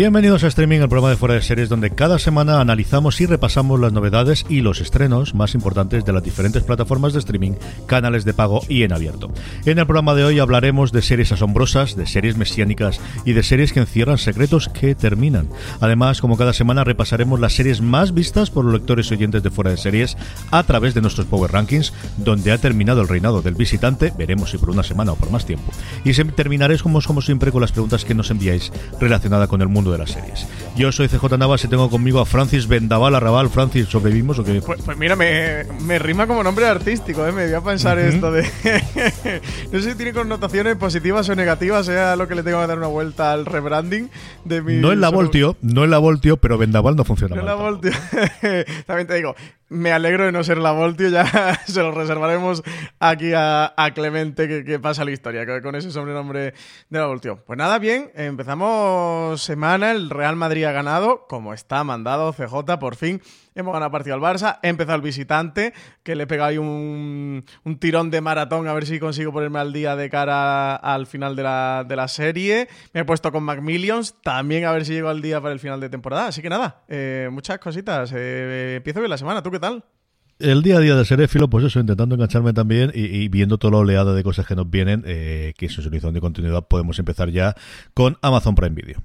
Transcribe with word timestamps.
Bienvenidos 0.00 0.44
a 0.44 0.46
Streaming, 0.46 0.80
el 0.80 0.88
programa 0.88 1.10
de 1.10 1.18
fuera 1.18 1.34
de 1.34 1.42
series 1.42 1.68
donde 1.68 1.90
cada 1.90 2.18
semana 2.18 2.62
analizamos 2.62 3.20
y 3.20 3.26
repasamos 3.26 3.78
las 3.78 3.92
novedades 3.92 4.46
y 4.48 4.62
los 4.62 4.80
estrenos 4.80 5.34
más 5.34 5.54
importantes 5.54 6.06
de 6.06 6.14
las 6.14 6.22
diferentes 6.22 6.62
plataformas 6.62 7.12
de 7.12 7.18
streaming, 7.18 7.52
canales 7.84 8.24
de 8.24 8.32
pago 8.32 8.62
y 8.66 8.82
en 8.84 8.94
abierto. 8.94 9.30
En 9.66 9.78
el 9.78 9.84
programa 9.84 10.14
de 10.14 10.24
hoy 10.24 10.38
hablaremos 10.38 10.90
de 10.90 11.02
series 11.02 11.32
asombrosas, 11.32 11.96
de 11.96 12.06
series 12.06 12.38
mesiánicas 12.38 12.98
y 13.26 13.34
de 13.34 13.42
series 13.42 13.74
que 13.74 13.80
encierran 13.80 14.16
secretos 14.16 14.70
que 14.70 14.94
terminan. 14.94 15.50
Además, 15.82 16.22
como 16.22 16.38
cada 16.38 16.54
semana 16.54 16.82
repasaremos 16.82 17.38
las 17.38 17.52
series 17.52 17.82
más 17.82 18.14
vistas 18.14 18.48
por 18.48 18.64
los 18.64 18.72
lectores 18.72 19.10
y 19.10 19.14
oyentes 19.16 19.42
de 19.42 19.50
fuera 19.50 19.70
de 19.70 19.76
series 19.76 20.16
a 20.50 20.62
través 20.62 20.94
de 20.94 21.02
nuestros 21.02 21.26
Power 21.26 21.52
Rankings, 21.52 21.92
donde 22.16 22.52
ha 22.52 22.58
terminado 22.58 23.02
el 23.02 23.08
reinado 23.08 23.42
del 23.42 23.54
visitante, 23.54 24.14
veremos 24.16 24.48
si 24.48 24.56
por 24.56 24.70
una 24.70 24.82
semana 24.82 25.12
o 25.12 25.16
por 25.16 25.30
más 25.30 25.44
tiempo. 25.44 25.70
Y 26.06 26.14
terminaré 26.14 26.78
como, 26.78 27.02
como 27.02 27.20
siempre 27.20 27.52
con 27.52 27.60
las 27.60 27.72
preguntas 27.72 28.06
que 28.06 28.14
nos 28.14 28.30
enviáis 28.30 28.72
relacionadas 28.98 29.48
con 29.48 29.60
el 29.60 29.68
mundo 29.68 29.89
de 29.92 29.98
las 29.98 30.10
series. 30.10 30.46
Yo 30.76 30.92
soy 30.92 31.08
CJ 31.08 31.36
Navas 31.38 31.64
y 31.64 31.68
tengo 31.68 31.90
conmigo 31.90 32.20
a 32.20 32.26
Francis 32.26 32.66
Vendaval 32.68 33.14
Arrabal. 33.14 33.48
Francis, 33.50 33.88
¿sobrevivimos 33.88 34.38
o 34.38 34.44
qué? 34.44 34.60
Pues, 34.60 34.80
pues 34.82 34.96
mira, 34.96 35.16
me, 35.16 35.64
me 35.82 35.98
rima 35.98 36.26
como 36.26 36.42
nombre 36.42 36.66
artístico, 36.66 37.26
¿eh? 37.26 37.32
Me 37.32 37.46
voy 37.46 37.54
a 37.54 37.60
pensar 37.60 37.98
esto 37.98 38.30
de... 38.32 38.42
no 39.72 39.80
sé 39.80 39.90
si 39.90 39.96
tiene 39.96 40.12
connotaciones 40.12 40.76
positivas 40.76 41.28
o 41.28 41.34
negativas, 41.34 41.86
sea 41.86 42.16
lo 42.16 42.28
que 42.28 42.34
le 42.34 42.42
tengo 42.42 42.60
que 42.60 42.66
dar 42.66 42.78
una 42.78 42.86
vuelta 42.86 43.32
al 43.32 43.46
rebranding 43.46 44.10
de 44.44 44.62
mi... 44.62 44.76
No 44.76 44.92
en 44.92 45.00
la 45.00 45.08
Voltio, 45.10 45.56
no 45.62 45.84
en 45.84 45.90
la 45.90 45.98
Voltio, 45.98 46.36
pero 46.36 46.58
Vendaval 46.58 46.96
no 46.96 47.04
funciona 47.04 47.36
No 47.36 47.42
mal. 47.42 47.46
la 47.46 47.54
Voltio. 47.54 47.90
También 48.86 49.06
te 49.06 49.14
digo, 49.14 49.34
me 49.70 49.92
alegro 49.92 50.26
de 50.26 50.32
no 50.32 50.44
ser 50.44 50.58
la 50.58 50.72
Voltio, 50.72 51.08
ya 51.08 51.54
se 51.66 51.80
lo 51.80 51.92
reservaremos 51.92 52.62
aquí 52.98 53.32
a, 53.34 53.72
Clemente 53.94 54.46
que, 54.46 54.64
que 54.64 54.78
pasa 54.78 55.04
la 55.04 55.12
historia 55.12 55.46
con 55.62 55.74
ese 55.74 55.90
sobrenombre 55.90 56.54
de 56.90 56.98
la 56.98 57.06
Voltio. 57.06 57.42
Pues 57.44 57.56
nada, 57.56 57.78
bien, 57.78 58.10
empezamos 58.14 59.40
semana, 59.42 59.92
el 59.92 60.10
Real 60.10 60.36
Madrid 60.36 60.64
ha 60.64 60.72
ganado, 60.72 61.26
como 61.28 61.54
está 61.54 61.82
mandado 61.84 62.32
CJ, 62.32 62.78
por 62.78 62.96
fin. 62.96 63.22
Hemos 63.54 63.72
ganado 63.72 63.90
partido 63.90 64.14
al 64.14 64.20
Barça, 64.20 64.58
he 64.62 64.68
empezado 64.68 64.96
el 64.96 65.02
visitante, 65.02 65.72
que 66.02 66.14
le 66.14 66.24
he 66.24 66.26
pegado 66.26 66.50
ahí 66.50 66.58
un, 66.58 67.44
un 67.64 67.78
tirón 67.78 68.10
de 68.10 68.20
maratón 68.20 68.68
a 68.68 68.72
ver 68.72 68.86
si 68.86 69.00
consigo 69.00 69.32
ponerme 69.32 69.58
al 69.58 69.72
día 69.72 69.96
de 69.96 70.08
cara 70.08 70.76
al 70.76 71.06
final 71.06 71.34
de 71.36 71.42
la, 71.42 71.84
de 71.86 71.96
la 71.96 72.08
serie. 72.08 72.68
Me 72.92 73.00
he 73.00 73.04
puesto 73.04 73.32
con 73.32 73.42
Macmillions, 73.42 74.14
también 74.22 74.64
a 74.64 74.72
ver 74.72 74.84
si 74.84 74.92
llego 74.92 75.08
al 75.08 75.20
día 75.20 75.40
para 75.40 75.52
el 75.52 75.60
final 75.60 75.80
de 75.80 75.88
temporada. 75.88 76.28
Así 76.28 76.42
que 76.42 76.48
nada, 76.48 76.82
eh, 76.88 77.28
muchas 77.32 77.58
cositas. 77.58 78.12
Eh, 78.14 78.74
empiezo 78.76 79.00
bien 79.00 79.10
la 79.10 79.18
semana, 79.18 79.42
¿tú 79.42 79.50
qué 79.50 79.58
tal? 79.58 79.84
El 80.38 80.62
día 80.62 80.78
a 80.78 80.80
día 80.80 80.94
de 80.94 81.04
Serefilo, 81.04 81.50
pues 81.50 81.66
eso, 81.66 81.80
intentando 81.80 82.14
engancharme 82.14 82.54
también 82.54 82.90
y, 82.94 83.04
y 83.04 83.28
viendo 83.28 83.58
toda 83.58 83.72
la 83.72 83.78
oleada 83.78 84.14
de 84.14 84.22
cosas 84.22 84.46
que 84.46 84.56
nos 84.56 84.70
vienen, 84.70 85.02
eh, 85.06 85.52
que 85.58 85.66
es 85.66 85.76
un 85.76 85.86
horizonte 85.86 86.14
de 86.14 86.20
continuidad, 86.22 86.66
podemos 86.66 86.98
empezar 86.98 87.28
ya 87.28 87.54
con 87.92 88.16
Amazon 88.22 88.54
Prime 88.54 88.74
Video. 88.74 89.02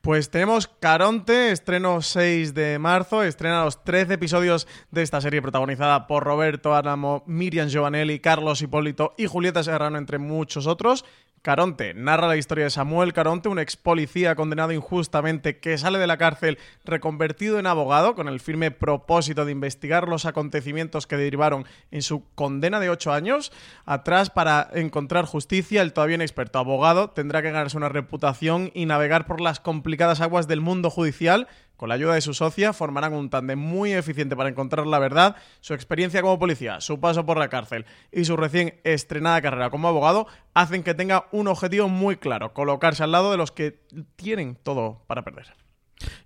Pues 0.00 0.30
tenemos 0.30 0.68
Caronte, 0.68 1.50
estreno 1.50 2.02
6 2.02 2.54
de 2.54 2.78
marzo, 2.78 3.24
estrena 3.24 3.64
los 3.64 3.82
13 3.82 4.14
episodios 4.14 4.68
de 4.92 5.02
esta 5.02 5.20
serie 5.20 5.42
protagonizada 5.42 6.06
por 6.06 6.22
Roberto 6.22 6.74
Álamo, 6.74 7.24
Miriam 7.26 7.68
Giovanelli, 7.68 8.20
Carlos 8.20 8.62
Hipólito 8.62 9.14
y 9.18 9.26
Julieta 9.26 9.64
Serrano, 9.64 9.98
entre 9.98 10.18
muchos 10.18 10.68
otros. 10.68 11.04
Caronte 11.42 11.94
narra 11.94 12.28
la 12.28 12.36
historia 12.36 12.64
de 12.64 12.70
Samuel 12.70 13.12
Caronte, 13.12 13.48
un 13.48 13.58
ex 13.58 13.76
policía 13.76 14.34
condenado 14.34 14.72
injustamente 14.72 15.58
que 15.58 15.78
sale 15.78 15.98
de 15.98 16.06
la 16.06 16.16
cárcel 16.16 16.58
reconvertido 16.84 17.58
en 17.58 17.66
abogado 17.66 18.14
con 18.14 18.28
el 18.28 18.40
firme 18.40 18.70
propósito 18.70 19.44
de 19.44 19.52
investigar 19.52 20.08
los 20.08 20.26
acontecimientos 20.26 21.06
que 21.06 21.16
derivaron 21.16 21.64
en 21.90 22.02
su 22.02 22.24
condena 22.34 22.80
de 22.80 22.90
8 22.90 23.12
años. 23.12 23.52
Atrás, 23.84 24.30
para 24.30 24.68
encontrar 24.72 25.24
justicia, 25.26 25.82
el 25.82 25.92
todavía 25.92 26.16
inexperto 26.16 26.58
abogado 26.58 27.10
tendrá 27.10 27.42
que 27.42 27.50
ganarse 27.50 27.76
una 27.76 27.88
reputación 27.88 28.70
y 28.74 28.86
navegar 28.86 29.26
por 29.26 29.40
las 29.40 29.60
complicadas 29.60 30.20
aguas 30.20 30.48
del 30.48 30.60
mundo 30.60 30.90
judicial 30.90 31.48
con 31.78 31.88
la 31.88 31.94
ayuda 31.94 32.14
de 32.14 32.20
su 32.20 32.34
socia 32.34 32.72
formarán 32.72 33.14
un 33.14 33.30
tándem 33.30 33.56
muy 33.56 33.92
eficiente 33.92 34.34
para 34.34 34.48
encontrar 34.48 34.84
la 34.88 34.98
verdad. 34.98 35.36
Su 35.60 35.74
experiencia 35.74 36.20
como 36.22 36.36
policía, 36.36 36.80
su 36.80 36.98
paso 36.98 37.24
por 37.24 37.38
la 37.38 37.48
cárcel 37.48 37.86
y 38.10 38.24
su 38.24 38.36
recién 38.36 38.80
estrenada 38.82 39.40
carrera 39.40 39.70
como 39.70 39.86
abogado 39.86 40.26
hacen 40.54 40.82
que 40.82 40.94
tenga 40.94 41.26
un 41.30 41.46
objetivo 41.46 41.88
muy 41.88 42.16
claro, 42.16 42.52
colocarse 42.52 43.04
al 43.04 43.12
lado 43.12 43.30
de 43.30 43.36
los 43.36 43.52
que 43.52 43.80
tienen 44.16 44.56
todo 44.56 45.04
para 45.06 45.22
perder. 45.22 45.54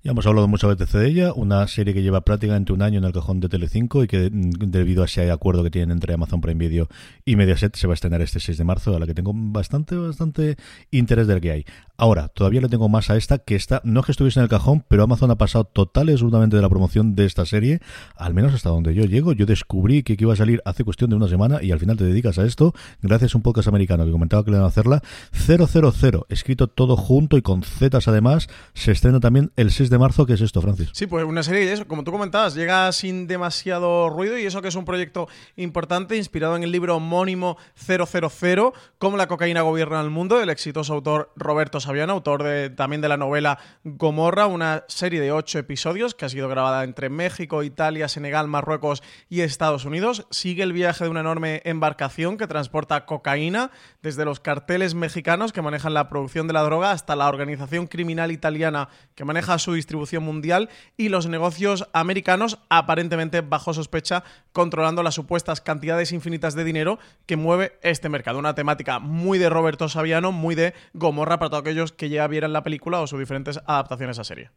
Ya 0.03 0.11
hemos 0.11 0.27
hablado 0.27 0.49
muchas 0.49 0.77
veces 0.77 0.93
de 0.93 1.07
ella, 1.07 1.33
una 1.33 1.67
serie 1.69 1.95
que 1.95 2.03
lleva 2.03 2.23
prácticamente 2.23 2.73
un 2.73 2.83
año 2.83 2.99
en 2.99 3.05
el 3.05 3.13
cajón 3.13 3.41
de 3.41 3.49
Telecinco 3.49 4.03
y 4.03 4.09
que 4.09 4.31
mm, 4.31 4.71
debido 4.71 5.03
a 5.03 5.07
ese 5.07 5.31
acuerdo 5.31 5.63
que 5.63 5.71
tienen 5.71 5.93
entre 5.93 6.15
Amazon 6.15 6.41
Prime 6.41 6.59
Video 6.59 6.89
y 7.25 7.37
Mediaset 7.37 7.75
se 7.77 7.87
va 7.87 7.93
a 7.93 7.95
estrenar 7.95 8.21
este 8.21 8.41
6 8.41 8.59
de 8.59 8.65
marzo, 8.65 8.97
a 8.97 8.99
la 8.99 9.07
que 9.07 9.15
tengo 9.15 9.33
bastante, 9.35 9.97
bastante 9.97 10.57
interés 10.91 11.27
del 11.27 11.41
que 11.41 11.51
hay. 11.53 11.65
Ahora, 12.03 12.27
todavía 12.27 12.61
le 12.61 12.69
tengo 12.69 12.89
más 12.89 13.11
a 13.11 13.17
esta, 13.17 13.39
que 13.39 13.55
esta, 13.55 13.81
no 13.85 14.01
es 14.01 14.07
que 14.07 14.11
estuviese 14.11 14.41
en 14.41 14.43
el 14.43 14.49
cajón, 14.49 14.85
pero 14.89 15.05
Amazon 15.05 15.31
ha 15.31 15.39
pasado 15.39 15.63
total 15.63 16.09
y 16.09 16.11
absolutamente 16.11 16.57
de 16.57 16.63
la 16.63 16.69
promoción 16.69 17.15
de 17.15 17.27
esta 17.27 17.47
serie, 17.47 17.79
al 18.17 18.35
menos 18.35 18.53
hasta 18.55 18.71
donde 18.71 18.93
yo 18.93 19.05
llego. 19.05 19.33
Yo 19.35 19.47
descubrí 19.47 20.03
que 20.03 20.17
iba 20.19 20.33
a 20.33 20.37
salir 20.37 20.61
hace 20.65 20.83
cuestión 20.83 21.11
de 21.11 21.15
una 21.15 21.29
semana 21.29 21.63
y 21.63 21.71
al 21.71 21.79
final 21.79 21.97
te 21.97 22.03
dedicas 22.03 22.41
a 22.41 22.45
esto, 22.45 22.75
gracias 23.03 23.37
a 23.37 23.39
un 23.39 23.43
podcast 23.43 23.69
americano 23.69 24.05
que 24.05 24.11
comentaba 24.11 24.45
que 24.45 24.51
le 24.51 24.57
van 24.57 24.65
a 24.65 24.69
hacerla. 24.71 25.01
000, 25.31 26.27
escrito 26.29 26.67
todo 26.67 26.97
junto 26.97 27.37
y 27.37 27.43
con 27.43 27.63
zetas 27.63 28.09
además, 28.09 28.49
se 28.75 28.91
estrena 28.91 29.21
también 29.21 29.53
el 29.55 29.71
6 29.71 29.89
de 29.89 29.99
marzo, 29.99 30.27
que 30.27 30.33
es 30.33 30.41
esto, 30.41 30.61
Francis. 30.61 30.91
Sí, 30.95 31.07
pues 31.07 31.25
una 31.25 31.45
serie 31.45 31.73
eso, 31.73 31.87
como 31.87 32.03
tú 32.03 32.11
comentabas, 32.11 32.57
llega 32.57 32.91
sin 32.91 33.29
demasiado 33.29 34.11
ruido 34.11 34.37
y 34.37 34.45
eso 34.45 34.61
que 34.61 34.67
es 34.67 34.75
un 34.75 34.85
proyecto 34.85 35.29
importante 35.55 36.17
inspirado 36.17 36.57
en 36.57 36.65
el 36.65 36.73
libro 36.73 36.97
homónimo 36.97 37.59
000, 37.77 38.73
cómo 38.99 39.17
la 39.17 39.29
cocaína 39.29 39.63
gobierna 39.63 40.01
el 40.01 40.11
mundo, 40.11 40.41
del 40.41 40.51
exitoso 40.51 40.95
autor 40.95 41.31
Roberto 41.37 41.79
Saviano, 41.93 42.15
autor 42.15 42.43
de, 42.43 42.71
también 42.71 43.03
de 43.03 43.09
la 43.11 43.19
novela 43.19 43.59
Gomorra, 43.85 44.47
una 44.47 44.85
serie 44.89 45.21
de 45.21 45.31
ocho 45.31 45.59
episodios 45.59 46.15
que 46.15 46.25
ha 46.25 46.31
sido 46.31 46.49
grabada 46.49 46.85
entre 46.85 47.11
México, 47.11 47.63
Italia, 47.63 48.09
Senegal, 48.09 48.49
Marruecos 48.49 49.03
y 49.29 49.43
Estados 49.43 49.85
Unidos. 49.85 50.27
Sigue 50.31 50.63
el 50.63 50.73
viaje 50.73 51.05
de 51.05 51.11
una 51.11 51.21
enorme 51.21 51.61
embarcación 51.67 52.39
que 52.39 52.47
transporta 52.47 53.05
cocaína 53.05 53.73
desde 54.01 54.25
los 54.25 54.41
carteles 54.41 54.95
mexicanos 54.95 55.53
que 55.53 55.61
manejan 55.61 55.93
la 55.93 56.09
producción 56.09 56.47
de 56.47 56.55
la 56.55 56.63
droga 56.63 56.93
hasta 56.93 57.15
la 57.15 57.29
organización 57.29 57.87
criminal 57.87 58.33
italiana 58.33 58.89
que 59.15 59.27
maneja 59.27 59.59
su 59.59 59.75
distribución 59.75 60.23
mundial 60.23 60.71
y 60.97 61.11
los 61.11 61.27
negocios 61.27 61.91
americanos 61.93 62.59
aparentemente 62.71 63.43
bajo 63.43 63.75
sospecha 63.75 64.25
controlando 64.53 65.03
las 65.03 65.15
supuestas 65.15 65.61
cantidades 65.61 66.11
infinitas 66.13 66.55
de 66.55 66.65
dinero 66.65 66.99
que 67.27 67.37
mueve 67.37 67.79
este 67.83 68.09
mercado. 68.09 68.39
Una 68.39 68.55
temática 68.55 68.99
muy 68.99 69.39
de 69.39 69.51
Roberto 69.51 69.91
Saviano, 69.91 70.33
muy 70.33 70.55
de 70.55 70.73
Gomorra 70.95 71.39
para 71.39 71.51
todos 71.51 71.65
aquellos 71.73 71.93
que 71.93 72.11
ya 72.11 72.27
vieran 72.27 72.53
la 72.53 72.63
película 72.63 73.01
o 73.01 73.07
sus 73.07 73.19
diferentes 73.19 73.59
adaptaciones 73.67 74.19
a 74.19 74.25
serie. 74.25 74.51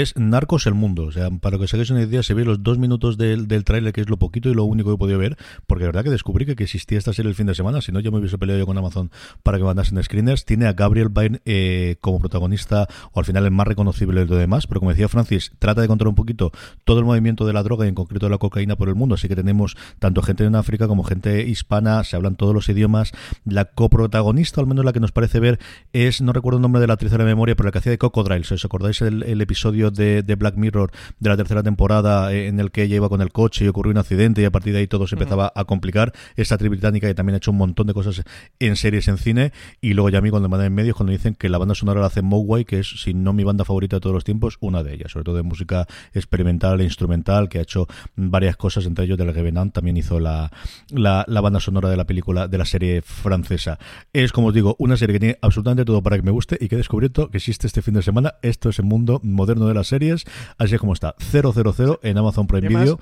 Es 0.00 0.16
Narcos 0.16 0.66
el 0.66 0.72
Mundo. 0.72 1.04
O 1.04 1.12
sea, 1.12 1.28
para 1.30 1.58
que 1.58 1.64
os 1.64 1.74
hagáis 1.74 1.90
una 1.90 2.02
idea, 2.02 2.22
se 2.22 2.32
ve 2.32 2.46
los 2.46 2.62
dos 2.62 2.78
minutos 2.78 3.18
del, 3.18 3.46
del 3.46 3.62
tráiler, 3.64 3.92
que 3.92 4.00
es 4.00 4.08
lo 4.08 4.16
poquito 4.16 4.48
y 4.48 4.54
lo 4.54 4.64
único 4.64 4.88
que 4.88 4.94
he 4.94 4.98
podido 4.98 5.18
ver, 5.18 5.36
porque 5.66 5.84
la 5.84 5.88
verdad 5.88 6.04
que 6.04 6.10
descubrí 6.10 6.46
que, 6.46 6.62
existía 6.62 6.96
esta 6.96 7.12
serie 7.12 7.28
el 7.28 7.34
fin 7.34 7.46
de 7.46 7.54
semana, 7.54 7.82
si 7.82 7.92
no 7.92 8.00
ya 8.00 8.10
me 8.10 8.18
hubiese 8.18 8.38
peleado 8.38 8.58
yo 8.58 8.66
con 8.66 8.78
Amazon 8.78 9.10
para 9.42 9.58
que 9.58 9.64
mandasen 9.64 10.02
screeners. 10.02 10.46
Tiene 10.46 10.66
a 10.66 10.72
Gabriel 10.72 11.10
Byrne 11.10 11.42
eh, 11.44 11.96
como 12.00 12.20
protagonista, 12.20 12.88
o 13.12 13.18
al 13.18 13.26
final 13.26 13.44
el 13.44 13.50
más 13.50 13.66
reconocible 13.66 14.20
de 14.20 14.26
lo 14.26 14.36
demás, 14.36 14.66
pero 14.66 14.80
como 14.80 14.92
decía 14.92 15.08
Francis, 15.08 15.52
trata 15.58 15.82
de 15.82 15.88
controlar 15.88 16.10
un 16.10 16.14
poquito 16.14 16.52
todo 16.84 16.98
el 17.00 17.04
movimiento 17.04 17.44
de 17.44 17.52
la 17.52 17.62
droga 17.62 17.84
y 17.84 17.88
en 17.90 17.94
concreto 17.94 18.26
de 18.26 18.30
la 18.30 18.38
cocaína 18.38 18.76
por 18.76 18.88
el 18.88 18.94
mundo, 18.94 19.16
así 19.16 19.28
que 19.28 19.36
tenemos 19.36 19.76
tanto 19.98 20.22
gente 20.22 20.44
en 20.44 20.54
África 20.54 20.88
como 20.88 21.04
gente 21.04 21.46
hispana, 21.46 22.02
se 22.04 22.16
hablan 22.16 22.36
todos 22.36 22.54
los 22.54 22.66
idiomas. 22.70 23.12
La 23.44 23.66
coprotagonista, 23.66 24.62
al 24.62 24.66
menos 24.66 24.86
la 24.86 24.94
que 24.94 25.00
nos 25.00 25.12
parece 25.12 25.38
ver, 25.38 25.58
es, 25.92 26.22
no 26.22 26.32
recuerdo 26.32 26.56
el 26.56 26.62
nombre 26.62 26.80
de 26.80 26.86
la 26.86 26.94
actriz 26.94 27.12
de 27.12 27.18
la 27.18 27.24
memoria, 27.24 27.54
pero 27.56 27.66
la 27.66 27.72
que 27.72 27.78
hacía 27.78 27.92
de 27.92 27.98
Cocodrile. 27.98 28.46
¿Os 28.50 28.64
acordáis 28.64 29.02
el 29.02 29.40
episodio 29.40 29.81
de, 29.90 30.22
de, 30.22 30.34
Black 30.34 30.56
Mirror 30.56 30.90
de 31.18 31.28
la 31.28 31.36
tercera 31.36 31.62
temporada 31.62 32.32
eh, 32.32 32.48
en 32.48 32.60
el 32.60 32.70
que 32.70 32.82
ella 32.82 32.96
iba 32.96 33.08
con 33.08 33.20
el 33.20 33.32
coche 33.32 33.64
y 33.64 33.68
ocurrió 33.68 33.90
un 33.90 33.98
accidente 33.98 34.42
y 34.42 34.44
a 34.44 34.50
partir 34.50 34.72
de 34.72 34.80
ahí 34.80 34.86
todo 34.86 35.06
se 35.06 35.14
empezaba 35.14 35.52
a 35.54 35.64
complicar? 35.64 36.12
Esta 36.36 36.54
actriz 36.54 36.70
británica 36.70 37.06
que 37.06 37.14
también 37.14 37.34
ha 37.34 37.36
hecho 37.38 37.50
un 37.50 37.58
montón 37.58 37.86
de 37.86 37.94
cosas 37.94 38.22
en 38.58 38.76
series 38.76 39.08
en 39.08 39.18
cine 39.18 39.52
y 39.80 39.94
luego 39.94 40.10
ya 40.10 40.18
a 40.18 40.20
mí 40.20 40.30
cuando 40.30 40.48
me 40.48 40.52
mandan 40.52 40.68
en 40.68 40.74
medios 40.74 40.96
cuando 40.96 41.12
dicen 41.12 41.34
que 41.34 41.48
la 41.48 41.58
banda 41.58 41.74
sonora 41.74 42.00
la 42.00 42.06
hace 42.06 42.22
Mogwai, 42.22 42.64
que 42.64 42.80
es, 42.80 43.02
si 43.02 43.14
no 43.14 43.32
mi 43.32 43.44
banda 43.44 43.64
favorita 43.64 43.96
de 43.96 44.00
todos 44.00 44.14
los 44.14 44.24
tiempos, 44.24 44.58
una 44.60 44.82
de 44.82 44.94
ellas, 44.94 45.12
sobre 45.12 45.24
todo 45.24 45.36
de 45.36 45.42
música 45.42 45.86
experimental 46.12 46.80
e 46.80 46.84
instrumental, 46.84 47.48
que 47.48 47.58
ha 47.58 47.62
hecho 47.62 47.86
varias 48.16 48.56
cosas, 48.56 48.86
entre 48.86 49.04
ellos 49.04 49.18
del 49.18 49.32
Revenant, 49.32 49.72
también 49.72 49.96
hizo 49.96 50.20
la, 50.20 50.50
la, 50.90 51.24
la 51.26 51.40
banda 51.40 51.60
sonora 51.60 51.88
de 51.88 51.96
la 51.96 52.04
película, 52.04 52.48
de 52.48 52.58
la 52.58 52.64
serie 52.64 53.02
francesa. 53.02 53.78
Es, 54.12 54.32
como 54.32 54.48
os 54.48 54.54
digo, 54.54 54.76
una 54.78 54.96
serie 54.96 55.14
que 55.14 55.20
tiene 55.20 55.38
absolutamente 55.40 55.84
todo 55.84 56.02
para 56.02 56.16
que 56.16 56.22
me 56.22 56.30
guste 56.30 56.56
y 56.60 56.68
que 56.68 56.76
he 56.76 56.78
descubierto 56.78 57.30
que 57.30 57.38
existe 57.38 57.66
este 57.66 57.82
fin 57.82 57.94
de 57.94 58.02
semana. 58.02 58.34
Esto 58.42 58.68
es 58.68 58.78
el 58.78 58.84
mundo 58.84 59.20
moderno 59.22 59.61
de 59.66 59.74
las 59.74 59.86
series, 59.88 60.24
así 60.58 60.74
es 60.74 60.80
como 60.80 60.92
está. 60.92 61.14
000 61.18 62.00
en 62.02 62.18
Amazon 62.18 62.46
Prime 62.46 62.68
Video. 62.68 62.98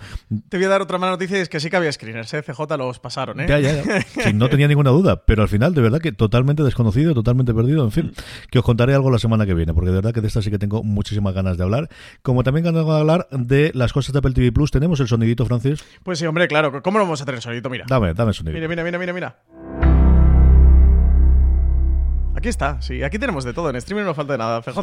Te 0.49 0.57
voy 0.57 0.67
a 0.67 0.69
dar 0.69 0.83
otra 0.83 0.99
mala 0.99 1.12
noticia 1.12 1.39
y 1.39 1.41
es 1.41 1.49
que 1.49 1.61
sí 1.61 1.71
que 1.71 1.77
había 1.77 1.93
screeners, 1.93 2.33
¿eh? 2.35 2.43
CJ 2.43 2.77
los 2.77 2.99
pasaron, 2.99 3.41
¿eh? 3.41 3.47
Ya, 3.49 3.59
ya, 3.59 3.83
ya. 3.83 4.01
Sí, 4.25 4.33
no 4.35 4.49
tenía 4.49 4.69
ninguna 4.69 4.91
duda, 4.91 5.25
pero 5.25 5.43
al 5.43 5.49
final, 5.49 5.75
de 5.75 5.83
verdad 5.83 6.01
que 6.01 6.12
totalmente 6.12 6.62
desconocido, 6.62 7.15
totalmente 7.15 7.55
perdido, 7.55 7.85
en 7.85 7.93
fin, 7.93 8.12
que 8.51 8.59
os 8.59 8.65
contaré 8.65 8.95
algo 8.95 9.11
la 9.11 9.19
semana 9.19 9.47
que 9.47 9.55
viene, 9.55 9.75
porque 9.75 9.91
de 9.91 9.97
verdad 9.97 10.12
que 10.12 10.21
de 10.21 10.29
esta 10.29 10.43
sí 10.43 10.51
que 10.51 10.59
tengo 10.59 10.83
muchísimas 10.83 11.35
ganas 11.35 11.57
de 11.57 11.65
hablar. 11.65 11.89
Como 12.23 12.43
también 12.43 12.65
ganas 12.65 12.85
de 12.85 12.93
hablar 12.93 13.29
de 13.31 13.71
las 13.75 13.93
cosas 13.93 14.13
de 14.13 14.19
Apple 14.19 14.33
TV 14.33 14.53
Plus, 14.53 14.71
¿tenemos 14.71 15.01
el 15.01 15.09
sonidito, 15.09 15.47
Francis? 15.47 15.85
Pues 16.03 16.19
sí, 16.19 16.27
hombre, 16.27 16.49
claro. 16.49 16.83
¿Cómo 16.83 16.99
lo 16.99 17.05
vamos 17.05 17.21
a 17.23 17.25
tener 17.25 17.37
el 17.37 17.43
sonidito? 17.43 17.71
Mira. 17.71 17.85
Dame, 17.89 18.15
dame 18.15 18.31
el 18.31 18.35
sonidito. 18.35 18.69
Mira, 18.69 18.69
mira, 18.69 18.85
mira, 18.85 18.99
mira, 18.99 19.13
mira. 19.13 19.69
Aquí 22.41 22.49
está, 22.49 22.81
sí, 22.81 23.03
aquí 23.03 23.19
tenemos 23.19 23.45
de 23.45 23.53
todo. 23.53 23.69
En 23.69 23.77
streaming 23.77 24.07
no 24.07 24.15
falta 24.15 24.33
de 24.33 24.39
nada, 24.39 24.63
FJ. 24.63 24.81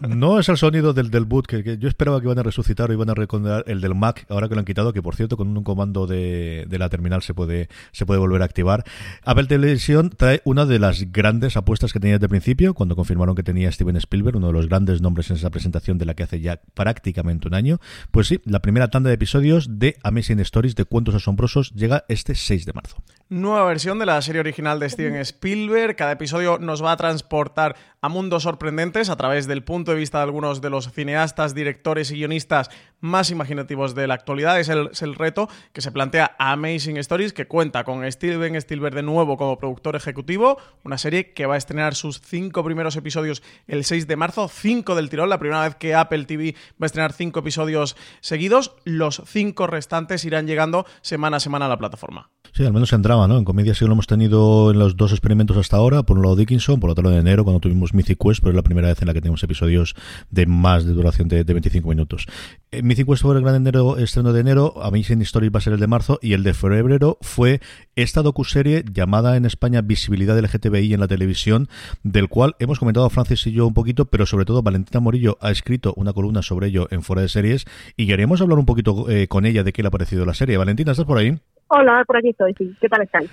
No 0.08 0.38
es 0.38 0.48
el 0.48 0.56
sonido 0.56 0.92
del, 0.92 1.10
del 1.10 1.24
boot, 1.24 1.48
que, 1.48 1.76
yo 1.76 1.88
esperaba 1.88 2.20
que 2.20 2.26
iban 2.26 2.38
a 2.38 2.44
resucitar 2.44 2.88
o 2.88 2.92
iban 2.92 3.10
a 3.10 3.14
recordar 3.14 3.64
el 3.66 3.80
del 3.80 3.96
Mac, 3.96 4.26
ahora 4.28 4.48
que 4.48 4.54
lo 4.54 4.60
han 4.60 4.64
quitado, 4.64 4.92
que 4.92 5.02
por 5.02 5.16
cierto, 5.16 5.36
con 5.36 5.56
un 5.56 5.64
comando 5.64 6.06
de, 6.06 6.66
de 6.68 6.78
la 6.78 6.88
terminal 6.88 7.20
se 7.22 7.34
puede, 7.34 7.68
se 7.90 8.06
puede 8.06 8.20
volver 8.20 8.42
a 8.42 8.44
activar. 8.44 8.84
Apple 9.24 9.46
Televisión 9.46 10.10
trae 10.10 10.40
una 10.44 10.66
de 10.66 10.78
las 10.78 11.10
grandes 11.10 11.56
apuestas 11.56 11.92
que 11.92 11.98
tenía 11.98 12.14
desde 12.14 12.26
el 12.26 12.30
principio, 12.30 12.74
cuando 12.74 12.94
confirmaron 12.94 13.34
que 13.34 13.42
tenía 13.42 13.72
Steven 13.72 13.96
Spielberg, 13.96 14.36
uno 14.36 14.46
de 14.46 14.52
los 14.52 14.68
grandes 14.68 15.02
nombres 15.02 15.30
en 15.30 15.36
esa 15.36 15.50
presentación 15.50 15.98
de 15.98 16.04
la 16.04 16.14
que 16.14 16.22
hace 16.22 16.40
ya 16.40 16.60
prácticamente 16.74 17.48
un 17.48 17.54
año. 17.54 17.80
Pues 18.12 18.28
sí, 18.28 18.40
la 18.44 18.62
primera 18.62 18.86
tanda 18.86 19.08
de 19.08 19.14
episodios 19.14 19.80
de 19.80 19.96
Amazing 20.04 20.38
Stories 20.38 20.76
de 20.76 20.84
Cuentos 20.84 21.16
Asombrosos 21.16 21.72
llega 21.74 22.04
este 22.06 22.36
6 22.36 22.66
de 22.66 22.72
marzo. 22.72 23.02
Nueva 23.30 23.62
versión 23.64 23.98
de 23.98 24.06
la 24.06 24.22
serie 24.22 24.40
original 24.40 24.80
de 24.80 24.88
Steven 24.88 25.16
Spielberg. 25.16 25.96
Cada 25.96 26.12
episodio 26.12 26.58
nos 26.58 26.82
va 26.82 26.92
a 26.92 26.96
transportar 26.96 27.76
a 28.00 28.08
mundos 28.08 28.44
sorprendentes 28.44 29.10
a 29.10 29.16
través 29.16 29.46
del 29.46 29.62
punto 29.64 29.90
de 29.90 29.98
vista 29.98 30.16
de 30.16 30.24
algunos 30.24 30.62
de 30.62 30.70
los 30.70 30.90
cineastas, 30.92 31.54
directores 31.54 32.10
y 32.10 32.14
guionistas 32.14 32.70
más 33.00 33.30
imaginativos 33.30 33.94
de 33.94 34.06
la 34.06 34.14
actualidad. 34.14 34.58
Es 34.58 34.70
el, 34.70 34.88
es 34.92 35.02
el 35.02 35.14
reto 35.14 35.48
que 35.74 35.82
se 35.82 35.92
plantea 35.92 36.36
Amazing 36.38 36.96
Stories, 36.96 37.34
que 37.34 37.46
cuenta 37.46 37.84
con 37.84 38.10
Steven 38.10 38.56
Spielberg 38.56 38.94
de 38.94 39.02
nuevo 39.02 39.36
como 39.36 39.58
productor 39.58 39.94
ejecutivo. 39.94 40.56
Una 40.82 40.96
serie 40.96 41.34
que 41.34 41.44
va 41.44 41.56
a 41.56 41.58
estrenar 41.58 41.94
sus 41.94 42.22
cinco 42.22 42.64
primeros 42.64 42.96
episodios 42.96 43.42
el 43.66 43.84
6 43.84 44.06
de 44.06 44.16
marzo, 44.16 44.48
cinco 44.48 44.94
del 44.94 45.10
tirón, 45.10 45.28
la 45.28 45.38
primera 45.38 45.64
vez 45.64 45.74
que 45.74 45.94
Apple 45.94 46.24
TV 46.24 46.54
va 46.80 46.84
a 46.84 46.86
estrenar 46.86 47.12
cinco 47.12 47.40
episodios 47.40 47.94
seguidos. 48.20 48.74
Los 48.84 49.22
cinco 49.26 49.66
restantes 49.66 50.24
irán 50.24 50.46
llegando 50.46 50.86
semana 51.02 51.36
a 51.36 51.40
semana 51.40 51.66
a 51.66 51.68
la 51.68 51.76
plataforma. 51.76 52.30
Sí, 52.54 52.64
al 52.64 52.72
menos 52.72 52.92
entraba, 52.92 53.17
¿no? 53.26 53.38
En 53.38 53.44
comedia 53.44 53.74
sí 53.74 53.84
lo 53.84 53.92
hemos 53.92 54.06
tenido 54.06 54.70
en 54.70 54.78
los 54.78 54.96
dos 54.96 55.12
experimentos 55.12 55.56
hasta 55.56 55.76
ahora, 55.76 56.02
por 56.04 56.18
un 56.18 56.22
lado 56.22 56.36
Dickinson, 56.36 56.78
por 56.78 56.90
otro 56.90 57.02
lado 57.02 57.14
de 57.14 57.20
enero, 57.20 57.42
cuando 57.42 57.58
tuvimos 57.58 57.94
Mythic 57.94 58.18
Quest, 58.22 58.40
pero 58.40 58.50
es 58.50 58.56
la 58.56 58.62
primera 58.62 58.88
vez 58.88 59.00
en 59.00 59.08
la 59.08 59.14
que 59.14 59.20
tenemos 59.20 59.42
episodios 59.42 59.96
de 60.30 60.46
más 60.46 60.84
de 60.84 60.92
duración 60.92 61.26
de, 61.28 61.42
de 61.42 61.52
25 61.52 61.88
minutos. 61.88 62.26
Eh, 62.70 62.82
Mythic 62.82 63.06
Quest 63.06 63.22
fue 63.22 63.34
el 63.34 63.42
gran 63.42 63.56
enero, 63.56 63.96
estreno 63.96 64.32
de 64.32 64.40
enero, 64.40 64.74
Amazing 64.82 65.22
Stories 65.22 65.52
va 65.52 65.58
a 65.58 65.62
ser 65.62 65.72
el 65.72 65.80
de 65.80 65.86
marzo, 65.86 66.18
y 66.22 66.34
el 66.34 66.42
de 66.42 66.54
febrero 66.54 67.18
fue 67.20 67.60
esta 67.96 68.22
docuserie 68.22 68.84
llamada 68.92 69.36
en 69.36 69.46
España 69.46 69.80
Visibilidad 69.80 70.38
LGTBI 70.38 70.94
en 70.94 71.00
la 71.00 71.08
televisión, 71.08 71.68
del 72.02 72.28
cual 72.28 72.54
hemos 72.58 72.78
comentado 72.78 73.08
Francis 73.10 73.46
y 73.46 73.52
yo 73.52 73.66
un 73.66 73.74
poquito, 73.74 74.04
pero 74.04 74.26
sobre 74.26 74.44
todo 74.44 74.62
Valentina 74.62 75.00
Morillo 75.00 75.38
ha 75.40 75.50
escrito 75.50 75.94
una 75.96 76.12
columna 76.12 76.42
sobre 76.42 76.68
ello 76.68 76.86
en 76.90 77.02
Fuera 77.02 77.22
de 77.22 77.28
Series, 77.28 77.64
y 77.96 78.06
queremos 78.06 78.40
hablar 78.40 78.58
un 78.58 78.66
poquito 78.66 79.08
eh, 79.10 79.28
con 79.28 79.46
ella 79.46 79.64
de 79.64 79.72
qué 79.72 79.82
le 79.82 79.88
ha 79.88 79.90
parecido 79.90 80.26
la 80.26 80.34
serie. 80.34 80.56
Valentina, 80.56 80.92
¿estás 80.92 81.06
por 81.06 81.18
ahí? 81.18 81.38
Hola, 81.68 82.02
por 82.06 82.16
aquí 82.16 82.30
estoy, 82.30 82.54
sí. 82.54 82.74
¿Qué 82.80 82.88
tal 82.88 83.02
estáis? 83.02 83.30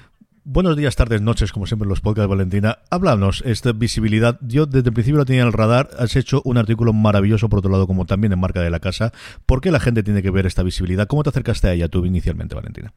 Buenos 0.48 0.78
días, 0.78 0.96
tardes, 0.96 1.24
noches, 1.24 1.52
como 1.52 1.66
siempre 1.66 1.86
en 1.86 1.90
los 1.90 2.02
podcasts, 2.02 2.30
Valentina. 2.30 2.78
Háblanos, 2.92 3.42
esta 3.48 3.72
visibilidad. 3.72 4.38
Yo 4.42 4.68
desde 4.68 4.90
el 4.90 4.94
principio 4.94 5.18
lo 5.18 5.26
tenía 5.26 5.42
en 5.42 5.48
el 5.48 5.54
radar. 5.54 5.88
Has 5.98 6.16
hecho 6.16 6.42
un 6.46 6.58
artículo 6.58 6.94
maravilloso, 6.94 7.50
por 7.50 7.60
otro 7.60 7.72
lado, 7.72 7.88
como 7.88 8.06
también 8.06 8.32
en 8.32 8.40
Marca 8.40 8.62
de 8.62 8.70
la 8.70 8.80
Casa. 8.80 9.12
¿Por 9.48 9.60
qué 9.60 9.72
la 9.72 9.80
gente 9.80 10.04
tiene 10.04 10.22
que 10.22 10.30
ver 10.30 10.46
esta 10.46 10.62
visibilidad? 10.62 11.08
¿Cómo 11.08 11.24
te 11.24 11.30
acercaste 11.30 11.68
a 11.68 11.74
ella 11.74 11.88
tú 11.88 12.06
inicialmente, 12.06 12.54
Valentina? 12.54 12.94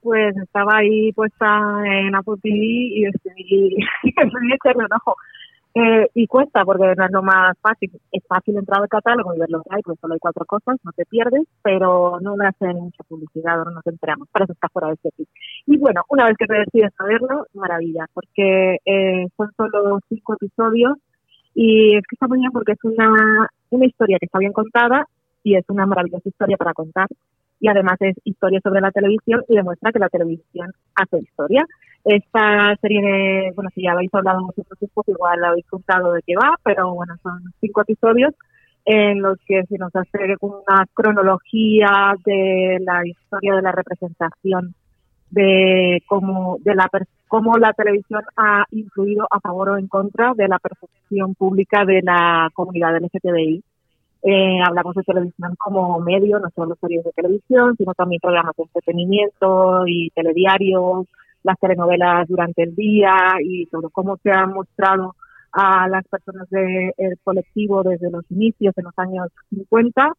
Pues 0.00 0.36
estaba 0.36 0.78
ahí 0.78 1.12
puesta 1.12 1.46
en 1.86 2.14
Apple 2.16 2.34
TV 2.42 2.56
y 2.56 3.02
decidí, 3.04 3.76
decidí 4.02 4.52
echarle 4.54 4.84
un 4.84 4.92
ojo. 4.92 5.14
Eh, 5.76 6.08
y 6.14 6.28
cuesta 6.28 6.64
porque 6.64 6.94
no 6.96 7.04
es 7.04 7.10
lo 7.10 7.22
más 7.22 7.58
fácil. 7.60 7.90
Es 8.12 8.22
fácil 8.28 8.56
entrar 8.56 8.80
al 8.80 8.88
catálogo 8.88 9.34
y 9.34 9.40
ver 9.40 9.50
lo 9.50 9.60
que 9.62 9.70
hay, 9.74 9.82
pues 9.82 9.98
solo 10.00 10.14
hay 10.14 10.20
cuatro 10.20 10.44
cosas, 10.46 10.76
no 10.84 10.92
te 10.92 11.04
pierdes, 11.04 11.42
pero 11.62 12.18
no 12.20 12.36
le 12.36 12.46
hacen 12.46 12.76
mucha 12.76 13.02
publicidad 13.04 13.56
no 13.64 13.72
nos 13.72 13.86
enteramos. 13.86 14.28
Para 14.30 14.44
eso 14.44 14.52
está 14.52 14.68
fuera 14.68 14.88
de 14.88 14.96
serie. 14.96 15.26
Y 15.66 15.76
bueno, 15.78 16.02
una 16.08 16.26
vez 16.26 16.36
que 16.38 16.46
te 16.46 16.58
decides 16.58 16.92
a 16.98 17.04
verlo, 17.04 17.46
maravilla, 17.54 18.06
porque 18.14 18.76
eh, 18.84 19.26
son 19.36 19.50
solo 19.56 19.98
cinco 20.08 20.34
episodios 20.34 20.96
y 21.54 21.96
es 21.96 22.02
que 22.08 22.14
está 22.14 22.28
muy 22.28 22.38
bien 22.38 22.52
porque 22.52 22.72
es 22.72 22.84
una, 22.84 23.48
una 23.70 23.86
historia 23.86 24.18
que 24.20 24.26
está 24.26 24.38
bien 24.38 24.52
contada 24.52 25.06
y 25.42 25.56
es 25.56 25.64
una 25.68 25.86
maravillosa 25.86 26.28
historia 26.28 26.56
para 26.56 26.72
contar 26.72 27.08
y 27.60 27.68
además 27.68 27.96
es 28.00 28.16
historia 28.24 28.60
sobre 28.62 28.80
la 28.80 28.90
televisión 28.90 29.42
y 29.48 29.56
demuestra 29.56 29.92
que 29.92 29.98
la 29.98 30.08
televisión 30.08 30.72
hace 30.94 31.18
historia. 31.18 31.64
Esta 32.04 32.76
serie 32.82 33.00
de, 33.00 33.52
bueno, 33.54 33.70
si 33.74 33.82
ya 33.82 33.92
habéis 33.92 34.12
hablado 34.14 34.44
vosotros 34.44 34.78
poco, 34.92 35.10
igual 35.10 35.42
habéis 35.44 35.66
contado 35.66 36.12
de 36.12 36.22
qué 36.22 36.34
va, 36.36 36.54
pero 36.62 36.94
bueno, 36.94 37.14
son 37.22 37.40
cinco 37.60 37.82
episodios 37.82 38.34
en 38.84 39.22
los 39.22 39.38
que 39.46 39.64
se 39.64 39.78
nos 39.78 39.94
hace 39.96 40.36
una 40.40 40.86
cronología 40.92 42.14
de 42.24 42.78
la 42.84 43.06
historia 43.06 43.54
de 43.54 43.62
la 43.62 43.72
representación 43.72 44.74
de 45.30 46.02
cómo 46.06 46.58
de 46.60 46.74
la 46.74 46.88
cómo 47.26 47.56
la 47.56 47.72
televisión 47.72 48.22
ha 48.36 48.64
influido 48.70 49.26
a 49.30 49.40
favor 49.40 49.70
o 49.70 49.78
en 49.78 49.88
contra 49.88 50.34
de 50.34 50.46
la 50.46 50.58
percepción 50.58 51.34
pública 51.34 51.84
de 51.84 52.02
la 52.02 52.50
comunidad 52.54 52.96
LGTBI. 53.00 53.64
Eh, 54.26 54.58
hablamos 54.66 54.94
de 54.94 55.02
televisión 55.02 55.54
como 55.58 56.00
medio, 56.00 56.38
no 56.38 56.48
solo 56.56 56.76
series 56.80 57.04
de 57.04 57.12
televisión, 57.12 57.76
sino 57.76 57.92
también 57.92 58.20
programas 58.22 58.56
de 58.56 58.62
entretenimiento 58.62 59.86
y 59.86 60.08
telediarios, 60.14 61.06
las 61.42 61.58
telenovelas 61.60 62.26
durante 62.26 62.62
el 62.62 62.74
día 62.74 63.12
y 63.44 63.66
sobre 63.66 63.90
cómo 63.90 64.16
se 64.22 64.30
han 64.30 64.54
mostrado 64.54 65.14
a 65.52 65.86
las 65.88 66.08
personas 66.08 66.48
del 66.48 67.18
colectivo 67.22 67.82
desde 67.82 68.10
los 68.10 68.24
inicios 68.30 68.72
en 68.78 68.84
los 68.84 68.94
años 68.98 69.28
50 69.50 70.14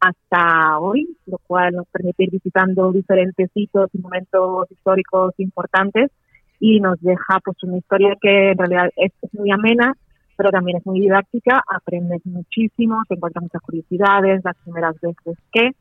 hasta 0.00 0.78
hoy, 0.78 1.14
lo 1.26 1.36
cual 1.46 1.74
nos 1.74 1.86
permite 1.88 2.24
ir 2.24 2.30
visitando 2.30 2.90
diferentes 2.92 3.50
hitos 3.54 3.90
y 3.92 3.98
momentos 3.98 4.70
históricos 4.70 5.34
importantes 5.36 6.10
y 6.58 6.80
nos 6.80 6.98
deja 7.02 7.40
pues 7.44 7.62
una 7.62 7.76
historia 7.76 8.16
que 8.20 8.52
en 8.52 8.58
realidad 8.58 8.90
es 8.96 9.12
muy 9.34 9.50
amena, 9.50 9.94
pero 10.40 10.52
también 10.52 10.78
es 10.78 10.86
muy 10.86 11.00
didáctica, 11.00 11.62
aprendes 11.68 12.24
muchísimo, 12.24 13.02
te 13.06 13.14
encuentras 13.14 13.42
muchas 13.42 13.60
curiosidades, 13.60 14.40
las 14.42 14.56
primeras 14.64 14.98
veces 14.98 15.36
que, 15.52 15.72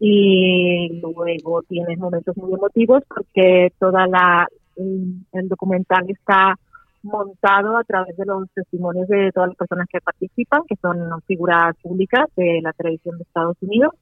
y 0.00 1.02
luego 1.02 1.60
tienes 1.68 1.98
momentos 1.98 2.34
muy 2.38 2.54
emotivos 2.54 3.02
porque 3.06 3.74
toda 3.78 4.06
la 4.06 4.48
el 4.76 5.48
documental 5.48 6.08
está 6.08 6.54
montado 7.02 7.76
a 7.76 7.84
través 7.84 8.16
de 8.16 8.24
los 8.24 8.50
testimonios 8.54 9.06
de 9.08 9.32
todas 9.32 9.50
las 9.50 9.58
personas 9.58 9.86
que 9.92 10.00
participan, 10.00 10.62
que 10.66 10.76
son 10.76 10.96
figuras 11.26 11.76
públicas 11.82 12.24
de 12.36 12.60
la 12.62 12.72
televisión 12.72 13.18
de 13.18 13.24
Estados 13.24 13.58
Unidos, 13.60 13.92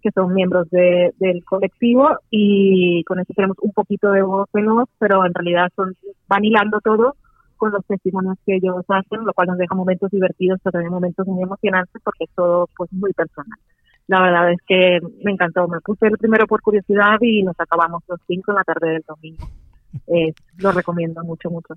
que 0.00 0.10
son 0.12 0.32
miembros 0.32 0.70
de, 0.70 1.12
del 1.18 1.44
colectivo 1.44 2.08
y 2.30 3.04
con 3.04 3.20
eso 3.20 3.34
tenemos 3.34 3.58
un 3.60 3.72
poquito 3.72 4.12
de 4.12 4.22
voz 4.22 4.48
en 4.54 4.64
voz, 4.64 4.88
pero 4.98 5.26
en 5.26 5.34
realidad 5.34 5.68
son, 5.76 5.94
van 6.26 6.44
hilando 6.46 6.80
todo 6.80 7.16
con 7.58 7.72
los 7.72 7.84
testimonios 7.84 8.38
que 8.46 8.56
ellos 8.56 8.84
hacen, 8.88 9.24
lo 9.24 9.34
cual 9.34 9.48
nos 9.48 9.58
deja 9.58 9.74
momentos 9.74 10.10
divertidos, 10.10 10.58
pero 10.62 10.72
también 10.72 10.92
momentos 10.92 11.26
muy 11.26 11.42
emocionantes 11.42 12.00
porque 12.02 12.24
es 12.24 12.30
todo 12.34 12.68
pues 12.76 12.90
muy 12.92 13.12
personal. 13.12 13.58
La 14.06 14.22
verdad 14.22 14.52
es 14.52 14.58
que 14.66 15.00
me 15.22 15.32
encantó. 15.32 15.68
Me 15.68 15.80
puse 15.80 16.06
el 16.06 16.16
primero 16.16 16.46
por 16.46 16.62
curiosidad 16.62 17.18
y 17.20 17.42
nos 17.42 17.58
acabamos 17.60 18.02
los 18.08 18.18
cinco 18.26 18.52
en 18.52 18.56
la 18.56 18.64
tarde 18.64 18.90
del 18.90 19.04
domingo. 19.06 19.48
Eh, 20.06 20.34
lo 20.58 20.70
recomiendo 20.70 21.24
mucho, 21.24 21.48
mucho. 21.48 21.74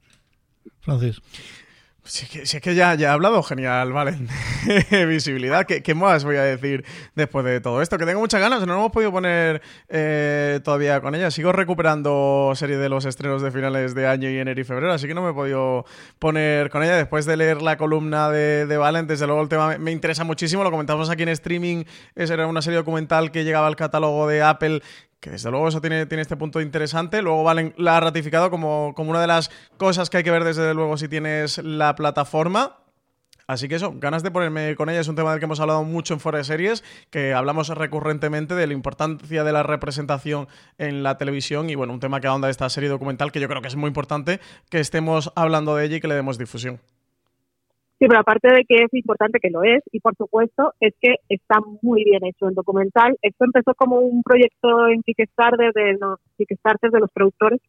Francis. 0.82 1.22
Si 2.04 2.40
es 2.40 2.62
que, 2.62 2.74
ya, 2.74 2.96
ya 2.96 3.10
he 3.10 3.12
hablado 3.12 3.44
genial, 3.44 3.94
vale. 3.94 4.18
Visibilidad. 5.08 5.68
¿Qué, 5.68 5.84
¿Qué 5.84 5.94
más 5.94 6.24
voy 6.24 6.36
a 6.36 6.44
decir 6.44 6.84
después 7.14 7.46
de 7.46 7.62
todo 7.62 7.80
esto? 7.80 8.00
Que 8.00 8.08
tengo 8.08 8.20
muchas 8.20 8.42
ganas, 8.42 8.60
no 8.62 8.74
lo 8.74 8.80
hemos 8.80 8.92
podido 8.92 9.12
poner 9.12 9.62
eh, 9.88 10.60
todavía 10.64 11.00
con 11.00 11.14
ella. 11.14 11.30
Sigo 11.30 11.52
recuperando 11.52 12.54
serie 12.56 12.78
de 12.78 12.90
los 12.90 13.06
estrenos 13.06 13.44
de 13.44 13.52
finales 13.52 13.94
de 13.94 14.08
año 14.08 14.32
y 14.32 14.40
enero 14.40 14.60
y 14.60 14.64
febrero, 14.64 14.92
así 14.92 15.08
que 15.08 15.14
no 15.14 15.22
me 15.22 15.30
he 15.30 15.34
podido 15.34 15.86
poner 16.18 16.72
con 16.72 16.82
ella. 16.82 16.96
Después 16.96 17.28
de 17.28 17.38
leer 17.38 17.62
la 17.62 17.78
columna 17.78 18.30
de, 18.30 18.66
de 18.66 18.78
Valen, 18.78 19.06
desde 19.06 19.28
luego 19.28 19.44
el 19.44 19.50
tema 19.50 19.68
me, 19.68 19.78
me 19.78 19.92
interesa 19.92 20.24
muchísimo. 20.24 20.64
Lo 20.64 20.72
comentamos 20.72 21.08
aquí 21.12 21.22
en 21.22 21.30
streaming. 21.30 21.84
Esa 22.16 22.34
era 22.34 22.48
una 22.48 22.64
serie 22.64 22.78
documental 22.78 23.32
que 23.32 23.44
llegaba 23.44 23.68
al 23.68 23.76
catálogo 23.76 24.28
de 24.28 24.42
Apple 24.42 24.82
que 25.22 25.30
desde 25.30 25.52
luego 25.52 25.68
eso 25.68 25.80
tiene, 25.80 26.08
tiene 26.08 26.24
este 26.24 26.36
punto 26.36 26.60
interesante. 26.60 27.22
Luego 27.22 27.44
Valen 27.44 27.74
la 27.78 27.98
ha 27.98 28.00
ratificado 28.02 28.50
como, 28.50 28.94
como 28.96 29.12
una 29.12 29.22
de 29.22 29.28
las 29.28 29.52
cosas 29.78 30.10
que 30.10 30.18
hay 30.18 30.24
que 30.24 30.32
ver 30.32 30.44
desde 30.44 30.74
luego 30.74 30.98
si 30.98 31.08
tienes 31.08 31.60
la 31.60 31.96
plataforma. 31.96 32.80
Así 33.46 33.68
que 33.68 33.76
eso, 33.76 33.94
ganas 33.96 34.24
de 34.24 34.32
ponerme 34.32 34.76
con 34.76 34.90
ella. 34.90 35.00
Es 35.00 35.08
un 35.08 35.16
tema 35.16 35.32
del 35.32 35.40
que 35.40 35.46
hemos 35.46 35.60
hablado 35.60 35.84
mucho 35.84 36.14
en 36.16 36.32
de 36.32 36.44
Series, 36.44 36.84
que 37.12 37.34
hablamos 37.34 37.70
recurrentemente 37.70 38.56
de 38.56 38.66
la 38.66 38.74
importancia 38.74 39.44
de 39.44 39.52
la 39.52 39.62
representación 39.62 40.48
en 40.78 41.04
la 41.04 41.18
televisión 41.18 41.70
y 41.70 41.76
bueno, 41.76 41.94
un 41.94 42.00
tema 42.00 42.20
que 42.20 42.28
ahonda 42.28 42.50
esta 42.50 42.70
serie 42.70 42.90
documental 42.90 43.32
que 43.32 43.40
yo 43.40 43.48
creo 43.48 43.62
que 43.62 43.68
es 43.68 43.76
muy 43.76 43.90
importante 43.90 44.40
que 44.70 44.80
estemos 44.80 45.32
hablando 45.36 45.76
de 45.76 45.86
ella 45.86 45.98
y 45.98 46.02
que 46.02 46.08
le 46.08 46.16
demos 46.16 46.38
difusión. 46.38 46.80
Sí, 48.02 48.08
pero 48.08 48.22
aparte 48.22 48.52
de 48.52 48.66
que 48.68 48.78
es 48.78 48.94
importante 48.94 49.40
que 49.40 49.52
lo 49.52 49.64
es, 49.64 49.84
y 49.92 50.00
por 50.00 50.16
supuesto, 50.16 50.74
es 50.80 50.96
que 51.00 51.18
está 51.30 51.60
muy 51.84 52.04
bien 52.04 52.26
hecho 52.26 52.48
el 52.48 52.56
documental. 52.56 53.16
Esto 53.22 53.46
empezó 53.46 53.76
como 53.76 54.00
un 54.00 54.24
proyecto 54.24 54.88
en 54.88 55.04
Kickstarter 55.04 55.72
de 55.72 55.98
los 56.00 56.18
Kickstarter 56.36 56.90
de 56.90 57.00
productores 57.14 57.62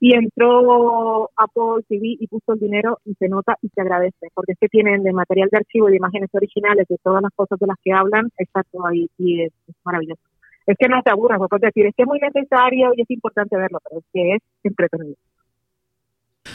y 0.00 0.16
entró 0.16 1.28
Apple 1.36 1.84
TV 1.86 2.16
y 2.18 2.26
puso 2.28 2.54
el 2.54 2.60
dinero 2.60 2.98
y 3.04 3.12
se 3.18 3.28
nota 3.28 3.58
y 3.60 3.68
se 3.68 3.82
agradece, 3.82 4.28
porque 4.32 4.52
es 4.52 4.58
que 4.58 4.68
tienen 4.68 5.02
de 5.02 5.12
material 5.12 5.50
de 5.52 5.58
archivo 5.58 5.88
de 5.88 5.96
imágenes 5.96 6.30
originales 6.32 6.88
de 6.88 6.96
todas 7.02 7.20
las 7.20 7.32
cosas 7.36 7.58
de 7.58 7.66
las 7.66 7.76
que 7.84 7.92
hablan, 7.92 8.30
está 8.38 8.62
todo 8.72 8.86
ahí 8.86 9.06
y 9.18 9.42
es, 9.42 9.52
maravilloso. 9.84 10.22
Es 10.66 10.78
que 10.78 10.88
no 10.88 11.02
te 11.02 11.10
aburras, 11.10 11.38
porque 11.38 11.66
decir, 11.66 11.84
es 11.84 11.94
que 11.94 12.04
es 12.04 12.08
muy 12.08 12.20
necesario 12.20 12.92
y 12.96 13.02
es 13.02 13.10
importante 13.10 13.54
verlo, 13.54 13.80
pero 13.86 14.00
es 14.00 14.06
que 14.14 14.36
es 14.36 14.42
entretenido. 14.62 15.16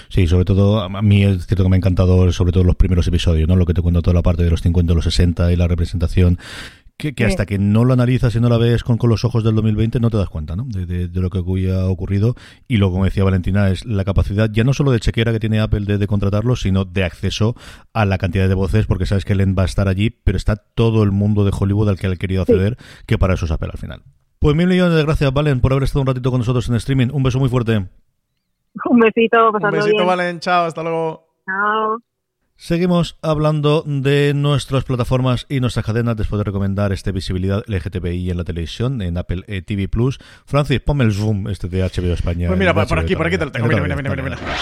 Sí, 0.10 0.28
sobre 0.28 0.44
todo, 0.46 0.82
a 0.82 1.02
mí 1.02 1.24
es 1.24 1.46
cierto 1.48 1.64
que 1.64 1.70
me 1.70 1.76
ha 1.76 1.78
encantado, 1.78 2.32
sobre 2.32 2.52
todo 2.52 2.64
los 2.64 2.76
primeros 2.76 3.08
episodios, 3.08 3.48
¿no? 3.48 3.56
Lo 3.56 3.66
que 3.66 3.74
te 3.76 3.82
cuento 3.82 4.02
toda 4.02 4.16
la 4.16 4.24
parte 4.24 4.44
de 4.44 4.50
los 4.50 4.62
50 4.62 4.92
y 4.92 4.96
los 4.96 5.06
60 5.06 5.52
y 5.54 5.56
la 5.56 5.68
representación. 5.68 6.38
Que, 6.98 7.14
que 7.16 7.24
hasta 7.24 7.46
que 7.46 7.58
no 7.58 7.86
lo 7.86 7.94
analizas 7.94 8.36
y 8.36 8.42
no 8.42 8.50
la 8.50 8.58
ves 8.58 8.84
con, 8.84 8.98
con 8.98 9.10
los 9.10 9.24
ojos 9.24 9.42
del 9.46 9.56
2020 9.56 10.02
no 10.02 10.10
te 10.10 10.18
das 10.18 10.28
cuenta 10.28 10.58
¿no? 10.58 10.66
de, 10.68 10.86
de- 10.86 11.08
de 11.08 11.22
lo 11.22 11.30
que 11.30 11.38
ha 11.72 11.86
ocurrido 11.86 12.36
y 12.68 12.76
lo 12.76 12.92
como 12.92 13.06
decía 13.06 13.24
Valentina 13.24 13.70
es 13.70 13.86
la 13.86 14.04
capacidad 14.04 14.50
ya 14.52 14.66
no 14.66 14.74
solo 14.74 14.92
de 14.92 15.00
chequera 15.00 15.32
que 15.32 15.40
tiene 15.40 15.62
Apple 15.62 15.86
de, 15.86 15.98
de 15.98 16.08
contratarlo 16.08 16.58
sino 16.58 16.84
de 16.84 17.06
acceso 17.06 17.56
a 17.94 18.04
la 18.04 18.18
cantidad 18.18 18.50
de 18.50 18.54
voces 18.54 18.86
porque 18.86 19.06
sabes 19.06 19.24
que 19.24 19.34
Len 19.34 19.56
va 19.58 19.62
a 19.62 19.66
estar 19.68 19.88
allí 19.88 20.10
pero 20.10 20.36
está 20.36 20.58
todo 20.58 21.04
el 21.04 21.12
mundo 21.12 21.46
de 21.46 21.54
Hollywood 21.58 21.88
al 21.88 21.98
que 21.98 22.08
ha 22.08 22.16
querido 22.18 22.42
acceder 22.42 22.78
que 23.06 23.18
para 23.18 23.36
eso 23.36 23.46
es 23.46 23.52
Apple 23.52 23.70
al 23.72 23.80
final 23.80 24.02
pues 24.40 24.58
mil 24.58 24.68
millones 24.68 24.96
de 24.98 25.04
gracias 25.04 25.32
Valen 25.32 25.62
por 25.62 25.72
haber 25.72 25.84
estado 25.86 26.02
un 26.02 26.08
ratito 26.08 26.32
con 26.32 26.40
nosotros 26.42 26.68
en 26.68 26.76
streaming 26.76 27.08
un 27.14 27.24
beso 27.24 27.40
muy 27.40 27.48
fuerte 27.48 27.86
Un 28.86 29.00
besito, 29.00 29.50
Un 29.52 29.72
besito, 29.72 29.96
bien. 29.96 30.08
Valen. 30.08 30.40
Chao, 30.40 30.66
hasta 30.66 30.84
luego. 30.84 31.28
Chao. 31.46 31.98
Seguimos 32.56 33.18
hablando 33.22 33.84
de 33.86 34.34
nuestras 34.36 34.84
plataformas 34.84 35.46
y 35.48 35.62
nuestras 35.62 35.86
cadenas 35.86 36.18
después 36.18 36.40
de 36.40 36.44
recomendar 36.44 36.92
este 36.92 37.14
visibilidad 37.14 37.64
LGTBI 37.68 38.32
en 38.32 38.38
la 38.38 38.44
televisión 38.44 39.02
en 39.02 39.18
Apple 39.18 39.44
eh, 39.48 39.62
TV 39.62 39.88
Plus. 39.88 40.20
Francis, 40.46 40.82
ponme 40.82 41.06
el 41.06 41.14
zoom 41.14 41.48
este 41.48 41.70
de 41.70 41.82
HBO 41.84 42.12
España. 42.14 42.48
Pues 42.48 42.60
mira, 42.60 42.74
por, 42.74 42.86
por 42.86 42.98
HBO 42.98 43.04
aquí, 43.06 43.16
por 43.16 43.28
aquí 43.28 43.38
te 43.38 43.46
lo 43.46 43.52
tengo. 43.54 43.68
Mira, 43.68 43.82
Mira, 43.82 43.96
mira, 43.96 44.10
mira, 44.10 44.24
mira. 44.24 44.36
mira. 44.38 44.58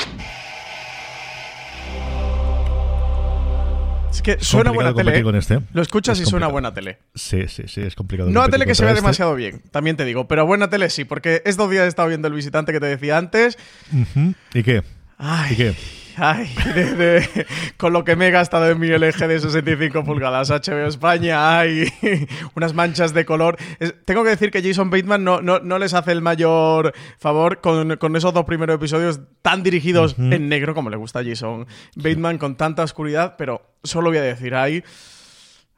Es 4.18 4.22
que 4.24 4.44
suena 4.44 4.72
buena 4.72 4.94
tele. 4.96 5.22
con 5.22 5.36
¿eh? 5.36 5.40
este. 5.40 5.60
Lo 5.74 5.82
escuchas 5.82 6.20
Es 6.20 6.28
y 6.28 6.30
suena 6.30 6.48
buena 6.48 6.74
tele. 6.74 6.98
Sí, 7.14 7.48
sí, 7.48 7.64
sí, 7.68 7.82
es 7.82 7.94
complicado. 7.96 8.30
No 8.32 8.42
a 8.42 8.50
tele 8.50 8.66
que 8.66 8.74
se 8.74 8.84
vea 8.84 8.94
este. 8.94 9.02
demasiado 9.04 9.36
bien, 9.36 9.62
también 9.72 9.96
te 9.96 10.06
digo, 10.06 10.28
pero 10.28 10.46
buena 10.46 10.70
tele 10.70 10.90
sí, 10.90 11.06
porque 11.06 11.44
estos 11.46 11.70
días 11.70 11.86
he 11.86 11.88
estado 11.88 12.08
viendo 12.08 12.28
el 12.28 12.34
visitante 12.34 12.72
que 12.72 12.80
te 12.80 12.88
decía 12.88 13.18
antes. 13.18 13.58
¿Y 14.54 14.64
qué? 14.64 14.84
Ay, 15.18 15.54
¿Y 15.54 15.56
qué? 15.56 15.76
Ay, 16.18 16.50
de- 16.74 16.96
de- 16.96 17.46
con 17.78 17.94
lo 17.94 18.04
que 18.04 18.16
me 18.16 18.28
he 18.28 18.32
gastado 18.32 18.68
en 18.70 18.80
mi 18.80 18.88
LG 18.88 19.28
de 19.28 19.40
65 19.40 20.04
pulgadas 20.04 20.50
HBO 20.50 20.88
España, 20.88 21.60
hay 21.60 21.88
unas 22.56 22.74
manchas 22.74 23.14
de 23.14 23.24
color. 23.26 23.58
Es- 23.80 23.94
tengo 24.06 24.24
que 24.24 24.32
decir 24.32 24.50
que 24.52 24.62
Jason 24.64 24.90
Bateman 24.90 25.24
no, 25.24 25.42
no, 25.42 25.60
no 25.60 25.78
les 25.80 25.94
hace 25.94 26.12
el 26.12 26.22
mayor 26.22 26.94
favor 27.20 27.62
con, 27.62 27.98
con 27.98 28.16
esos 28.16 28.34
dos 28.34 28.46
primeros 28.46 28.76
episodios 28.76 29.20
tan 29.42 29.62
dirigidos 29.64 30.16
en 30.18 30.50
negro 30.50 30.74
como 30.74 30.90
le 30.90 30.98
gusta 30.98 31.20
a 31.20 31.24
Jason 31.24 31.68
Bateman, 31.96 32.38
con 32.38 32.56
tanta 32.58 32.84
oscuridad, 32.84 33.36
pero 33.38 33.62
solo 33.84 34.10
voy 34.10 34.18
a 34.18 34.22
decir, 34.24 34.56
ay, 34.56 34.84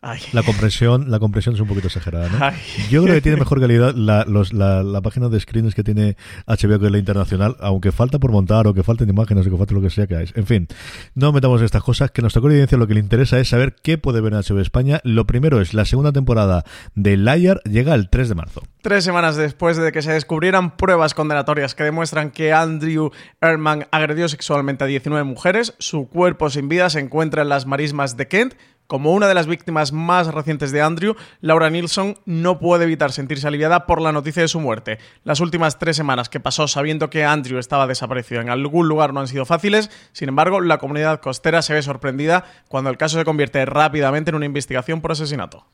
ay, 0.02 0.20
La 0.34 0.44
compresión, 0.44 1.10
la 1.12 1.20
compresión 1.20 1.56
es 1.56 1.62
un 1.62 1.68
poquito 1.68 1.88
exagerada, 1.88 2.30
¿no? 2.30 2.38
ay. 2.46 2.56
Yo 2.90 3.04
creo 3.04 3.16
que 3.16 3.22
tiene 3.22 3.38
mejor 3.38 3.60
calidad 3.60 3.94
la, 3.96 4.26
los- 4.28 4.54
la, 4.54 4.84
la 4.84 5.02
página 5.02 5.30
de 5.30 5.40
screens 5.40 5.76
que 5.76 5.84
tiene 5.84 6.16
HBO 6.48 6.80
que 6.80 6.90
la 6.90 6.98
internacional, 6.98 7.56
aunque 7.60 7.92
falta 7.92 8.20
por 8.20 8.32
montar 8.32 8.68
o 8.68 8.74
que 8.74 8.84
falten 8.84 9.10
imágenes 9.10 9.46
o 9.48 9.50
que 9.52 9.58
falte 9.58 9.74
lo 9.74 9.82
que 9.82 9.90
sea 9.90 10.08
que 10.08 10.16
hay. 10.16 10.30
En 10.36 10.46
fin, 10.46 10.68
no 11.16 11.32
metamos 11.32 11.62
estas 11.62 11.84
cosas, 11.84 12.12
que 12.12 12.22
nuestra 12.22 12.42
audiencia 12.42 12.78
lo 12.78 12.88
que 12.88 12.94
le 12.94 13.00
interesa 13.00 13.40
es 13.40 13.50
saber 13.50 13.76
qué 13.82 13.98
puede 13.98 14.22
ver 14.22 14.34
en 14.34 14.40
HBO 14.40 14.60
España. 14.62 15.02
Lo 15.04 15.26
primero 15.28 15.60
es 15.62 15.74
la 15.74 15.86
segunda 15.86 16.12
temporada 16.12 16.64
de 16.96 17.18
Liar 17.18 17.62
llega 17.66 17.94
el 17.96 18.10
3 18.10 18.30
de 18.30 18.36
marzo. 18.36 18.62
Tres 18.82 19.04
semanas 19.04 19.36
después 19.36 19.76
de 19.78 19.92
que 19.92 20.02
se 20.02 20.12
descubrieran 20.14 20.78
pruebas 20.78 21.14
condenatorias 21.14 21.76
que 21.76 21.84
demuestran 21.84 22.32
que 22.32 22.54
Andrew 22.54 23.12
Ehrman 23.42 23.88
agredió 23.92 24.30
sexualmente 24.30 24.84
a 24.86 24.88
19 24.88 25.24
mujeres, 25.26 25.76
su 25.80 26.08
cuerpo 26.08 26.50
sin 26.50 26.70
vida 26.70 26.90
se 26.90 27.00
encuentra 27.00 27.42
en 27.42 27.50
las 27.50 27.66
marismas 27.66 28.16
de 28.16 28.28
Kent. 28.28 28.54
Como 28.90 29.14
una 29.14 29.28
de 29.28 29.36
las 29.36 29.46
víctimas 29.46 29.94
más 29.94 30.34
recientes 30.34 30.72
de 30.72 30.82
Andrew, 30.82 31.16
Laura 31.42 31.70
Nilsson 31.70 32.18
no 32.26 32.58
puede 32.58 32.86
evitar 32.86 33.12
sentirse 33.12 33.48
aliviada 33.48 33.86
por 33.86 34.02
la 34.02 34.12
noticia 34.12 34.42
de 34.42 34.48
su 34.48 34.60
muerte. 34.60 34.98
Las 35.24 35.42
últimas 35.42 35.78
tres 35.78 35.96
semanas 35.96 36.28
que 36.28 36.40
pasó 36.40 36.68
sabiendo 36.68 37.12
que 37.12 37.24
Andrew 37.24 37.60
estaba 37.60 37.86
desaparecido 37.86 38.42
en 38.42 38.50
algún 38.50 38.88
lugar 38.88 39.14
no 39.14 39.20
han 39.20 39.28
sido 39.28 39.46
fáciles, 39.46 39.92
sin 40.12 40.30
embargo, 40.30 40.60
la 40.60 40.80
comunidad 40.80 41.22
costera 41.22 41.62
se 41.62 41.76
ve 41.76 41.84
sorprendida 41.84 42.46
cuando 42.68 42.90
el 42.90 42.98
caso 42.98 43.20
se 43.20 43.26
convierte 43.26 43.64
rápidamente 43.64 44.32
en 44.32 44.38
una 44.38 44.48
investigación 44.48 45.02
por 45.02 45.12
asesinato. 45.12 45.68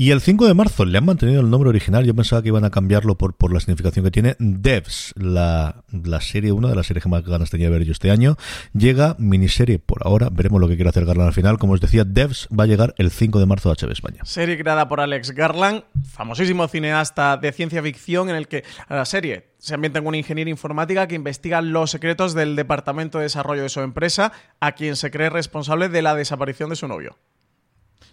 Y 0.00 0.12
el 0.12 0.20
5 0.20 0.46
de 0.46 0.54
marzo 0.54 0.84
le 0.84 0.96
han 0.96 1.04
mantenido 1.04 1.40
el 1.40 1.50
nombre 1.50 1.70
original. 1.70 2.04
Yo 2.04 2.14
pensaba 2.14 2.40
que 2.40 2.46
iban 2.46 2.64
a 2.64 2.70
cambiarlo 2.70 3.18
por, 3.18 3.34
por 3.34 3.52
la 3.52 3.58
significación 3.58 4.04
que 4.04 4.12
tiene. 4.12 4.36
Devs, 4.38 5.12
la, 5.16 5.82
la 5.90 6.20
serie, 6.20 6.52
una 6.52 6.68
de 6.68 6.76
las 6.76 6.86
series 6.86 7.02
que 7.02 7.08
más 7.08 7.24
ganas 7.24 7.50
tenía 7.50 7.66
de 7.66 7.76
ver 7.78 7.84
yo 7.84 7.90
este 7.90 8.12
año. 8.12 8.36
Llega 8.72 9.16
miniserie 9.18 9.80
por 9.80 10.06
ahora. 10.06 10.28
Veremos 10.30 10.60
lo 10.60 10.68
que 10.68 10.76
quiere 10.76 10.88
hacer 10.88 11.04
Garland 11.04 11.26
al 11.26 11.34
final. 11.34 11.58
Como 11.58 11.72
os 11.72 11.80
decía, 11.80 12.04
Devs 12.04 12.46
va 12.56 12.62
a 12.62 12.66
llegar 12.68 12.94
el 12.96 13.10
5 13.10 13.40
de 13.40 13.46
marzo 13.46 13.70
a 13.70 13.74
HBO 13.74 13.90
España. 13.90 14.20
Serie 14.22 14.56
creada 14.56 14.88
por 14.88 15.00
Alex 15.00 15.32
Garland, 15.32 15.82
famosísimo 16.08 16.68
cineasta 16.68 17.36
de 17.36 17.50
ciencia 17.50 17.82
ficción, 17.82 18.30
en 18.30 18.36
el 18.36 18.46
que 18.46 18.62
la 18.88 19.04
serie 19.04 19.48
se 19.58 19.74
ambienta 19.74 19.98
en 19.98 20.06
una 20.06 20.16
ingeniera 20.16 20.48
informática 20.48 21.08
que 21.08 21.16
investiga 21.16 21.60
los 21.60 21.90
secretos 21.90 22.34
del 22.34 22.54
departamento 22.54 23.18
de 23.18 23.24
desarrollo 23.24 23.62
de 23.62 23.68
su 23.68 23.80
empresa, 23.80 24.30
a 24.60 24.70
quien 24.76 24.94
se 24.94 25.10
cree 25.10 25.28
responsable 25.28 25.88
de 25.88 26.02
la 26.02 26.14
desaparición 26.14 26.70
de 26.70 26.76
su 26.76 26.86
novio. 26.86 27.16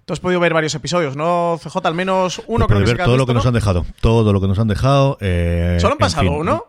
Tú 0.05 0.13
has 0.13 0.19
podido 0.19 0.39
ver 0.39 0.53
varios 0.53 0.75
episodios, 0.75 1.15
¿no, 1.15 1.59
CJ? 1.63 1.77
Al 1.87 1.95
menos 1.95 2.41
uno 2.45 2.67
creo 2.67 2.79
que 2.79 2.85
ver 2.85 2.95
que 2.97 3.01
has 3.01 3.05
todo 3.07 3.17
lo 3.17 3.23
visto, 3.23 3.27
que 3.27 3.33
nos 3.33 3.43
¿no? 3.45 3.47
han 3.49 3.53
dejado. 3.55 3.85
Todo 4.01 4.33
lo 4.33 4.39
que 4.41 4.47
nos 4.47 4.59
han 4.59 4.67
dejado. 4.67 5.17
eh, 5.19 5.77
Solo 5.79 5.93
han 5.93 5.95
en 5.95 5.99
pasado 5.99 6.23
fin, 6.27 6.33
uno. 6.33 6.65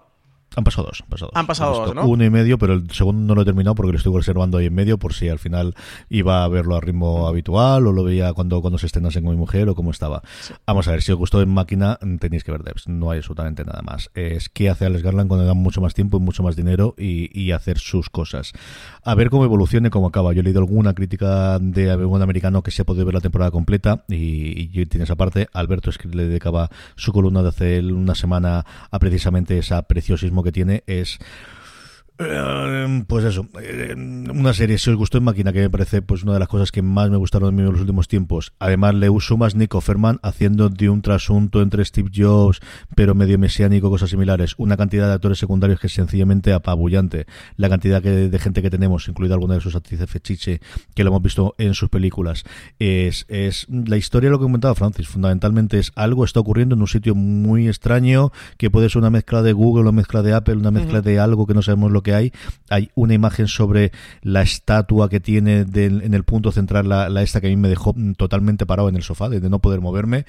Han 0.57 0.65
pasado 0.65 0.89
dos. 0.89 1.03
Han 1.03 1.09
pasado 1.09 1.31
dos. 1.31 1.39
Han 1.39 1.47
pasado 1.47 1.87
dos, 1.87 1.95
¿no? 1.95 2.07
Uno 2.07 2.25
y 2.25 2.31
medio, 2.31 2.59
pero 2.59 2.75
el 2.75 2.91
segundo 2.91 3.23
no 3.23 3.35
lo 3.35 3.43
he 3.43 3.45
terminado 3.45 3.75
porque 3.75 3.93
lo 3.93 3.99
estoy 3.99 4.15
reservando 4.17 4.59
ahí 4.59 4.67
en 4.67 4.75
medio 4.75 4.99
por 4.99 5.13
si 5.13 5.29
al 5.29 5.39
final 5.39 5.75
iba 6.09 6.45
a 6.45 6.49
verlo 6.49 6.77
a 6.77 6.81
ritmo 6.81 7.29
habitual 7.29 7.87
o 7.87 7.93
lo 7.93 8.03
veía 8.05 8.33
cuando, 8.33 8.61
cuando 8.61 8.79
se 8.79 8.87
estrenase 8.87 9.23
con 9.23 9.31
mi 9.31 9.37
mujer 9.37 9.69
o 9.69 9.75
cómo 9.75 9.91
estaba. 9.91 10.23
Vamos 10.67 10.89
a 10.89 10.93
ver, 10.93 11.03
si 11.03 11.13
os 11.13 11.19
gustó 11.19 11.43
en 11.43 11.51
máquina, 11.51 11.99
tenéis 12.21 12.43
que 12.43 12.53
ver 12.53 12.63
Devs. 12.63 12.89
No 12.89 13.11
hay 13.11 13.19
absolutamente 13.19 13.65
nada 13.65 13.83
más. 13.83 14.11
Es 14.15 14.49
qué 14.49 14.71
hace 14.71 14.87
Alex 14.87 15.03
Garland 15.03 15.29
cuando 15.29 15.45
le 15.45 15.49
dan 15.49 15.59
mucho 15.59 15.81
más 15.81 15.95
tiempo 15.95 16.17
y 16.17 16.21
mucho 16.21 16.43
más 16.43 16.57
dinero 16.57 16.95
y, 16.97 17.39
y 17.39 17.53
hacer 17.53 17.79
sus 17.79 18.09
cosas. 18.09 18.53
A 19.03 19.15
ver 19.15 19.31
cómo 19.31 19.45
evoluciona 19.45 19.89
y 19.89 19.91
cómo 19.91 20.07
acaba. 20.07 20.33
Yo 20.33 20.41
he 20.41 20.45
leído 20.45 20.61
alguna 20.61 20.95
crítica 20.95 21.59
de 21.59 21.91
algún 21.91 22.23
americano 22.23 22.63
que 22.63 22.71
se 22.71 22.83
ha 22.83 22.85
podido 22.87 23.05
ver 23.05 23.15
la 23.15 23.21
temporada 23.21 23.51
completa 23.51 24.05
y, 24.09 24.71
y 24.73 24.87
tiene 24.87 25.05
esa 25.05 25.17
parte. 25.17 25.49
Alberto 25.53 25.91
es 25.91 25.99
que 25.99 26.09
le 26.09 26.27
dedicaba 26.27 26.71
su 26.95 27.13
columna 27.13 27.43
de 27.43 27.49
hace 27.49 27.81
una 27.81 28.15
semana 28.15 28.65
a 28.91 28.99
precisamente 28.99 29.59
ese 29.59 29.83
preciosismo 29.83 30.43
que 30.47 30.53
tiene. 30.53 30.83
Es 30.87 31.19
pues 33.07 33.25
eso, 33.25 33.47
eh, 33.63 33.95
una 33.95 34.53
serie, 34.55 34.79
si 34.79 34.89
os 34.91 34.97
gustó 34.97 35.19
en 35.19 35.25
máquina, 35.25 35.53
que 35.53 35.61
me 35.61 35.71
parece 35.71 36.01
pues 36.03 36.23
una 36.23 36.33
de 36.33 36.39
las 36.39 36.49
cosas 36.49 36.73
que 36.73 36.81
más 36.83 37.11
me 37.11 37.17
gustaron 37.17 37.51
de 37.55 37.63
mí 37.63 37.67
en 37.67 37.73
los 37.73 37.81
últimos 37.81 38.09
tiempos. 38.09 38.53
Además, 38.59 38.95
le 38.95 39.11
uso 39.11 39.37
más 39.37 39.55
Nico 39.55 39.81
Ferman 39.81 40.19
haciendo 40.23 40.69
de 40.71 40.89
un 40.89 41.03
trasunto 41.03 41.61
entre 41.61 41.85
Steve 41.85 42.11
Jobs, 42.15 42.61
pero 42.95 43.15
medio 43.15 43.39
mesiánico, 43.39 43.91
cosas 43.91 44.11
similares. 44.11 44.55
Una 44.57 44.77
cantidad 44.77 45.09
de 45.09 45.15
actores 45.15 45.39
secundarios 45.39 45.79
que 45.79 45.89
es 45.89 45.93
sencillamente 45.93 46.53
apabullante. 46.53 47.27
La 47.57 47.69
cantidad 47.69 48.03
que- 48.03 48.29
de 48.31 48.39
gente 48.39 48.63
que 48.63 48.71
tenemos, 48.71 49.09
incluida 49.09 49.35
alguna 49.35 49.55
de 49.55 49.61
sus 49.61 49.75
actrices 49.77 50.09
fechiche, 50.09 50.61
que 50.95 51.05
lo 51.05 51.11
hemos 51.11 51.23
visto 51.23 51.55
en 51.59 51.75
sus 51.75 51.89
películas. 51.91 52.45
Es, 52.79 53.27
es 53.29 53.67
la 53.69 53.97
historia, 53.99 54.31
lo 54.31 54.39
que 54.39 54.45
comentaba 54.45 54.75
Francis, 54.75 55.09
fundamentalmente 55.09 55.79
es 55.79 55.93
algo 55.97 56.25
está 56.25 56.41
ocurriendo 56.41 56.75
en 56.75 56.81
un 56.81 56.89
sitio 56.89 57.15
muy 57.15 57.69
extraño, 57.69 58.33
que 58.57 58.71
puede 58.71 58.89
ser 58.89 59.01
una 59.01 59.11
mezcla 59.11 59.43
de 59.43 59.53
Google, 59.53 59.83
una 59.83 59.93
mezcla 59.93 60.23
de 60.23 60.33
Apple, 60.35 60.55
una 60.57 60.71
mezcla 60.71 61.03
de 61.03 61.19
algo 61.21 61.47
que 61.47 61.55
no 61.55 61.63
sabemos 61.63 61.93
lo 61.93 62.03
que 62.03 62.06
hay. 62.15 62.33
Hay 62.69 62.91
una 62.95 63.15
imagen 63.15 63.47
sobre 63.49 63.93
la 64.23 64.43
estatua 64.43 65.09
que 65.09 65.21
tiene 65.21 65.65
en 65.75 66.15
el 66.15 66.25
punto 66.25 66.51
central, 66.53 66.89
la, 66.89 67.09
la 67.09 67.23
esta 67.23 67.41
que 67.41 67.47
a 67.47 67.51
mí 67.51 67.57
me 67.57 67.69
dejó 67.69 67.95
totalmente 68.17 68.67
parado 68.67 68.89
en 68.89 68.97
el 68.97 69.03
sofá, 69.03 69.29
de, 69.29 69.41
de 69.41 69.49
no 69.51 69.61
poder 69.61 69.81
moverme. 69.81 70.25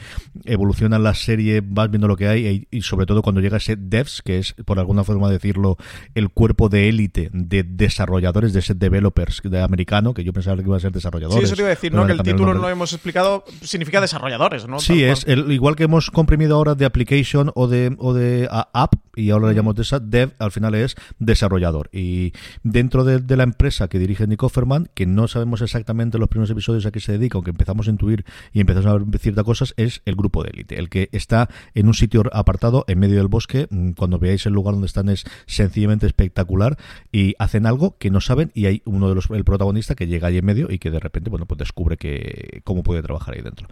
Evoluciona 0.45 0.99
la 0.99 1.13
serie, 1.13 1.61
vas 1.65 1.89
viendo 1.89 2.07
lo 2.07 2.15
que 2.15 2.27
hay, 2.27 2.67
y, 2.71 2.77
y 2.77 2.81
sobre 2.81 3.05
todo 3.05 3.21
cuando 3.21 3.41
llega 3.41 3.57
ese 3.57 3.75
devs, 3.75 4.21
que 4.21 4.37
es, 4.37 4.53
por 4.65 4.79
alguna 4.79 5.03
forma 5.03 5.29
decirlo, 5.29 5.77
el 6.15 6.29
cuerpo 6.29 6.69
de 6.69 6.89
élite 6.89 7.29
de 7.33 7.63
desarrolladores, 7.63 8.53
de 8.53 8.59
ese 8.59 8.73
developers 8.75 9.41
de 9.43 9.61
americano, 9.61 10.13
que 10.13 10.23
yo 10.23 10.33
pensaba 10.33 10.57
que 10.57 10.63
iba 10.63 10.77
a 10.77 10.79
ser 10.79 10.91
desarrolladores. 10.91 11.39
Sí, 11.39 11.45
eso 11.45 11.55
te 11.55 11.61
iba 11.61 11.67
a 11.69 11.75
decir, 11.75 11.93
¿no? 11.93 12.05
Que 12.05 12.13
el 12.13 12.21
título 12.21 12.53
no 12.53 12.61
lo 12.61 12.69
hemos 12.69 12.93
explicado, 12.93 13.43
significa 13.61 13.99
desarrolladores, 14.01 14.67
¿no? 14.67 14.79
Sí, 14.79 15.01
Tal 15.01 15.09
es 15.11 15.25
el, 15.27 15.51
igual 15.51 15.75
que 15.75 15.83
hemos 15.83 16.11
comprimido 16.11 16.55
ahora 16.55 16.75
de 16.75 16.85
application 16.85 17.51
o 17.55 17.67
de, 17.67 17.95
o 17.97 18.13
de 18.13 18.47
a- 18.51 18.69
app, 18.73 18.93
y 19.15 19.31
ahora 19.31 19.47
le 19.49 19.55
llamamos 19.55 19.75
de 19.75 19.81
esa, 19.81 19.99
dev, 19.99 20.33
al 20.39 20.51
final 20.51 20.75
es 20.75 20.95
desarrollador. 21.19 21.66
Y 21.91 22.33
dentro 22.63 23.03
de, 23.03 23.19
de 23.19 23.37
la 23.37 23.43
empresa 23.43 23.87
que 23.87 23.99
dirige 23.99 24.27
Nick 24.27 24.43
Offerman, 24.43 24.89
que 24.93 25.05
no 25.05 25.27
sabemos 25.27 25.61
exactamente 25.61 26.17
los 26.17 26.29
primeros 26.29 26.49
episodios 26.49 26.85
a 26.85 26.91
qué 26.91 26.99
se 26.99 27.11
dedica, 27.11 27.37
aunque 27.37 27.51
empezamos 27.51 27.87
a 27.87 27.91
intuir 27.91 28.25
y 28.53 28.61
empezamos 28.61 28.87
a 28.87 28.97
ver 28.97 29.19
ciertas 29.19 29.43
cosas, 29.43 29.73
es 29.77 30.01
el 30.05 30.15
grupo 30.15 30.43
de 30.43 30.51
élite, 30.51 30.79
el 30.79 30.89
que 30.89 31.09
está 31.11 31.49
en 31.73 31.87
un 31.87 31.93
sitio 31.93 32.23
apartado 32.33 32.85
en 32.87 32.99
medio 32.99 33.17
del 33.17 33.27
bosque. 33.27 33.67
Mm, 33.69 33.91
Cuando 33.91 34.19
veáis 34.19 34.45
el 34.45 34.53
lugar 34.53 34.73
donde 34.73 34.87
están 34.87 35.09
es 35.09 35.25
sencillamente 35.45 36.05
espectacular 36.05 36.77
y 37.11 37.35
hacen 37.39 37.65
algo 37.65 37.97
que 37.97 38.09
no 38.09 38.21
saben 38.21 38.51
y 38.53 38.65
hay 38.65 38.81
uno 38.85 39.09
de 39.09 39.15
los 39.15 39.29
el 39.29 39.43
protagonista 39.43 39.95
que 39.95 40.07
llega 40.07 40.29
ahí 40.29 40.37
en 40.37 40.45
medio 40.45 40.71
y 40.71 40.79
que 40.79 40.89
de 40.89 40.99
repente 40.99 41.29
bueno 41.29 41.45
pues 41.45 41.57
descubre 41.57 41.97
que 41.97 42.61
cómo 42.63 42.83
puede 42.83 43.01
trabajar 43.01 43.35
ahí 43.35 43.41
dentro. 43.41 43.67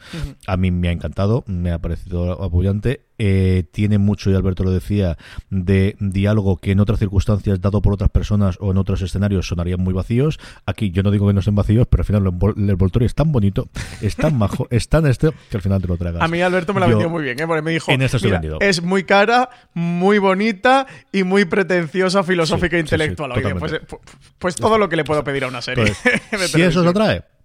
A 0.48 0.58
mí 0.58 0.72
me 0.72 0.90
ha 0.90 0.92
encantado, 0.92 1.44
me 1.48 1.72
ha 1.72 1.80
parecido 1.80 2.44
apoyante. 2.44 3.05
Eh, 3.18 3.64
tiene 3.72 3.98
mucho, 3.98 4.30
y 4.30 4.36
Alberto 4.36 4.64
lo 4.64 4.72
decía, 4.72 5.18
de 5.50 5.96
diálogo 6.00 6.58
que 6.58 6.72
en 6.72 6.80
otras 6.80 7.00
circunstancias, 7.00 7.62
dado 7.62 7.82
por 7.82 7.94
otras 7.94 8.10
personas 8.10 8.58
o 8.60 8.72
en 8.72 8.78
otros 8.78 9.02
escenarios, 9.02 9.48
sonarían 9.48 9.80
muy 9.82 9.94
vacíos. 9.94 10.40
Aquí 10.66 10.92
yo 10.92 11.04
no 11.04 11.12
digo 11.12 11.28
que 11.28 11.34
no 11.34 11.40
estén 11.40 11.56
vacíos, 11.56 11.88
pero 11.90 12.02
al 12.02 12.06
final 12.06 12.22
el 12.24 12.32
envol- 12.32 12.54
el 12.58 12.70
envoltorio 12.70 13.06
es 13.06 13.16
tan 13.16 13.32
bonito, 13.32 13.70
es 14.02 14.16
tan 14.16 14.38
majo, 14.38 14.68
es 14.72 14.90
tan 14.90 15.06
este, 15.08 15.32
que 15.50 15.58
al 15.58 15.62
final 15.64 15.82
te 15.82 15.88
lo 15.88 15.98
tragas. 15.98 16.22
A 16.22 16.28
mí 16.28 16.42
Alberto 16.42 16.74
me 16.74 16.80
la 16.80 16.88
vendió 16.88 17.10
muy 17.10 17.24
bien, 17.24 17.40
¿eh? 17.40 17.48
Porque 17.48 17.62
me 17.62 17.72
dijo, 17.72 17.92
en 17.92 18.02
es 18.02 18.82
muy 18.82 19.04
cara, 19.04 19.50
muy 19.74 20.18
bonita 20.18 20.86
y 21.12 21.24
muy 21.24 21.46
pretenciosa, 21.46 22.24
filosófica 22.24 22.72
Sí, 22.72 22.78
e 22.78 22.80
intelectual. 22.80 23.32
sí, 23.34 23.40
sí, 23.42 23.46
Oye, 23.46 23.56
pues, 23.60 23.74
eh, 23.74 23.82
pu- 23.88 24.00
pues 24.40 24.56
todo 24.56 24.78
lo 24.78 24.90
que 24.90 24.96
le 24.96 25.04
puedo 25.04 25.24
pedir 25.24 25.44
a 25.44 25.48
una 25.48 25.62
serie. 25.62 25.86
Entonces, 26.06 26.32
de 26.32 26.48
si 26.48 26.62
eso 26.62 26.80
os 26.82 26.86
televisión. 26.86 26.92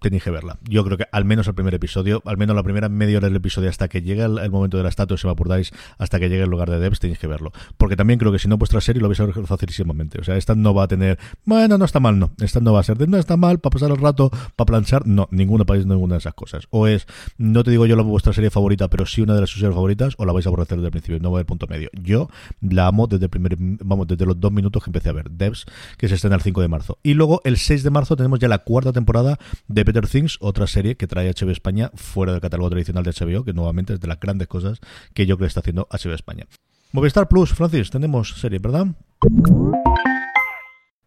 Tenéis 0.01 0.23
que 0.23 0.31
verla. 0.31 0.57
Yo 0.67 0.83
creo 0.83 0.97
que 0.97 1.05
al 1.11 1.25
menos 1.25 1.47
el 1.47 1.53
primer 1.53 1.75
episodio, 1.75 2.23
al 2.25 2.35
menos 2.35 2.55
la 2.55 2.63
primera 2.63 2.89
media 2.89 3.17
hora 3.17 3.27
del 3.27 3.37
episodio, 3.37 3.69
hasta 3.69 3.87
que 3.87 4.01
llegue 4.01 4.23
el, 4.23 4.49
momento 4.49 4.77
de 4.77 4.83
la 4.83 4.89
estatua, 4.89 5.15
si 5.15 5.27
me 5.27 5.33
apuráis, 5.33 5.71
hasta 5.99 6.19
que 6.19 6.27
llegue 6.27 6.43
el 6.43 6.49
lugar 6.49 6.69
de 6.71 6.79
Devs, 6.79 6.99
tenéis 6.99 7.19
que 7.19 7.27
verlo. 7.27 7.51
Porque 7.77 7.95
también 7.95 8.17
creo 8.17 8.31
que 8.31 8.39
si 8.39 8.47
no 8.47 8.57
vuestra 8.57 8.81
serie 8.81 9.01
lo 9.01 9.07
vais 9.07 9.19
a 9.19 9.25
ver 9.25 9.45
facilísimamente. 9.45 10.19
O 10.19 10.23
sea, 10.23 10.37
esta 10.37 10.55
no 10.55 10.73
va 10.73 10.83
a 10.83 10.87
tener, 10.87 11.19
bueno, 11.45 11.77
no 11.77 11.85
está 11.85 11.99
mal, 11.99 12.17
no. 12.17 12.31
Esta 12.39 12.59
no 12.59 12.73
va 12.73 12.79
a 12.79 12.83
ser 12.83 12.97
de, 12.97 13.05
no 13.05 13.17
está 13.17 13.37
mal, 13.37 13.59
para 13.59 13.71
pasar 13.71 13.91
el 13.91 13.97
rato, 13.97 14.31
para 14.55 14.65
planchar, 14.65 15.05
no. 15.05 15.27
Ninguno 15.31 15.67
país, 15.67 15.85
ninguna 15.85 16.15
de 16.15 16.19
esas 16.19 16.33
cosas. 16.33 16.67
O 16.71 16.87
es, 16.87 17.05
no 17.37 17.63
te 17.63 17.69
digo 17.69 17.85
yo 17.85 17.95
la 17.95 18.01
vuestra 18.01 18.33
serie 18.33 18.49
favorita, 18.49 18.89
pero 18.89 19.05
sí 19.05 19.21
una 19.21 19.35
de 19.35 19.41
las 19.41 19.51
sus 19.51 19.59
series 19.59 19.75
favoritas, 19.75 20.15
o 20.17 20.25
la 20.25 20.33
vais 20.33 20.47
a 20.47 20.49
aborrecer 20.49 20.77
desde 20.77 20.87
el 20.87 20.91
principio, 20.91 21.19
no 21.19 21.31
va 21.31 21.37
a 21.37 21.39
haber 21.39 21.45
punto 21.45 21.67
medio. 21.67 21.89
Yo 21.93 22.27
la 22.61 22.87
amo 22.87 23.05
desde 23.05 23.25
el 23.25 23.29
primer, 23.29 23.55
vamos, 23.59 24.07
desde 24.07 24.25
los 24.25 24.39
dos 24.39 24.51
minutos 24.51 24.83
que 24.83 24.89
empecé 24.89 25.09
a 25.09 25.13
ver 25.13 25.29
Devs, 25.29 25.65
que 25.97 26.07
se 26.07 26.15
estrena 26.15 26.37
el 26.37 26.41
5 26.41 26.59
de 26.61 26.67
marzo. 26.67 26.97
Y 27.03 27.13
luego 27.13 27.41
el 27.43 27.57
6 27.57 27.83
de 27.83 27.91
marzo 27.91 28.15
tenemos 28.15 28.39
ya 28.39 28.47
la 28.47 28.59
cuarta 28.59 28.91
temporada 28.91 29.37
de 29.67 29.85
Better 29.91 30.07
Things, 30.07 30.37
otra 30.39 30.67
serie 30.67 30.95
que 30.95 31.07
trae 31.07 31.29
HBO 31.29 31.51
España 31.51 31.91
fuera 31.95 32.31
del 32.31 32.41
catálogo 32.41 32.69
tradicional 32.69 33.03
de 33.03 33.11
HBO, 33.11 33.43
que 33.43 33.53
nuevamente 33.53 33.93
es 33.93 33.99
de 33.99 34.07
las 34.07 34.19
grandes 34.19 34.47
cosas 34.47 34.79
que 35.13 35.25
yo 35.25 35.35
creo 35.37 35.45
que 35.45 35.49
está 35.49 35.59
haciendo 35.59 35.87
HBO 35.91 36.13
España. 36.13 36.47
Movistar 36.93 37.27
Plus, 37.27 37.53
Francis, 37.53 37.89
tenemos 37.89 38.39
serie, 38.39 38.59
¿verdad? 38.59 38.87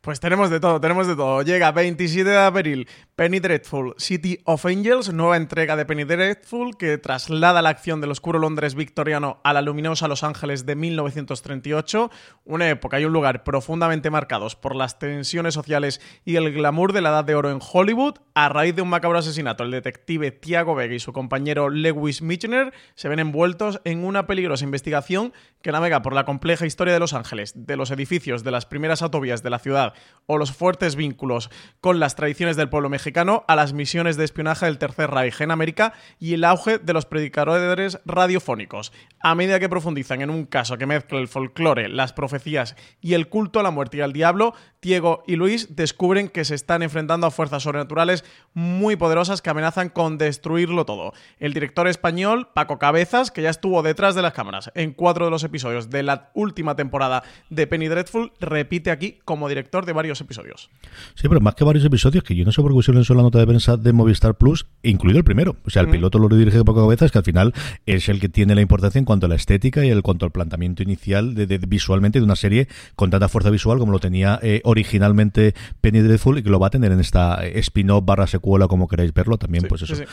Pues 0.05 0.21
tenemos 0.21 0.51
de 0.51 0.61
todo, 0.61 0.83
tenemos 0.83 1.07
de 1.07 1.17
todo. 1.17 1.41
Llega 1.41 1.73
27 1.73 2.29
de 2.29 2.37
abril 2.37 2.87
Penny 3.17 3.41
Dreadful 3.41 3.95
City 3.97 4.39
of 4.45 4.67
Angels, 4.67 5.11
nueva 5.15 5.39
entrega 5.39 5.77
de 5.77 5.87
Penny 5.87 6.05
Dreadful 6.05 6.77
que 6.77 6.99
traslada 6.99 7.63
la 7.63 7.71
acción 7.71 8.03
del 8.03 8.11
oscuro 8.11 8.39
Londres 8.39 8.75
victoriano 8.75 9.41
a 9.45 9.55
la 9.55 9.63
luminosa 9.63 10.07
Los 10.07 10.23
Ángeles 10.23 10.67
de 10.67 10.77
1938, 10.77 12.11
una 12.45 12.69
época 12.69 13.01
y 13.01 13.07
un 13.07 13.15
lugar 13.15 13.45
profundamente 13.45 14.11
marcados 14.11 14.57
por 14.57 14.77
las 14.77 14.99
tensiones 14.99 15.55
sociales 15.55 16.03
y 16.27 16.37
el 16.37 16.53
glamour 16.53 16.93
de 16.93 17.01
la 17.01 17.09
edad 17.09 17.25
de 17.25 17.35
oro 17.35 17.51
en 17.51 17.61
Hollywood. 17.63 18.17
A 18.35 18.51
raíz 18.51 18.77
de 18.77 18.83
un 18.83 18.91
macabro 18.91 19.17
asesinato, 19.17 19.65
el 19.65 19.71
detective 19.71 20.33
Tiago 20.33 20.75
Vega 20.75 20.95
y 20.95 21.01
su 21.01 21.15
compañero 21.15 21.71
Lewis 21.71 22.21
Michener 22.21 22.75
se 22.95 23.09
ven 23.09 23.21
envueltos 23.21 23.81
en 23.85 24.05
una 24.05 24.27
peligrosa 24.27 24.65
investigación 24.65 25.33
que 25.63 25.73
navega 25.73 26.03
por 26.03 26.13
la 26.13 26.27
compleja 26.27 26.67
historia 26.67 26.93
de 26.93 27.01
Los 27.01 27.15
Ángeles, 27.15 27.55
de 27.57 27.77
los 27.77 27.91
edificios, 27.91 28.45
de 28.45 28.51
las 28.51 28.67
primeras 28.67 29.01
autovías 29.01 29.43
de 29.43 29.49
la 29.49 29.59
ciudad 29.59 29.94
o 30.27 30.39
los 30.39 30.53
fuertes 30.53 30.97
vínculos 30.97 31.51
con 31.81 32.01
las 32.01 32.17
tradiciones 32.17 32.57
del 32.57 32.69
pueblo 32.69 32.89
mexicano 32.89 33.45
a 33.47 33.57
las 33.57 33.73
misiones 33.73 34.17
de 34.17 34.25
espionaje 34.25 34.67
del 34.67 34.79
Tercer 34.79 35.11
Reich 35.11 35.41
en 35.41 35.51
América 35.51 35.93
y 36.19 36.35
el 36.35 36.45
auge 36.45 36.79
de 36.79 36.93
los 36.93 37.07
predicadores 37.07 38.01
radiofónicos. 38.05 38.93
A 39.21 39.35
medida 39.35 39.61
que 39.61 39.69
profundizan 39.69 40.23
en 40.23 40.31
un 40.31 40.47
caso 40.47 40.79
que 40.79 40.87
mezcla 40.87 41.19
el 41.19 41.29
folclore, 41.29 41.89
las 41.89 42.13
profecías 42.13 42.77
y 43.01 43.15
el 43.15 43.29
culto 43.29 43.61
a 43.61 43.63
la 43.63 43.71
muerte 43.71 43.99
y 43.99 44.01
al 44.01 44.13
diablo, 44.13 44.55
Diego 44.81 45.23
y 45.27 45.37
Luis 45.37 45.77
descubren 45.77 46.29
que 46.29 46.45
se 46.45 46.55
están 46.55 46.83
enfrentando 46.83 47.27
a 47.27 47.31
fuerzas 47.31 47.63
sobrenaturales 47.63 48.25
muy 48.53 48.97
poderosas 48.97 49.41
que 49.41 49.51
amenazan 49.51 49.89
con 49.89 50.19
destruirlo 50.19 50.85
todo. 50.85 51.13
El 51.39 51.55
director 51.55 51.89
español, 51.89 52.49
Paco 52.55 52.79
Cabezas, 52.79 53.31
que 53.31 53.43
ya 53.43 53.51
estuvo 53.51 53.83
detrás 53.83 54.15
de 54.15 54.23
las 54.23 54.35
cámaras 54.35 54.71
en 54.75 54.93
cuatro 54.93 55.25
de 55.25 55.31
los 55.31 55.43
episodios 55.43 55.89
de 55.89 56.03
la 56.03 56.31
última 56.35 56.77
temporada 56.77 57.23
de 57.49 57.67
Penny 57.67 57.89
Dreadful, 57.89 58.33
repite 58.41 58.91
aquí 58.91 59.21
como 59.25 59.49
director 59.49 59.84
de 59.85 59.93
varios 59.93 60.21
episodios. 60.21 60.71
Sí, 61.15 61.29
pero 61.29 61.41
más 61.41 61.55
que 61.55 61.65
varios 61.65 61.85
episodios, 61.85 62.25
que 62.25 62.35
yo 62.35 62.45
no 62.45 62.53
sé 62.53 62.63
por 62.63 62.71
qué 62.71 62.75
pusieron 62.75 63.03
en 63.09 63.17
la 63.17 63.23
nota 63.23 63.39
de 63.39 63.47
prensa 63.47 63.77
de 63.77 63.93
Movistar 63.93 64.35
Plus, 64.37 64.67
incluido 64.83 65.19
el 65.19 65.25
primero. 65.25 65.57
O 65.65 65.71
sea, 65.71 65.83
el 65.83 65.89
piloto 65.89 66.19
lo 66.19 66.29
dirige 66.29 66.59
Paco 66.65 66.83
Cabezas, 66.85 67.11
que 67.13 67.19
al 67.19 67.25
final 67.25 67.53
es 67.87 68.09
el 68.09 68.21
que 68.21 68.29
tiene 68.29 68.55
la 68.55 68.61
importancia 68.61 68.99
en 68.99 69.05
cuanto 69.05 69.27
a 69.27 69.29
la 69.29 69.35
estética 69.35 69.85
y 69.85 69.91
en 69.91 70.01
cuanto 70.03 70.25
al 70.27 70.33
planteamiento 70.33 70.83
inicial 70.83 71.35
de, 71.35 71.47
de- 71.47 71.59
visualmente 71.59 72.19
de 72.19 72.25
una 72.25 72.37
serie 72.37 72.69
con 72.97 73.11
tanta 73.11 73.29
fuerza 73.29 73.51
visual 73.51 73.79
como 73.79 73.93
lo 73.93 73.99
tenía 73.99 74.39
eh, 74.43 74.61
originalmente 74.65 75.55
Penny 75.81 76.01
Dreadful 76.01 76.39
y 76.39 76.43
que 76.43 76.51
lo 76.51 76.59
va 76.59 76.69
a 76.69 76.71
tener 76.71 76.93
en 76.93 77.01
esta 77.01 77.45
eh, 77.47 77.59
spin-off 77.61 78.05
barra 78.05 78.27
secuela, 78.27 78.69
como 78.69 78.89
queráis 78.89 79.13
verlo, 79.15 79.39
también, 79.39 79.63
Sí, 79.63 79.69
pues 79.69 79.81
sí, 79.81 79.93
eso. 79.93 79.97
sí. 79.97 80.05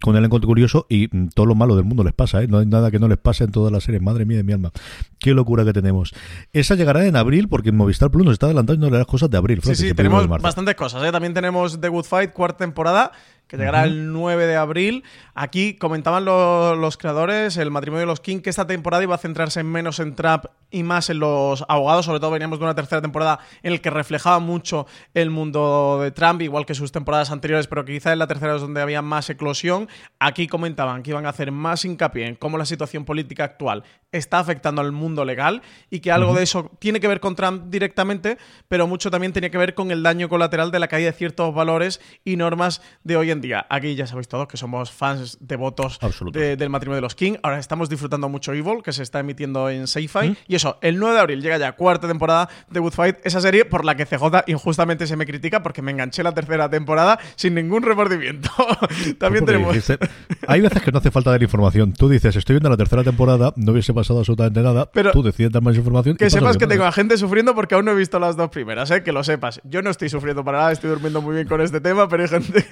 Con 0.00 0.14
el 0.14 0.24
encuentro 0.24 0.46
curioso 0.46 0.86
y 0.88 1.08
mm, 1.10 1.30
todo 1.34 1.46
lo 1.46 1.56
malo 1.56 1.74
del 1.74 1.84
mundo 1.84 2.04
les 2.04 2.12
pasa, 2.12 2.42
¿eh? 2.42 2.46
No 2.46 2.58
hay 2.58 2.66
nada 2.66 2.90
que 2.90 3.00
no 3.00 3.08
les 3.08 3.18
pase 3.18 3.44
en 3.44 3.50
todas 3.50 3.72
las 3.72 3.82
series. 3.82 4.00
Madre 4.00 4.24
mía 4.24 4.36
de 4.36 4.44
mi 4.44 4.52
alma. 4.52 4.70
Qué 5.18 5.34
locura 5.34 5.64
que 5.64 5.72
tenemos. 5.72 6.14
Esa 6.52 6.76
llegará 6.76 7.04
en 7.04 7.16
abril 7.16 7.48
porque 7.48 7.72
Movistar 7.72 8.10
Plus 8.10 8.24
nos 8.24 8.34
está 8.34 8.46
adelantando 8.46 8.88
las 8.90 9.06
cosas 9.06 9.28
de 9.28 9.38
abril. 9.38 9.60
Sí, 9.62 9.74
sí, 9.74 9.94
tenemos 9.94 10.28
bastantes 10.28 10.76
cosas. 10.76 11.02
¿eh? 11.04 11.10
También 11.10 11.34
tenemos 11.34 11.80
The 11.80 11.88
Good 11.88 12.04
Fight, 12.04 12.32
cuarta 12.32 12.58
temporada, 12.58 13.10
que 13.48 13.56
llegará 13.56 13.84
el 13.84 14.12
9 14.12 14.46
de 14.46 14.56
abril. 14.56 15.02
Aquí 15.34 15.74
comentaban 15.74 16.24
lo- 16.24 16.76
los 16.76 16.96
creadores, 16.96 17.56
el 17.56 17.70
matrimonio 17.70 18.00
de 18.00 18.06
los 18.06 18.20
King, 18.20 18.40
que 18.40 18.50
esta 18.50 18.66
temporada 18.66 19.02
iba 19.02 19.14
a 19.14 19.18
centrarse 19.18 19.64
menos 19.64 19.98
en 20.00 20.14
trap 20.14 20.46
y 20.70 20.82
más 20.82 21.08
en 21.08 21.18
los 21.18 21.64
abogados. 21.66 22.04
Sobre 22.04 22.20
todo 22.20 22.30
veníamos 22.30 22.58
de 22.58 22.64
una 22.66 22.74
tercera 22.74 23.00
temporada 23.00 23.38
en 23.62 23.72
la 23.72 23.78
que 23.78 23.88
reflejaba 23.90 24.38
mucho 24.38 24.86
el 25.14 25.30
mundo 25.30 25.98
de 26.02 26.10
Trump, 26.10 26.42
igual 26.42 26.66
que 26.66 26.74
sus 26.74 26.92
temporadas 26.92 27.30
anteriores, 27.30 27.66
pero 27.66 27.84
que 27.86 27.94
quizá 27.94 28.12
en 28.12 28.18
la 28.18 28.26
tercera 28.26 28.54
es 28.54 28.60
donde 28.60 28.82
había 28.82 29.00
más 29.02 29.30
eclosión. 29.30 29.88
Aquí 30.18 30.46
comentaban 30.46 31.02
que 31.02 31.10
iban 31.10 31.24
a 31.24 31.30
hacer 31.30 31.50
más 31.50 31.84
hincapié 31.86 32.26
en 32.26 32.34
cómo 32.36 32.58
la 32.58 32.66
situación 32.66 33.04
política 33.06 33.44
actual 33.44 33.82
está 34.12 34.38
afectando 34.38 34.80
al 34.82 34.92
mundo 34.92 35.24
legal 35.24 35.62
y 35.90 36.00
que 36.00 36.12
algo 36.12 36.34
de 36.34 36.42
eso 36.42 36.70
tiene 36.78 37.00
que 37.00 37.08
ver 37.08 37.20
con 37.20 37.34
Trump 37.34 37.64
directamente, 37.68 38.36
pero 38.68 38.86
mucho 38.86 39.10
también 39.10 39.32
tiene 39.32 39.50
que 39.50 39.58
ver 39.58 39.74
con 39.74 39.90
el 39.90 40.02
daño 40.02 40.28
colateral 40.28 40.70
de 40.70 40.78
la 40.78 40.88
caída 40.88 41.10
de 41.10 41.16
ciertos 41.16 41.54
valores 41.54 42.00
y 42.24 42.36
normas 42.36 42.82
de 43.04 43.16
hoy 43.16 43.30
en 43.30 43.37
en 43.38 43.42
día. 43.42 43.66
Aquí 43.70 43.94
ya 43.94 44.06
sabéis 44.06 44.28
todos 44.28 44.46
que 44.48 44.56
somos 44.56 44.90
fans 44.90 45.38
devotos 45.40 45.98
de- 46.32 46.56
del 46.56 46.68
matrimonio 46.70 46.96
de 46.96 47.02
los 47.02 47.14
King. 47.14 47.34
Ahora 47.42 47.58
estamos 47.58 47.88
disfrutando 47.88 48.28
mucho 48.28 48.52
Evil, 48.52 48.82
que 48.84 48.92
se 48.92 49.02
está 49.02 49.20
emitiendo 49.20 49.70
en 49.70 49.86
Sci-Fi. 49.86 50.30
¿Mm? 50.30 50.36
Y 50.48 50.54
eso, 50.56 50.78
el 50.82 50.98
9 50.98 51.14
de 51.14 51.20
abril 51.20 51.40
llega 51.42 51.56
ya 51.58 51.72
cuarta 51.72 52.06
temporada 52.08 52.48
de 52.70 52.80
Good 52.80 52.92
Fight, 52.92 53.16
esa 53.24 53.40
serie 53.40 53.64
por 53.64 53.84
la 53.84 53.94
que 53.96 54.04
CJ 54.06 54.44
injustamente 54.46 55.06
se 55.06 55.16
me 55.16 55.26
critica 55.26 55.62
porque 55.62 55.82
me 55.82 55.92
enganché 55.92 56.22
la 56.22 56.32
tercera 56.32 56.68
temporada 56.68 57.18
sin 57.36 57.54
ningún 57.54 57.82
remordimiento. 57.82 58.50
También 59.18 59.44
Porque 59.44 59.44
tenemos... 59.44 59.74
dijiste- 59.74 59.98
hay 60.46 60.60
veces 60.60 60.82
que 60.82 60.92
no 60.92 60.98
hace 60.98 61.10
falta 61.10 61.30
dar 61.30 61.42
información. 61.42 61.92
Tú 61.92 62.08
dices, 62.08 62.34
estoy 62.36 62.54
viendo 62.54 62.70
la 62.70 62.76
tercera 62.76 63.04
temporada, 63.04 63.52
no 63.56 63.72
hubiese 63.72 63.94
pasado 63.94 64.18
absolutamente 64.20 64.60
nada. 64.60 64.90
Pero- 64.92 65.12
tú 65.12 65.22
decides 65.22 65.52
dar 65.52 65.62
más 65.62 65.76
información. 65.76 66.16
Que 66.16 66.30
sepas 66.30 66.56
que 66.56 66.66
pasa. 66.66 66.68
tengo 66.68 66.84
a 66.84 66.92
gente 66.92 67.16
sufriendo 67.16 67.54
porque 67.54 67.74
aún 67.74 67.84
no 67.84 67.92
he 67.92 67.94
visto 67.94 68.18
las 68.18 68.36
dos 68.36 68.48
primeras, 68.50 68.90
¿eh? 68.90 69.02
que 69.02 69.12
lo 69.12 69.22
sepas. 69.24 69.60
Yo 69.64 69.82
no 69.82 69.90
estoy 69.90 70.08
sufriendo 70.08 70.44
para 70.44 70.58
nada, 70.58 70.72
estoy 70.72 70.90
durmiendo 70.90 71.20
muy 71.22 71.34
bien 71.34 71.46
con 71.48 71.60
este 71.60 71.80
tema, 71.80 72.08
pero 72.08 72.22
hay 72.24 72.28
gente 72.28 72.64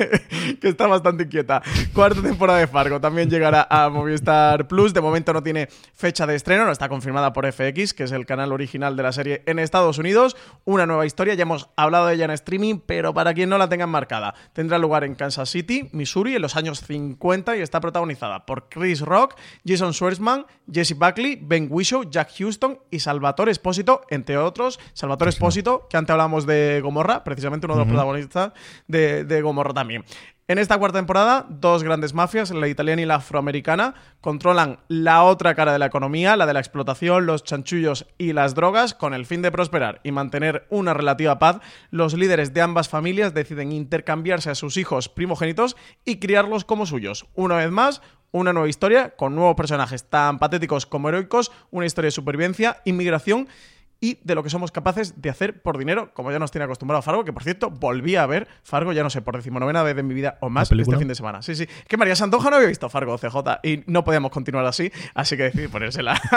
que 0.61 0.69
está 0.69 0.87
bastante 0.87 1.25
inquieta. 1.25 1.63
Cuarta 1.93 2.23
temporada 2.23 2.59
de 2.59 2.67
Fargo 2.67 3.01
también 3.01 3.31
llegará 3.31 3.67
a 3.71 3.89
Movistar 3.89 4.69
Plus. 4.69 4.93
De 4.95 5.01
momento 5.01 5.33
no 5.33 5.43
tiene 5.43 5.69
fecha 5.95 6.27
de 6.27 6.35
estreno, 6.35 6.65
no 6.65 6.73
está 6.73 6.89
confirmada 6.89 7.33
por 7.33 7.51
FX, 7.51 7.95
que 7.95 8.05
es 8.05 8.13
el 8.13 8.27
canal 8.27 8.53
original 8.53 8.97
de 8.97 9.03
la 9.03 9.13
serie 9.13 9.43
en 9.47 9.59
Estados 9.59 9.99
Unidos. 9.99 10.37
Una 10.65 10.87
nueva 10.87 11.07
historia, 11.07 11.35
ya 11.35 11.43
hemos 11.43 11.69
hablado 11.77 12.07
de 12.07 12.15
ella 12.15 12.25
en 12.27 12.31
streaming, 12.33 12.81
pero 12.85 13.15
para 13.15 13.35
quien 13.35 13.49
no 13.49 13.59
la 13.59 13.69
tengan 13.69 13.91
marcada, 13.91 14.35
tendrá 14.53 14.79
lugar 14.79 15.05
en 15.05 15.15
Kansas 15.15 15.49
City, 15.49 15.89
Missouri, 15.93 16.37
en 16.37 16.43
los 16.43 16.57
años 16.57 16.81
50 16.81 17.57
y 17.57 17.61
está 17.61 17.81
protagonizada 17.81 18.47
por 18.47 18.69
Chris 18.69 19.01
Rock, 19.01 19.37
Jason 19.65 19.93
Schwartzman, 19.93 20.47
Jesse 20.71 20.95
Buckley, 20.97 21.39
Ben 21.41 21.69
Whishaw, 21.71 22.05
Jack 22.11 22.31
Houston 22.39 22.79
y 22.91 23.01
Salvatore 23.01 23.53
Espósito, 23.53 24.03
entre 24.11 24.37
otros. 24.39 24.79
Salvatore 24.93 25.31
Espósito, 25.31 25.87
que 25.89 25.97
antes 25.97 26.11
hablamos 26.11 26.47
de 26.47 26.81
Gomorra, 26.83 27.25
precisamente 27.25 27.67
uno 27.67 27.75
de 27.75 27.81
los 27.81 27.89
protagonistas 27.89 28.53
de, 28.87 29.25
de 29.25 29.43
Gomorra 29.43 29.75
también. 29.75 30.05
En 30.49 30.59
esta 30.59 30.79
cuarta 30.79 31.01
temporada, 31.01 31.45
dos 31.49 31.83
grandes 31.83 32.15
mafias, 32.15 32.53
la 32.53 32.69
italiana 32.69 33.03
y 33.03 33.05
la 33.05 33.17
afroamericana, 33.17 33.95
controlan 34.21 34.79
la 34.87 35.25
otra 35.25 35.57
cara 35.57 35.73
de 35.73 35.81
la 35.81 35.87
economía, 35.87 36.37
la 36.37 36.47
de 36.47 36.53
la 36.53 36.61
explotación, 36.61 37.27
los 37.27 37.43
chanchullos 37.43 38.07
y 38.17 38.33
las 38.33 38.55
drogas, 38.55 38.95
con 38.95 39.13
el 39.13 39.27
fin 39.27 39.43
de 39.43 39.51
prosperar 39.51 40.01
y 40.05 40.13
mantener 40.13 40.65
una 40.71 40.95
relativa 40.95 41.41
paz. 41.41 41.59
Los 41.91 42.15
líderes 42.15 42.55
de 42.55 42.61
ambas 42.61 42.89
familias 42.89 43.35
deciden 43.35 43.73
intercambiarse 43.73 44.49
a 44.49 44.55
sus 44.55 44.77
hijos 44.77 45.09
primogénitos 45.09 45.77
y 46.05 46.21
criarlos 46.21 46.65
como 46.65 46.87
suyos. 46.87 47.27
Una 47.35 47.57
vez 47.57 47.73
más, 47.73 48.01
una 48.31 48.53
nueva 48.53 48.69
historia 48.69 49.17
con 49.17 49.35
nuevos 49.35 49.57
personajes 49.57 50.09
tan 50.09 50.39
patéticos 50.39 50.87
como 50.87 51.09
heroicos, 51.09 51.51
una 51.73 51.87
historia 51.87 52.07
de 52.07 52.13
supervivencia, 52.13 52.83
inmigración 52.85 53.49
y 53.49 53.76
de 54.01 54.35
lo 54.35 54.43
que 54.43 54.51
somos 54.51 54.71
capaces 54.71 55.21
de 55.21 55.31
hacer 55.31 55.63
por 55.63 55.79
dinero, 55.79 56.13
como 56.15 56.31
ya 56.31 56.39
nos 56.39 56.51
tiene 56.51 56.65
acostumbrado 56.65 57.03
Fargo, 57.03 57.25
que 57.25 57.33
por 57.33 57.43
cierto, 57.43 57.71
volví 57.71 58.17
a 58.17 58.27
ver 58.27 58.47
Fargo, 58.63 58.93
ya 58.93 59.03
no 59.03 59.11
sé, 59.11 59.23
por 59.23 59.37
decimonovena 59.37 59.83
vez 59.83 59.97
de 59.97 60.03
mi 60.03 60.15
vida 60.15 60.39
o 60.41 60.51
más 60.51 60.71
este 60.71 60.97
fin 60.97 61.09
de 61.09 61.15
semana. 61.15 61.43
Sí, 61.43 61.55
sí. 61.57 61.67
Que 61.89 61.97
María 61.97 62.15
Santoja 62.15 62.51
no 62.51 62.57
había 62.57 62.69
visto 62.69 62.89
Fargo 62.89 63.17
CJ 63.19 63.37
y 63.63 63.83
no 63.87 64.05
podíamos 64.05 64.31
continuar 64.31 64.67
así, 64.67 64.93
así 65.15 65.37
que 65.37 65.45
decidí 65.45 65.69
ponérsela. 65.69 66.21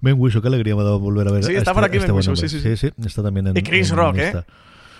Ben 0.00 0.16
Whishaw, 0.18 0.42
qué 0.42 0.48
alegría 0.48 0.74
me 0.74 0.80
ha 0.80 0.84
dado 0.84 0.98
volver 0.98 1.28
a 1.28 1.32
ver. 1.32 1.44
Sí, 1.44 1.54
a 1.54 1.58
está 1.58 1.70
este- 1.70 1.74
por 1.74 1.84
aquí 1.84 1.96
a 1.96 2.00
este 2.00 2.06
Ben 2.12 2.14
buen 2.14 2.28
Whishaw, 2.28 2.34
hombre. 2.34 2.76
sí, 2.76 2.76
sí, 2.76 2.92
está 3.06 3.22
también 3.22 3.46
en. 3.48 3.56
Y 3.56 3.62
Chris 3.62 3.90
en 3.90 3.96
Rock, 3.96 4.16
¿eh? 4.18 4.44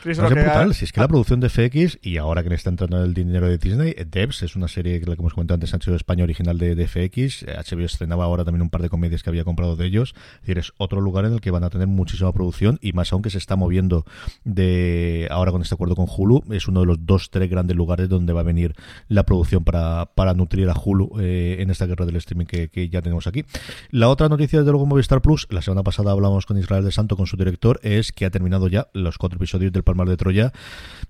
Chris 0.03 0.19
No 0.19 0.29
brutal. 0.29 0.75
Si 0.75 0.85
es 0.85 0.93
que 0.93 1.01
la 1.01 1.09
producción 1.09 1.41
de 1.41 1.49
FX 1.49 1.99
y 2.03 2.17
ahora 2.17 2.43
que 2.43 2.49
le 2.49 2.55
está 2.55 2.71
entrando 2.71 3.03
el 3.03 3.15
dinero 3.15 3.49
de 3.49 3.59
Disney, 3.59 3.95
Devs 3.95 4.43
es 4.43 4.57
una 4.57 4.69
serie 4.69 5.01
que, 5.01 5.07
que 5.07 5.13
hemos 5.13 5.35
comentado 5.35 5.55
antes, 5.57 5.75
ha 5.75 5.79
sido 5.81 5.97
España 5.97 6.25
original 6.25 6.59
de, 6.59 6.75
de 6.75 6.87
FX. 6.87 7.45
HBO 7.45 7.85
estrenaba 7.85 8.25
ahora 8.25 8.45
también 8.45 8.63
un 8.63 8.71
par 8.71 8.83
de 8.83 8.89
comedias 8.89 9.23
que 9.23 9.31
había 9.31 9.45
comprado 9.45 9.77
de 9.77 9.87
ellos. 9.87 10.15
Es 10.37 10.41
decir, 10.43 10.59
es 10.59 10.73
otro 10.79 11.01
lugar 11.01 11.25
en 11.25 11.33
el 11.33 11.41
que 11.41 11.51
van 11.51 11.65
a 11.65 11.71
tener 11.71 11.87
muchísima 11.87 12.33
producción 12.33 12.79
y 12.81 12.93
más 12.93 13.13
aún 13.13 13.23
que 13.23 13.31
se 13.31 13.39
está 13.39 13.57
moviendo 13.57 14.05
de 14.45 15.29
ahora 15.31 15.53
con 15.53 15.63
este 15.63 15.75
acuerdo 15.75 15.97
con 15.97 16.07
Hulu. 16.09 16.45
Es 16.51 16.69
uno 16.69 16.81
de 16.81 16.87
los 16.87 17.05
dos, 17.05 17.31
tres 17.31 17.51
grandes 17.51 17.77
lugares 17.77 18.09
donde 18.09 18.33
va 18.33 18.41
a 18.41 18.45
venir 18.45 18.75
la 19.09 19.25
producción 19.25 19.65
para, 19.65 20.07
para 20.15 20.35
nutrir 20.35 20.69
a 20.69 20.75
Hulu 20.75 21.21
eh, 21.21 21.57
en 21.61 21.71
esta 21.71 21.87
guerra 21.87 22.07
del 22.07 22.17
streaming 22.17 22.47
que, 22.47 22.69
que 22.69 22.89
ya 22.89 23.03
tenemos 23.03 23.27
aquí. 23.27 23.45
La 23.91 24.09
otra 24.09 24.29
noticia, 24.29 24.61
desde 24.61 24.71
luego, 24.71 24.87
Movistar 24.87 25.23
Plus, 25.23 25.47
la 25.51 25.63
semana 25.63 25.83
pasada 25.83 26.13
hablamos 26.13 26.47
con 26.47 26.59
Israel 26.59 26.85
de 26.85 26.93
Santo, 26.93 27.17
con 27.17 27.27
su 27.27 27.37
director, 27.37 27.81
es 27.83 28.13
que 28.13 28.25
ha 28.27 28.31
terminado 28.31 28.69
ya 28.69 28.89
los 28.93 29.19
cuatro 29.19 29.37
episodios 29.37 29.73
del 29.73 29.83
Palmar 29.89 30.09
de 30.09 30.17
Troya 30.19 30.53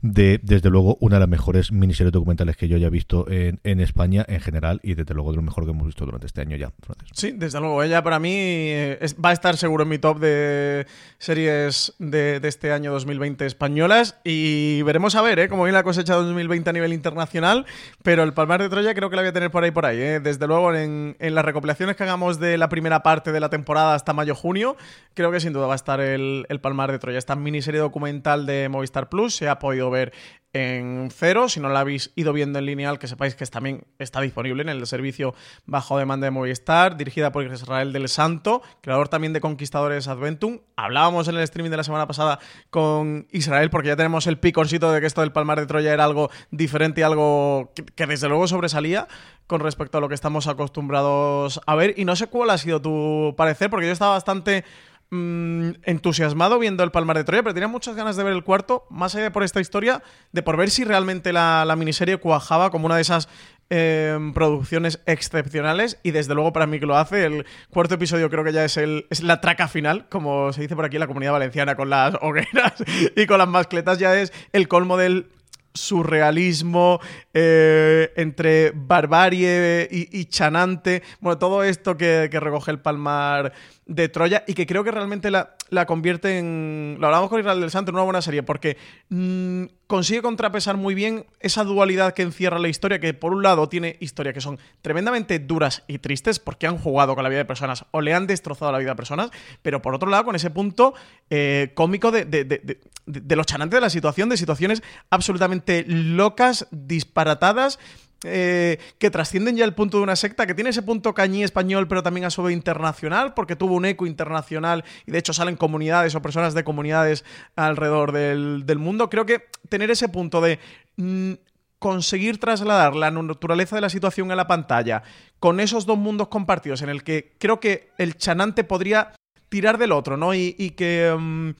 de, 0.01 0.39
desde 0.43 0.71
luego, 0.71 0.97
una 1.01 1.17
de 1.17 1.21
las 1.21 1.29
mejores 1.29 1.73
miniseries 1.73 2.13
documentales 2.13 2.57
que 2.57 2.69
yo 2.69 2.77
haya 2.77 2.89
visto 2.89 3.27
en, 3.29 3.59
España 3.81 4.25
en 4.29 4.41
general 4.41 4.81
y 4.83 4.95
desde 4.95 5.15
luego 5.15 5.31
de 5.31 5.37
lo 5.37 5.43
mejor 5.43 5.65
que 5.65 5.71
hemos 5.71 5.87
visto 5.87 6.05
durante 6.05 6.27
este 6.27 6.41
año 6.41 6.57
ya. 6.57 6.73
Sí, 7.13 7.33
desde 7.33 7.61
luego. 7.61 7.83
Ella 7.83 8.03
para 8.03 8.19
mí 8.19 8.31
eh, 8.33 8.99
va 9.25 9.31
a 9.31 9.33
estar 9.33 9.57
seguro 9.57 9.83
en 9.83 9.89
mi 9.89 9.99
top 9.99 10.19
de 10.21 10.87
series 11.19 11.95
de, 11.99 12.41
este 12.43 12.73
año 12.73 12.93
2020 12.93 13.45
españolas 13.47 14.19
y 14.25 14.83
veremos 14.83 15.15
a 15.17 15.23
ver 15.23 15.39
¿eh? 15.39 15.49
cómo 15.49 15.65
viene 15.65 15.79
la 15.79 15.83
cosecha 15.83 16.15
2020 16.15 16.71
a 16.71 16.73
nivel 16.73 16.93
internacional, 16.93 17.67
pero 18.03 18.23
el 18.23 18.33
Palmar 18.33 18.63
de 18.63 18.69
Troya 18.69 18.95
creo 18.95 19.11
que 19.11 19.17
la 19.17 19.23
voy 19.23 19.31
a 19.31 19.33
tener 19.33 19.51
por 19.51 19.65
ahí 19.65 19.71
por 19.71 19.87
ahí. 19.87 19.99
¿eh? 20.01 20.21
Desde 20.21 20.47
luego 20.47 20.75
en, 20.75 21.17
en 21.19 21.35
las 21.35 21.45
recopilaciones 21.45 21.97
que 21.97 22.05
hagamos 22.05 22.39
de 22.39 22.57
la 22.57 22.69
primera 22.69 23.03
parte 23.03 23.33
de 23.33 23.41
la 23.41 23.51
temporada 23.51 23.95
hasta 23.95 24.13
mayo-junio, 24.13 24.77
creo 25.15 25.31
que 25.33 25.41
sin 25.41 25.53
duda 25.53 25.67
va 25.67 25.75
a 25.75 25.77
estar 25.77 26.01
el, 26.01 26.47
el 26.49 26.61
Palmar 26.61 26.93
de 26.93 26.99
Troya. 26.99 27.19
Esta 27.19 27.37
miniserie 27.37 27.81
documental 27.81 28.47
de 28.47 28.68
Movistar 28.69 29.09
Plus 29.09 29.35
se 29.35 29.49
ha 29.49 29.59
podido 29.59 29.91
ver 29.91 30.13
en 30.53 31.11
cero. 31.13 31.49
Si 31.49 31.61
no 31.61 31.69
la 31.69 31.81
habéis 31.81 32.13
ido 32.17 32.33
viendo 32.33 32.59
en 32.59 32.67
lineal, 32.67 32.99
que 32.99 33.07
sepáis 33.07 33.35
que 33.35 33.45
también 33.47 33.87
está 33.99 34.21
disponible 34.21 34.63
en 34.63 34.69
el 34.69 34.87
servicio 34.87 35.35
bajo 35.67 35.99
demanda 35.99 36.27
de 36.27 36.31
Movistar, 36.31 36.97
dirigida 36.97 37.33
por 37.33 37.45
Israel 37.45 37.93
del 37.93 38.09
Santo, 38.09 38.63
creador 38.81 39.09
también 39.09 39.33
de 39.33 39.41
Conquistadores 39.41 40.09
Adventum. 40.09 40.61
Hablábamos 40.77 41.29
en 41.29 41.37
el 41.37 41.43
streaming 41.43 41.71
de 41.71 41.77
la 41.77 41.85
semana 41.85 42.07
pasada 42.07 42.39
con 42.71 43.27
Israel, 43.31 43.71
porque 43.71 43.89
ya 43.89 43.97
tenemos 43.97 44.27
el 44.27 44.39
piconcito 44.39 44.91
de 44.93 45.01
que 45.01 45.07
esto 45.07 45.21
del 45.21 45.33
Palmar 45.33 45.61
de 45.61 45.67
Troya 45.67 45.93
era 45.93 46.05
algo 46.05 46.31
diferente 46.51 47.01
y 47.01 47.05
algo 47.05 47.73
que, 47.75 47.85
que 47.85 48.07
desde 48.07 48.29
luego 48.29 48.49
sobresalía 48.49 49.07
con 49.47 49.61
respecto 49.61 49.99
a 49.99 50.01
lo 50.01 50.09
que 50.09 50.15
estamos 50.15 50.47
acostumbrados 50.47 51.61
a 51.67 51.75
ver. 51.75 51.95
Y 51.97 52.05
no 52.05 52.17
sé 52.17 52.27
cuál 52.27 52.51
ha 52.51 52.59
sido 52.59 52.81
tu 52.81 53.35
parecer, 53.37 53.71
porque 53.71 53.87
yo 53.87 53.93
estaba 53.93 54.13
bastante 54.13 54.65
mm, 55.11 55.71
entusiasmado 55.85 56.59
viendo 56.59 56.85
el 56.85 56.91
Palmar 56.91 57.17
de 57.17 57.25
Troya, 57.25 57.43
pero 57.43 57.55
tenía 57.55 57.69
muchas 57.69 57.97
ganas 57.97 58.17
de 58.17 58.25
ver 58.25 58.33
el 58.33 58.45
cuarto, 58.45 58.87
más 58.91 59.15
allá 59.15 59.33
por 59.33 59.43
esta 59.43 59.61
historia, 59.61 60.03
de 60.33 60.43
por 60.43 60.57
ver 60.57 60.71
si 60.71 60.85
realmente 60.85 61.33
la, 61.33 61.65
la 61.65 61.77
miniserie 61.77 62.19
cuajaba 62.19 62.71
como 62.71 62.87
una 62.87 62.97
de 62.97 63.03
esas 63.03 63.29
eh, 63.71 64.19
producciones 64.33 65.01
excepcionales 65.05 65.99
y 66.03 66.13
desde 66.13 66.35
luego 66.35 66.55
para 66.55 66.67
mí 66.67 66.81
que 66.81 66.87
lo 66.87 66.97
hace. 66.97 67.27
El 67.27 67.45
cuarto 67.69 67.97
episodio 67.97 68.31
creo 68.31 68.43
que 68.43 68.53
ya 68.53 68.65
es, 68.65 68.79
el, 68.79 69.07
es 69.11 69.23
la 69.23 69.43
traca 69.43 69.69
final, 69.69 70.09
como 70.09 70.55
se 70.55 70.63
dice 70.63 70.75
por 70.75 70.87
aquí 70.87 70.97
en 70.97 71.01
la 71.01 71.07
comunidad 71.07 71.33
valenciana 71.33 71.77
con 71.77 71.91
las 71.91 72.15
hogueras 72.23 72.75
y 73.17 73.27
con 73.27 73.37
las 73.37 73.49
mascletas, 73.49 73.99
ya 73.99 74.19
es 74.19 74.33
el 74.53 74.69
colmo 74.69 74.97
del 74.97 75.31
surrealismo 75.75 76.99
eh, 77.35 78.11
entre 78.17 78.73
barbarie 78.75 79.87
y, 79.91 80.19
y 80.19 80.25
chanante, 80.25 81.03
bueno, 81.21 81.39
todo 81.39 81.63
esto 81.63 81.97
que, 81.97 82.29
que 82.31 82.41
recoge 82.41 82.71
el 82.71 82.81
Palmar 82.81 83.53
de 83.89 84.09
Troya 84.11 84.45
y 84.47 84.53
que 84.53 84.67
creo 84.67 84.85
que 84.85 84.91
realmente 84.91 85.31
la, 85.31 85.57
la 85.71 85.87
convierte 85.87 86.39
en... 86.39 86.99
Lo 87.01 87.07
hablamos 87.07 87.31
con 87.31 87.41
Israel 87.41 87.61
del 87.61 87.71
Santo 87.71 87.91
en 87.91 87.97
una 87.97 88.05
buena 88.05 88.23
serie 88.23 88.43
porque 88.43 88.77
mm, 89.09 89.65
consigue 89.87 90.21
contrapesar 90.21 90.77
muy 90.77 90.95
bien 90.95 91.25
esa 91.41 91.65
dualidad 91.65 92.13
que 92.13 92.23
encierra 92.23 92.59
la 92.59 92.69
historia, 92.69 93.01
que 93.01 93.15
por 93.15 93.33
un 93.33 93.43
lado 93.43 93.69
tiene 93.71 93.97
historias 93.99 94.35
que 94.35 94.43
son 94.43 94.59
tremendamente 94.83 95.39
duras 95.39 95.85
y 95.89 95.99
tristes 95.99 96.39
porque 96.39 96.67
han 96.67 96.77
jugado 96.77 97.15
con 97.15 97.25
la 97.25 97.31
vida 97.31 97.39
de 97.39 97.45
personas 97.47 97.87
o 97.91 98.03
le 98.03 98.13
han 98.13 98.27
destrozado 98.27 98.71
la 98.71 98.79
vida 98.79 98.93
a 98.93 98.97
personas, 98.97 99.31
pero 99.63 99.81
por 99.81 99.95
otro 99.95 100.11
lado 100.11 100.27
con 100.27 100.37
ese 100.37 100.51
punto 100.51 100.93
eh, 101.31 101.73
cómico 101.75 102.11
de, 102.11 102.27
de, 102.27 102.45
de, 102.45 102.59
de, 102.59 102.81
de 103.07 103.37
lo 103.37 103.45
chanante 103.45 103.77
de 103.77 103.81
la 103.81 103.91
situación, 103.91 104.29
de 104.29 104.37
situaciones 104.37 104.83
absolutamente 105.09 105.85
locas, 105.89 106.69
disparatadas, 106.71 107.79
eh, 108.25 108.79
que 108.99 109.11
trascienden 109.11 109.57
ya 109.57 109.65
el 109.65 109.75
punto 109.75 109.99
de 109.99 110.03
una 110.03 110.17
secta, 110.17 110.47
que 110.47 110.55
tiene 110.55 110.71
ese 110.71 110.83
punto 110.83 111.15
cañí 111.15 111.45
español, 111.45 111.87
pero 111.87 112.03
también 112.03 112.27
a 112.27 112.31
su 112.31 112.43
vez 112.43 112.53
internacional, 112.53 113.33
porque 113.35 113.55
tuvo 113.55 113.75
un 113.75 113.85
eco 113.85 114.07
internacional 114.07 114.85
y 115.07 115.13
de 115.13 115.19
hecho 115.19 115.33
salen 115.33 115.57
comunidades 115.57 116.17
o 116.17 116.23
personas 116.23 116.53
de 116.55 116.65
comunidades 116.65 117.25
alrededor 117.55 118.11
del, 118.11 118.67
del 118.67 118.79
mundo. 118.79 119.09
Creo 119.09 119.25
que 119.25 119.47
tener 119.69 119.93
ese 119.93 120.09
punto 120.09 120.41
de 120.41 120.59
mm, 120.97 121.35
conseguir 121.79 122.41
trasladar 122.41 122.97
la 122.97 123.13
naturaleza 123.13 123.77
de 123.77 123.83
la 123.83 123.91
situación 123.91 124.33
a 124.33 124.37
la 124.37 124.49
pantalla 124.49 125.05
con 125.39 125.61
esos 125.61 125.87
dos 125.87 125.97
mundos 125.97 126.27
compartidos 126.27 126.83
en 126.83 126.89
el 126.89 127.05
que 127.05 127.37
creo 127.39 127.61
que 127.61 127.91
el 127.99 128.17
chanante 128.17 128.65
podría 128.65 129.13
tirar 129.49 129.79
del 129.79 129.93
otro, 129.93 130.17
¿no? 130.17 130.35
Y, 130.35 130.55
mm, 130.59 131.51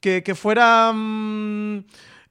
que, 0.00 0.22
que 0.22 0.34
fuera... 0.34 0.92
mm, 0.92 1.84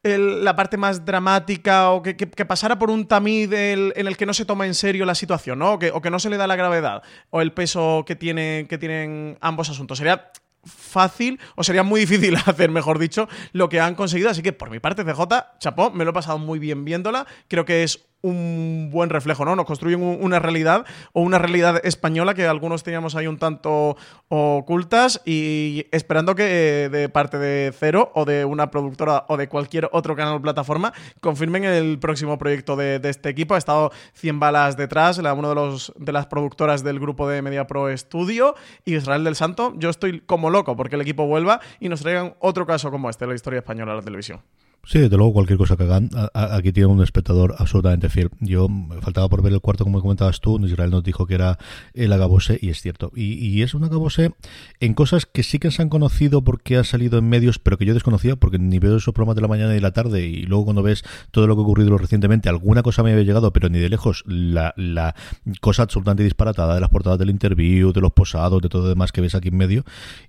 el- 0.03 0.43
la 0.43 0.55
parte 0.55 0.77
más 0.77 1.05
dramática 1.05 1.91
o 1.91 2.01
que, 2.01 2.15
que- 2.17 2.45
pasara 2.45 2.79
por 2.79 2.89
un 2.89 3.07
tamiz 3.07 3.49
en 3.51 4.07
el 4.07 4.17
que 4.17 4.25
no 4.25 4.33
se 4.33 4.45
toma 4.45 4.65
en 4.65 4.73
serio 4.73 5.05
la 5.05 5.15
situación, 5.15 5.59
¿no? 5.59 5.73
O 5.73 5.79
que, 5.79 5.91
o 5.91 6.01
que 6.01 6.09
no 6.09 6.19
se 6.19 6.29
le 6.29 6.37
da 6.37 6.47
la 6.47 6.55
gravedad 6.55 7.03
o 7.29 7.41
el 7.41 7.53
peso 7.53 8.03
que, 8.05 8.15
tiene, 8.15 8.65
que 8.69 8.77
tienen 8.77 9.37
ambos 9.41 9.69
asuntos. 9.69 9.97
Sería 9.97 10.31
fácil 10.63 11.39
o 11.55 11.63
sería 11.63 11.83
muy 11.83 12.01
difícil 12.01 12.35
hacer, 12.45 12.69
mejor 12.71 12.99
dicho, 12.99 13.27
lo 13.53 13.69
que 13.69 13.79
han 13.79 13.95
conseguido. 13.95 14.29
Así 14.29 14.41
que 14.41 14.53
por 14.53 14.69
mi 14.69 14.79
parte, 14.79 15.03
CJ, 15.03 15.57
chapó, 15.59 15.91
me 15.91 16.03
lo 16.03 16.11
he 16.11 16.13
pasado 16.13 16.37
muy 16.39 16.59
bien 16.59 16.83
viéndola. 16.85 17.25
Creo 17.47 17.65
que 17.65 17.83
es 17.83 18.07
un 18.21 18.89
buen 18.91 19.09
reflejo, 19.09 19.45
¿no? 19.45 19.55
Nos 19.55 19.65
construyen 19.65 20.01
un- 20.01 20.17
una 20.21 20.39
realidad 20.39 20.85
o 21.13 21.21
una 21.21 21.37
realidad 21.39 21.79
española 21.83 22.33
que 22.33 22.45
algunos 22.45 22.83
teníamos 22.83 23.15
ahí 23.15 23.27
un 23.27 23.37
tanto 23.37 23.97
ocultas 24.29 25.21
y 25.25 25.85
esperando 25.91 26.35
que 26.35 26.85
eh, 26.85 26.89
de 26.89 27.09
parte 27.09 27.37
de 27.37 27.73
Cero 27.77 28.11
o 28.15 28.25
de 28.25 28.45
una 28.45 28.71
productora 28.71 29.25
o 29.27 29.37
de 29.37 29.47
cualquier 29.49 29.89
otro 29.91 30.15
canal 30.15 30.35
o 30.35 30.41
plataforma 30.41 30.93
confirmen 31.19 31.63
el 31.63 31.99
próximo 31.99 32.37
proyecto 32.37 32.75
de, 32.75 32.99
de 32.99 33.09
este 33.09 33.29
equipo. 33.29 33.55
Ha 33.55 33.57
estado 33.57 33.91
100 34.13 34.39
balas 34.39 34.77
detrás, 34.77 35.17
la, 35.19 35.33
uno 35.33 35.53
de, 35.53 35.81
de 35.97 36.11
las 36.11 36.27
productoras 36.27 36.83
del 36.83 36.99
grupo 36.99 37.27
de 37.27 37.41
Media 37.41 37.67
Pro 37.67 37.95
Studio, 37.97 38.55
Israel 38.85 39.23
del 39.23 39.35
Santo. 39.35 39.73
Yo 39.77 39.89
estoy 39.89 40.21
como 40.21 40.49
loco 40.49 40.75
porque 40.75 40.95
el 40.95 41.01
equipo 41.01 41.25
vuelva 41.27 41.59
y 41.79 41.89
nos 41.89 42.01
traigan 42.01 42.35
otro 42.39 42.65
caso 42.65 42.91
como 42.91 43.09
este, 43.09 43.27
la 43.27 43.35
historia 43.35 43.59
española 43.59 43.93
a 43.93 43.95
la 43.95 44.01
televisión. 44.01 44.41
Sí, 44.83 44.97
desde 44.97 45.15
luego 45.15 45.33
cualquier 45.33 45.59
cosa 45.59 45.77
que 45.77 45.83
hagan, 45.83 46.09
aquí 46.33 46.71
tiene 46.71 46.87
un 46.87 47.03
espectador 47.03 47.55
absolutamente 47.59 48.09
fiel. 48.09 48.29
Yo 48.39 48.67
faltaba 49.01 49.29
por 49.29 49.43
ver 49.43 49.53
el 49.53 49.61
cuarto, 49.61 49.83
como 49.83 50.01
comentabas 50.01 50.41
tú, 50.41 50.59
Israel 50.65 50.89
nos 50.89 51.03
dijo 51.03 51.27
que 51.27 51.35
era 51.35 51.59
el 51.93 52.11
agabose 52.11 52.57
y 52.59 52.69
es 52.69 52.81
cierto. 52.81 53.11
Y, 53.15 53.33
y 53.33 53.61
es 53.61 53.75
un 53.75 53.83
agabose 53.83 54.33
en 54.79 54.93
cosas 54.95 55.27
que 55.27 55.43
sí 55.43 55.59
que 55.59 55.69
se 55.69 55.83
han 55.83 55.89
conocido 55.89 56.43
porque 56.43 56.77
ha 56.77 56.83
salido 56.83 57.19
en 57.19 57.29
medios, 57.29 57.59
pero 57.59 57.77
que 57.77 57.85
yo 57.85 57.93
desconocía 57.93 58.35
porque 58.35 58.57
ni 58.57 58.79
veo 58.79 58.97
esos 58.97 59.13
programas 59.13 59.35
de 59.35 59.41
la 59.41 59.47
mañana 59.47 59.71
y 59.71 59.75
de 59.75 59.81
la 59.81 59.91
tarde 59.91 60.25
y 60.25 60.43
luego 60.43 60.65
cuando 60.65 60.81
ves 60.81 61.03
todo 61.29 61.45
lo 61.45 61.55
que 61.55 61.59
ha 61.59 61.63
ocurrido 61.63 61.95
recientemente, 61.97 62.49
alguna 62.49 62.81
cosa 62.81 63.03
me 63.03 63.11
había 63.11 63.23
llegado, 63.23 63.53
pero 63.53 63.69
ni 63.69 63.77
de 63.77 63.89
lejos 63.89 64.23
la, 64.25 64.73
la 64.77 65.15
cosa 65.61 65.83
absolutamente 65.83 66.23
disparatada 66.23 66.73
de 66.73 66.81
las 66.81 66.89
portadas 66.89 67.19
del 67.19 67.29
interview, 67.29 67.93
de 67.93 68.01
los 68.01 68.13
posados, 68.13 68.61
de 68.61 68.69
todo 68.69 68.83
lo 68.83 68.89
demás 68.89 69.11
que 69.11 69.21
ves 69.21 69.35
aquí 69.35 69.49
en 69.49 69.57
medio. 69.57 69.85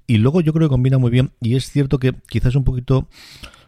Y 0.07 0.19
luego 0.19 0.43
yo 0.43 0.53
creo 0.53 0.69
que 0.69 0.73
combina 0.73 0.99
muy 0.99 1.11
bien 1.11 1.33
y 1.41 1.57
es 1.57 1.71
cierto 1.71 1.99
que 1.99 2.15
quizás 2.29 2.55
un 2.55 2.65
poquito 2.65 3.09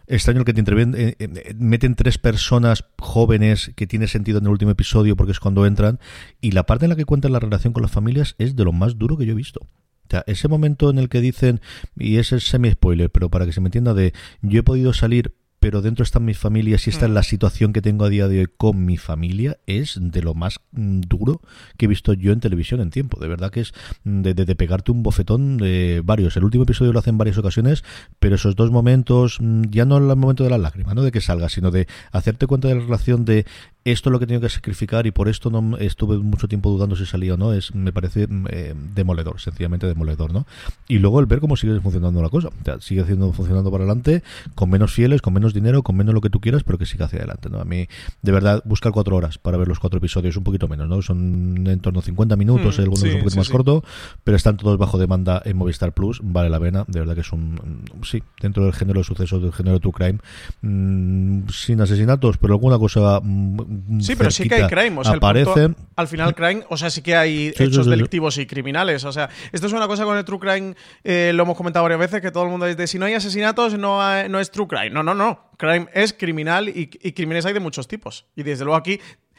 extraño 0.07 0.41
el 0.41 0.45
que 0.45 0.55
te 0.55 0.61
interviene. 0.61 0.99
eh, 0.99 1.17
eh, 1.19 1.55
meten 1.59 1.95
tres 1.95 2.19
personas 2.19 2.85
jóvenes 2.99 3.73
que 3.77 3.87
tiene 3.87 4.07
sentido 4.07 4.39
en 4.39 4.45
el 4.45 4.51
último 4.51 4.71
episodio 4.71 5.17
porque 5.17 5.33
es 5.33 5.41
cuando 5.41 5.67
entran. 5.67 6.01
Y 6.41 6.53
la 6.53 6.65
parte 6.65 6.85
en 6.87 6.91
la 6.91 6.97
que 6.97 7.05
cuentan 7.05 7.33
la 7.33 7.41
relación 7.41 7.73
con 7.73 7.83
las 7.83 7.93
familias 7.93 8.35
es 8.39 8.57
de 8.57 8.65
lo 8.65 8.73
más 8.73 8.99
duro 8.99 9.17
que 9.17 9.27
yo 9.27 9.33
he 9.33 9.37
visto. 9.37 9.61
O 9.61 10.11
sea, 10.11 10.23
ese 10.27 10.49
momento 10.49 10.91
en 10.91 10.99
el 10.99 11.09
que 11.09 11.21
dicen, 11.21 11.61
y 11.97 12.19
ese 12.19 12.37
es 12.37 12.45
semi-spoiler, 12.45 13.11
pero 13.11 13.31
para 13.31 13.47
que 13.47 13.53
se 13.53 13.61
me 13.61 13.69
entienda, 13.69 13.95
de 13.95 14.13
yo 14.43 14.61
he 14.61 14.63
podido 14.63 14.93
salir, 14.93 15.35
pero 15.65 15.81
dentro 15.81 16.03
están 16.03 16.27
mis 16.27 16.37
familias 16.37 16.87
y 16.87 16.91
esta 16.91 17.07
es 17.07 17.11
la 17.13 17.23
situación 17.23 17.73
que 17.73 17.81
tengo 17.81 18.05
a 18.05 18.11
día 18.11 18.29
de 18.29 18.41
hoy 18.41 18.49
con 18.55 18.85
mi 18.85 18.99
familia, 18.99 19.57
es 19.67 19.99
de 19.99 20.21
lo 20.21 20.35
más 20.35 20.61
mm, 20.73 21.01
duro 21.09 21.41
que 21.79 21.87
he 21.87 21.89
visto 21.89 22.13
yo 22.13 22.33
en 22.33 22.41
televisión 22.41 22.83
en 22.83 22.91
tiempo. 22.91 23.19
De 23.19 23.29
verdad 23.29 23.51
que 23.51 23.61
es 23.61 23.73
mm, 24.05 24.21
de, 24.21 24.35
de- 24.35 24.45
de 24.45 24.57
pegarte 24.57 24.93
un 24.93 25.03
bofetón 25.03 25.57
de 25.57 26.03
varios. 26.05 26.37
El 26.37 26.45
último 26.45 26.65
episodio 26.65 26.93
lo 26.93 26.99
hace 26.99 27.09
en 27.09 27.17
varias 27.17 27.39
ocasiones, 27.39 27.83
pero 28.19 28.35
esos 28.35 28.57
dos 28.57 28.71
momentos, 28.71 29.39
mm, 29.41 29.63
ya 29.71 29.87
no 29.87 29.97
el 29.97 30.05
momento 30.19 30.45
de 30.45 30.51
las 30.51 30.61
lágrimas, 30.61 30.95
no 30.97 31.01
de 31.03 31.11
que 31.13 31.23
salga, 31.23 31.49
sino 31.49 31.71
de 31.71 31.89
hacerte 32.13 32.47
cuenta 32.47 32.69
de 32.69 32.75
la 32.75 32.83
relación 32.83 33.25
de 33.25 33.47
esto 33.85 34.09
es 34.09 34.13
lo 34.13 34.19
que 34.19 34.27
tengo 34.27 34.41
que 34.41 34.49
sacrificar 34.49 35.07
y 35.07 35.11
por 35.11 35.29
esto 35.29 35.51
no 35.51 35.77
estuve 35.79 36.19
mucho 36.19 36.49
tiempo 36.49 36.71
dudando 36.71 36.97
si 36.97 37.07
salía 37.07 37.35
o 37.35 37.37
no, 37.37 37.53
es 37.53 37.75
me 37.75 37.93
parece 37.93 38.27
mm, 38.27 38.47
eh, 38.51 38.75
demoledor, 38.95 39.41
sencillamente 39.41 39.87
demoledor, 39.87 40.33
¿no? 40.33 40.47
Y 40.89 40.99
luego 40.99 41.21
el 41.21 41.27
ver 41.27 41.41
cómo 41.41 41.57
sigue 41.57 41.79
funcionando 41.81 42.23
la 42.23 42.29
cosa, 42.31 42.49
o 42.49 42.65
sea, 42.65 42.81
sigue 42.81 43.03
haciendo, 43.03 43.33
funcionando 43.33 43.71
para 43.71 43.85
adelante, 43.85 44.23
con 44.55 44.71
menos 44.71 44.93
fieles, 44.93 45.23
con 45.23 45.33
menos 45.35 45.55
dinero, 45.55 45.83
con 45.83 45.97
menos 45.97 46.15
lo 46.15 46.21
que 46.21 46.31
tú 46.31 46.41
quieras, 46.41 46.65
pero 46.65 46.79
que 46.79 46.87
siga 46.87 47.07
hacia 47.07 47.19
adelante, 47.19 47.51
¿no? 47.51 47.61
A 47.61 47.65
mí, 47.65 47.87
de 48.23 48.33
verdad, 48.33 48.63
buscar 48.65 48.93
cuatro 48.93 49.17
horas 49.17 49.39
para 49.39 49.57
ver 49.57 49.69
los 49.69 49.79
cuatro 49.79 49.99
episodios, 49.99 50.37
un 50.37 50.45
poquito 50.45 50.67
menos, 50.69 50.89
¿no? 50.89 51.03
Son 51.03 51.67
en 51.67 51.81
torno 51.81 52.01
a 52.01 52.03
50 52.03 52.37
minutos, 52.37 52.65
Mm, 52.79 52.81
algunos 52.81 53.01
sí, 53.01 53.09
un 53.09 53.13
poquito 53.15 53.31
sí, 53.31 53.37
más 53.37 53.47
sí. 53.47 53.53
corto, 53.53 53.85
pero 54.23 54.37
están 54.37 54.57
todos 54.57 54.79
bajo 54.79 54.99
demanda 54.99 55.43
en 55.45 55.57
Movistar 55.57 55.93
Plus, 55.93 56.21
vale 56.23 56.49
la 56.51 56.61
pena, 56.61 56.85
de 56.89 57.01
verdad 57.01 57.15
que 57.15 57.21
es 57.21 57.33
un, 57.33 57.83
sí, 58.03 58.23
dentro 58.41 58.65
del 58.65 58.73
género 58.73 59.01
de 59.01 59.05
sucesos, 59.05 59.43
del 59.43 59.53
género 59.53 59.81
true 59.81 59.93
crime, 59.93 60.19
mm, 60.63 61.49
sin 61.49 61.81
asesinatos, 61.81 62.39
pero 62.39 62.55
alguna 62.55 62.79
cosa 62.79 63.21
mm, 63.23 63.74
Sí, 64.01 64.15
pero 64.17 64.31
sí 64.31 64.49
que 64.49 64.55
hay 64.57 64.67
crime. 64.67 64.99
O 65.01 65.05
sea, 65.05 65.13
el 65.13 65.19
aparece. 65.19 65.51
punto- 65.53 65.81
al 65.97 66.09
final, 66.09 66.35
crime, 66.35 66.65
o 66.69 66.77
sea, 66.77 66.91
sí 66.91 67.03
que 67.03 67.15
hay 67.17 67.53
sí, 67.57 67.63
hechos 67.65 67.77
sí, 67.77 67.85
sí. 67.85 67.91
delictivos 67.91 68.39
y 68.39 68.47
criminales. 68.47 69.05
O 69.05 69.13
sea, 69.13 69.29
esto 69.53 69.67
es 69.67 69.73
una 69.73 69.87
cosa 69.87 70.05
con 70.05 70.17
el 70.19 70.25
true 70.25 70.39
crime, 70.41 70.75
eh, 71.05 71.33
lo 71.35 71.45
hemos 71.45 71.57
comentado 71.57 71.83
varias 71.85 72.01
veces, 72.01 72.21
que 72.21 72.31
todo 72.31 72.45
el 72.45 72.51
mundo 72.51 72.67
dice, 72.67 72.87
si 72.87 72.99
no 72.99 73.07
hay 73.07 73.15
asesinatos, 73.15 73.79
no, 73.79 74.03
hay- 74.03 74.29
no 74.29 74.41
es 74.41 74.51
true 74.51 74.67
crime. 74.67 74.91
No, 74.91 75.03
no, 75.03 75.15
no. 75.15 75.51
Crime 75.57 75.87
es 75.95 76.13
criminal 76.13 76.69
y, 76.69 76.91
y 77.01 77.13
crímenes 77.13 77.47
hay 77.47 77.53
de 77.53 77.61
muchos 77.61 77.87
tipos. 77.87 78.27
Y 78.35 78.43
desde 78.43 78.65
luego 78.65 78.77
aquí, 78.77 78.99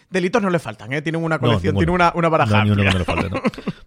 delitos 0.10 0.42
no 0.42 0.50
le 0.50 0.60
faltan, 0.60 0.94
¿eh? 0.94 1.02
Tienen 1.02 1.24
una 1.24 1.40
colección, 1.40 1.76
ninguno. 1.76 1.80
tiene 1.80 1.92
una, 1.92 2.12
una 2.16 2.30
baraja 2.30 2.64
No, 2.64 2.74
uno 2.74 2.84
amplia. 2.84 2.90
que 2.90 2.94
me 2.94 3.00
le 3.00 3.06
falte, 3.06 3.30
¿no? 3.30 3.42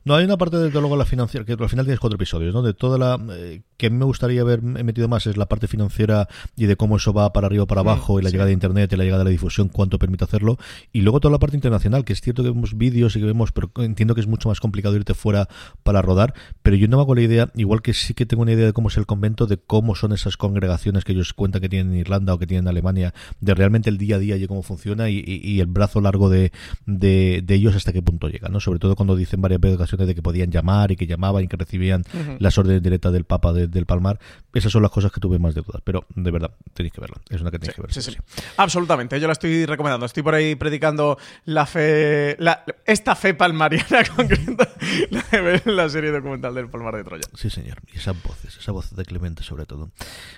No, 0.05 0.15
hay 0.15 0.25
una 0.25 0.37
parte 0.39 0.57
de 0.57 0.71
luego 0.71 0.97
la 0.97 1.05
financiera, 1.05 1.45
que 1.45 1.53
al 1.53 1.69
final 1.69 1.85
tienes 1.85 2.01
cuatro 2.01 2.17
episodios, 2.17 2.55
¿no? 2.55 2.63
De 2.63 2.73
toda 2.75 2.97
la. 2.99 3.19
eh, 3.37 3.63
que 3.77 3.91
me 3.91 4.05
gustaría 4.05 4.41
haber 4.41 4.61
metido 4.63 5.07
más 5.09 5.27
es 5.27 5.37
la 5.37 5.47
parte 5.47 5.69
financiera 5.69 6.27
y 6.57 6.67
de 6.67 6.77
cómo 6.77 6.97
eso 6.97 7.13
va 7.13 7.33
para 7.33 7.47
arriba 7.47 7.65
o 7.65 7.67
para 7.67 7.83
abajo, 7.83 8.19
y 8.19 8.23
la 8.23 8.31
llegada 8.31 8.47
de 8.47 8.53
internet, 8.55 8.93
y 8.93 8.97
la 8.97 9.05
llegada 9.05 9.21
de 9.21 9.25
la 9.27 9.31
difusión, 9.31 9.69
cuánto 9.69 9.99
permite 9.99 10.25
hacerlo. 10.25 10.57
Y 10.93 11.03
luego 11.03 11.21
toda 11.21 11.33
la 11.33 11.39
parte 11.39 11.57
internacional, 11.57 12.05
que 12.05 12.13
es 12.13 12.21
cierto 12.21 12.43
que 12.43 12.49
vemos 12.51 12.77
vídeos 12.77 13.15
y 13.17 13.21
que 13.21 13.27
vemos, 13.27 13.53
pero 13.53 13.71
entiendo 13.77 14.15
que 14.15 14.21
es 14.21 14.27
mucho 14.27 14.49
más 14.49 14.61
complicado 14.61 14.97
irte 14.97 15.15
fuera 15.15 15.49
para 15.85 16.03
rodar. 16.03 16.35
Pero 16.63 16.77
yo 16.77 16.89
no 16.89 16.97
me 16.97 17.03
hago 17.03 17.15
la 17.15 17.21
idea, 17.23 17.51
igual 17.55 17.83
que 17.83 17.95
sí 17.95 18.15
que 18.15 18.27
tengo 18.27 18.43
una 18.43 18.53
idea 18.53 18.67
de 18.67 18.73
cómo 18.73 18.89
es 18.89 18.97
el 18.97 19.07
convento, 19.07 19.47
de 19.47 19.59
cómo 19.59 19.95
son 19.95 20.13
esas 20.13 20.37
congregaciones 20.37 21.05
que 21.05 21.13
ellos 21.13 21.33
cuentan 21.35 21.61
que 21.63 21.69
tienen 21.69 21.93
en 21.93 21.99
Irlanda 22.01 22.35
o 22.35 22.39
que 22.39 22.47
tienen 22.47 22.65
en 22.65 22.69
Alemania, 22.69 23.15
de 23.41 23.55
realmente 23.55 23.91
el 23.91 23.99
día 23.99 24.17
a 24.17 24.19
día 24.19 24.37
y 24.37 24.47
cómo 24.49 24.63
funciona 24.63 25.09
y, 25.11 25.19
y- 25.25 25.41
y 25.49 25.61
el 25.61 25.67
brazo 25.67 26.01
largo 26.09 26.29
de, 26.31 26.53
de, 26.87 27.41
de 27.45 27.55
ellos 27.55 27.75
hasta 27.77 27.93
qué 27.93 28.03
punto 28.03 28.29
llega, 28.29 28.49
¿no? 28.49 28.61
Sobre 28.61 28.79
todo 28.79 28.97
cuando 28.97 29.15
dicen 29.17 29.41
varias 29.41 29.61
ocasiones 29.75 30.07
de 30.07 30.15
que 30.15 30.23
podían 30.23 30.51
llamar 30.51 30.91
y 30.91 30.97
que 30.97 31.07
llamaban 31.07 31.45
y 31.45 31.49
que 31.49 31.57
recibían 31.57 32.03
las 32.39 32.57
órdenes 32.59 32.83
directas 32.83 33.13
del 33.13 33.25
Papa 33.25 33.53
de- 33.53 33.69
del 33.69 33.87
Palmar. 33.87 34.19
Esas 34.55 34.73
son 34.73 34.83
las 34.83 34.91
cosas 34.91 35.13
que 35.13 35.21
tuve 35.21 35.39
más 35.39 35.55
de 35.55 35.61
dudas, 35.63 35.83
pero 35.85 36.05
de 36.15 36.31
verdad 36.31 36.51
tenéis 36.75 36.93
que 36.93 37.01
verla. 37.01 37.17
Es 37.29 37.41
una 37.41 37.51
que 37.51 37.59
tenéis 37.59 37.77
que 37.77 37.83
ver. 37.83 37.93
Sí, 37.93 38.03
sí. 38.03 38.17
Absolutamente, 38.57 39.21
yo 39.21 39.27
la 39.27 39.33
estoy 39.35 39.67
recomendando. 39.67 40.07
Estoy 40.07 40.23
por 40.23 40.35
ahí 40.35 40.55
predicando 40.55 41.19
la 41.45 41.67
fe. 41.67 42.37
la- 42.39 42.65
esta 42.87 43.15
fe 43.15 43.35
palmariana 43.35 44.03
concreta, 44.17 44.69
la 45.11 45.23
de 45.31 45.63
la 45.67 45.89
serie 45.89 46.11
documental 46.11 46.55
del 46.55 46.69
Palmar 46.69 46.97
de 46.97 47.05
Troya. 47.05 47.23
Sí, 47.35 47.51
señor. 47.51 47.79
Y 47.93 47.99
esas 47.99 48.21
voces, 48.23 48.57
esa 48.57 48.73
voz 48.73 48.95
de 48.97 49.05
Clemente 49.05 49.43
sobre 49.43 49.67
todo. 49.67 49.91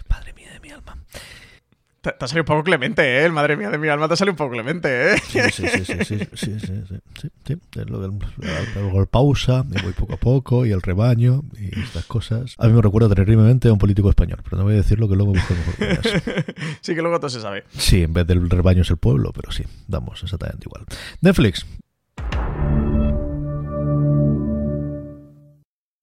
Madre 0.09 0.33
mía 0.35 0.53
de 0.53 0.61
mi 0.61 0.71
alma. 0.71 0.97
Te, 2.01 2.13
te 2.13 2.25
ha 2.25 2.29
salido 2.29 2.43
un 2.43 2.47
poco 2.47 2.65
clemente, 2.65 3.03
¿eh? 3.03 3.25
El 3.27 3.33
Madre 3.33 3.57
mía 3.57 3.69
de 3.69 3.77
mi 3.77 3.89
alma, 3.89 4.09
te 4.09 4.15
ha 4.15 4.17
salido 4.17 4.33
un 4.33 4.39
poco 4.39 4.53
clemente, 4.53 5.13
¿eh? 5.15 5.19
Sí, 5.19 5.39
sí, 5.53 5.65
sí, 5.69 5.85
sí, 5.85 5.95
sí, 6.05 6.19
sí, 6.35 6.61
sí, 6.61 6.71
sí, 7.21 7.31
sí, 7.47 7.81
lo 7.87 8.01
del- 8.01 8.13
Luego 8.75 9.01
el 9.01 9.07
pausa, 9.07 9.65
y 9.71 9.83
voy 9.83 9.93
poco 9.93 10.15
a 10.15 10.17
poco, 10.17 10.65
y 10.65 10.73
el 10.73 10.81
rebaño, 10.81 11.43
y 11.59 11.79
estas 11.79 12.07
cosas. 12.07 12.55
A 12.59 12.67
mí 12.69 12.73
me 12.73 12.81
recuerda 12.81 13.15
terriblemente 13.15 13.69
a 13.69 13.73
un 13.75 13.79
político 13.79 14.09
español, 14.09 14.41
pero 14.43 14.57
no 14.57 14.65
voy 14.65 14.75
a 14.75 14.77
decirlo 14.79 15.09
que 15.09 15.17
luego 15.17 15.33
busco 15.35 15.53
mejor 15.55 15.75
que 15.77 16.55
sí 16.81 16.95
que 16.95 17.03
luego 17.03 17.19
todo 17.21 17.29
se 17.29 17.41
sabe. 17.43 17.65
Sí, 17.77 18.03
en 18.03 18.15
vez 18.15 18.27
del 18.27 18.49
rebaño 18.49 18.81
es 18.83 18.91
el 18.91 18.97
pueblo, 18.97 19.33
pero 19.35 19.53
sí, 19.53 19.65
damos 19.87 20.23
exactamente 20.23 20.67
igual. 20.69 20.85
Netflix. 21.21 21.67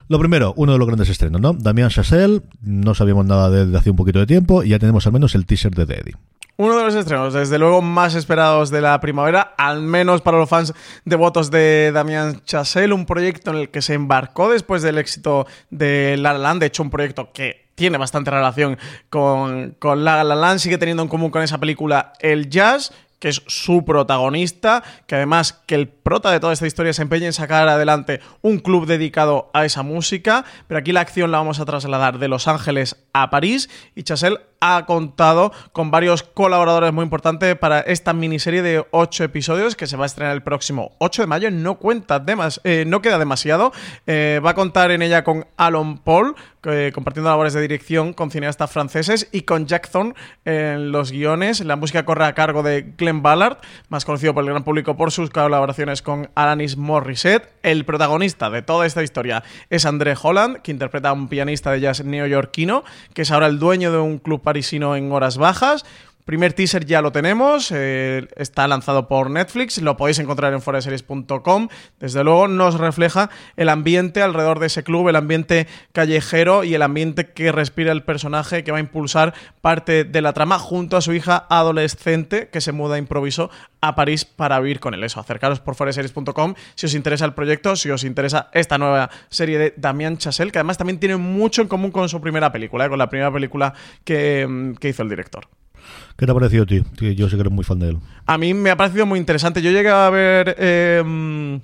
Lo 0.10 0.20
primero, 0.20 0.54
uno 0.56 0.72
de 0.72 0.78
los 0.78 0.88
grandes 0.88 1.10
estrenos, 1.10 1.42
¿no? 1.42 1.54
Damián 1.54 1.90
Chazelle, 1.90 2.42
no 2.62 2.96
sabíamos 2.96 3.26
nada 3.26 3.50
de 3.50 3.66
desde 3.66 3.78
hace 3.78 3.90
un 3.90 3.98
poquito 3.98 4.20
de 4.20 4.26
tiempo 4.26 4.64
y 4.64 4.70
ya 4.70 4.80
tenemos 4.80 5.06
al 5.06 5.14
menos 5.14 5.36
el 5.36 5.46
teaser 5.46 5.74
de 5.74 5.86
The 5.86 5.94
Eddie. 6.00 6.16
Uno 6.56 6.78
de 6.78 6.86
los 6.86 6.96
estrenos, 6.96 7.34
desde 7.34 7.60
luego, 7.60 7.82
más 7.82 8.16
esperados 8.16 8.72
de 8.72 8.82
la 8.82 9.00
primavera, 9.00 9.54
al 9.58 9.82
menos 9.82 10.22
para 10.22 10.38
los 10.38 10.50
fans 10.50 10.74
devotos 11.06 11.52
de 11.52 11.92
Damián 11.92 12.42
Chazelle, 12.46 12.94
un 12.94 13.06
proyecto 13.06 13.52
en 13.52 13.58
el 13.58 13.70
que 13.70 13.82
se 13.82 13.94
embarcó 13.94 14.50
después 14.50 14.82
del 14.82 14.98
éxito 14.98 15.46
de 15.70 16.16
La 16.18 16.34
La 16.34 16.40
Land, 16.40 16.62
de 16.62 16.68
hecho 16.68 16.82
un 16.82 16.90
proyecto 16.90 17.30
que 17.32 17.68
tiene 17.76 18.00
bastante 18.00 18.32
relación 18.32 18.80
con, 19.10 19.76
con 19.78 20.04
La 20.04 20.24
La 20.24 20.36
Land, 20.36 20.60
sigue 20.60 20.80
teniendo 20.80 21.04
en 21.04 21.10
común 21.10 21.30
con 21.30 21.44
esa 21.44 21.60
película 21.60 22.14
el 22.22 22.50
jazz, 22.50 22.92
que 23.20 23.30
es 23.30 23.42
su 23.48 23.86
protagonista, 23.86 24.84
que 25.08 25.16
además 25.16 25.54
que 25.66 25.76
el 25.76 25.88
prota 25.88 26.32
de 26.32 26.40
toda 26.40 26.54
esta 26.54 26.68
historia 26.68 26.94
se 26.94 27.02
empeña 27.02 27.26
en 27.26 27.34
sacar 27.34 27.68
adelante 27.68 28.20
un 28.42 28.60
club 28.60 28.86
dedicado 28.86 29.50
a 29.54 29.66
esa 29.66 29.84
música, 29.84 30.46
pero 30.68 30.80
aquí 30.80 30.92
la 30.92 31.02
acción 31.02 31.32
la 31.32 31.40
vamos 31.40 31.60
a 31.60 31.66
trasladar 31.66 32.20
de 32.20 32.28
Los 32.28 32.48
Ángeles 32.48 33.08
a 33.14 33.30
París. 33.30 33.70
Y 33.96 34.04
Chazelle 34.04 34.40
ha 34.60 34.86
contado 34.86 35.52
con 35.72 35.92
varios 35.92 36.24
colaboradores 36.24 36.94
muy 36.94 37.04
importantes 37.04 37.56
para 37.56 37.80
esta 37.82 38.14
miniserie 38.14 38.62
de 38.62 38.86
ocho 38.92 39.24
episodios 39.24 39.76
que 39.76 39.88
se 39.88 39.98
va 39.98 40.04
a 40.04 40.08
estrenar 40.08 40.34
el 40.34 40.44
próximo 40.44 40.92
8 41.00 41.24
de 41.24 41.28
mayo. 41.28 41.52
No 41.52 41.76
cuenta 41.76 42.20
demas, 42.20 42.62
eh, 42.64 42.84
no 42.88 43.02
queda 43.02 43.20
demasiado. 43.20 43.72
Eh, 44.06 44.42
va 44.46 44.52
a 44.52 44.56
contar 44.56 44.92
en 44.92 45.02
ella 45.02 45.24
con 45.24 45.46
Alon 45.58 45.98
Paul, 46.00 46.36
que- 46.62 46.92
compartiendo 46.94 47.30
labores 47.30 47.54
de 47.54 47.62
dirección 47.62 48.14
con 48.14 48.32
cineastas 48.32 48.72
franceses 48.72 49.30
y 49.32 49.42
con 49.42 49.68
Jack 49.68 49.90
Thorne 49.90 50.14
en 50.46 50.92
los 50.92 51.12
guiones. 51.12 51.62
La 51.64 51.76
música 51.76 52.04
corre 52.06 52.26
a 52.26 52.34
cargo 52.34 52.64
de 52.64 52.94
Glenn 52.98 53.22
Ballard, 53.22 53.58
más 53.90 54.06
conocido 54.06 54.34
por 54.34 54.44
el 54.44 54.50
gran 54.50 54.64
público 54.64 54.98
por 54.98 55.12
sus 55.12 55.30
colaboraciones 55.30 56.02
con 56.02 56.30
Alanis 56.36 56.78
Morissette. 56.78 57.48
El 57.64 57.86
protagonista 57.86 58.50
de 58.50 58.62
toda 58.62 58.86
esta 58.86 59.04
historia 59.04 59.44
es 59.70 59.86
André 59.86 60.16
Holland, 60.22 60.58
que 60.62 60.72
interpreta 60.72 61.10
a 61.10 61.14
un 61.14 61.28
pianista 61.28 61.72
de 61.72 61.80
jazz 61.80 62.04
neoyorquino, 62.04 62.84
que 63.14 63.22
es 63.22 63.32
ahora 63.32 63.48
el 63.48 63.60
dueño 63.60 63.92
de 63.92 64.00
un 64.00 64.18
club 64.18 64.42
parisino 64.48 64.96
en 64.96 65.12
horas 65.12 65.38
bajas. 65.38 65.84
Primer 66.28 66.52
teaser 66.52 66.86
ya 66.86 67.02
lo 67.02 67.14
tenemos, 67.14 67.72
eh, 67.74 68.28
está 68.36 68.68
lanzado 68.68 69.08
por 69.08 69.32
Netflix, 69.32 69.82
lo 69.82 69.96
podéis 69.96 70.20
encontrar 70.20 70.52
en 70.52 70.62
foreseries.com. 70.62 71.70
Desde 72.02 72.22
luego 72.26 72.50
nos 72.50 72.78
refleja 72.78 73.30
el 73.56 73.70
ambiente 73.70 74.22
alrededor 74.22 74.60
de 74.60 74.68
ese 74.68 74.84
club, 74.84 75.08
el 75.08 75.16
ambiente 75.16 75.68
callejero 75.94 76.66
y 76.66 76.74
el 76.74 76.82
ambiente 76.82 77.32
que 77.32 77.54
respira 77.54 77.94
el 77.94 78.04
personaje 78.04 78.66
que 78.66 78.74
va 78.74 78.78
a 78.80 78.82
impulsar 78.82 79.34
parte 79.62 80.04
de 80.04 80.22
la 80.22 80.34
trama 80.34 80.60
junto 80.60 80.98
a 80.98 81.02
su 81.02 81.14
hija 81.14 81.46
adolescente 81.50 82.50
que 82.50 82.60
se 82.60 82.74
muda 82.74 82.98
improviso 82.98 83.50
a 83.80 83.96
París 83.96 84.26
para 84.26 84.60
vivir 84.60 84.82
con 84.82 84.94
él. 84.94 85.06
Eso, 85.06 85.22
acercaros 85.22 85.62
por 85.62 85.76
foreseries.com 85.76 86.56
si 86.76 86.88
os 86.88 86.94
interesa 86.94 87.24
el 87.24 87.36
proyecto, 87.36 87.78
si 87.78 87.90
os 87.90 88.04
interesa 88.04 88.50
esta 88.52 88.78
nueva 88.78 89.10
serie 89.30 89.58
de 89.58 89.74
Damien 89.78 90.18
Chazelle, 90.18 90.52
que 90.52 90.60
además 90.60 90.78
también 90.78 91.00
tiene 91.00 91.16
mucho 91.16 91.62
en 91.62 91.70
común 91.70 91.92
con 91.92 92.10
su 92.10 92.20
primera 92.20 92.52
película, 92.52 92.86
¿eh? 92.86 92.90
con 92.90 93.00
la 93.00 93.10
primera 93.10 93.32
película 93.32 93.74
que, 94.04 94.46
mm, 94.46 94.74
que 94.74 94.90
hizo 94.90 95.04
el 95.04 95.10
director. 95.10 95.48
¿Qué 96.18 96.26
te 96.26 96.32
ha 96.32 96.36
parecido 96.36 96.64
a 96.64 96.66
ti? 96.66 96.84
Que 96.98 97.16
yo 97.16 97.30
sé 97.30 97.36
que 97.36 97.42
eres 97.42 97.54
muy 97.54 97.64
fan 97.64 97.80
de 97.80 97.90
él. 97.90 97.98
A 98.26 98.38
mí 98.38 98.54
me 98.54 98.70
ha 98.70 98.78
parecido 98.78 99.06
muy 99.06 99.20
interesante. 99.20 99.62
Yo 99.62 99.72
llegué 99.72 99.90
a 99.90 100.10
ver. 100.10 101.04
mm, 101.06 101.58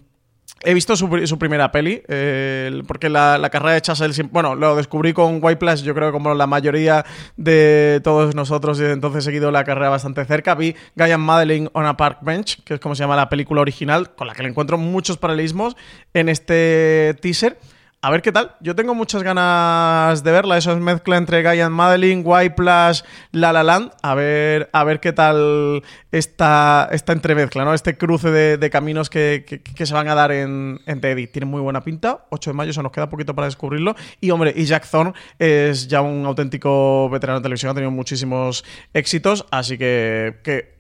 he 0.64 0.74
visto 0.74 0.96
su, 0.96 1.38
primera 1.38 1.72
peli, 1.72 2.02
eh, 2.08 2.82
porque 2.88 3.10
la, 3.10 3.50
carrera 3.52 3.74
de 3.74 3.82
Chazelle, 3.82 4.30
bueno, 4.32 4.56
lo 4.56 4.76
descubrí 4.76 5.14
con 5.14 5.40
White 5.42 5.58
Plus, 5.58 5.84
yo 5.84 5.94
creo 5.94 6.12
como 6.12 6.34
la 6.34 6.48
mayoría 6.48 7.06
de 7.36 8.00
todos 8.04 8.34
nosotros, 8.34 8.80
y 8.80 8.86
entonces 8.86 9.24
he 9.24 9.26
seguido 9.26 9.52
la 9.52 9.64
carrera 9.64 9.90
bastante 9.90 10.24
cerca. 10.26 10.56
Vi 10.56 10.76
Guy 10.96 11.12
and 11.12 11.24
Madeline 11.24 11.70
on 11.74 11.86
a 11.86 11.98
Park 11.98 12.20
Bench, 12.22 12.64
que 12.64 12.76
es 12.76 12.80
como 12.80 12.96
se 12.96 13.04
llama 13.04 13.16
la 13.16 13.30
película 13.30 13.62
original, 13.62 14.16
con 14.16 14.28
la 14.28 14.34
que 14.34 14.44
le 14.44 14.50
encuentro 14.50 14.78
muchos 14.78 15.18
paralelismos 15.18 15.76
en 16.14 16.30
este 16.30 17.16
teaser. 17.22 17.58
A 18.06 18.12
ver 18.12 18.22
qué 18.22 18.34
tal. 18.34 18.52
Yo 18.60 18.76
tengo 18.76 18.94
muchas 18.94 19.24
ganas 19.24 20.26
de 20.26 20.32
verla. 20.34 20.58
Eso 20.58 20.74
es 20.74 20.78
mezcla 20.78 21.16
entre 21.16 21.42
Guy 21.42 21.62
and 21.62 21.74
Madeline, 21.74 22.22
White 22.26 22.54
Plus, 22.54 23.06
La 23.32 23.54
La 23.54 23.64
Land. 23.64 23.94
A 24.02 24.14
ver, 24.14 24.70
a 24.74 24.84
ver 24.84 25.00
qué 25.00 25.14
tal 25.14 25.82
esta, 26.12 26.90
esta 26.92 27.14
entremezcla, 27.14 27.64
¿no? 27.64 27.74
Este 27.74 27.96
cruce 27.96 28.30
de, 28.30 28.70
caminos 28.70 29.10
que, 29.10 29.46
que- 29.48 29.86
se 29.86 29.94
van 29.94 30.10
a 30.10 30.16
dar 30.16 30.34
en, 30.34 30.82
Edit. 30.86 31.32
Tiene 31.32 31.46
muy 31.46 31.62
buena 31.62 31.80
pinta. 31.82 32.26
8 32.30 32.50
de 32.50 32.54
mayo, 32.56 32.74
se 32.74 32.84
nos 32.84 32.92
queda 32.92 33.08
poquito 33.08 33.34
para 33.34 33.48
descubrirlo. 33.48 33.96
Y 34.20 34.32
hombre, 34.32 34.54
y 34.54 34.66
Jack 34.66 34.86
Thorne 34.86 35.14
es 35.40 35.88
ya 35.88 36.02
un 36.02 36.26
auténtico 36.26 37.10
veterano 37.10 37.40
de 37.40 37.44
televisión. 37.44 37.72
Ha 37.72 37.74
tenido 37.74 37.92
muchísimos 37.92 38.66
éxitos. 38.94 39.46
Así 39.50 39.78
que, 39.78 40.42
que 40.44 40.73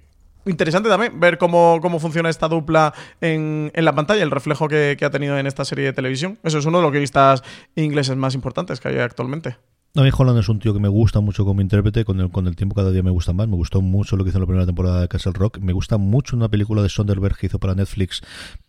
Interesante 0.45 0.89
también 0.89 1.19
ver 1.19 1.37
cómo, 1.37 1.79
cómo 1.81 1.99
funciona 1.99 2.29
esta 2.29 2.47
dupla 2.47 2.93
en, 3.21 3.71
en 3.73 3.85
la 3.85 3.93
pantalla, 3.93 4.23
el 4.23 4.31
reflejo 4.31 4.67
que, 4.67 4.95
que 4.97 5.05
ha 5.05 5.09
tenido 5.09 5.37
en 5.37 5.47
esta 5.47 5.63
serie 5.65 5.85
de 5.85 5.93
televisión. 5.93 6.37
Eso 6.43 6.57
es 6.57 6.65
uno 6.65 6.79
de 6.79 6.83
los 6.83 6.91
guionistas 6.91 7.43
ingleses 7.75 8.17
más 8.17 8.35
importantes 8.35 8.79
que 8.79 8.89
hay 8.89 8.97
actualmente. 8.97 9.57
A 9.95 10.01
mí 10.01 10.09
Holland 10.11 10.39
es 10.39 10.49
un 10.49 10.57
tío 10.57 10.73
que 10.73 10.79
me 10.79 10.87
gusta 10.87 11.19
mucho 11.19 11.45
como 11.45 11.61
intérprete, 11.61 12.03
con 12.03 12.19
el, 12.19 12.31
con 12.31 12.47
el 12.47 12.55
tiempo 12.55 12.73
cada 12.73 12.89
día 12.89 13.03
me 13.03 13.11
gusta 13.11 13.31
más. 13.31 13.47
Me 13.47 13.55
gustó 13.55 13.79
mucho 13.79 14.17
lo 14.17 14.23
que 14.23 14.29
hizo 14.29 14.39
en 14.39 14.41
la 14.41 14.47
primera 14.47 14.65
temporada 14.65 15.01
de 15.01 15.07
Castle 15.07 15.33
Rock. 15.35 15.59
Me 15.59 15.71
gusta 15.71 15.99
mucho 15.99 16.35
una 16.35 16.49
película 16.49 16.81
de 16.81 16.89
Sonderberg 16.89 17.37
que 17.37 17.45
hizo 17.45 17.59
para 17.59 17.75
Netflix 17.75 18.21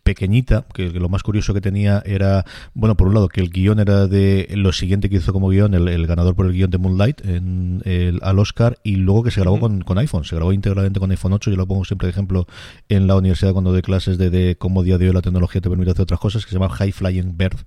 pequeñita, 0.05 0.65
que, 0.71 0.91
lo 0.91 1.09
más 1.09 1.23
curioso 1.23 1.51
que 1.55 1.61
tenía 1.61 2.01
era, 2.05 2.45
bueno, 2.75 2.95
por 2.95 3.07
un 3.07 3.15
lado, 3.15 3.27
que 3.27 3.41
el 3.41 3.49
guion 3.49 3.79
era 3.79 4.05
de 4.05 4.47
lo 4.53 4.71
siguiente 4.71 5.09
que 5.09 5.15
hizo 5.15 5.33
como 5.33 5.49
guion, 5.49 5.73
el, 5.73 5.87
el 5.87 6.05
ganador 6.05 6.35
por 6.35 6.45
el 6.45 6.53
guion 6.53 6.69
de 6.69 6.77
Moonlight 6.77 7.25
en 7.25 7.81
el, 7.85 8.19
al 8.21 8.37
Oscar, 8.37 8.77
y 8.83 8.97
luego 8.97 9.23
que 9.23 9.31
se 9.31 9.41
grabó 9.41 9.59
con, 9.59 9.81
con 9.81 9.97
iPhone, 9.97 10.23
se 10.23 10.35
grabó 10.35 10.53
íntegramente 10.53 10.99
con 10.99 11.09
iPhone 11.09 11.33
8. 11.33 11.49
Yo 11.49 11.57
lo 11.57 11.67
pongo 11.67 11.85
siempre 11.85 12.05
de 12.05 12.11
ejemplo 12.11 12.45
en 12.87 13.07
la 13.07 13.15
universidad 13.15 13.51
cuando 13.51 13.71
doy 13.71 13.81
clases 13.81 14.19
de, 14.19 14.29
de 14.29 14.55
cómo 14.57 14.83
día 14.83 14.99
de 14.99 15.07
hoy 15.07 15.13
la 15.13 15.23
tecnología 15.23 15.59
te 15.59 15.69
permite 15.69 15.89
hacer 15.89 16.03
otras 16.03 16.19
cosas, 16.19 16.45
que 16.45 16.51
se 16.51 16.55
llama 16.57 16.69
High 16.69 16.91
Flying 16.91 17.35
Bird. 17.35 17.57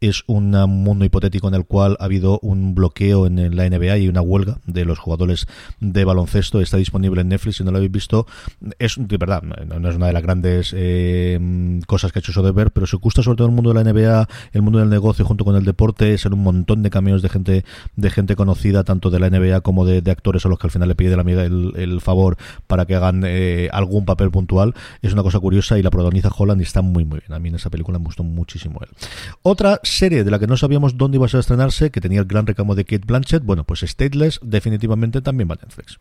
Es 0.00 0.22
un 0.28 0.52
mundo 0.52 1.04
hipotético 1.04 1.48
en 1.48 1.54
el 1.54 1.66
cual 1.66 1.96
ha 1.98 2.04
habido 2.04 2.38
un 2.40 2.76
bloqueo 2.76 3.26
en, 3.26 3.40
en 3.40 3.56
la 3.56 3.68
NBA 3.68 3.98
y 3.98 4.08
una 4.08 4.22
huelga 4.22 4.60
de 4.64 4.84
los 4.84 5.00
jugadores 5.00 5.48
de 5.80 6.04
baloncesto. 6.04 6.60
Está 6.60 6.76
disponible 6.76 7.20
en 7.20 7.28
Netflix, 7.28 7.56
si 7.56 7.64
no 7.64 7.72
lo 7.72 7.78
habéis 7.78 7.92
visto. 7.92 8.26
Es 8.78 8.94
de 8.96 9.16
verdad, 9.16 9.42
no, 9.42 9.80
no 9.80 9.90
es 9.90 9.96
una 9.96 10.06
de 10.06 10.12
las 10.12 10.22
grandes 10.22 10.72
eh, 10.76 11.79
cosas 11.86 12.12
que 12.12 12.18
ha 12.18 12.20
hecho 12.20 12.32
Soderbergh, 12.32 12.72
pero 12.72 12.86
se 12.86 12.96
gusta 12.96 13.22
sobre 13.22 13.36
todo 13.36 13.48
el 13.48 13.54
mundo 13.54 13.72
de 13.72 13.82
la 13.82 13.92
NBA, 13.92 14.28
el 14.52 14.62
mundo 14.62 14.78
del 14.78 14.88
negocio 14.88 15.24
junto 15.24 15.44
con 15.44 15.56
el 15.56 15.64
deporte. 15.64 16.16
Salen 16.18 16.38
un 16.38 16.44
montón 16.44 16.82
de 16.82 16.90
cameos 16.90 17.22
de 17.22 17.28
gente 17.28 17.64
de 17.96 18.10
gente 18.10 18.36
conocida, 18.36 18.84
tanto 18.84 19.10
de 19.10 19.20
la 19.20 19.30
NBA 19.30 19.60
como 19.60 19.84
de, 19.84 20.02
de 20.02 20.10
actores 20.10 20.44
a 20.46 20.48
los 20.48 20.58
que 20.58 20.66
al 20.66 20.70
final 20.70 20.88
le 20.88 20.94
pide 20.94 21.16
la 21.16 21.22
amiga 21.22 21.44
el, 21.44 21.72
el 21.76 22.00
favor 22.00 22.36
para 22.66 22.86
que 22.86 22.94
hagan 22.94 23.22
eh, 23.26 23.68
algún 23.72 24.04
papel 24.04 24.30
puntual. 24.30 24.74
Es 25.02 25.12
una 25.12 25.22
cosa 25.22 25.40
curiosa 25.40 25.78
y 25.78 25.82
la 25.82 25.90
protagoniza 25.90 26.30
Holland 26.36 26.60
y 26.60 26.64
está 26.64 26.82
muy 26.82 27.04
muy 27.04 27.20
bien. 27.20 27.32
A 27.32 27.38
mí 27.38 27.48
en 27.48 27.56
esa 27.56 27.70
película 27.70 27.98
me 27.98 28.04
gustó 28.04 28.22
muchísimo 28.22 28.80
él. 28.82 28.88
Otra 29.42 29.80
serie 29.82 30.24
de 30.24 30.30
la 30.30 30.38
que 30.38 30.46
no 30.46 30.56
sabíamos 30.56 30.96
dónde 30.96 31.16
iba 31.16 31.26
a 31.26 31.28
ser 31.28 31.40
estrenarse, 31.40 31.90
que 31.90 32.00
tenía 32.00 32.20
el 32.20 32.26
gran 32.26 32.46
recamo 32.46 32.74
de 32.74 32.84
Kate 32.84 33.04
Blanchett, 33.06 33.44
bueno, 33.44 33.64
pues 33.64 33.80
Stateless 33.80 34.40
definitivamente 34.42 35.20
también 35.20 35.48
va 35.48 35.54
a 35.54 35.64
Netflix. 35.64 35.98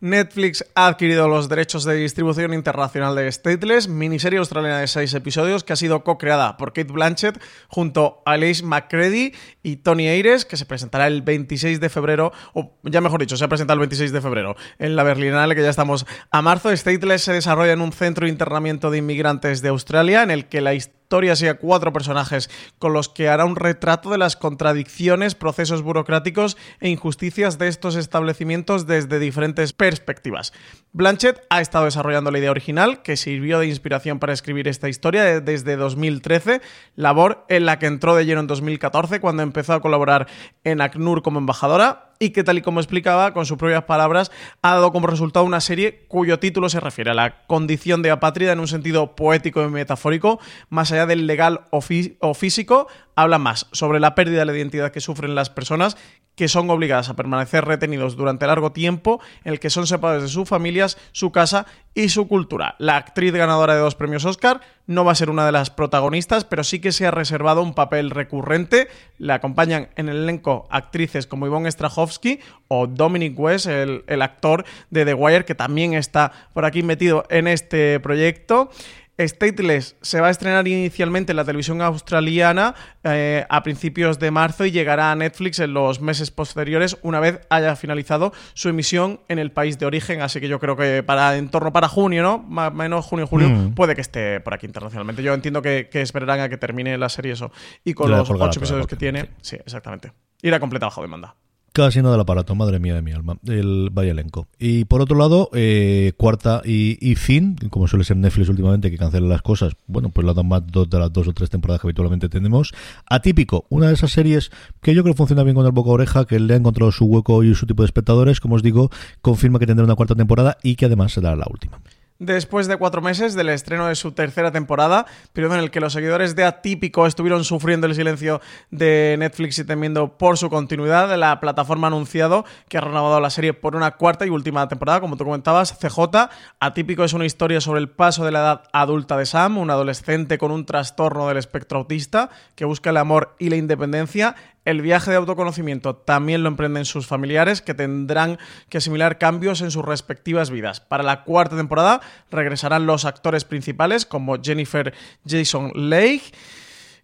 Netflix 0.00 0.64
ha 0.74 0.88
adquirido 0.88 1.26
los 1.26 1.48
derechos 1.48 1.84
de 1.84 1.94
distribución 1.94 2.52
internacional 2.52 3.14
de 3.14 3.32
Stateless, 3.32 3.88
miniserie 3.88 4.38
australiana 4.38 4.80
de 4.80 4.88
seis 4.88 5.14
episodios 5.14 5.64
que 5.64 5.72
ha 5.72 5.76
sido 5.76 6.04
co-creada 6.04 6.58
por 6.58 6.74
Kate 6.74 6.92
Blanchett 6.92 7.40
junto 7.68 8.22
a 8.26 8.32
Alice 8.32 8.62
McCready 8.62 9.32
y 9.62 9.76
Tony 9.76 10.08
Ayres, 10.08 10.44
que 10.44 10.58
se 10.58 10.66
presentará 10.66 11.06
el 11.06 11.22
26 11.22 11.80
de 11.80 11.88
febrero, 11.88 12.32
o 12.52 12.78
ya 12.82 13.00
mejor 13.00 13.20
dicho, 13.20 13.38
se 13.38 13.44
ha 13.44 13.48
presentado 13.48 13.76
el 13.76 13.80
26 13.80 14.12
de 14.12 14.20
febrero 14.20 14.54
en 14.78 14.96
la 14.96 15.02
Berlinale, 15.02 15.54
que 15.54 15.62
ya 15.62 15.70
estamos 15.70 16.04
a 16.30 16.42
marzo. 16.42 16.76
Stateless 16.76 17.22
se 17.22 17.32
desarrolla 17.32 17.72
en 17.72 17.80
un 17.80 17.92
centro 17.92 18.26
de 18.26 18.32
internamiento 18.32 18.90
de 18.90 18.98
inmigrantes 18.98 19.62
de 19.62 19.70
Australia, 19.70 20.22
en 20.22 20.30
el 20.30 20.46
que 20.46 20.60
la 20.60 20.74
historia 20.74 21.05
historia 21.06 21.36
sigue 21.36 21.50
a 21.50 21.58
cuatro 21.58 21.92
personajes 21.92 22.50
con 22.80 22.92
los 22.92 23.08
que 23.08 23.28
hará 23.28 23.44
un 23.44 23.54
retrato 23.54 24.10
de 24.10 24.18
las 24.18 24.34
contradicciones, 24.34 25.36
procesos 25.36 25.82
burocráticos 25.82 26.56
e 26.80 26.88
injusticias 26.88 27.58
de 27.58 27.68
estos 27.68 27.94
establecimientos 27.94 28.88
desde 28.88 29.20
diferentes 29.20 29.72
perspectivas. 29.72 30.52
Blanchett 30.92 31.40
ha 31.48 31.60
estado 31.60 31.84
desarrollando 31.84 32.32
la 32.32 32.40
idea 32.40 32.50
original 32.50 33.02
que 33.02 33.16
sirvió 33.16 33.60
de 33.60 33.68
inspiración 33.68 34.18
para 34.18 34.32
escribir 34.32 34.66
esta 34.66 34.88
historia 34.88 35.22
de- 35.22 35.40
desde 35.40 35.76
2013, 35.76 36.60
labor 36.96 37.44
en 37.48 37.66
la 37.66 37.78
que 37.78 37.86
entró 37.86 38.16
de 38.16 38.26
lleno 38.26 38.40
en 38.40 38.48
2014 38.48 39.20
cuando 39.20 39.44
empezó 39.44 39.74
a 39.74 39.80
colaborar 39.80 40.26
en 40.64 40.80
ACNUR 40.80 41.22
como 41.22 41.38
embajadora 41.38 42.05
y 42.18 42.30
que 42.30 42.44
tal 42.44 42.58
y 42.58 42.62
como 42.62 42.80
explicaba 42.80 43.32
con 43.32 43.46
sus 43.46 43.58
propias 43.58 43.84
palabras 43.84 44.30
ha 44.62 44.74
dado 44.74 44.92
como 44.92 45.06
resultado 45.06 45.44
una 45.44 45.60
serie 45.60 46.04
cuyo 46.08 46.38
título 46.38 46.68
se 46.68 46.80
refiere 46.80 47.10
a 47.10 47.14
la 47.14 47.46
condición 47.46 48.02
de 48.02 48.10
apátrida 48.10 48.52
en 48.52 48.60
un 48.60 48.68
sentido 48.68 49.16
poético 49.16 49.62
y 49.62 49.68
metafórico, 49.68 50.40
más 50.68 50.92
allá 50.92 51.06
del 51.06 51.26
legal 51.26 51.62
o, 51.70 51.80
o 52.20 52.34
físico, 52.34 52.88
habla 53.14 53.38
más 53.38 53.66
sobre 53.72 54.00
la 54.00 54.14
pérdida 54.14 54.40
de 54.40 54.46
la 54.46 54.56
identidad 54.56 54.92
que 54.92 55.00
sufren 55.00 55.34
las 55.34 55.50
personas 55.50 55.96
que 56.36 56.48
son 56.48 56.70
obligadas 56.70 57.08
a 57.08 57.16
permanecer 57.16 57.64
retenidos 57.64 58.16
durante 58.16 58.46
largo 58.46 58.70
tiempo, 58.70 59.20
en 59.44 59.54
el 59.54 59.60
que 59.60 59.70
son 59.70 59.86
separados 59.86 60.22
de 60.22 60.28
sus 60.28 60.48
familias, 60.48 60.98
su 61.12 61.32
casa 61.32 61.66
y 61.94 62.10
su 62.10 62.28
cultura. 62.28 62.76
La 62.78 62.96
actriz 62.96 63.32
ganadora 63.32 63.74
de 63.74 63.80
dos 63.80 63.94
premios 63.94 64.24
Oscar 64.26 64.60
no 64.86 65.04
va 65.04 65.12
a 65.12 65.16
ser 65.16 65.30
una 65.30 65.46
de 65.46 65.52
las 65.52 65.70
protagonistas, 65.70 66.44
pero 66.44 66.62
sí 66.62 66.78
que 66.78 66.92
se 66.92 67.06
ha 67.06 67.10
reservado 67.10 67.62
un 67.62 67.74
papel 67.74 68.10
recurrente. 68.10 68.88
Le 69.18 69.32
acompañan 69.32 69.88
en 69.96 70.10
el 70.10 70.18
elenco 70.18 70.68
actrices 70.70 71.26
como 71.26 71.46
Yvonne 71.46 71.72
Strahovski 71.72 72.40
o 72.68 72.86
Dominic 72.86 73.38
West, 73.38 73.66
el, 73.66 74.04
el 74.06 74.20
actor 74.20 74.64
de 74.90 75.06
The 75.06 75.14
Wire, 75.14 75.46
que 75.46 75.54
también 75.54 75.94
está 75.94 76.32
por 76.52 76.66
aquí 76.66 76.82
metido 76.82 77.24
en 77.30 77.48
este 77.48 77.98
proyecto. 78.00 78.70
Stateless 79.18 79.96
se 80.02 80.20
va 80.20 80.28
a 80.28 80.30
estrenar 80.30 80.68
inicialmente 80.68 81.32
en 81.32 81.36
la 81.36 81.44
televisión 81.44 81.80
australiana 81.80 82.74
eh, 83.04 83.46
a 83.48 83.62
principios 83.62 84.18
de 84.18 84.30
marzo 84.30 84.64
y 84.66 84.70
llegará 84.70 85.10
a 85.10 85.16
Netflix 85.16 85.58
en 85.58 85.72
los 85.72 86.00
meses 86.00 86.30
posteriores 86.30 86.98
una 87.02 87.18
vez 87.20 87.40
haya 87.48 87.74
finalizado 87.76 88.32
su 88.54 88.68
emisión 88.68 89.20
en 89.28 89.38
el 89.38 89.52
país 89.52 89.78
de 89.78 89.86
origen. 89.86 90.20
Así 90.20 90.40
que 90.40 90.48
yo 90.48 90.58
creo 90.60 90.76
que 90.76 91.02
para 91.02 91.36
en 91.36 91.48
torno 91.48 91.72
para 91.72 91.88
junio, 91.88 92.22
¿no? 92.22 92.38
Más 92.38 92.70
o 92.70 92.74
menos 92.74 93.04
junio, 93.06 93.26
julio, 93.26 93.48
Mm. 93.48 93.74
puede 93.74 93.94
que 93.94 94.00
esté 94.00 94.40
por 94.40 94.52
aquí 94.54 94.66
internacionalmente. 94.66 95.22
Yo 95.22 95.32
entiendo 95.32 95.62
que, 95.62 95.88
que 95.90 96.02
esperarán 96.02 96.40
a 96.40 96.48
que 96.48 96.56
termine 96.58 96.98
la 96.98 97.08
serie 97.08 97.32
eso. 97.32 97.50
Y 97.84 97.94
con 97.94 98.10
los 98.10 98.28
ocho 98.28 98.58
episodios 98.58 98.86
que 98.86 98.96
tiene, 98.96 99.30
sí, 99.40 99.56
exactamente. 99.56 100.12
Irá 100.42 100.60
completa 100.60 100.86
bajo 100.86 101.00
demanda. 101.02 101.34
Casi 101.76 102.00
no 102.00 102.10
del 102.10 102.18
aparato, 102.18 102.54
madre 102.54 102.80
mía 102.80 102.94
de 102.94 103.02
mi 103.02 103.12
alma, 103.12 103.36
el 103.46 103.90
vaya 103.92 104.12
elenco. 104.12 104.48
Y 104.58 104.86
por 104.86 105.02
otro 105.02 105.14
lado, 105.18 105.50
eh, 105.52 106.14
cuarta 106.16 106.62
y, 106.64 107.14
fin, 107.16 107.54
como 107.68 107.86
suele 107.86 108.02
ser 108.02 108.16
Netflix 108.16 108.48
últimamente, 108.48 108.90
que 108.90 108.96
cancela 108.96 109.26
las 109.26 109.42
cosas, 109.42 109.74
bueno, 109.86 110.08
pues 110.08 110.26
la 110.26 110.32
dan 110.32 110.48
más 110.48 110.62
dos 110.66 110.88
de 110.88 110.98
las 110.98 111.12
dos 111.12 111.28
o 111.28 111.34
tres 111.34 111.50
temporadas 111.50 111.82
que 111.82 111.88
habitualmente 111.88 112.30
tenemos. 112.30 112.72
Atípico, 113.04 113.66
una 113.68 113.88
de 113.88 113.92
esas 113.92 114.10
series 114.10 114.50
que 114.80 114.94
yo 114.94 115.02
creo 115.02 115.14
funciona 115.14 115.42
bien 115.42 115.54
con 115.54 115.66
el 115.66 115.72
boca 115.72 115.90
oreja, 115.90 116.24
que 116.24 116.40
le 116.40 116.54
ha 116.54 116.56
encontrado 116.56 116.90
su 116.92 117.04
hueco 117.04 117.44
y 117.44 117.54
su 117.54 117.66
tipo 117.66 117.82
de 117.82 117.88
espectadores, 117.88 118.40
como 118.40 118.54
os 118.54 118.62
digo, 118.62 118.90
confirma 119.20 119.58
que 119.58 119.66
tendrá 119.66 119.84
una 119.84 119.96
cuarta 119.96 120.14
temporada 120.14 120.56
y 120.62 120.76
que 120.76 120.86
además 120.86 121.12
será 121.12 121.36
la 121.36 121.44
última. 121.46 121.78
Después 122.18 122.66
de 122.66 122.78
cuatro 122.78 123.02
meses 123.02 123.34
del 123.34 123.50
estreno 123.50 123.88
de 123.88 123.94
su 123.94 124.12
tercera 124.12 124.50
temporada, 124.50 125.04
periodo 125.34 125.54
en 125.56 125.60
el 125.60 125.70
que 125.70 125.80
los 125.80 125.92
seguidores 125.92 126.34
de 126.34 126.44
Atípico 126.44 127.06
estuvieron 127.06 127.44
sufriendo 127.44 127.86
el 127.86 127.94
silencio 127.94 128.40
de 128.70 129.16
Netflix 129.18 129.58
y 129.58 129.64
temiendo 129.64 130.16
por 130.16 130.38
su 130.38 130.48
continuidad, 130.48 131.14
la 131.18 131.40
plataforma 131.40 131.88
ha 131.88 131.90
anunciado 131.90 132.46
que 132.70 132.78
ha 132.78 132.80
renovado 132.80 133.20
la 133.20 133.28
serie 133.28 133.52
por 133.52 133.76
una 133.76 133.90
cuarta 133.92 134.24
y 134.24 134.30
última 134.30 134.66
temporada, 134.66 135.00
como 135.00 135.18
tú 135.18 135.24
comentabas, 135.24 135.78
CJ. 135.78 136.30
Atípico 136.58 137.04
es 137.04 137.12
una 137.12 137.26
historia 137.26 137.60
sobre 137.60 137.80
el 137.80 137.90
paso 137.90 138.24
de 138.24 138.32
la 138.32 138.38
edad 138.38 138.62
adulta 138.72 139.18
de 139.18 139.26
Sam, 139.26 139.58
un 139.58 139.70
adolescente 139.70 140.38
con 140.38 140.52
un 140.52 140.64
trastorno 140.64 141.28
del 141.28 141.36
espectro 141.36 141.80
autista 141.80 142.30
que 142.54 142.64
busca 142.64 142.88
el 142.88 142.96
amor 142.96 143.36
y 143.38 143.50
la 143.50 143.56
independencia 143.56 144.36
El 144.66 144.82
viaje 144.82 145.12
de 145.12 145.16
autoconocimiento 145.16 145.94
también 145.94 146.42
lo 146.42 146.48
emprenden 146.48 146.84
sus 146.84 147.06
familiares, 147.06 147.62
que 147.62 147.72
tendrán 147.72 148.36
que 148.68 148.78
asimilar 148.78 149.16
cambios 149.16 149.60
en 149.60 149.70
sus 149.70 149.84
respectivas 149.84 150.50
vidas. 150.50 150.80
Para 150.80 151.04
la 151.04 151.22
cuarta 151.22 151.56
temporada 151.56 152.00
regresarán 152.32 152.84
los 152.84 153.04
actores 153.04 153.44
principales, 153.44 154.06
como 154.06 154.42
Jennifer 154.42 154.92
Jason 155.24 155.70
Leigh. 155.76 156.20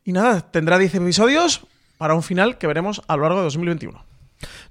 Y 0.05 0.11
nada, 0.11 0.41
tendrá 0.41 0.77
10 0.77 0.97
episodios 0.97 1.65
para 1.99 2.15
un 2.15 2.25
final 2.25 2.59
que 2.59 2.67
veremos 2.67 3.01
a 3.07 3.17
lo 3.17 3.23
largo 3.23 3.39
de 3.39 3.45
2021. 3.45 4.12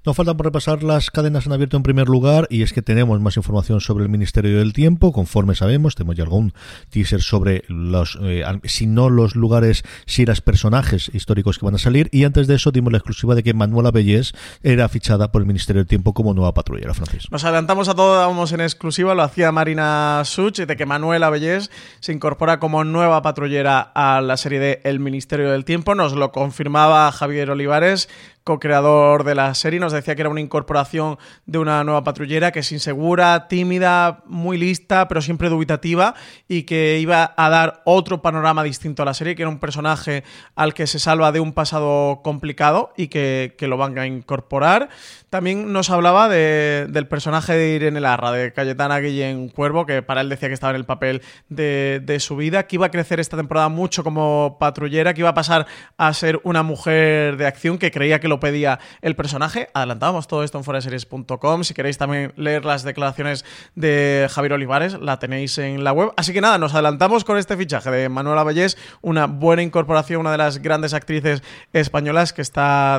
Nos 0.04 0.16
falta 0.16 0.36
por 0.36 0.46
repasar 0.46 0.82
las 0.82 1.10
cadenas 1.10 1.46
en 1.46 1.52
abierto 1.52 1.76
en 1.76 1.82
primer 1.82 2.08
lugar 2.08 2.46
y 2.50 2.62
es 2.62 2.72
que 2.72 2.82
tenemos 2.82 3.20
más 3.20 3.36
información 3.36 3.80
sobre 3.80 4.04
el 4.04 4.10
Ministerio 4.10 4.58
del 4.58 4.72
Tiempo, 4.72 5.12
conforme 5.12 5.54
sabemos, 5.54 5.94
tenemos 5.94 6.16
ya 6.16 6.24
algún 6.24 6.52
teaser 6.90 7.22
sobre 7.22 7.64
los, 7.68 8.18
eh, 8.22 8.44
si 8.64 8.86
no 8.86 9.10
los 9.10 9.36
lugares, 9.36 9.82
si 10.06 10.24
las 10.24 10.40
personajes 10.40 11.10
históricos 11.12 11.58
que 11.58 11.64
van 11.64 11.74
a 11.74 11.78
salir. 11.78 12.08
Y 12.12 12.24
antes 12.24 12.46
de 12.46 12.54
eso 12.54 12.70
dimos 12.70 12.92
la 12.92 12.98
exclusiva 12.98 13.34
de 13.34 13.42
que 13.42 13.54
Manuela 13.54 13.90
Bellés 13.90 14.32
era 14.62 14.88
fichada 14.88 15.32
por 15.32 15.42
el 15.42 15.46
Ministerio 15.46 15.80
del 15.80 15.88
Tiempo 15.88 16.12
como 16.14 16.34
nueva 16.34 16.54
patrullera, 16.54 16.94
Francis. 16.94 17.30
Nos 17.30 17.44
adelantamos 17.44 17.88
a 17.88 17.94
todo, 17.94 18.16
vamos 18.16 18.52
en 18.52 18.60
exclusiva, 18.60 19.14
lo 19.14 19.22
hacía 19.22 19.52
Marina 19.52 20.22
Such, 20.24 20.60
de 20.60 20.76
que 20.76 20.86
Manuela 20.86 21.30
Bellés 21.30 21.70
se 22.00 22.12
incorpora 22.12 22.58
como 22.58 22.84
nueva 22.84 23.22
patrullera 23.22 23.80
a 23.80 24.20
la 24.20 24.36
serie 24.36 24.58
de 24.58 24.80
El 24.84 25.00
Ministerio 25.00 25.50
del 25.50 25.64
Tiempo, 25.64 25.94
nos 25.94 26.12
lo 26.12 26.32
confirmaba 26.32 27.10
Javier 27.12 27.50
Olivares, 27.50 28.08
co-creador 28.44 29.24
de 29.24 29.34
la 29.34 29.54
serie, 29.54 29.80
nos 29.80 29.92
decía 29.92 30.14
que 30.14 30.22
era 30.22 30.28
una 30.28 30.40
incorporación 30.40 31.18
de 31.46 31.58
una 31.58 31.84
nueva 31.84 32.04
patrullera 32.04 32.52
que 32.52 32.60
es 32.60 32.72
insegura, 32.72 33.48
tímida, 33.48 34.22
muy 34.26 34.58
lista, 34.58 35.08
pero 35.08 35.20
siempre 35.20 35.48
dubitativa 35.48 36.14
y 36.48 36.64
que 36.64 36.98
iba 36.98 37.34
a 37.36 37.48
dar 37.48 37.82
otro 37.84 38.22
panorama 38.22 38.62
distinto 38.62 39.02
a 39.02 39.06
la 39.06 39.14
serie, 39.14 39.34
que 39.34 39.42
era 39.42 39.48
un 39.48 39.58
personaje 39.58 40.24
al 40.54 40.74
que 40.74 40.86
se 40.86 40.98
salva 40.98 41.32
de 41.32 41.40
un 41.40 41.52
pasado 41.52 42.20
complicado 42.22 42.92
y 42.96 43.08
que, 43.08 43.54
que 43.56 43.68
lo 43.68 43.76
van 43.76 43.98
a 43.98 44.06
incorporar. 44.06 44.88
También 45.30 45.72
nos 45.72 45.88
hablaba 45.90 46.28
de, 46.28 46.86
del 46.90 47.08
personaje 47.08 47.54
de 47.54 47.74
Irene 47.74 48.00
Larra, 48.00 48.32
de 48.32 48.52
Cayetana 48.52 48.98
Guillén 49.00 49.48
Cuervo, 49.48 49.86
que 49.86 50.02
para 50.02 50.20
él 50.20 50.28
decía 50.28 50.48
que 50.48 50.54
estaba 50.54 50.72
en 50.72 50.76
el 50.76 50.84
papel 50.84 51.22
de, 51.48 52.00
de 52.04 52.20
su 52.20 52.36
vida, 52.36 52.66
que 52.66 52.76
iba 52.76 52.86
a 52.86 52.90
crecer 52.90 53.18
esta 53.18 53.36
temporada 53.36 53.68
mucho 53.68 54.04
como 54.04 54.56
patrullera, 54.60 55.14
que 55.14 55.20
iba 55.20 55.30
a 55.30 55.34
pasar 55.34 55.66
a 55.96 56.12
ser 56.12 56.40
una 56.44 56.62
mujer 56.62 57.36
de 57.36 57.46
acción, 57.46 57.78
que 57.78 57.90
creía 57.90 58.20
que 58.20 58.28
lo 58.32 58.40
pedía 58.40 58.80
el 59.02 59.14
personaje. 59.14 59.68
Adelantábamos 59.74 60.26
todo 60.26 60.42
esto 60.42 60.56
en 60.56 60.64
foreseries.com. 60.64 61.64
Si 61.64 61.74
queréis 61.74 61.98
también 61.98 62.32
leer 62.36 62.64
las 62.64 62.82
declaraciones 62.82 63.44
de 63.74 64.26
Javier 64.30 64.54
Olivares, 64.54 64.98
la 64.98 65.18
tenéis 65.18 65.58
en 65.58 65.84
la 65.84 65.92
web. 65.92 66.12
Así 66.16 66.32
que 66.32 66.40
nada, 66.40 66.56
nos 66.56 66.72
adelantamos 66.72 67.24
con 67.24 67.36
este 67.36 67.58
fichaje 67.58 67.90
de 67.90 68.08
Manuela 68.08 68.42
Vallés, 68.42 68.78
una 69.02 69.26
buena 69.26 69.62
incorporación, 69.62 70.20
una 70.20 70.32
de 70.32 70.38
las 70.38 70.62
grandes 70.62 70.94
actrices 70.94 71.42
españolas 71.74 72.32
que 72.32 72.40
está 72.40 72.98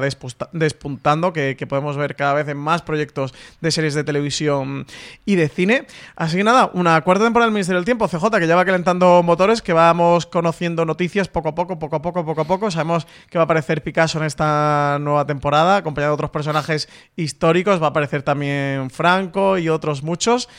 despuntando, 0.52 1.34
que, 1.34 1.56
que 1.58 1.66
podemos 1.66 1.98
ver 1.98 2.16
cada 2.16 2.34
vez 2.34 2.48
en 2.48 2.58
más 2.58 2.84
proyectos 2.84 3.34
de 3.60 3.72
series 3.72 3.96
de 3.96 4.04
televisión 4.04 4.86
y 5.26 5.36
de 5.36 5.50
cine. 5.50 5.88
Así 6.16 6.38
que 6.38 6.44
nada, 6.44 6.70
una 6.74 7.02
cuarta 7.02 7.24
temporada 7.24 7.48
del 7.48 7.54
Ministerio 7.54 7.80
del 7.80 7.86
Tiempo, 7.86 8.08
CJ, 8.08 8.40
que 8.40 8.46
ya 8.46 8.56
va 8.56 8.66
calentando 8.66 9.24
motores, 9.24 9.64
que 9.64 9.74
vamos 9.74 10.28
conociendo 10.28 10.86
noticias 10.86 11.28
poco 11.28 11.50
a 11.50 11.56
poco, 11.56 11.80
poco 11.80 11.96
a 11.96 12.02
poco, 12.04 12.24
poco 12.24 12.42
a 12.42 12.46
poco. 12.46 12.70
Sabemos 12.70 13.08
que 13.32 13.40
va 13.40 13.44
a 13.44 13.46
aparecer 13.46 13.82
Picasso 13.82 14.20
en 14.20 14.26
esta 14.26 14.98
nueva 15.00 15.23
temporada, 15.26 15.78
acompañado 15.78 16.12
de 16.12 16.16
otros 16.16 16.32
personajes 16.32 16.90
históricos. 17.16 17.82
Va 17.82 17.88
a 17.88 17.90
aparecer 17.90 18.24
también 18.24 18.90
Franco 18.90 19.58
y 19.58 19.70
otros 19.70 20.04
muchos. 20.04 20.50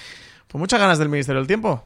Pues 0.49 0.61
muchas 0.61 0.81
ganas 0.81 0.99
del 0.99 1.09
Ministerio 1.09 1.41
del 1.41 1.47
Tiempo. 1.47 1.85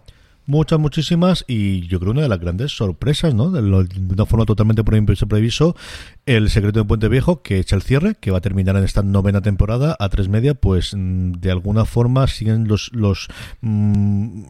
Muchas, 0.48 0.78
muchísimas, 0.78 1.44
y 1.46 1.86
yo 1.88 2.00
creo 2.00 2.12
una 2.12 2.22
de 2.22 2.28
las 2.30 2.40
grandes 2.40 2.74
sorpresas, 2.74 3.34
¿no? 3.34 3.50
De, 3.50 3.60
lo, 3.60 3.84
de 3.84 4.14
una 4.14 4.24
forma 4.24 4.46
totalmente 4.46 4.82
por 4.82 4.94
previso, 5.28 5.76
El 6.24 6.48
secreto 6.48 6.80
de 6.80 6.86
Puente 6.86 7.08
Viejo, 7.08 7.42
que 7.42 7.58
echa 7.58 7.76
el 7.76 7.82
cierre, 7.82 8.14
que 8.18 8.30
va 8.30 8.38
a 8.38 8.40
terminar 8.40 8.74
en 8.76 8.82
esta 8.82 9.02
novena 9.02 9.42
temporada, 9.42 9.94
a 10.00 10.08
tres 10.08 10.30
media, 10.30 10.54
pues 10.54 10.94
de 10.96 11.50
alguna 11.50 11.84
forma 11.84 12.26
siguen 12.28 12.66
los, 12.66 12.90
los 12.94 13.28
mmm, 13.60 14.44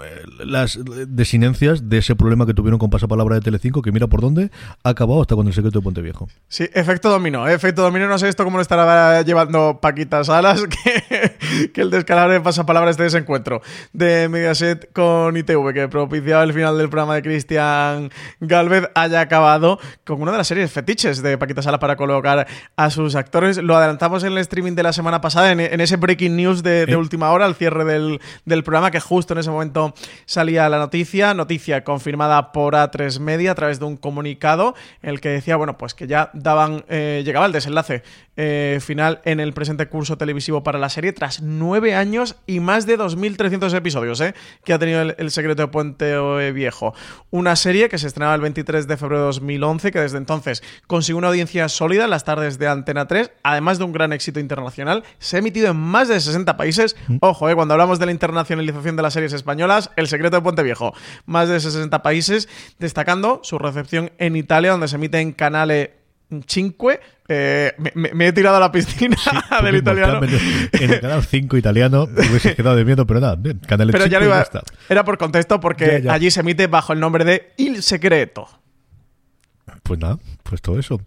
las 0.44 0.78
desinencias 1.08 1.88
de 1.88 1.98
ese 1.98 2.14
problema 2.14 2.46
que 2.46 2.54
tuvieron 2.54 2.78
con 2.78 2.90
Pasapalabra 2.90 3.34
de 3.34 3.40
Telecinco, 3.40 3.82
que 3.82 3.90
mira 3.90 4.06
por 4.06 4.20
dónde 4.20 4.52
ha 4.84 4.90
acabado 4.90 5.20
hasta 5.20 5.34
con 5.34 5.48
el 5.48 5.52
secreto 5.52 5.80
de 5.80 5.82
Puente 5.82 6.00
Viejo. 6.00 6.28
Sí, 6.46 6.68
efecto 6.74 7.10
dominó, 7.10 7.48
efecto 7.48 7.82
dominó, 7.82 8.06
no 8.06 8.20
sé 8.20 8.28
esto 8.28 8.44
cómo 8.44 8.58
lo 8.58 8.62
estará 8.62 9.22
llevando 9.22 9.80
Paquita 9.82 10.22
Salas, 10.22 10.62
que, 10.84 11.70
que 11.72 11.80
el 11.80 11.90
descalabro 11.90 12.34
de 12.34 12.40
Pasapalabra 12.40 12.92
este 12.92 13.02
desencuentro 13.02 13.62
de 13.92 14.28
Mediaset 14.28 14.92
con 14.92 15.36
ITV, 15.36 15.72
que 15.72 15.87
propiciado 15.88 16.42
el 16.42 16.52
final 16.52 16.78
del 16.78 16.88
programa 16.88 17.14
de 17.14 17.22
Cristian 17.22 18.10
Galvez 18.40 18.88
haya 18.94 19.20
acabado 19.20 19.78
con 20.04 20.20
una 20.20 20.32
de 20.32 20.38
las 20.38 20.48
series 20.48 20.70
fetiches 20.70 21.22
de 21.22 21.38
Paquita 21.38 21.62
Sala 21.62 21.78
para 21.78 21.96
colocar 21.96 22.46
a 22.76 22.90
sus 22.90 23.14
actores. 23.14 23.58
Lo 23.58 23.76
adelantamos 23.76 24.24
en 24.24 24.32
el 24.32 24.38
streaming 24.38 24.74
de 24.74 24.82
la 24.82 24.92
semana 24.92 25.20
pasada, 25.20 25.52
en, 25.52 25.60
en 25.60 25.80
ese 25.80 25.96
breaking 25.96 26.36
news 26.36 26.62
de, 26.62 26.86
de, 26.86 26.96
última 26.96 27.30
hora, 27.30 27.44
al 27.44 27.54
cierre 27.54 27.84
del, 27.84 28.20
del, 28.44 28.62
programa, 28.62 28.90
que 28.90 29.00
justo 29.00 29.34
en 29.34 29.40
ese 29.40 29.50
momento 29.50 29.94
salía 30.26 30.68
la 30.68 30.78
noticia, 30.78 31.34
noticia 31.34 31.84
confirmada 31.84 32.52
por 32.52 32.74
A3 32.74 33.20
Media 33.20 33.52
a 33.52 33.54
través 33.54 33.78
de 33.78 33.84
un 33.84 33.96
comunicado, 33.96 34.74
en 35.02 35.10
el 35.10 35.20
que 35.20 35.30
decía, 35.30 35.56
bueno, 35.56 35.78
pues 35.78 35.94
que 35.94 36.06
ya 36.06 36.30
daban, 36.34 36.84
eh, 36.88 37.22
llegaba 37.24 37.46
el 37.46 37.52
desenlace 37.52 38.02
eh, 38.38 38.78
final 38.80 39.20
en 39.24 39.40
el 39.40 39.52
presente 39.52 39.88
curso 39.88 40.16
televisivo 40.16 40.62
para 40.62 40.78
la 40.78 40.88
serie, 40.88 41.12
tras 41.12 41.42
nueve 41.42 41.94
años 41.94 42.36
y 42.46 42.60
más 42.60 42.86
de 42.86 42.96
2.300 42.98 43.74
episodios, 43.74 44.20
eh, 44.20 44.34
que 44.64 44.72
ha 44.72 44.78
tenido 44.78 45.02
el, 45.02 45.14
el 45.18 45.30
secreto 45.30 45.62
de 45.62 45.68
Puente 45.68 46.52
Viejo. 46.52 46.94
Una 47.30 47.56
serie 47.56 47.88
que 47.88 47.98
se 47.98 48.06
estrenaba 48.06 48.34
el 48.34 48.40
23 48.40 48.86
de 48.86 48.96
febrero 48.96 49.22
de 49.22 49.26
2011, 49.26 49.90
que 49.90 50.00
desde 50.00 50.18
entonces 50.18 50.62
consiguió 50.86 51.18
una 51.18 51.28
audiencia 51.28 51.68
sólida 51.68 52.04
en 52.04 52.10
las 52.10 52.24
tardes 52.24 52.58
de 52.58 52.68
Antena 52.68 53.08
3, 53.08 53.32
además 53.42 53.78
de 53.78 53.84
un 53.84 53.92
gran 53.92 54.12
éxito 54.12 54.40
internacional. 54.40 55.02
Se 55.18 55.36
ha 55.36 55.40
emitido 55.40 55.68
en 55.68 55.76
más 55.76 56.06
de 56.08 56.20
60 56.20 56.56
países. 56.56 56.96
Ojo, 57.20 57.48
eh, 57.48 57.54
cuando 57.54 57.74
hablamos 57.74 57.98
de 57.98 58.06
la 58.06 58.12
internacionalización 58.12 58.96
de 58.96 59.02
las 59.02 59.14
series 59.14 59.32
españolas, 59.32 59.90
El 59.96 60.06
secreto 60.06 60.36
de 60.36 60.42
Puente 60.42 60.62
Viejo. 60.62 60.94
Más 61.26 61.48
de 61.48 61.58
60 61.58 62.02
países, 62.02 62.48
destacando 62.78 63.40
su 63.42 63.58
recepción 63.58 64.12
en 64.18 64.36
Italia, 64.36 64.70
donde 64.70 64.88
se 64.88 64.96
emite 64.96 65.18
en 65.18 65.32
Canale 65.32 65.97
5. 66.46 66.90
Eh, 67.30 67.72
me, 67.94 68.12
me, 68.14 68.26
he 68.28 68.32
tirado 68.32 68.56
a 68.56 68.60
la 68.60 68.72
piscina 68.72 69.16
sí, 69.16 69.30
del 69.64 69.76
italiano. 69.76 70.20
En 70.24 70.90
el 70.92 71.00
canal 71.00 71.22
5 71.24 71.56
italiano 71.56 72.04
hubiese 72.04 72.54
quedado 72.54 72.76
de 72.76 72.84
miedo, 72.84 73.06
pero 73.06 73.20
nada, 73.20 73.36
bien, 73.36 73.58
canal 73.58 73.90
pero 73.90 74.06
ya, 74.06 74.22
iba, 74.22 74.44
ya 74.50 74.62
Era 74.88 75.04
por 75.04 75.18
contexto, 75.18 75.60
porque 75.60 75.86
ya, 75.86 75.98
ya. 75.98 76.12
allí 76.14 76.30
se 76.30 76.40
emite 76.40 76.66
bajo 76.66 76.92
el 76.92 77.00
nombre 77.00 77.24
de 77.24 77.52
Il 77.56 77.82
Secreto. 77.82 78.48
Pues 79.82 80.00
nada, 80.00 80.18
pues 80.42 80.60
todo 80.60 80.78
eso. 80.78 81.00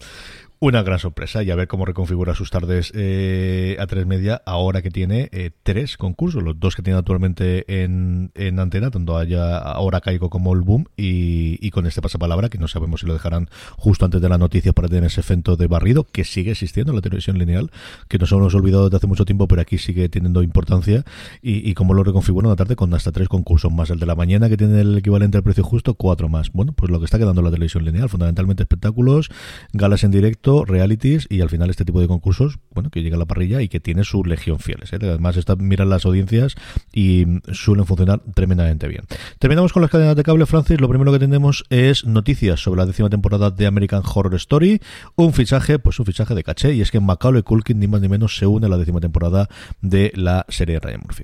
Una 0.63 0.83
gran 0.83 0.99
sorpresa 0.99 1.41
y 1.41 1.49
a 1.49 1.55
ver 1.55 1.67
cómo 1.67 1.85
reconfigura 1.85 2.35
sus 2.35 2.51
tardes 2.51 2.91
eh, 2.93 3.77
a 3.79 3.87
tres 3.87 4.05
media 4.05 4.43
ahora 4.45 4.83
que 4.83 4.91
tiene 4.91 5.27
eh, 5.31 5.49
tres 5.63 5.97
concursos, 5.97 6.43
los 6.43 6.59
dos 6.59 6.75
que 6.75 6.83
tiene 6.83 6.99
actualmente 6.99 7.81
en, 7.81 8.29
en 8.35 8.59
antena, 8.59 8.91
tanto 8.91 9.17
haya 9.17 9.57
ahora 9.57 10.01
caigo 10.01 10.29
como 10.29 10.53
el 10.53 10.61
boom 10.61 10.85
y, 10.95 11.57
y, 11.65 11.71
con 11.71 11.87
este 11.87 11.99
pasapalabra 11.99 12.49
que 12.49 12.59
no 12.59 12.67
sabemos 12.67 12.99
si 12.99 13.07
lo 13.07 13.13
dejarán 13.13 13.49
justo 13.75 14.05
antes 14.05 14.21
de 14.21 14.29
la 14.29 14.37
noticia 14.37 14.71
para 14.71 14.87
tener 14.87 15.05
ese 15.05 15.21
efecto 15.21 15.55
de 15.55 15.65
barrido 15.65 16.03
que 16.03 16.23
sigue 16.25 16.51
existiendo 16.51 16.91
en 16.91 16.97
la 16.97 17.01
televisión 17.01 17.39
lineal, 17.39 17.71
que 18.07 18.19
nos 18.19 18.31
hemos 18.31 18.53
olvidado 18.53 18.83
desde 18.83 18.97
hace 18.97 19.07
mucho 19.07 19.25
tiempo, 19.25 19.47
pero 19.47 19.63
aquí 19.63 19.79
sigue 19.79 20.09
teniendo 20.09 20.43
importancia 20.43 21.03
y, 21.41 21.67
y 21.67 21.73
cómo 21.73 21.95
lo 21.95 22.03
reconfigura 22.03 22.49
una 22.49 22.55
tarde 22.55 22.75
con 22.75 22.93
hasta 22.93 23.11
tres 23.11 23.29
concursos 23.29 23.71
más 23.71 23.89
el 23.89 23.97
de 23.97 24.05
la 24.05 24.13
mañana 24.13 24.47
que 24.47 24.57
tiene 24.57 24.81
el 24.81 24.99
equivalente 24.99 25.37
al 25.37 25.43
precio 25.43 25.63
justo, 25.63 25.95
cuatro 25.95 26.29
más. 26.29 26.51
Bueno, 26.51 26.73
pues 26.73 26.91
lo 26.91 26.99
que 26.99 27.05
está 27.05 27.17
quedando 27.17 27.41
la 27.41 27.49
televisión 27.49 27.83
lineal, 27.83 28.09
fundamentalmente 28.09 28.61
espectáculos, 28.61 29.31
galas 29.73 30.03
en 30.03 30.11
directo, 30.11 30.50
realities 30.65 31.27
y 31.29 31.41
al 31.41 31.49
final 31.49 31.69
este 31.69 31.85
tipo 31.85 31.99
de 32.01 32.07
concursos, 32.07 32.59
bueno, 32.73 32.89
que 32.89 33.01
llega 33.01 33.15
a 33.15 33.19
la 33.19 33.25
parrilla 33.25 33.61
y 33.61 33.69
que 33.69 33.79
tiene 33.79 34.03
su 34.03 34.23
legión 34.23 34.59
fieles. 34.59 34.93
¿eh? 34.93 34.97
Además, 35.01 35.37
está, 35.37 35.55
miran 35.55 35.89
las 35.89 36.05
audiencias 36.05 36.55
y 36.93 37.25
suelen 37.51 37.85
funcionar 37.85 38.21
tremendamente 38.33 38.87
bien. 38.87 39.03
Terminamos 39.39 39.73
con 39.73 39.81
las 39.81 39.91
cadenas 39.91 40.15
de 40.15 40.23
cable, 40.23 40.45
Francis. 40.45 40.79
Lo 40.79 40.89
primero 40.89 41.11
que 41.11 41.19
tenemos 41.19 41.63
es 41.69 42.05
noticias 42.05 42.59
sobre 42.59 42.79
la 42.79 42.85
décima 42.85 43.09
temporada 43.09 43.51
de 43.51 43.65
American 43.65 44.03
Horror 44.03 44.35
Story. 44.35 44.81
Un 45.15 45.33
fichaje, 45.33 45.79
pues 45.79 45.99
un 45.99 46.05
fichaje 46.05 46.35
de 46.35 46.43
caché, 46.43 46.73
y 46.73 46.81
es 46.81 46.91
que 46.91 46.99
Macaulay 46.99 47.43
Culkin, 47.43 47.79
ni 47.79 47.87
más 47.87 48.01
ni 48.01 48.09
menos, 48.09 48.35
se 48.37 48.45
une 48.45 48.65
a 48.65 48.69
la 48.69 48.77
décima 48.77 48.99
temporada 48.99 49.47
de 49.81 50.11
la 50.15 50.45
serie 50.49 50.79
Ryan 50.79 51.01
Murphy. 51.03 51.23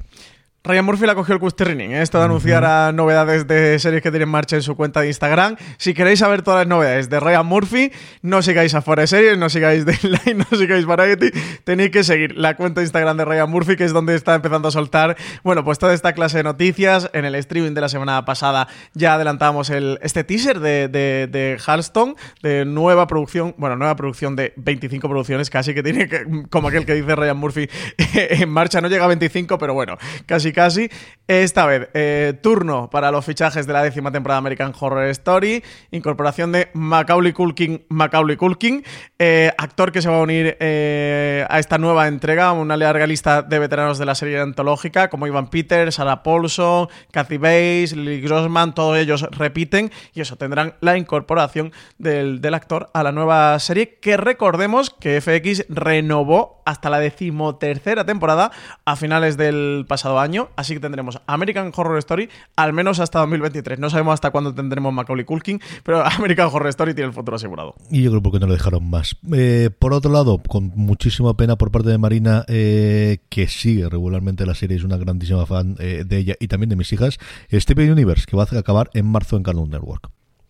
Ryan 0.67 0.85
Murphy 0.85 1.05
la 1.05 1.15
cogió 1.15 1.33
el 1.33 1.39
Custerrining, 1.39 1.91
¿eh? 1.91 2.01
esto 2.01 2.19
de 2.19 2.25
anunciar 2.25 2.65
a 2.65 2.91
novedades 2.91 3.47
de 3.47 3.79
series 3.79 4.03
que 4.03 4.11
tiene 4.11 4.23
en 4.23 4.29
marcha 4.29 4.57
en 4.57 4.61
su 4.61 4.75
cuenta 4.75 4.99
de 4.99 5.07
Instagram. 5.07 5.55
Si 5.77 5.93
queréis 5.93 6.19
saber 6.19 6.41
todas 6.41 6.59
las 6.59 6.67
novedades 6.67 7.09
de 7.09 7.19
Ryan 7.21 7.45
Murphy, 7.45 7.91
no 8.21 8.41
sigáis 8.41 8.75
a 8.75 8.81
Fuera 8.81 9.01
de 9.01 9.07
Series, 9.07 9.37
no 9.37 9.49
sigáis 9.49 9.85
Deadline, 9.85 10.37
no 10.51 10.57
sigáis 10.57 10.85
Variety, 10.85 11.31
tenéis 11.63 11.91
que 11.91 12.03
seguir 12.03 12.37
la 12.37 12.57
cuenta 12.57 12.81
de 12.81 12.85
Instagram 12.85 13.15
de 13.15 13.23
Ryan 13.23 13.49
Murphy, 13.49 13.77
que 13.77 13.85
es 13.85 13.93
donde 13.93 14.13
está 14.15 14.35
empezando 14.35 14.67
a 14.67 14.71
soltar, 14.71 15.15
bueno, 15.43 15.63
pues 15.63 15.79
toda 15.79 15.93
esta 15.93 16.11
clase 16.11 16.37
de 16.37 16.43
noticias. 16.43 17.09
En 17.13 17.23
el 17.23 17.35
streaming 17.35 17.71
de 17.71 17.81
la 17.81 17.89
semana 17.89 18.25
pasada 18.25 18.67
ya 18.93 19.13
adelantamos 19.13 19.69
el, 19.69 19.99
este 20.01 20.25
teaser 20.25 20.59
de, 20.59 20.89
de, 20.89 21.27
de 21.31 21.57
Halston, 21.65 22.15
de 22.43 22.65
nueva 22.65 23.07
producción, 23.07 23.55
bueno, 23.57 23.77
nueva 23.77 23.95
producción 23.95 24.35
de 24.35 24.53
25 24.57 25.07
producciones, 25.07 25.49
casi 25.49 25.73
que 25.73 25.81
tiene 25.81 26.09
que, 26.09 26.25
como 26.49 26.67
aquel 26.67 26.85
que 26.85 26.93
dice 26.93 27.15
Ryan 27.15 27.37
Murphy, 27.37 27.69
en 28.13 28.49
marcha, 28.49 28.81
no 28.81 28.89
llega 28.89 29.05
a 29.05 29.07
25, 29.07 29.57
pero 29.57 29.73
bueno, 29.73 29.97
casi 30.25 30.51
casi. 30.57 30.89
Esta 31.27 31.65
vez, 31.65 31.89
eh, 31.93 32.39
turno 32.41 32.89
para 32.89 33.11
los 33.11 33.25
fichajes 33.25 33.67
de 33.67 33.73
la 33.73 33.83
décima 33.83 34.13
temporada 34.13 34.37
American 34.37 34.73
Horror 34.79 35.09
Story, 35.09 35.61
incorporación 35.91 36.53
de 36.53 36.69
Macaulay 36.73 37.33
Culkin, 37.33 37.85
Macaulay 37.89 38.37
Culkin, 38.37 38.83
eh, 39.19 39.51
actor 39.57 39.91
que 39.91 40.01
se 40.01 40.09
va 40.09 40.19
a 40.19 40.21
unir 40.21 40.55
eh, 40.61 41.45
a 41.49 41.59
esta 41.59 41.77
nueva 41.77 42.07
entrega, 42.07 42.53
una 42.53 42.77
larga 42.77 43.05
lista 43.05 43.41
de 43.41 43.59
veteranos 43.59 43.99
de 43.99 44.05
la 44.05 44.15
serie 44.15 44.39
antológica, 44.39 45.09
como 45.09 45.27
Ivan 45.27 45.49
Peters, 45.49 45.95
Sarah 45.95 46.23
Paulson, 46.23 46.87
Kathy 47.11 47.37
Bates, 47.37 47.93
Lily 47.95 48.21
Grossman, 48.21 48.73
todos 48.73 48.97
ellos 48.97 49.23
repiten 49.31 49.91
y 50.13 50.21
eso 50.21 50.37
tendrán 50.37 50.75
la 50.79 50.97
incorporación 50.97 51.73
del 51.97 52.53
actor 52.53 52.89
a 52.93 53.03
la 53.03 53.11
nueva 53.11 53.59
serie 53.59 53.99
que 53.99 54.15
recordemos 54.15 54.89
que 54.91 55.19
FX 55.19 55.65
renovó 55.67 56.63
hasta 56.65 56.89
la 56.89 56.99
decimotercera 56.99 58.05
temporada 58.05 58.51
a 58.85 58.95
finales 58.95 59.35
del 59.35 59.85
pasado 59.87 60.19
año, 60.19 60.46
así 60.55 60.73
que 60.73 60.79
tendremos 60.79 61.19
American 61.27 61.71
Horror 61.75 61.97
Story 61.99 62.29
al 62.55 62.73
menos 62.73 62.99
hasta 62.99 63.19
2023. 63.19 63.79
No 63.79 63.89
sabemos 63.89 64.13
hasta 64.13 64.31
cuándo 64.31 64.53
tendremos 64.53 64.93
Macaulay 64.93 65.25
Culkin, 65.25 65.61
pero 65.83 66.05
American 66.17 66.49
Horror 66.51 66.67
Story 66.69 66.93
tiene 66.93 67.09
el 67.09 67.13
futuro 67.13 67.35
asegurado. 67.35 67.75
Y 67.89 68.03
yo 68.03 68.11
creo 68.11 68.21
porque 68.21 68.39
no 68.39 68.47
lo 68.47 68.53
dejaron 68.53 68.89
más. 68.89 69.15
Eh, 69.33 69.69
por 69.77 69.93
otro 69.93 70.11
lado, 70.11 70.41
con 70.47 70.71
muchísima 70.75 71.35
pena 71.35 71.55
por 71.55 71.71
parte 71.71 71.89
de 71.89 71.97
Marina, 71.97 72.45
eh, 72.47 73.19
que 73.29 73.47
sigue 73.47 73.89
regularmente 73.89 74.45
la 74.45 74.55
serie, 74.55 74.77
es 74.77 74.83
una 74.83 74.97
grandísima 74.97 75.45
fan 75.45 75.75
eh, 75.79 76.03
de 76.05 76.17
ella 76.17 76.35
y 76.39 76.47
también 76.47 76.69
de 76.69 76.75
mis 76.75 76.91
hijas, 76.93 77.17
Steven 77.51 77.91
Universe, 77.91 78.25
que 78.27 78.37
va 78.37 78.43
a 78.43 78.59
acabar 78.59 78.89
en 78.93 79.05
marzo 79.05 79.37
en 79.37 79.43
Cartoon 79.43 79.69
Network. 79.69 80.09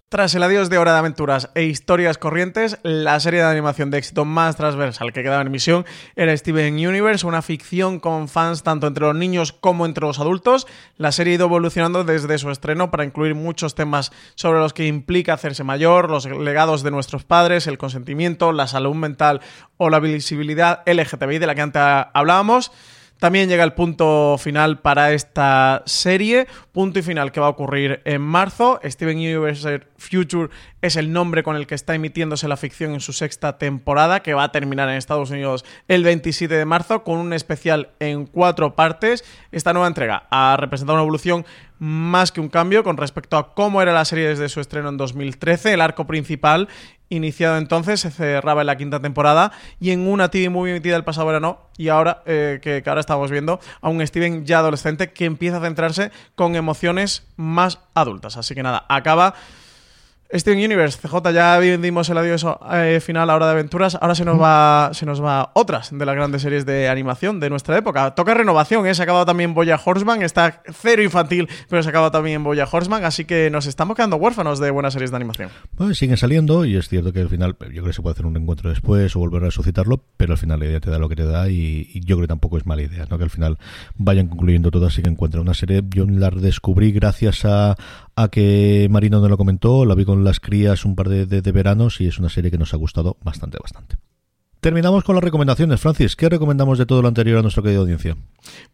Tras 0.10 0.34
el 0.36 0.44
adiós 0.44 0.70
de 0.70 0.78
Hora 0.78 0.94
de 0.94 1.00
Aventuras 1.00 1.50
e 1.54 1.64
Historias 1.64 2.18
Corrientes, 2.18 2.80
la 2.82 3.20
serie 3.20 3.42
de 3.42 3.46
animación 3.48 3.92
de 3.92 3.98
éxito 3.98 4.24
más 4.24 4.56
transversal 4.56 5.12
que 5.12 5.22
quedaba 5.22 5.42
en 5.42 5.48
emisión 5.48 5.86
era 6.16 6.36
Steven 6.38 6.76
Universe, 6.76 7.28
una 7.28 7.42
ficción 7.42 8.00
con 8.00 8.30
fans 8.30 8.64
tanto 8.64 8.88
entre 8.88 9.06
los 9.06 9.18
niños 9.18 9.52
como 9.52 9.86
entre 9.86 10.06
los 10.06 10.22
adultos. 10.22 10.66
La 10.96 11.12
serie 11.12 11.34
ha 11.34 11.36
ido 11.36 11.48
evolucionando 11.48 12.06
desde 12.06 12.38
su 12.38 12.50
estreno 12.50 12.90
para 12.90 13.04
incluir 13.04 13.36
muchos 13.36 13.76
temas 13.76 14.14
sobre 14.36 14.60
los 14.60 14.72
que 14.72 14.88
implica 14.88 15.34
hacerse 15.34 15.66
mayor, 15.66 16.10
los 16.10 16.26
legados 16.26 16.84
de 16.84 16.92
nuestros 16.92 17.26
padres, 17.26 17.68
el 17.68 17.78
consentimiento, 17.78 18.54
la 18.54 18.68
salud 18.68 18.96
mental 18.96 19.42
o 19.76 19.90
la 19.90 20.00
visibilidad 20.00 20.84
LGTBI 20.86 21.40
de 21.40 21.48
la 21.48 21.56
que 21.56 21.62
antes 21.64 21.82
hablábamos. 22.14 22.72
También 23.20 23.50
llega 23.50 23.64
el 23.64 23.74
punto 23.74 24.38
final 24.38 24.80
para 24.80 25.12
esta 25.12 25.82
serie, 25.86 26.48
punto 26.72 27.00
y 27.00 27.02
final 27.02 27.32
que 27.32 27.40
va 27.40 27.48
a 27.48 27.50
ocurrir 27.50 28.02
en 28.06 28.22
marzo. 28.22 28.80
Steven 28.84 29.18
Universe 29.18 29.82
Future 29.98 30.50
es 30.84 30.96
el 30.98 31.12
nombre 31.12 31.42
con 31.42 31.56
el 31.56 31.66
que 31.66 31.74
está 31.74 31.96
emitiéndose 31.96 32.48
la 32.48 32.58
ficción 32.58 32.94
en 32.94 33.00
su 33.00 33.14
sexta 33.14 33.58
temporada, 33.58 34.22
que 34.22 34.36
va 34.36 34.44
a 34.44 34.52
terminar 34.52 34.88
en 34.90 34.96
Estados 34.96 35.32
Unidos 35.32 35.66
el 35.88 36.04
27 36.04 36.54
de 36.54 36.66
marzo, 36.66 37.04
con 37.04 37.18
un 37.18 37.34
especial 37.34 37.90
en 38.00 38.28
cuatro 38.28 38.76
partes. 38.76 39.26
Esta 39.52 39.74
nueva 39.74 39.88
entrega 39.88 40.28
ha 40.30 40.56
representado 40.58 40.98
una 40.98 41.04
evolución 41.04 41.44
más 41.80 42.32
que 42.32 42.42
un 42.42 42.50
cambio 42.50 42.84
con 42.84 42.98
respecto 42.98 43.38
a 43.38 43.54
cómo 43.54 43.82
era 43.82 43.94
la 43.94 44.06
serie 44.06 44.28
desde 44.28 44.50
su 44.50 44.60
estreno 44.60 44.90
en 44.90 44.98
2013. 44.98 45.74
El 45.74 45.82
arco 45.82 46.08
principal, 46.08 46.68
iniciado 47.10 47.58
entonces, 47.58 48.00
se 48.02 48.12
cerraba 48.12 48.62
en 48.62 48.68
la 48.68 48.78
quinta 48.78 49.00
temporada 49.00 49.52
y 49.80 49.92
en 49.92 50.08
una 50.08 50.30
TV 50.30 50.50
muy 50.50 50.72
emitida 50.72 50.96
el 50.96 51.04
pasado 51.04 51.28
verano 51.28 51.60
y 51.78 51.90
ahora 51.90 52.24
eh, 52.26 52.60
que, 52.62 52.82
que 52.84 52.90
ahora 52.90 53.02
estamos 53.02 53.32
viendo 53.32 53.60
a 53.82 53.90
un 53.90 54.06
Steven 54.06 54.46
ya 54.46 54.60
adolescente 54.60 55.12
que 55.12 55.26
empieza 55.26 55.58
a 55.58 55.62
centrarse 55.62 56.12
con 56.36 56.56
emociones 56.56 57.28
más 57.36 57.80
adultas. 57.94 58.38
Así 58.38 58.56
que 58.56 58.64
nada, 58.64 58.86
acaba 58.90 59.36
Steven 60.34 60.60
Universe, 60.60 61.00
CJ, 61.00 61.32
ya 61.34 61.60
dimos 61.60 62.10
el 62.10 62.18
adiós 62.18 62.46
eh, 62.74 63.00
final 63.02 63.30
a 63.30 63.36
Hora 63.36 63.46
de 63.46 63.52
Aventuras. 63.54 63.98
Ahora 64.00 64.14
se 64.14 64.26
nos 64.26 64.40
va 64.40 64.90
se 64.94 65.06
nos 65.06 65.24
va 65.24 65.52
otras 65.54 65.98
de 65.98 66.06
las 66.06 66.16
grandes 66.16 66.42
series 66.42 66.66
de 66.66 66.90
animación 66.90 67.40
de 67.40 67.50
nuestra 67.50 67.78
época. 67.78 68.14
Toca 68.14 68.34
renovación, 68.34 68.86
¿eh? 68.88 68.94
se 68.94 69.02
ha 69.02 69.04
acabado 69.04 69.26
también 69.26 69.54
Boya 69.54 69.80
Horseman, 69.84 70.22
está 70.22 70.62
cero 70.74 71.02
infantil, 71.02 71.48
pero 71.70 71.82
se 71.82 71.90
ha 71.90 71.92
acabado 71.92 72.12
también 72.12 72.44
Boya 72.44 72.68
Horseman, 72.70 73.06
así 73.06 73.26
que 73.26 73.50
nos 73.50 73.68
estamos 73.68 73.96
quedando 73.96 74.18
huérfanos 74.18 74.60
de 74.60 74.70
buenas 74.70 74.94
series 74.94 75.12
de 75.12 75.18
animación. 75.18 75.50
Bueno, 75.78 75.94
siguen 75.94 76.18
saliendo 76.18 76.66
y 76.66 76.76
es 76.76 76.90
cierto 76.90 77.14
que 77.14 77.22
al 77.22 77.30
final, 77.30 77.56
yo 77.60 77.68
creo 77.68 77.86
que 77.86 77.94
se 77.94 78.02
puede 78.02 78.14
hacer 78.14 78.26
un 78.26 78.36
encuentro 78.36 78.70
después 78.70 79.16
o 79.16 79.20
volver 79.20 79.44
a 79.44 79.46
resucitarlo, 79.46 80.04
pero 80.18 80.34
al 80.34 80.38
final 80.38 80.60
la 80.60 80.66
idea 80.66 80.80
te 80.82 80.90
da 80.90 81.00
lo 81.00 81.08
que 81.08 81.16
te 81.16 81.26
da 81.26 81.50
y, 81.50 81.90
y 81.94 82.02
yo 82.02 82.18
creo 82.18 82.22
que 82.22 82.28
tampoco 82.28 82.58
es 82.58 82.66
mala 82.66 82.82
idea, 82.82 83.06
¿no? 83.10 83.18
Que 83.18 83.24
al 83.24 83.30
final 83.30 83.58
vayan 83.96 84.28
concluyendo 84.28 84.72
todas 84.72 84.98
y 84.98 85.04
que 85.04 85.10
encuentren 85.10 85.42
una 85.42 85.54
serie. 85.54 85.84
Yo 85.90 86.06
la 86.06 86.30
descubrí 86.30 86.92
gracias 86.92 87.46
a, 87.46 87.78
a 88.18 88.30
que 88.30 88.88
Marino 88.90 89.22
no 89.22 89.30
lo 89.30 89.38
comentó, 89.38 89.86
la 89.86 89.94
vi 89.94 90.04
con 90.04 90.24
las 90.24 90.40
crías 90.40 90.86
un 90.86 90.96
par 90.96 91.08
de, 91.08 91.28
de, 91.28 91.44
de, 91.44 91.52
veranos 91.52 92.02
y 92.02 92.08
es 92.08 92.18
una 92.18 92.30
serie 92.30 92.50
que 92.50 92.58
nos 92.58 92.74
ha 92.74 92.78
gustado 92.78 93.16
bastante, 93.24 93.60
bastante. 93.62 93.96
Terminamos 94.60 95.04
con 95.04 95.16
las 95.16 95.24
recomendaciones. 95.24 95.80
Francis, 95.80 96.16
¿qué 96.16 96.30
recomendamos 96.30 96.80
de 96.80 96.86
todo 96.86 97.02
lo 97.02 97.08
anterior 97.08 97.38
a 97.38 97.42
nuestra 97.42 97.62
querida 97.62 97.80
audiencia? 97.80 98.18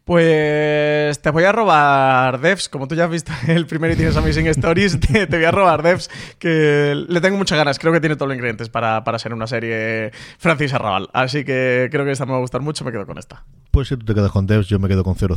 Pues 0.04 1.20
te 1.20 1.30
voy 1.30 1.44
a 1.44 1.52
robar 1.52 2.40
devs, 2.40 2.68
como 2.68 2.88
tú 2.88 2.94
ya 2.94 3.04
has 3.04 3.10
visto 3.10 3.32
el 3.48 3.66
primer 3.66 3.92
y 3.92 3.96
tienes 3.96 4.16
Amazing 4.16 4.46
Stories, 4.48 5.00
te, 5.12 5.26
te, 5.26 5.36
voy 5.36 5.44
a 5.44 5.50
robar 5.50 5.82
devs, 5.82 6.10
que 6.38 6.94
le 6.94 7.20
tengo 7.20 7.36
muchas 7.36 7.58
ganas, 7.58 7.78
creo 7.78 7.92
que 7.92 8.00
tiene 8.00 8.16
todos 8.16 8.28
los 8.28 8.36
ingredientes 8.36 8.68
para, 8.68 9.04
para 9.04 9.18
ser 9.18 9.34
una 9.34 9.46
serie 9.46 10.10
Francis 10.38 10.72
Arrabal, 10.72 11.08
así 11.12 11.44
que 11.44 11.88
creo 11.90 12.04
que 12.04 12.12
esta 12.12 12.26
me 12.26 12.32
va 12.32 12.38
a 12.38 12.40
gustar 12.40 12.60
mucho, 12.60 12.84
me 12.84 12.92
quedo 12.92 13.06
con 13.06 13.18
esta. 13.18 13.44
Pues 13.70 13.88
si 13.88 13.96
tú 13.96 14.04
te 14.04 14.14
quedas 14.14 14.30
con 14.30 14.46
devs, 14.46 14.68
yo 14.68 14.78
me 14.78 14.86
quedo 14.88 15.02
con 15.02 15.16
000. 15.16 15.34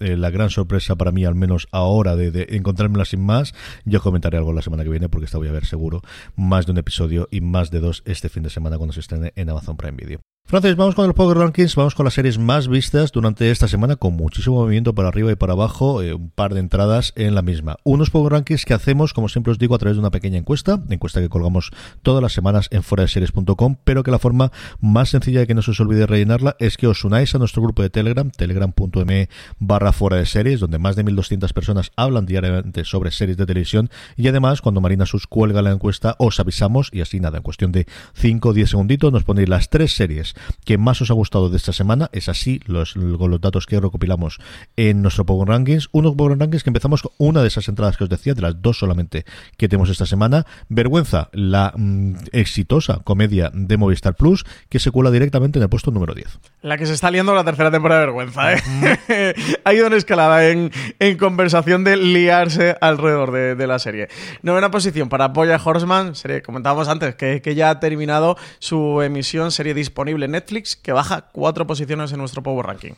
Eh, 0.00 0.16
la 0.16 0.30
gran 0.30 0.50
sorpresa 0.50 0.96
para 0.96 1.12
mí, 1.12 1.24
al 1.24 1.36
menos 1.36 1.68
ahora, 1.70 2.16
de, 2.16 2.32
de 2.32 2.48
encontrármela 2.56 3.04
sin 3.04 3.24
más, 3.24 3.54
yo 3.84 4.00
comentaré 4.00 4.38
algo 4.38 4.52
la 4.52 4.60
semana 4.60 4.82
que 4.82 4.90
viene, 4.90 5.08
porque 5.08 5.26
esta 5.26 5.38
voy 5.38 5.46
a 5.46 5.52
ver 5.52 5.66
seguro 5.66 6.02
más 6.34 6.66
de 6.66 6.72
un 6.72 6.78
episodio 6.78 7.28
y 7.30 7.40
más 7.42 7.70
de 7.70 7.78
dos 7.78 8.02
este 8.06 8.28
fin 8.28 8.42
de 8.42 8.50
semana 8.50 8.76
cuando 8.76 8.92
se 8.92 8.98
estrene 8.98 9.32
en 9.36 9.50
Amazon 9.50 9.69
Prime 9.76 9.96
Video. 9.96 10.20
Francis, 10.50 10.74
vamos 10.74 10.96
con 10.96 11.06
los 11.06 11.14
Power 11.14 11.38
Rankings, 11.38 11.76
vamos 11.76 11.94
con 11.94 12.02
las 12.02 12.14
series 12.14 12.36
más 12.36 12.66
vistas 12.66 13.12
durante 13.12 13.52
esta 13.52 13.68
semana, 13.68 13.94
con 13.94 14.14
muchísimo 14.14 14.56
movimiento 14.56 14.96
para 14.96 15.06
arriba 15.06 15.30
y 15.30 15.36
para 15.36 15.52
abajo, 15.52 16.02
eh, 16.02 16.12
un 16.12 16.28
par 16.28 16.54
de 16.54 16.58
entradas 16.58 17.12
en 17.14 17.36
la 17.36 17.42
misma. 17.42 17.76
Unos 17.84 18.10
Power 18.10 18.32
Rankings 18.32 18.64
que 18.64 18.74
hacemos, 18.74 19.14
como 19.14 19.28
siempre 19.28 19.52
os 19.52 19.60
digo, 19.60 19.76
a 19.76 19.78
través 19.78 19.94
de 19.94 20.00
una 20.00 20.10
pequeña 20.10 20.38
encuesta, 20.38 20.82
encuesta 20.88 21.20
que 21.20 21.28
colgamos 21.28 21.70
todas 22.02 22.20
las 22.20 22.32
semanas 22.32 22.66
en 22.72 22.82
foradeseries.com, 22.82 23.76
pero 23.84 24.02
que 24.02 24.10
la 24.10 24.18
forma 24.18 24.50
más 24.80 25.10
sencilla 25.10 25.38
de 25.38 25.46
que 25.46 25.54
no 25.54 25.62
se 25.62 25.70
os 25.70 25.78
olvide 25.78 26.04
rellenarla 26.04 26.56
es 26.58 26.76
que 26.76 26.88
os 26.88 27.04
unáis 27.04 27.32
a 27.36 27.38
nuestro 27.38 27.62
grupo 27.62 27.82
de 27.82 27.90
Telegram, 27.90 28.28
telegram.me 28.28 29.28
barra 29.60 29.92
fuera 29.92 30.16
de 30.16 30.26
series, 30.26 30.58
donde 30.58 30.80
más 30.80 30.96
de 30.96 31.04
1200 31.04 31.52
personas 31.52 31.92
hablan 31.94 32.26
diariamente 32.26 32.84
sobre 32.84 33.12
series 33.12 33.36
de 33.36 33.46
televisión 33.46 33.88
y 34.16 34.26
además 34.26 34.62
cuando 34.62 34.80
Marina 34.80 35.06
Sus 35.06 35.28
cuelga 35.28 35.62
la 35.62 35.70
encuesta 35.70 36.16
os 36.18 36.40
avisamos 36.40 36.90
y 36.92 37.02
así 37.02 37.20
nada, 37.20 37.36
en 37.36 37.44
cuestión 37.44 37.70
de 37.70 37.86
5 38.14 38.48
o 38.48 38.52
10 38.52 38.70
segunditos 38.70 39.12
nos 39.12 39.22
ponéis 39.22 39.48
las 39.48 39.70
tres 39.70 39.94
series 39.94 40.34
que 40.64 40.78
más 40.78 41.00
os 41.02 41.10
ha 41.10 41.14
gustado 41.14 41.50
de 41.50 41.56
esta 41.56 41.72
semana. 41.72 42.10
Es 42.12 42.28
así 42.28 42.60
los, 42.66 42.94
con 42.94 43.30
los 43.30 43.40
datos 43.40 43.66
que 43.66 43.80
recopilamos 43.80 44.38
en 44.76 45.02
nuestro 45.02 45.24
Power 45.24 45.48
Rankings. 45.48 45.88
Unos 45.92 46.14
Power 46.14 46.38
Rankings 46.38 46.62
que 46.62 46.70
empezamos 46.70 47.02
con 47.02 47.12
una 47.18 47.42
de 47.42 47.48
esas 47.48 47.68
entradas 47.68 47.96
que 47.96 48.04
os 48.04 48.10
decía, 48.10 48.34
de 48.34 48.42
las 48.42 48.60
dos 48.60 48.78
solamente 48.78 49.24
que 49.56 49.68
tenemos 49.68 49.90
esta 49.90 50.06
semana. 50.06 50.46
Vergüenza, 50.68 51.28
la 51.32 51.72
mm, 51.76 52.14
exitosa 52.32 53.00
comedia 53.04 53.50
de 53.52 53.76
Movistar 53.76 54.14
Plus, 54.14 54.44
que 54.68 54.78
se 54.78 54.90
cuela 54.90 55.10
directamente 55.10 55.58
en 55.58 55.62
el 55.62 55.68
puesto 55.68 55.90
número 55.90 56.14
10. 56.14 56.38
La 56.62 56.76
que 56.76 56.86
se 56.86 56.94
está 56.94 57.10
liando 57.10 57.34
la 57.34 57.44
tercera 57.44 57.70
temporada 57.70 58.00
de 58.00 58.06
Vergüenza, 58.06 58.54
¿eh? 58.54 59.34
ha 59.64 59.74
ido 59.74 59.86
en 59.86 59.92
escalada 59.94 60.48
en, 60.48 60.70
en, 60.98 61.16
conversación 61.16 61.84
de 61.84 61.96
liarse 61.96 62.76
alrededor 62.80 63.32
de, 63.32 63.54
de, 63.54 63.66
la 63.66 63.78
serie. 63.78 64.08
Novena 64.42 64.70
posición 64.70 65.08
para 65.08 65.28
Boya 65.28 65.60
Horseman, 65.62 66.14
serie 66.14 66.42
comentábamos 66.42 66.88
antes, 66.88 67.14
que, 67.14 67.40
que 67.42 67.54
ya 67.54 67.70
ha 67.70 67.80
terminado 67.80 68.36
su 68.58 69.02
emisión, 69.02 69.52
serie 69.52 69.74
disponible 69.74 70.28
Netflix, 70.30 70.76
que 70.76 70.92
baja 70.92 71.28
cuatro 71.32 71.66
posiciones 71.66 72.12
en 72.12 72.18
nuestro 72.18 72.42
Power 72.42 72.66
Ranking. 72.66 72.92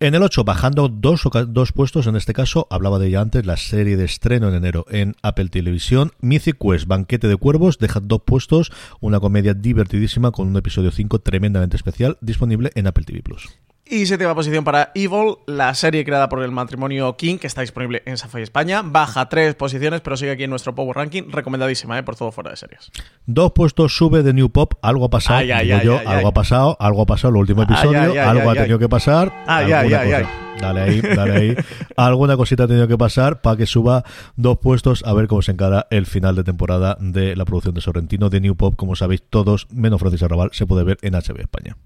En 0.00 0.14
el 0.14 0.22
8, 0.22 0.44
bajando 0.44 0.88
dos, 0.88 1.22
dos 1.48 1.72
puestos, 1.72 2.06
en 2.06 2.14
este 2.14 2.32
caso, 2.32 2.68
hablaba 2.70 3.00
de 3.00 3.08
ella 3.08 3.20
antes, 3.20 3.44
la 3.44 3.56
serie 3.56 3.96
de 3.96 4.04
estreno 4.04 4.48
en 4.48 4.54
enero 4.54 4.86
en 4.90 5.16
Apple 5.22 5.48
Televisión. 5.48 6.12
Mythic 6.20 6.56
Quest, 6.56 6.86
Banquete 6.86 7.26
de 7.26 7.36
Cuervos, 7.36 7.78
deja 7.78 7.98
dos 7.98 8.22
puestos, 8.24 8.70
una 9.00 9.18
comedia 9.18 9.54
divertidísima 9.54 10.30
con 10.30 10.46
un 10.46 10.56
episodio 10.56 10.92
5 10.92 11.18
tremendamente 11.18 11.76
especial, 11.76 12.16
disponible 12.20 12.70
en 12.76 12.86
Apple 12.86 13.04
TV 13.04 13.22
Plus. 13.22 13.48
Y 13.90 14.04
séptima 14.04 14.34
posición 14.34 14.64
para 14.64 14.92
Evil, 14.94 15.36
la 15.46 15.72
serie 15.72 16.04
creada 16.04 16.28
por 16.28 16.42
el 16.42 16.50
matrimonio 16.50 17.16
King, 17.16 17.38
que 17.38 17.46
está 17.46 17.62
disponible 17.62 18.02
en 18.04 18.18
Safari 18.18 18.44
España. 18.44 18.82
Baja 18.84 19.30
tres 19.30 19.54
posiciones, 19.54 20.02
pero 20.02 20.16
sigue 20.16 20.32
aquí 20.32 20.44
en 20.44 20.50
nuestro 20.50 20.74
Power 20.74 20.94
Ranking. 20.94 21.30
Recomendadísima, 21.30 21.98
¿eh? 21.98 22.02
por 22.02 22.14
todo 22.14 22.30
fuera 22.30 22.50
de 22.50 22.56
series. 22.56 22.90
Dos 23.24 23.52
puestos 23.52 23.96
sube 23.96 24.22
de 24.22 24.34
New 24.34 24.50
Pop. 24.50 24.74
Algo 24.82 25.06
ha 25.06 25.10
pasado. 25.10 25.38
Ay, 25.38 25.52
ay, 25.52 25.72
ay, 25.72 25.86
yo, 25.86 26.00
algo 26.06 26.28
ha 26.28 26.34
pasado, 26.34 26.76
algo 26.80 27.02
ha 27.02 27.06
pasado 27.06 27.30
el 27.30 27.36
último 27.36 27.62
episodio. 27.62 28.22
algo 28.22 28.50
ha 28.50 28.54
tenido 28.54 28.78
que 28.78 28.90
pasar. 28.90 29.32
Ay, 29.46 29.72
ay, 29.72 29.94
ay, 29.94 30.12
ay. 30.12 30.47
Dale 30.60 30.80
ahí, 30.80 31.00
dale 31.00 31.32
ahí. 31.32 31.56
Alguna 31.96 32.36
cosita 32.36 32.64
ha 32.64 32.66
tenido 32.66 32.88
que 32.88 32.98
pasar 32.98 33.40
para 33.40 33.56
que 33.56 33.66
suba 33.66 34.04
dos 34.36 34.58
puestos 34.58 35.04
a 35.04 35.12
ver 35.12 35.28
cómo 35.28 35.42
se 35.42 35.52
encara 35.52 35.86
el 35.90 36.06
final 36.06 36.34
de 36.34 36.44
temporada 36.44 36.96
de 37.00 37.36
la 37.36 37.44
producción 37.44 37.74
de 37.74 37.80
Sorrentino 37.80 38.28
de 38.28 38.40
New 38.40 38.56
Pop. 38.56 38.74
Como 38.76 38.96
sabéis, 38.96 39.22
todos, 39.28 39.66
menos 39.70 40.00
Francis 40.00 40.22
Arrabal, 40.22 40.50
se 40.52 40.66
puede 40.66 40.84
ver 40.84 40.98
en 41.02 41.14
HB 41.14 41.40
España. 41.40 41.76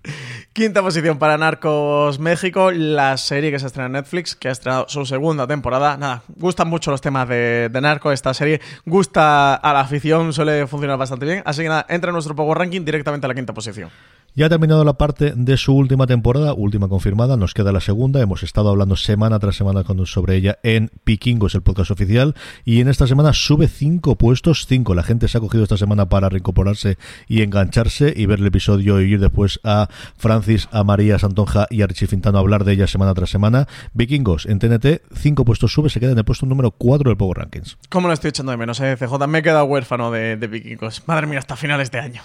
Quinta 0.53 0.83
posición 0.83 1.19
para 1.19 1.39
Narcos 1.39 2.19
México, 2.19 2.71
la 2.71 3.17
serie 3.17 3.51
que 3.51 3.59
se 3.59 3.67
estrena 3.67 3.87
en 3.87 3.93
Netflix, 3.93 4.35
que 4.37 4.49
ha 4.49 4.53
estrenado 4.53 4.87
su 4.89 5.05
segunda 5.07 5.47
temporada. 5.47 5.97
Nada, 5.97 6.23
gustan 6.37 6.69
mucho 6.69 6.91
los 6.91 7.01
temas 7.01 7.29
de, 7.29 7.69
de 7.71 7.81
Narco. 7.81 8.13
Esta 8.13 8.35
serie 8.35 8.61
gusta 8.87 9.55
a 9.55 9.73
la 9.73 9.81
afición, 9.81 10.33
suele 10.33 10.67
funcionar 10.67 10.99
bastante 10.99 11.27
bien. 11.27 11.43
Así 11.45 11.63
que 11.63 11.69
nada, 11.69 11.87
entra 11.89 12.11
en 12.11 12.15
nuestro 12.15 12.35
Power 12.35 12.59
Ranking 12.59 12.85
directamente 12.85 13.27
a 13.27 13.29
la 13.29 13.35
quinta 13.35 13.55
posición. 13.55 13.91
Ya 14.35 14.47
ha 14.47 14.49
terminado 14.49 14.83
la 14.83 14.95
parte 14.95 15.35
de 15.37 15.59
su 15.59 15.75
última 15.75 16.07
temporada, 16.07 16.55
última 16.55 16.89
confirmada, 16.89 17.37
nos 17.37 17.53
queda 17.53 17.71
la 17.71 17.83
segunda. 17.83 18.19
Hemos 18.23 18.43
estado 18.43 18.71
hablando 18.71 18.97
semana 18.97 19.39
tras 19.39 19.57
semana 19.57 19.85
sobre 20.07 20.37
ella 20.37 20.59
en 20.63 20.91
Pikingos, 21.05 21.55
el 21.55 21.61
podcast 21.61 21.91
oficial, 21.91 22.35
y 22.65 22.81
en 22.81 22.89
esta 22.89 23.07
semana 23.07 23.35
sube 23.35 23.69
cinco 23.69 24.17
puestos, 24.17 24.65
cinco. 24.67 24.95
La 24.95 25.03
gente 25.03 25.29
se 25.29 25.37
ha 25.37 25.43
cogido 25.43 25.65
esta 25.65 25.77
semana 25.77 26.09
para 26.09 26.31
reincorporarse 26.31 26.97
y 27.29 27.43
engancharse 27.43 28.15
y 28.17 28.25
ver 28.25 28.39
el 28.39 28.47
episodio 28.47 29.03
y 29.03 29.13
ir 29.13 29.21
después 29.21 29.61
a 29.65 29.89
Francis, 30.17 30.67
a 30.73 30.83
María 30.83 31.19
Santonja 31.19 31.67
y 31.69 31.83
a 31.83 31.87
Richie 31.87 32.07
Fintano 32.07 32.39
a 32.39 32.41
hablar 32.41 32.65
de 32.65 32.73
ella 32.73 32.87
semana 32.87 33.13
tras 33.13 33.29
semana. 33.29 33.69
Vikingos 33.93 34.47
en 34.47 34.59
TNT, 34.61 35.03
cinco 35.15 35.45
puestos 35.45 35.75
sube, 35.75 35.91
se 35.91 36.01
queda 36.01 36.13
en 36.13 36.19
el 36.19 36.25
puesto 36.25 36.47
número 36.47 36.71
4 36.71 37.11
del 37.11 37.19
Power 37.19 37.37
Rankings. 37.37 37.77
¿Cómo 37.91 38.09
lo 38.09 38.15
estoy 38.15 38.31
echando 38.31 38.53
de 38.53 38.57
menos, 38.57 38.81
eh, 38.81 38.97
CJ? 38.97 39.27
Me 39.29 39.41
he 39.41 39.43
quedado 39.43 39.67
huérfano 39.67 40.11
de, 40.11 40.39
de 40.39 40.47
vikingos. 40.47 41.03
Madre 41.07 41.27
mía, 41.27 41.39
hasta 41.39 41.55
finales 41.55 41.91
de 41.91 42.01
año. 42.01 42.23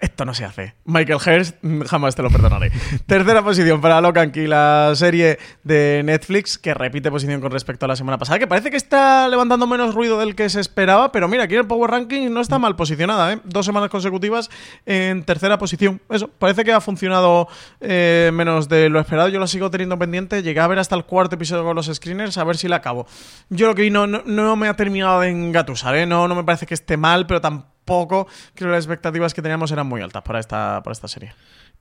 Esto 0.00 0.24
no 0.24 0.34
se 0.34 0.44
hace. 0.44 0.74
Michael 0.84 1.20
Hurst, 1.24 1.43
jamás 1.86 2.14
te 2.14 2.22
lo 2.22 2.30
perdonaré. 2.30 2.70
Tercera 3.06 3.42
posición 3.42 3.80
para 3.80 4.00
Locan 4.00 4.30
Key, 4.30 4.46
la 4.46 4.92
serie 4.94 5.38
de 5.62 6.02
Netflix, 6.04 6.58
que 6.58 6.74
repite 6.74 7.10
posición 7.10 7.40
con 7.40 7.50
respecto 7.50 7.84
a 7.84 7.88
la 7.88 7.96
semana 7.96 8.18
pasada, 8.18 8.38
que 8.38 8.46
parece 8.46 8.70
que 8.70 8.76
está 8.76 9.28
levantando 9.28 9.66
menos 9.66 9.94
ruido 9.94 10.18
del 10.18 10.34
que 10.34 10.48
se 10.48 10.60
esperaba, 10.60 11.12
pero 11.12 11.28
mira, 11.28 11.44
aquí 11.44 11.54
el 11.54 11.66
Power 11.66 11.90
Ranking 11.90 12.30
no 12.30 12.40
está 12.40 12.58
mal 12.58 12.76
posicionada, 12.76 13.32
¿eh? 13.32 13.38
Dos 13.44 13.66
semanas 13.66 13.90
consecutivas 13.90 14.50
en 14.86 15.24
tercera 15.24 15.58
posición. 15.58 16.00
Eso, 16.10 16.28
parece 16.28 16.64
que 16.64 16.72
ha 16.72 16.80
funcionado 16.80 17.48
eh, 17.80 18.30
menos 18.32 18.68
de 18.68 18.88
lo 18.88 19.00
esperado. 19.00 19.28
Yo 19.28 19.38
lo 19.38 19.46
sigo 19.46 19.70
teniendo 19.70 19.98
pendiente. 19.98 20.42
Llegué 20.42 20.60
a 20.60 20.66
ver 20.66 20.78
hasta 20.78 20.94
el 20.96 21.04
cuarto 21.04 21.34
episodio 21.36 21.64
con 21.64 21.76
los 21.76 21.86
screeners, 21.86 22.38
a 22.38 22.44
ver 22.44 22.56
si 22.56 22.68
la 22.68 22.76
acabo. 22.76 23.06
Yo 23.50 23.66
lo 23.66 23.74
que 23.74 23.82
vi 23.82 23.90
no 23.90 24.56
me 24.56 24.68
ha 24.68 24.74
terminado 24.74 25.20
de 25.20 25.28
engatusar, 25.28 25.96
¿eh? 25.96 26.06
No, 26.06 26.28
no 26.28 26.34
me 26.34 26.44
parece 26.44 26.66
que 26.66 26.74
esté 26.74 26.96
mal, 26.96 27.26
pero 27.26 27.40
tampoco 27.40 27.73
creo 27.84 28.26
que 28.54 28.64
las 28.64 28.84
expectativas 28.84 29.34
que 29.34 29.42
teníamos 29.42 29.70
eran 29.72 29.86
muy 29.86 30.00
altas 30.00 30.22
para 30.22 30.40
esta, 30.40 30.82
para 30.82 30.92
esta 30.92 31.08
serie. 31.08 31.32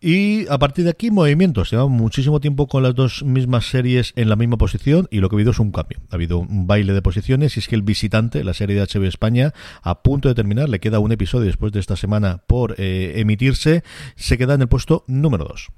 Y 0.06 0.46
a 0.50 0.58
partir 0.58 0.84
de 0.84 0.92
aquí, 0.92 1.12
movimientos. 1.12 1.72
Llevamos 1.72 1.92
muchísimo 1.92 2.42
tiempo 2.42 2.68
con 2.68 2.84
las 2.84 2.94
dos 2.94 3.24
mismas 3.24 3.68
series 3.68 4.12
en 4.18 4.28
la 4.28 4.36
misma 4.36 4.58
posición 4.58 5.08
y 5.12 5.20
lo 5.20 5.30
que 5.30 5.36
ha 5.36 5.38
habido 5.38 5.52
es 5.52 5.60
un 5.60 5.72
cambio. 5.72 6.00
Ha 6.12 6.16
habido 6.16 6.40
un 6.40 6.68
baile 6.68 6.92
de 6.92 7.02
posiciones 7.02 7.56
y 7.56 7.62
es 7.62 7.70
que 7.70 7.76
el 7.76 7.84
visitante, 7.84 8.44
la 8.44 8.54
serie 8.54 8.76
de 8.76 8.82
HBO 8.82 9.06
España, 9.06 9.54
a 9.82 10.04
punto 10.04 10.28
de 10.28 10.36
terminar, 10.36 10.68
le 10.68 10.82
queda 10.82 11.00
un 11.00 11.14
episodio 11.14 11.46
después 11.46 11.72
de 11.72 11.80
esta 11.80 11.96
semana 11.96 12.44
por 12.48 12.76
eh, 12.80 13.14
emitirse, 13.16 13.84
se 14.18 14.38
queda 14.38 14.56
en 14.56 14.64
el 14.64 14.68
puesto 14.68 15.06
número 15.08 15.46
2. 15.46 15.70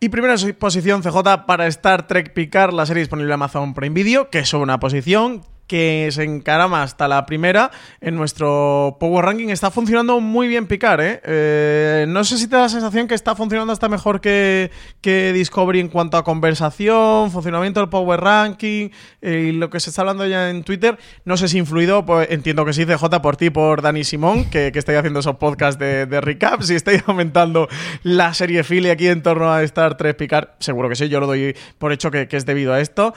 Y 0.00 0.08
primera 0.08 0.34
posición 0.58 1.02
CJ 1.02 1.46
para 1.46 1.68
Star 1.68 2.08
Trek 2.08 2.32
Picard, 2.32 2.72
la 2.72 2.86
serie 2.86 3.02
disponible 3.02 3.28
en 3.28 3.34
Amazon 3.34 3.72
Prime 3.72 3.94
Video, 3.94 4.30
que 4.30 4.40
es 4.40 4.52
una 4.52 4.80
posición 4.80 5.42
que 5.70 6.08
se 6.10 6.24
encarama 6.24 6.82
hasta 6.82 7.06
la 7.06 7.24
primera 7.26 7.70
en 8.00 8.16
nuestro 8.16 8.96
Power 8.98 9.24
Ranking. 9.24 9.50
Está 9.50 9.70
funcionando 9.70 10.18
muy 10.18 10.48
bien 10.48 10.66
Picard, 10.66 11.00
¿eh? 11.00 11.20
Eh, 11.22 12.06
no 12.08 12.24
sé 12.24 12.38
si 12.38 12.48
te 12.48 12.56
da 12.56 12.62
la 12.62 12.68
sensación 12.68 13.06
que 13.06 13.14
está 13.14 13.36
funcionando 13.36 13.72
hasta 13.72 13.88
mejor 13.88 14.20
que, 14.20 14.72
que 15.00 15.32
Discovery 15.32 15.78
en 15.78 15.86
cuanto 15.86 16.16
a 16.16 16.24
conversación, 16.24 17.30
funcionamiento 17.30 17.78
del 17.78 17.88
Power 17.88 18.20
Ranking 18.20 18.88
eh, 19.22 19.50
y 19.50 19.52
lo 19.52 19.70
que 19.70 19.78
se 19.78 19.90
está 19.90 20.02
hablando 20.02 20.26
ya 20.26 20.50
en 20.50 20.64
Twitter. 20.64 20.98
No 21.24 21.36
sé 21.36 21.46
si 21.46 21.58
influido, 21.58 22.04
pues 22.04 22.26
entiendo 22.32 22.64
que 22.64 22.72
sí, 22.72 22.84
CJ, 22.84 23.20
por 23.22 23.36
ti, 23.36 23.50
por 23.50 23.80
Dani 23.80 24.02
Simón, 24.02 24.50
que, 24.50 24.72
que 24.72 24.78
estáis 24.80 24.98
haciendo 24.98 25.20
esos 25.20 25.36
podcasts 25.36 25.78
de, 25.78 26.06
de 26.06 26.20
recap. 26.20 26.62
Si 26.62 26.74
estáis 26.74 27.04
aumentando 27.06 27.68
la 28.02 28.34
serie 28.34 28.64
Philly 28.64 28.90
aquí 28.90 29.06
en 29.06 29.22
torno 29.22 29.52
a 29.52 29.62
Star 29.62 29.96
Trek 29.96 30.16
Picard, 30.16 30.48
seguro 30.58 30.88
que 30.88 30.96
sí, 30.96 31.08
yo 31.08 31.20
lo 31.20 31.28
doy 31.28 31.56
por 31.78 31.92
hecho 31.92 32.10
que 32.10 32.26
es 32.28 32.44
debido 32.44 32.72
a 32.72 32.80
esto. 32.80 33.14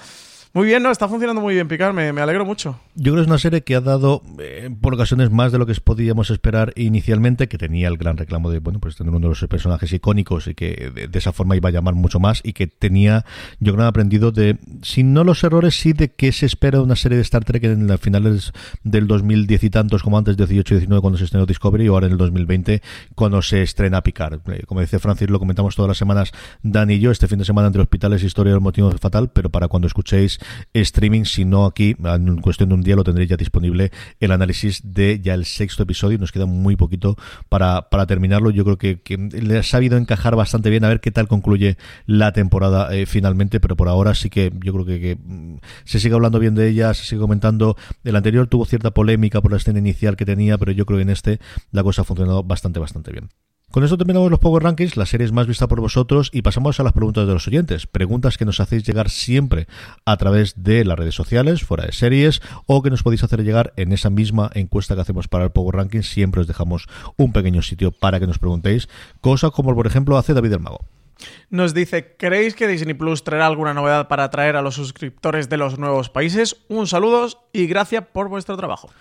Muy 0.55 0.67
bien, 0.67 0.83
¿no? 0.83 0.91
Está 0.91 1.07
funcionando 1.07 1.41
muy 1.41 1.55
bien 1.55 1.67
Picard, 1.67 1.95
me, 1.95 2.13
me 2.13 2.21
alegro 2.21 2.45
mucho. 2.45 2.79
Yo 2.93 3.11
creo 3.11 3.15
que 3.15 3.21
es 3.21 3.27
una 3.27 3.39
serie 3.39 3.63
que 3.63 3.73
ha 3.73 3.81
dado 3.81 4.21
eh, 4.37 4.69
por 4.79 4.93
ocasiones 4.93 5.31
más 5.31 5.51
de 5.51 5.57
lo 5.57 5.65
que 5.65 5.73
podíamos 5.83 6.29
esperar 6.29 6.73
inicialmente, 6.75 7.47
que 7.47 7.57
tenía 7.57 7.87
el 7.87 7.97
gran 7.97 8.17
reclamo 8.17 8.51
de, 8.51 8.59
bueno, 8.59 8.77
pues 8.79 8.95
tener 8.95 9.09
uno 9.09 9.19
de 9.21 9.29
los 9.29 9.43
personajes 9.49 9.91
icónicos 9.91 10.45
y 10.45 10.53
que 10.53 10.91
de, 10.93 11.17
esa 11.17 11.33
forma 11.33 11.55
iba 11.55 11.69
a 11.69 11.71
llamar 11.71 11.95
mucho 11.95 12.19
más 12.19 12.39
y 12.43 12.53
que 12.53 12.67
tenía, 12.67 13.25
yo 13.59 13.73
creo, 13.73 13.87
aprendido 13.87 14.31
de, 14.31 14.59
si 14.83 15.01
no 15.01 15.23
los 15.23 15.43
errores, 15.43 15.73
sí 15.73 15.93
de 15.93 16.09
qué 16.11 16.31
se 16.31 16.45
espera 16.45 16.83
una 16.83 16.95
serie 16.95 17.15
de 17.15 17.23
Star 17.23 17.43
Trek 17.43 17.63
en 17.63 17.87
las 17.87 17.99
finales 17.99 18.53
del 18.83 19.07
2010 19.07 19.63
y 19.63 19.69
tantos, 19.71 20.03
como 20.03 20.19
antes, 20.19 20.37
18 20.37 20.75
y 20.75 20.77
19, 20.77 21.01
cuando 21.01 21.17
se 21.17 21.25
estrenó 21.25 21.47
Discovery, 21.47 21.89
o 21.89 21.93
ahora 21.95 22.05
en 22.05 22.11
el 22.11 22.19
2020, 22.19 22.83
cuando 23.15 23.41
se 23.41 23.63
estrena 23.63 24.03
Picard. 24.03 24.41
Eh, 24.51 24.65
Como 24.67 24.81
dice 24.81 24.99
Francis, 24.99 25.31
lo 25.31 25.39
comentamos 25.39 25.75
todas 25.75 25.89
las 25.89 25.97
semanas, 25.97 26.31
Dan 26.61 26.91
y 26.91 26.99
yo, 26.99 27.09
este 27.09 27.27
fin 27.27 27.39
de 27.39 27.45
semana 27.45 27.65
entre 27.65 27.81
hospitales, 27.81 28.21
historia 28.21 28.53
del 28.53 28.61
motivo 28.61 28.91
fatal, 28.91 29.31
pero 29.33 29.49
para 29.49 29.67
cuando 29.67 29.87
escuchéis 29.87 30.42
streaming, 30.73 31.23
si 31.25 31.45
no 31.45 31.65
aquí, 31.65 31.95
en 32.03 32.41
cuestión 32.41 32.69
de 32.69 32.75
un 32.75 32.81
día 32.81 32.95
lo 32.95 33.03
tendréis 33.03 33.29
ya 33.29 33.37
disponible 33.37 33.91
el 34.19 34.31
análisis 34.31 34.81
de 34.83 35.19
ya 35.21 35.33
el 35.33 35.45
sexto 35.45 35.83
episodio. 35.83 36.17
Nos 36.17 36.31
queda 36.31 36.45
muy 36.45 36.75
poquito 36.75 37.17
para, 37.49 37.89
para 37.89 38.05
terminarlo. 38.07 38.49
Yo 38.49 38.63
creo 38.63 38.77
que, 38.77 39.01
que 39.01 39.17
le 39.17 39.57
ha 39.57 39.63
sabido 39.63 39.97
encajar 39.97 40.35
bastante 40.35 40.69
bien 40.69 40.83
a 40.83 40.89
ver 40.89 40.99
qué 40.99 41.11
tal 41.11 41.27
concluye 41.27 41.77
la 42.05 42.33
temporada 42.33 42.93
eh, 42.93 43.05
finalmente, 43.05 43.59
pero 43.59 43.75
por 43.75 43.87
ahora 43.87 44.15
sí 44.15 44.29
que 44.29 44.51
yo 44.63 44.73
creo 44.73 44.85
que, 44.85 44.99
que, 44.99 45.15
mm, 45.15 45.57
se 45.85 45.99
sigue 45.99 46.15
hablando 46.15 46.39
bien 46.39 46.55
de 46.55 46.69
ella, 46.69 46.93
se 46.93 47.05
sigue 47.05 47.21
comentando. 47.21 47.77
El 48.03 48.15
anterior 48.15 48.47
tuvo 48.47 48.65
cierta 48.65 48.91
polémica 48.91 49.41
por 49.41 49.51
la 49.51 49.57
escena 49.57 49.79
inicial 49.79 50.15
que 50.15 50.25
tenía, 50.25 50.57
pero 50.57 50.71
yo 50.71 50.85
creo 50.85 50.97
que 50.97 51.03
en 51.03 51.09
este 51.09 51.39
la 51.71 51.83
cosa 51.83 52.01
ha 52.01 52.05
funcionado 52.05 52.43
bastante, 52.43 52.79
bastante 52.79 53.11
bien. 53.11 53.29
Con 53.73 53.83
esto 53.83 53.97
terminamos 53.97 54.29
los 54.29 54.37
Power 54.37 54.61
Rankings, 54.61 54.97
las 54.97 55.09
series 55.09 55.31
más 55.31 55.47
vistas 55.47 55.67
por 55.67 55.81
vosotros 55.81 56.29
y 56.31 56.43
pasamos 56.43 56.79
a 56.79 56.83
las 56.83 56.93
preguntas 56.93 57.25
de 57.25 57.33
los 57.33 57.47
oyentes. 57.47 57.87
Preguntas 57.87 58.37
que 58.37 58.45
nos 58.45 58.59
hacéis 58.59 58.83
llegar 58.83 59.09
siempre 59.09 59.65
a 60.05 60.15
través 60.17 60.53
de 60.61 60.85
las 60.85 60.95
redes 60.95 61.15
sociales, 61.15 61.63
fuera 61.63 61.87
de 61.87 61.91
series, 61.91 62.43
o 62.67 62.83
que 62.83 62.91
nos 62.91 63.01
podéis 63.01 63.23
hacer 63.23 63.43
llegar 63.43 63.73
en 63.75 63.91
esa 63.91 64.11
misma 64.11 64.51
encuesta 64.53 64.93
que 64.93 65.01
hacemos 65.01 65.27
para 65.27 65.45
el 65.45 65.51
Power 65.51 65.75
Rankings. 65.75 66.07
Siempre 66.07 66.41
os 66.41 66.45
dejamos 66.45 66.87
un 67.17 67.33
pequeño 67.33 67.63
sitio 67.63 67.91
para 67.91 68.19
que 68.19 68.27
nos 68.27 68.37
preguntéis, 68.37 68.89
cosa 69.21 69.49
como 69.49 69.73
por 69.73 69.87
ejemplo 69.87 70.19
hace 70.19 70.35
David 70.35 70.53
el 70.53 70.59
Mago. 70.59 70.85
Nos 71.49 71.73
dice, 71.73 72.15
¿creéis 72.15 72.53
que 72.53 72.67
Disney 72.67 72.93
Plus 72.93 73.23
traerá 73.23 73.47
alguna 73.47 73.73
novedad 73.73 74.07
para 74.07 74.25
atraer 74.25 74.55
a 74.55 74.61
los 74.61 74.75
suscriptores 74.75 75.49
de 75.49 75.57
los 75.57 75.79
nuevos 75.79 76.11
países? 76.11 76.57
Un 76.67 76.85
saludo 76.85 77.27
y 77.51 77.65
gracias 77.65 78.05
por 78.13 78.29
vuestro 78.29 78.55
trabajo. 78.55 78.91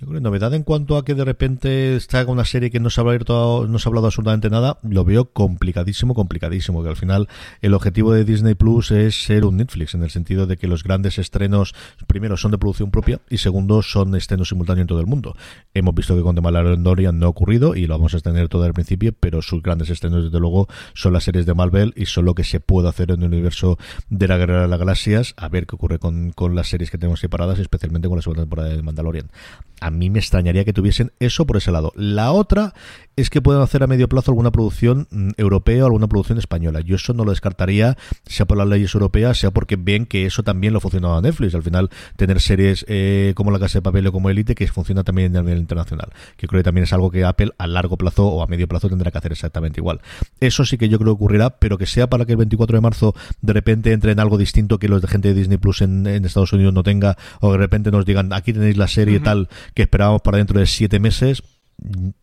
Novedad 0.00 0.52
en 0.54 0.64
cuanto 0.64 0.96
a 0.96 1.04
que 1.04 1.14
de 1.14 1.24
repente 1.24 1.94
está 1.94 2.24
con 2.24 2.32
una 2.32 2.44
serie 2.44 2.70
que 2.70 2.80
no 2.80 2.90
se 2.90 3.00
ha 3.00 3.02
hablado, 3.02 3.66
no 3.68 3.78
se 3.78 3.88
ha 3.88 3.90
hablado 3.90 4.08
absolutamente 4.08 4.50
nada, 4.50 4.78
lo 4.82 5.04
veo 5.04 5.26
complicadísimo, 5.26 6.14
complicadísimo, 6.14 6.82
que 6.82 6.88
al 6.88 6.96
final 6.96 7.28
el 7.62 7.74
objetivo 7.74 8.12
de 8.12 8.24
Disney 8.24 8.54
Plus 8.54 8.90
es 8.90 9.24
ser 9.24 9.44
un 9.44 9.56
Netflix, 9.56 9.94
en 9.94 10.02
el 10.02 10.10
sentido 10.10 10.46
de 10.46 10.56
que 10.56 10.66
los 10.66 10.82
grandes 10.82 11.18
estrenos, 11.18 11.74
primero, 12.08 12.36
son 12.36 12.50
de 12.50 12.58
producción 12.58 12.90
propia 12.90 13.20
y 13.30 13.38
segundo, 13.38 13.82
son 13.82 14.14
estrenos 14.16 14.48
simultáneos 14.48 14.82
en 14.82 14.88
todo 14.88 15.00
el 15.00 15.06
mundo. 15.06 15.36
Hemos 15.74 15.94
visto 15.94 16.16
que 16.16 16.22
con 16.22 16.34
The 16.34 16.42
Mandalorian 16.42 17.18
no 17.18 17.26
ha 17.26 17.30
ocurrido 17.30 17.76
y 17.76 17.86
lo 17.86 17.94
vamos 17.94 18.14
a 18.14 18.20
tener 18.20 18.48
todo 18.48 18.64
al 18.64 18.74
principio, 18.74 19.14
pero 19.18 19.42
sus 19.42 19.62
grandes 19.62 19.90
estrenos, 19.90 20.24
desde 20.24 20.40
luego, 20.40 20.68
son 20.94 21.12
las 21.12 21.24
series 21.24 21.46
de 21.46 21.54
Marvel 21.54 21.94
y 21.96 22.06
son 22.06 22.24
lo 22.24 22.34
que 22.34 22.44
se 22.44 22.58
puede 22.58 22.88
hacer 22.88 23.12
en 23.12 23.22
el 23.22 23.28
universo 23.28 23.78
de 24.10 24.28
la 24.28 24.36
Guerra 24.38 24.62
de 24.62 24.68
las 24.68 24.78
Galaxias, 24.78 25.34
a 25.36 25.48
ver 25.48 25.66
qué 25.66 25.76
ocurre 25.76 25.98
con, 26.00 26.32
con 26.32 26.56
las 26.56 26.68
series 26.68 26.90
que 26.90 26.98
tenemos 26.98 27.20
separadas, 27.20 27.60
especialmente 27.60 28.08
con 28.08 28.18
la 28.18 28.22
segunda 28.22 28.42
temporada 28.42 28.70
de 28.70 28.82
Mandalorian. 28.82 29.30
A 29.84 29.90
mí 29.90 30.08
me 30.08 30.18
extrañaría 30.18 30.64
que 30.64 30.72
tuviesen 30.72 31.12
eso 31.20 31.46
por 31.46 31.58
ese 31.58 31.70
lado. 31.70 31.92
La 31.94 32.32
otra 32.32 32.72
es 33.16 33.28
que 33.28 33.42
puedan 33.42 33.60
hacer 33.60 33.82
a 33.82 33.86
medio 33.86 34.08
plazo 34.08 34.30
alguna 34.30 34.50
producción 34.50 35.06
mm, 35.10 35.32
europea 35.36 35.82
o 35.82 35.86
alguna 35.86 36.08
producción 36.08 36.38
española. 36.38 36.80
Yo 36.80 36.96
eso 36.96 37.12
no 37.12 37.26
lo 37.26 37.32
descartaría, 37.32 37.98
sea 38.24 38.46
por 38.46 38.56
las 38.56 38.66
leyes 38.66 38.94
europeas, 38.94 39.38
sea 39.38 39.50
porque 39.50 39.76
ven 39.76 40.06
que 40.06 40.24
eso 40.24 40.42
también 40.42 40.72
lo 40.72 40.80
funcionaba 40.80 41.20
Netflix. 41.20 41.54
Al 41.54 41.62
final, 41.62 41.90
tener 42.16 42.40
series 42.40 42.86
eh, 42.88 43.34
como 43.36 43.50
La 43.50 43.58
Casa 43.58 43.78
de 43.78 43.82
Papel 43.82 44.06
o 44.06 44.12
como 44.12 44.30
Elite, 44.30 44.54
que 44.54 44.66
funciona 44.68 45.04
también 45.04 45.36
a 45.36 45.42
nivel 45.42 45.58
internacional. 45.58 46.08
Que 46.38 46.48
creo 46.48 46.60
que 46.60 46.64
también 46.64 46.84
es 46.84 46.92
algo 46.94 47.10
que 47.10 47.26
Apple 47.26 47.52
a 47.58 47.66
largo 47.66 47.98
plazo 47.98 48.26
o 48.26 48.42
a 48.42 48.46
medio 48.46 48.66
plazo 48.66 48.88
tendrá 48.88 49.10
que 49.10 49.18
hacer 49.18 49.32
exactamente 49.32 49.80
igual. 49.80 50.00
Eso 50.40 50.64
sí 50.64 50.78
que 50.78 50.88
yo 50.88 50.98
creo 50.98 51.12
que 51.12 51.16
ocurrirá, 51.16 51.58
pero 51.58 51.76
que 51.76 51.84
sea 51.84 52.08
para 52.08 52.24
que 52.24 52.32
el 52.32 52.38
24 52.38 52.78
de 52.78 52.80
marzo 52.80 53.14
de 53.42 53.52
repente 53.52 53.92
entre 53.92 54.12
en 54.12 54.20
algo 54.20 54.38
distinto 54.38 54.78
que 54.78 54.88
los 54.88 55.02
de 55.02 55.08
gente 55.08 55.28
de 55.28 55.34
Disney 55.34 55.58
Plus 55.58 55.82
en, 55.82 56.06
en 56.06 56.24
Estados 56.24 56.54
Unidos 56.54 56.72
no 56.72 56.82
tenga, 56.82 57.18
o 57.40 57.52
de 57.52 57.58
repente 57.58 57.90
nos 57.90 58.06
digan, 58.06 58.32
aquí 58.32 58.54
tenéis 58.54 58.78
la 58.78 58.88
serie 58.88 59.20
tal 59.20 59.50
que 59.74 59.82
esperábamos 59.82 60.22
para 60.22 60.38
dentro 60.38 60.58
de 60.58 60.66
siete 60.66 60.98
meses. 60.98 61.42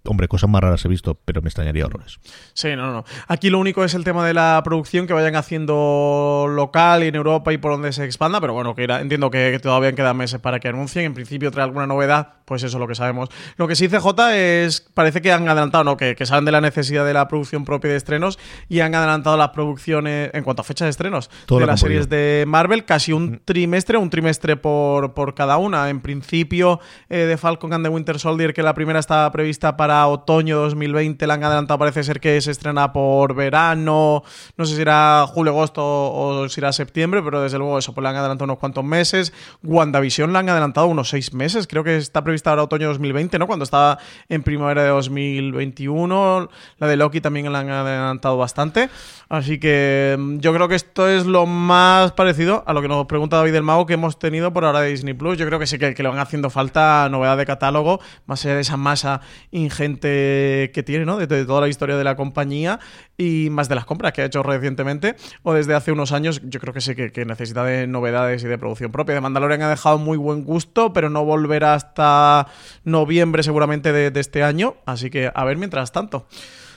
Hombre, 0.05 0.27
cosas 0.27 0.49
más 0.49 0.61
raras 0.61 0.83
he 0.85 0.87
visto, 0.87 1.15
pero 1.25 1.41
me 1.41 1.49
extrañaría 1.49 1.85
horrores. 1.85 2.19
Sí, 2.53 2.75
no, 2.75 2.91
no. 2.91 3.03
Aquí 3.27 3.49
lo 3.49 3.59
único 3.59 3.83
es 3.83 3.93
el 3.93 4.03
tema 4.03 4.25
de 4.25 4.33
la 4.33 4.61
producción 4.63 5.07
que 5.07 5.13
vayan 5.13 5.35
haciendo 5.35 6.47
local 6.49 7.03
y 7.03 7.07
en 7.07 7.15
Europa 7.15 7.53
y 7.53 7.57
por 7.57 7.71
donde 7.71 7.91
se 7.93 8.05
expanda, 8.05 8.39
pero 8.41 8.53
bueno, 8.53 8.75
que 8.75 8.83
era- 8.83 9.01
entiendo 9.01 9.29
que, 9.29 9.49
que 9.51 9.59
todavía 9.59 9.93
quedan 9.93 10.17
meses 10.17 10.39
para 10.39 10.59
que 10.59 10.67
anuncien. 10.69 11.05
En 11.05 11.13
principio 11.13 11.51
trae 11.51 11.65
alguna 11.65 11.85
novedad, 11.87 12.33
pues 12.45 12.63
eso 12.63 12.77
es 12.77 12.79
lo 12.79 12.87
que 12.87 12.95
sabemos. 12.95 13.29
Lo 13.57 13.67
que 13.67 13.75
sí 13.75 13.87
CJ 13.87 14.33
es, 14.35 14.81
parece 14.93 15.21
que 15.21 15.31
han 15.31 15.47
adelantado, 15.47 15.83
¿no? 15.83 15.97
Que, 15.97 16.15
que 16.15 16.25
saben 16.25 16.45
de 16.45 16.51
la 16.51 16.61
necesidad 16.61 17.05
de 17.05 17.13
la 17.13 17.27
producción 17.27 17.65
propia 17.65 17.91
de 17.91 17.97
estrenos 17.97 18.39
y 18.69 18.79
han 18.79 18.95
adelantado 18.95 19.37
las 19.37 19.49
producciones 19.49 20.31
en 20.33 20.43
cuanto 20.43 20.61
a 20.61 20.65
fechas 20.65 20.85
de 20.87 20.89
estrenos 20.91 21.29
Todo 21.45 21.59
de 21.59 21.65
las 21.65 21.79
series 21.79 22.09
de 22.09 22.45
Marvel, 22.47 22.85
casi 22.85 23.13
un 23.13 23.41
trimestre, 23.45 23.97
un 23.97 24.09
trimestre 24.09 24.55
por, 24.57 25.13
por 25.13 25.35
cada 25.35 25.57
una. 25.57 25.89
En 25.89 26.01
principio, 26.01 26.79
eh, 27.09 27.17
de 27.19 27.37
Falcon 27.37 27.73
and 27.73 27.85
the 27.85 27.89
Winter 27.89 28.19
Soldier, 28.19 28.53
que 28.53 28.63
la 28.63 28.73
primera 28.73 28.99
estaba 28.99 29.31
prevista 29.41 29.75
para 29.75 30.07
otoño 30.07 30.59
2020, 30.59 31.25
la 31.25 31.33
han 31.33 31.43
adelantado, 31.43 31.79
parece 31.79 32.03
ser 32.03 32.19
que 32.19 32.39
se 32.41 32.51
estrena 32.51 32.93
por 32.93 33.33
verano, 33.33 34.21
no 34.55 34.65
sé 34.65 34.75
si 34.75 34.81
era 34.83 35.25
julio, 35.27 35.51
agosto 35.51 35.81
o 35.83 36.47
si 36.47 36.59
era 36.59 36.71
septiembre, 36.71 37.23
pero 37.23 37.41
desde 37.41 37.57
luego 37.57 37.79
eso, 37.79 37.91
pues 37.91 38.03
la 38.03 38.11
han 38.11 38.17
adelantado 38.17 38.45
unos 38.45 38.59
cuantos 38.59 38.83
meses. 38.83 39.33
WandaVision 39.63 40.31
la 40.31 40.39
han 40.39 40.49
adelantado 40.49 40.85
unos 40.85 41.09
seis 41.09 41.33
meses, 41.33 41.65
creo 41.65 41.83
que 41.83 41.97
está 41.97 42.23
prevista 42.23 42.51
ahora 42.51 42.61
otoño 42.61 42.89
2020, 42.89 43.39
¿no? 43.39 43.47
Cuando 43.47 43.63
estaba 43.63 43.97
en 44.29 44.43
primavera 44.43 44.83
de 44.83 44.89
2021, 44.89 46.49
la 46.77 46.87
de 46.87 46.95
Loki 46.97 47.19
también 47.19 47.51
la 47.51 47.61
han 47.61 47.69
adelantado 47.71 48.37
bastante. 48.37 48.91
Así 49.27 49.59
que 49.59 50.17
mm, 50.19 50.37
yo 50.37 50.53
creo 50.53 50.67
que 50.67 50.75
esto 50.75 51.07
es 51.07 51.25
lo 51.25 51.47
más 51.47 52.11
parecido 52.11 52.63
a 52.67 52.73
lo 52.73 52.83
que 52.83 52.87
nos 52.87 53.07
pregunta 53.07 53.37
David 53.37 53.53
del 53.53 53.63
Mago 53.63 53.87
que 53.87 53.93
hemos 53.93 54.19
tenido 54.19 54.53
por 54.53 54.65
ahora 54.65 54.81
de 54.81 54.89
Disney 54.89 55.15
Plus. 55.15 55.39
Yo 55.39 55.47
creo 55.47 55.57
que 55.57 55.65
sí 55.65 55.79
que, 55.79 55.95
que 55.95 56.03
le 56.03 56.09
van 56.09 56.19
haciendo 56.19 56.51
falta 56.51 57.09
novedad 57.09 57.37
de 57.37 57.47
catálogo, 57.47 58.01
más 58.27 58.45
allá 58.45 58.55
de 58.55 58.61
esa 58.61 58.77
masa 58.77 59.21
ingente 59.51 60.71
que 60.73 60.83
tiene, 60.83 61.05
¿no? 61.05 61.17
De, 61.17 61.45
toda 61.45 61.61
la 61.61 61.67
historia 61.67 61.97
de 61.97 62.03
la 62.03 62.15
compañía 62.15 62.79
y 63.17 63.49
más 63.51 63.69
de 63.69 63.75
las 63.75 63.85
compras 63.85 64.13
que 64.13 64.21
ha 64.21 64.25
hecho 64.25 64.43
recientemente 64.43 65.15
o 65.43 65.53
desde 65.53 65.73
hace 65.73 65.91
unos 65.91 66.11
años. 66.11 66.41
Yo 66.43 66.59
creo 66.59 66.73
que 66.73 66.81
sí 66.81 66.95
que, 66.95 67.25
necesita 67.25 67.63
de 67.63 67.87
novedades 67.87 68.43
y 68.43 68.47
de 68.47 68.57
producción 68.57 68.91
propia. 68.91 69.15
De 69.15 69.21
Mandalorian 69.21 69.61
ha 69.61 69.69
dejado 69.69 69.97
muy 69.97 70.17
buen 70.17 70.43
gusto, 70.43 70.93
pero 70.93 71.09
no 71.09 71.25
volverá 71.25 71.73
hasta 71.73 72.47
noviembre 72.83 73.43
seguramente 73.43 73.91
de 73.91 74.19
este 74.19 74.43
año. 74.43 74.75
Así 74.85 75.09
que 75.09 75.31
a 75.33 75.45
ver 75.45 75.57
mientras 75.57 75.91
tanto. 75.91 76.27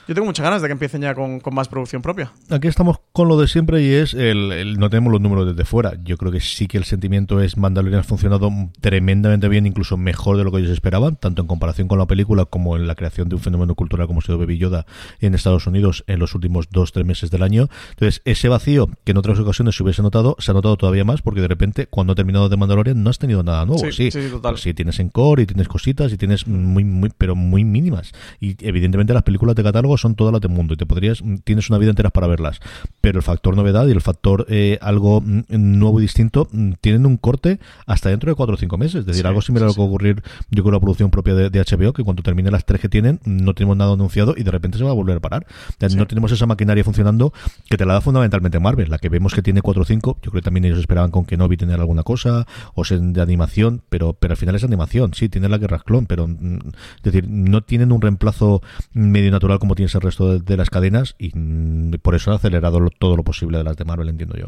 Yo 0.07 0.13
tengo 0.13 0.25
muchas 0.27 0.43
ganas 0.43 0.61
de 0.61 0.67
que 0.67 0.71
empiecen 0.73 1.01
ya 1.01 1.15
con, 1.15 1.39
con 1.39 1.55
más 1.55 1.67
producción 1.67 2.01
propia. 2.01 2.31
Aquí 2.49 2.67
estamos 2.67 2.97
con 3.11 3.27
lo 3.27 3.39
de 3.39 3.47
siempre 3.47 3.81
y 3.83 3.91
es 3.93 4.13
el, 4.13 4.51
el- 4.51 4.77
no 4.77 4.89
tenemos 4.89 5.11
los 5.11 5.21
números 5.21 5.47
desde 5.47 5.65
fuera. 5.65 5.93
Yo 6.03 6.17
creo 6.17 6.31
que 6.31 6.39
sí 6.39 6.67
que 6.67 6.77
el 6.77 6.83
sentimiento 6.83 7.41
es 7.41 7.57
Mandalorian 7.57 8.01
ha 8.01 8.03
funcionado 8.03 8.49
tremendamente 8.81 9.47
bien, 9.49 9.65
incluso 9.65 9.97
mejor 9.97 10.37
de 10.37 10.43
lo 10.43 10.51
que 10.51 10.59
ellos 10.59 10.71
esperaban, 10.71 11.15
tanto 11.15 11.41
en 11.41 11.47
comparación 11.47 11.87
con 11.87 11.97
la 11.97 12.05
película 12.05 12.45
como 12.45 12.75
en 12.77 12.87
la 12.87 12.95
creación 12.95 13.29
de 13.29 13.35
un 13.35 13.41
fenómeno 13.41 13.73
cultural 13.75 14.07
como 14.07 14.19
ha 14.19 14.21
sido 14.21 14.37
Baby 14.37 14.57
Yoda 14.57 14.85
en 15.19 15.33
Estados 15.33 15.65
Unidos 15.67 16.03
en 16.07 16.19
los 16.19 16.35
últimos 16.35 16.69
dos 16.69 16.91
tres 16.91 17.05
meses 17.05 17.31
del 17.31 17.41
año. 17.43 17.69
Entonces 17.91 18.21
ese 18.25 18.47
vacío 18.49 18.87
que 19.03 19.11
en 19.11 19.17
otras 19.17 19.39
ocasiones 19.39 19.75
se 19.75 19.83
hubiese 19.83 20.01
notado 20.01 20.35
se 20.39 20.51
ha 20.51 20.53
notado 20.53 20.77
todavía 20.77 21.03
más 21.03 21.21
porque 21.21 21.41
de 21.41 21.47
repente 21.47 21.87
cuando 21.87 22.13
ha 22.13 22.15
terminado 22.15 22.49
de 22.49 22.57
Mandalorian 22.57 23.01
no 23.01 23.09
has 23.09 23.17
tenido 23.19 23.41
nada 23.43 23.65
nuevo. 23.65 23.79
Sí, 23.83 23.91
Sí, 23.91 24.11
sí, 24.11 24.21
sí, 24.23 24.29
total. 24.29 24.53
Pues 24.53 24.61
sí, 24.61 24.73
tienes 24.73 24.99
encore 24.99 25.41
y 25.41 25.45
tienes 25.45 25.67
cositas 25.67 26.11
y 26.13 26.17
tienes 26.17 26.47
muy 26.47 26.83
muy 26.83 27.11
pero 27.17 27.35
muy 27.35 27.63
mínimas 27.63 28.11
y 28.39 28.55
evidentemente 28.65 29.13
las 29.13 29.23
películas 29.23 29.55
de 29.55 29.63
catálogo 29.63 29.94
son 29.97 30.15
todas 30.15 30.31
las 30.31 30.41
del 30.41 30.51
mundo 30.51 30.73
y 30.73 30.77
te 30.77 30.85
podrías 30.85 31.23
tienes 31.43 31.69
una 31.69 31.79
vida 31.79 31.89
entera 31.91 32.09
para 32.09 32.27
verlas. 32.27 32.59
Pero 33.01 33.19
el 33.19 33.23
factor 33.23 33.55
novedad 33.55 33.87
y 33.87 33.91
el 33.91 34.01
factor 34.01 34.45
eh, 34.49 34.77
algo 34.81 35.21
mm, 35.21 35.43
nuevo 35.49 35.99
y 35.99 36.03
distinto 36.03 36.47
mm, 36.51 36.73
tienen 36.81 37.05
un 37.05 37.17
corte 37.17 37.59
hasta 37.85 38.09
dentro 38.09 38.29
de 38.29 38.35
cuatro 38.35 38.55
o 38.55 38.57
cinco 38.57 38.77
meses. 38.77 39.01
Es 39.01 39.05
decir 39.05 39.23
Sí, 39.23 39.27
algo 39.27 39.41
similar 39.41 39.65
a 39.65 39.67
lo 39.67 39.73
sí, 39.73 39.75
que 39.75 39.81
va 39.81 39.85
a 39.85 39.89
ocurrir 39.89 40.23
yo 40.49 40.63
con 40.63 40.73
la 40.73 40.79
producción 40.79 41.09
propia 41.09 41.33
de, 41.33 41.49
de 41.49 41.59
HBO 41.59 41.93
que 41.93 42.03
cuando 42.03 42.23
termine 42.23 42.51
las 42.51 42.65
tres 42.65 42.81
que 42.81 42.89
tienen 42.89 43.19
no 43.25 43.53
tenemos 43.53 43.77
nada 43.77 43.93
anunciado 43.93 44.35
y 44.37 44.43
de 44.43 44.51
repente 44.51 44.77
se 44.77 44.83
va 44.83 44.91
a 44.91 44.93
volver 44.93 45.17
a 45.17 45.19
parar. 45.19 45.45
O 45.69 45.73
sea, 45.79 45.89
no 45.97 46.07
tenemos 46.07 46.31
esa 46.31 46.45
maquinaria 46.45 46.83
funcionando 46.83 47.33
que 47.69 47.77
te 47.77 47.85
la 47.85 47.93
da 47.93 48.01
fundamentalmente 48.01 48.59
Marvel 48.59 48.89
la 48.89 48.97
que 48.97 49.09
vemos 49.09 49.33
que 49.33 49.41
tiene 49.41 49.61
cuatro 49.61 49.83
o 49.83 49.85
cinco 49.85 50.17
yo 50.21 50.31
creo 50.31 50.41
que 50.41 50.45
también 50.45 50.65
ellos 50.65 50.79
esperaban 50.79 51.11
con 51.11 51.25
que 51.25 51.37
Novi 51.37 51.57
tener 51.57 51.79
alguna 51.79 52.03
cosa 52.03 52.45
o 52.73 52.83
sea 52.83 52.97
de 52.97 53.21
animación 53.21 53.81
pero 53.89 54.13
pero 54.13 54.33
al 54.33 54.37
final 54.37 54.55
es 54.55 54.63
animación. 54.63 55.13
Sí 55.13 55.29
tiene 55.29 55.49
la 55.49 55.57
guerra 55.57 55.79
clon 55.79 56.05
pero 56.05 56.27
mm, 56.27 56.57
es 56.97 57.03
decir 57.03 57.27
no 57.29 57.61
tienen 57.61 57.91
un 57.91 58.01
reemplazo 58.01 58.61
medio 58.93 59.31
natural 59.31 59.59
como 59.59 59.75
el 59.93 60.01
resto 60.01 60.31
de, 60.33 60.39
de 60.39 60.57
las 60.57 60.71
cadenas 60.71 61.15
y 61.19 61.31
mm, 61.37 61.95
por 62.01 62.15
eso 62.15 62.31
han 62.31 62.37
acelerado 62.37 62.79
lo- 62.79 62.89
todo 62.89 63.15
lo 63.15 63.23
posible 63.23 63.59
de 63.59 63.63
las 63.65 63.77
de 63.77 63.85
Marvel 63.85 64.09
entiendo 64.09 64.35
yo. 64.37 64.47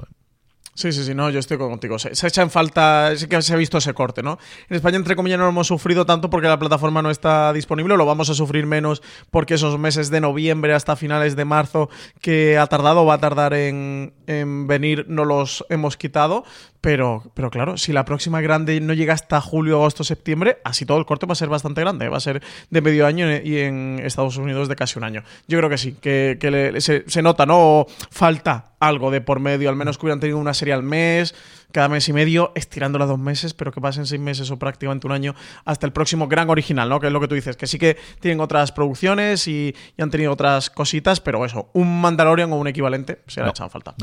Sí, 0.77 0.91
sí, 0.91 1.03
sí, 1.03 1.15
no, 1.15 1.31
yo 1.31 1.39
estoy 1.39 1.57
contigo. 1.57 1.97
Se, 1.97 2.13
se 2.13 2.27
echa 2.27 2.43
en 2.43 2.51
falta, 2.51 3.11
sí 3.15 3.25
que 3.25 3.41
se 3.41 3.51
ha 3.51 3.57
visto 3.57 3.79
ese 3.79 3.95
corte, 3.95 4.21
¿no? 4.21 4.37
En 4.69 4.75
España, 4.75 4.97
entre 4.97 5.15
comillas, 5.15 5.39
no 5.39 5.45
lo 5.45 5.49
hemos 5.49 5.65
sufrido 5.65 6.05
tanto 6.05 6.29
porque 6.29 6.47
la 6.47 6.59
plataforma 6.59 7.01
no 7.01 7.09
está 7.09 7.51
disponible, 7.51 7.97
lo 7.97 8.05
vamos 8.05 8.29
a 8.29 8.35
sufrir 8.35 8.67
menos 8.67 9.01
porque 9.31 9.55
esos 9.55 9.79
meses 9.79 10.11
de 10.11 10.21
noviembre 10.21 10.75
hasta 10.75 10.95
finales 10.95 11.35
de 11.35 11.45
marzo 11.45 11.89
que 12.21 12.59
ha 12.59 12.67
tardado 12.67 13.07
va 13.07 13.15
a 13.15 13.17
tardar 13.17 13.55
en, 13.55 14.13
en 14.27 14.67
venir, 14.67 15.05
no 15.09 15.25
los 15.25 15.65
hemos 15.69 15.97
quitado. 15.97 16.43
Pero, 16.79 17.23
pero 17.33 17.49
claro, 17.49 17.75
si 17.75 17.91
la 17.91 18.05
próxima 18.05 18.39
grande 18.39 18.79
no 18.79 18.93
llega 18.93 19.13
hasta 19.13 19.41
julio, 19.41 19.77
agosto, 19.77 20.03
septiembre, 20.03 20.59
así 20.63 20.85
todo 20.85 20.99
el 20.99 21.05
corte 21.05 21.25
va 21.25 21.33
a 21.33 21.35
ser 21.35 21.49
bastante 21.49 21.81
grande. 21.81 22.07
Va 22.07 22.17
a 22.17 22.21
ser 22.21 22.41
de 22.69 22.81
medio 22.81 23.07
año 23.07 23.27
y 23.35 23.57
en 23.57 23.99
Estados 24.03 24.37
Unidos 24.37 24.69
de 24.69 24.75
casi 24.75 24.99
un 24.99 25.03
año. 25.03 25.23
Yo 25.47 25.57
creo 25.57 25.71
que 25.71 25.79
sí, 25.79 25.97
que, 25.99 26.37
que 26.39 26.79
se 26.79 27.21
nota, 27.23 27.47
¿no? 27.47 27.87
Falta 28.11 28.75
algo 28.79 29.11
de 29.11 29.21
por 29.21 29.39
medio, 29.39 29.69
al 29.69 29.75
menos 29.75 29.97
que 29.97 30.05
hubieran 30.05 30.19
tenido 30.19 30.37
una 30.37 30.53
serie 30.53 30.66
al 30.71 30.83
mes, 30.83 31.33
cada 31.71 31.89
mes 31.89 32.07
y 32.09 32.13
medio, 32.13 32.51
estirándola 32.55 33.05
dos 33.05 33.19
meses, 33.19 33.53
pero 33.53 33.71
que 33.71 33.81
pasen 33.81 34.05
seis 34.05 34.21
meses 34.21 34.49
o 34.51 34.57
prácticamente 34.57 35.05
un 35.07 35.13
año 35.13 35.35
hasta 35.65 35.85
el 35.85 35.91
próximo 35.93 36.27
gran 36.27 36.49
original, 36.49 36.87
¿no? 36.89 36.99
Que 36.99 37.07
es 37.07 37.13
lo 37.13 37.19
que 37.19 37.27
tú 37.27 37.35
dices, 37.35 37.57
que 37.57 37.67
sí 37.67 37.77
que 37.77 37.97
tienen 38.19 38.39
otras 38.39 38.71
producciones 38.71 39.47
y, 39.47 39.75
y 39.97 40.01
han 40.01 40.09
tenido 40.09 40.31
otras 40.31 40.69
cositas, 40.69 41.19
pero 41.19 41.43
eso, 41.45 41.69
un 41.73 42.01
Mandalorian 42.01 42.51
o 42.53 42.57
un 42.57 42.67
equivalente 42.67 43.19
se 43.27 43.39
le 43.39 43.43
ha 43.43 43.45
No. 43.47 43.51
echado 43.51 43.69
falta. 43.69 43.93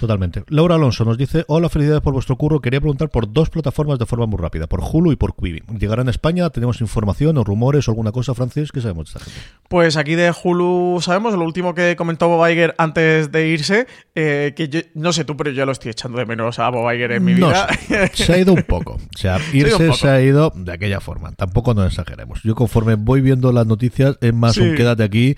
Totalmente. 0.00 0.44
Laura 0.48 0.76
Alonso 0.76 1.04
nos 1.04 1.18
dice, 1.18 1.44
hola, 1.48 1.68
felicidades 1.68 2.02
por 2.02 2.12
vuestro 2.12 2.36
curro. 2.36 2.60
Quería 2.60 2.80
preguntar 2.80 3.08
por 3.10 3.32
dos 3.32 3.50
plataformas 3.50 3.98
de 3.98 4.06
forma 4.06 4.26
muy 4.26 4.38
rápida, 4.38 4.66
por 4.66 4.80
Hulu 4.80 5.12
y 5.12 5.16
por 5.16 5.34
Quibi. 5.34 5.62
¿Llegarán 5.78 6.08
a 6.08 6.10
España? 6.10 6.48
¿Tenemos 6.50 6.80
información 6.80 7.36
o 7.38 7.44
rumores 7.44 7.88
o 7.88 7.90
alguna 7.90 8.12
cosa, 8.12 8.34
Francis? 8.34 8.72
¿Qué 8.72 8.80
sabemos 8.80 9.12
de 9.12 9.18
esta 9.18 9.30
gente? 9.30 9.40
Pues 9.68 9.96
aquí 9.96 10.14
de 10.14 10.32
Hulu 10.42 11.00
sabemos 11.02 11.34
lo 11.34 11.44
último 11.44 11.74
que 11.74 11.94
comentó 11.96 12.28
Bob 12.28 12.48
Iger 12.48 12.74
antes 12.78 13.30
de 13.32 13.48
irse, 13.48 13.86
eh, 14.14 14.54
que 14.56 14.68
yo- 14.68 14.80
no 14.94 15.12
sé 15.12 15.24
tú, 15.24 15.36
pero 15.36 15.50
yo 15.50 15.66
lo 15.66 15.72
estoy 15.72 15.90
echando 15.90 16.18
de 16.18 16.26
menos 16.26 16.58
a 16.58 16.68
Bob 16.70 16.90
Iger 16.92 17.07
en 17.12 17.24
mi 17.24 17.34
No 17.34 17.48
vida. 17.48 17.68
se 18.12 18.32
ha 18.32 18.38
ido 18.38 18.52
un 18.52 18.62
poco. 18.62 18.92
O 18.94 19.18
sea, 19.18 19.38
irse 19.52 19.92
se 19.94 20.08
ha 20.08 20.20
ido 20.22 20.52
de 20.54 20.72
aquella 20.72 21.00
forma. 21.00 21.32
Tampoco 21.32 21.74
nos 21.74 21.86
exageremos. 21.86 22.42
Yo 22.42 22.54
conforme 22.54 22.94
voy 22.96 23.20
viendo 23.20 23.52
las 23.52 23.66
noticias, 23.66 24.16
es 24.20 24.34
más 24.34 24.54
Sí. 24.54 24.60
un 24.62 24.74
quédate 24.74 25.02
aquí. 25.02 25.36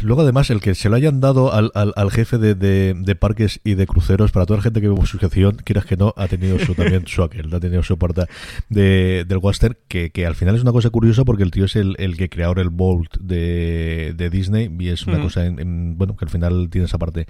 Luego, 0.00 0.22
además, 0.22 0.48
el 0.48 0.62
que 0.62 0.74
se 0.74 0.88
lo 0.88 0.96
hayan 0.96 1.20
dado 1.20 1.52
al, 1.52 1.70
al- 1.74 1.92
al 1.96 2.10
jefe 2.10 2.38
de, 2.38 2.54
de- 2.54 2.94
de 2.96 3.14
parques 3.14 3.60
y 3.62 3.74
de 3.74 3.86
cruceros, 3.86 4.32
para 4.32 4.46
toda 4.46 4.56
la 4.56 4.62
gente 4.62 4.80
que 4.80 4.88
ve 4.88 4.96
su 5.06 5.18
gestión, 5.18 5.56
quieras 5.64 5.84
que 5.84 5.98
no, 5.98 6.14
ha 6.16 6.28
tenido 6.28 6.58
su 6.58 6.74
también 6.74 7.06
su 7.06 7.22
aquel, 7.22 7.52
ha 7.54 7.60
tenido 7.60 7.82
su 7.82 7.98
parte 7.98 8.22
de, 8.70 9.26
del 9.28 9.36
Western, 9.36 9.76
que, 9.86 10.08
que 10.12 10.24
al 10.24 10.34
final 10.34 10.56
es 10.56 10.62
una 10.62 10.72
cosa 10.72 10.88
curiosa 10.88 11.26
porque 11.26 11.42
el 11.42 11.50
tío 11.50 11.66
es 11.66 11.76
el, 11.76 11.94
el 11.98 12.16
que 12.16 12.30
creó 12.30 12.52
el 12.52 12.70
Bolt 12.70 13.18
de, 13.20 14.14
de 14.16 14.30
Disney 14.30 14.74
y 14.80 14.88
es 14.88 15.06
una 15.06 15.18
Mm. 15.18 15.22
cosa, 15.22 15.44
en- 15.44 15.60
en- 15.60 15.98
bueno, 15.98 16.16
que 16.16 16.24
al 16.24 16.30
final 16.30 16.70
tiene 16.70 16.86
esa 16.86 16.96
parte. 16.96 17.26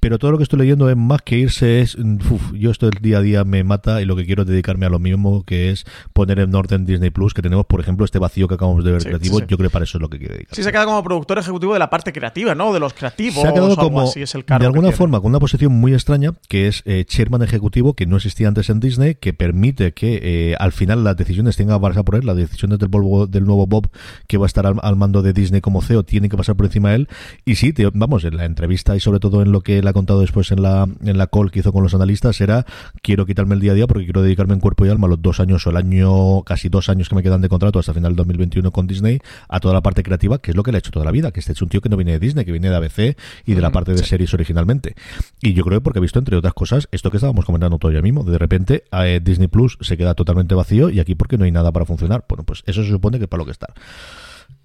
Pero 0.00 0.18
todo 0.18 0.32
lo 0.32 0.38
que 0.38 0.44
estoy 0.44 0.58
leyendo 0.60 0.88
es 0.88 0.96
más 0.96 1.20
que 1.22 1.36
irse, 1.38 1.80
es. 1.80 1.94
uf, 1.94 2.52
yo 2.54 2.70
esto 2.70 2.86
el 2.88 2.98
día 3.02 3.18
a 3.18 3.20
día 3.20 3.44
me 3.44 3.62
mata 3.64 4.00
y 4.00 4.06
lo 4.06 4.16
que 4.16 4.24
quiero 4.24 4.42
es 4.42 4.48
dedicarme 4.48 4.86
a 4.86 4.88
lo 4.88 4.98
mismo, 4.98 5.44
que 5.44 5.70
es 5.70 5.84
poner 6.14 6.38
en 6.40 6.54
orden 6.54 6.86
Disney 6.86 7.10
Plus, 7.10 7.34
que 7.34 7.42
tenemos, 7.42 7.66
por 7.66 7.80
ejemplo, 7.80 8.04
este 8.04 8.18
vacío 8.18 8.48
que 8.48 8.54
acabamos 8.54 8.82
de 8.84 8.92
ver 8.92 9.02
Sí, 9.02 9.08
creativo. 9.08 9.36
sí, 9.38 9.44
sí. 9.44 9.46
Yo 9.50 9.56
creo 9.58 9.68
que 9.68 9.72
para 9.72 9.84
eso 9.84 9.98
es 9.98 10.02
lo 10.02 10.08
que 10.08 10.18
quiero 10.18 10.34
dedicar. 10.34 10.54
Sí 10.56 10.62
se 10.62 10.72
queda 10.72 10.84
como 10.86 11.02
productor 11.04 11.38
ejecutivo 11.38 11.72
de 11.74 11.78
la 11.78 11.90
parte 11.90 12.12
creativa, 12.12 12.54
¿no? 12.54 12.72
De 12.72 12.80
los 12.80 12.94
creativos. 12.94 13.42
Se 13.42 13.48
ha 13.48 13.52
quedado 13.52 13.76
como, 13.76 14.00
así 14.02 14.22
es 14.22 14.34
el 14.34 14.44
cargo 14.44 14.60
de 14.62 14.66
alguna 14.66 14.92
forma, 14.92 15.20
con 15.20 15.30
una 15.30 15.38
posición 15.38 15.72
muy 15.72 15.92
extraña, 15.92 16.32
que 16.48 16.66
es 16.66 16.82
eh, 16.86 17.04
chairman 17.06 17.42
ejecutivo, 17.42 17.94
que 17.94 18.06
no 18.06 18.16
existía 18.16 18.48
antes 18.48 18.70
en 18.70 18.80
Disney, 18.80 19.16
que 19.16 19.32
permite 19.34 19.92
que 19.92 20.20
eh, 20.22 20.54
al 20.58 20.72
final 20.72 21.04
las 21.04 21.16
decisiones 21.16 21.56
tengan 21.56 21.76
que 21.78 21.82
pasar 21.88 22.04
por 22.04 22.14
él, 22.14 22.24
las 22.24 22.36
decisiones 22.36 22.78
del, 22.78 22.90
Volvo- 22.90 23.26
del 23.26 23.44
nuevo 23.44 23.66
Bob, 23.66 23.90
que 24.26 24.38
va 24.38 24.46
a 24.46 24.48
estar 24.48 24.66
al, 24.66 24.76
al 24.82 24.96
mando 24.96 25.20
de 25.22 25.32
Disney 25.34 25.60
como 25.60 25.82
CEO, 25.82 26.04
tienen 26.04 26.30
que 26.30 26.36
pasar 26.38 26.56
por 26.56 26.64
encima 26.66 26.88
de 26.90 26.94
él. 26.96 27.08
Y 27.44 27.56
sí, 27.56 27.72
te- 27.74 27.88
vamos, 27.92 28.24
en 28.24 28.36
la 28.36 28.46
entrevista 28.46 28.96
y 28.96 29.00
sobre 29.00 29.20
todo 29.20 29.42
en 29.42 29.52
lo 29.52 29.60
que 29.60 29.78
él 29.78 29.86
ha 29.90 29.92
contado 29.92 30.20
después 30.20 30.50
en 30.52 30.62
la, 30.62 30.88
en 31.04 31.18
la 31.18 31.26
call 31.26 31.50
que 31.50 31.60
hizo 31.60 31.72
con 31.72 31.82
los 31.82 31.94
analistas, 31.94 32.40
era 32.40 32.64
quiero 33.02 33.26
quitarme 33.26 33.54
el 33.54 33.60
día 33.60 33.72
a 33.72 33.74
día 33.74 33.86
porque 33.86 34.04
quiero 34.04 34.22
dedicarme 34.22 34.54
en 34.54 34.60
cuerpo 34.60 34.86
y 34.86 34.88
alma 34.88 35.08
los 35.08 35.20
dos 35.20 35.40
años 35.40 35.66
o 35.66 35.70
el 35.70 35.76
año, 35.76 36.42
casi 36.42 36.68
dos 36.68 36.88
años 36.88 37.08
que 37.08 37.14
me 37.14 37.22
quedan 37.22 37.40
de 37.40 37.48
contrato 37.48 37.78
hasta 37.78 37.94
final 37.94 38.12
del 38.12 38.16
2021 38.16 38.70
con 38.70 38.86
Disney, 38.86 39.18
a 39.48 39.60
toda 39.60 39.74
la 39.74 39.82
parte 39.82 40.02
creativa, 40.02 40.38
que 40.38 40.52
es 40.52 40.56
lo 40.56 40.62
que 40.62 40.72
le 40.72 40.78
ha 40.78 40.80
hecho 40.80 40.90
toda 40.90 41.04
la 41.04 41.10
vida, 41.10 41.32
que 41.32 41.40
este 41.40 41.52
es 41.52 41.62
un 41.62 41.68
tío 41.68 41.80
que 41.80 41.88
no 41.88 41.96
viene 41.96 42.12
de 42.12 42.18
Disney, 42.18 42.44
que 42.44 42.52
viene 42.52 42.70
de 42.70 42.76
ABC 42.76 43.16
y 43.46 43.54
de 43.54 43.60
la 43.60 43.70
parte 43.70 43.92
de 43.92 43.98
sí. 43.98 44.06
series 44.06 44.32
originalmente. 44.34 44.94
Y 45.40 45.52
yo 45.52 45.64
creo 45.64 45.80
que 45.80 45.84
porque 45.84 45.98
he 45.98 46.02
visto, 46.02 46.18
entre 46.18 46.36
otras 46.36 46.54
cosas, 46.54 46.88
esto 46.92 47.10
que 47.10 47.16
estábamos 47.16 47.44
comentando 47.44 47.78
todavía 47.78 48.02
mismo, 48.02 48.24
de 48.24 48.38
repente 48.38 48.84
eh, 48.92 49.20
Disney 49.22 49.48
Plus 49.48 49.78
se 49.80 49.96
queda 49.96 50.14
totalmente 50.14 50.54
vacío 50.54 50.90
y 50.90 51.00
aquí 51.00 51.14
porque 51.14 51.38
no 51.38 51.44
hay 51.44 51.52
nada 51.52 51.72
para 51.72 51.84
funcionar. 51.84 52.24
Bueno, 52.28 52.44
pues 52.44 52.62
eso 52.66 52.82
se 52.82 52.90
supone 52.90 53.18
que 53.18 53.24
es 53.24 53.28
para 53.28 53.40
lo 53.40 53.44
que 53.44 53.52
está. 53.52 53.68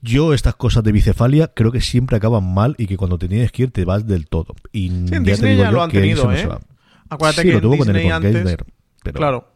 Yo 0.06 0.34
estas 0.34 0.56
cosas 0.56 0.84
de 0.84 0.92
bicefalia 0.92 1.48
creo 1.54 1.72
que 1.72 1.82
siempre 1.82 2.18
acaban 2.18 2.54
mal 2.54 2.76
y 2.78 2.86
que 2.88 2.96
cuando 2.98 3.18
te 3.18 3.28
tienes 3.28 3.52
que 3.52 3.64
ir 3.64 3.72
te 3.72 3.86
vas 3.86 4.06
del 4.06 4.28
todo. 4.28 4.54
Y 4.72 4.90
Sí, 4.90 4.96
en 4.96 5.06
ya 5.08 5.12
te 5.12 5.20
Disney 5.32 5.52
digo 5.54 5.64
ya 5.64 5.70
yo 5.72 5.76
lo 5.78 5.84
han 5.84 5.90
que 5.92 6.00
tenido, 6.02 6.32
¿eh? 6.32 6.48
Acuérdate 7.10 7.42
Sí, 7.42 7.48
que 7.50 7.54
lo 7.56 7.62
con, 7.62 7.72
el, 7.74 7.78
Disney 7.80 8.04
con 8.04 8.12
antes... 8.14 8.58
Pero- 9.04 9.18
Claro. 9.18 9.52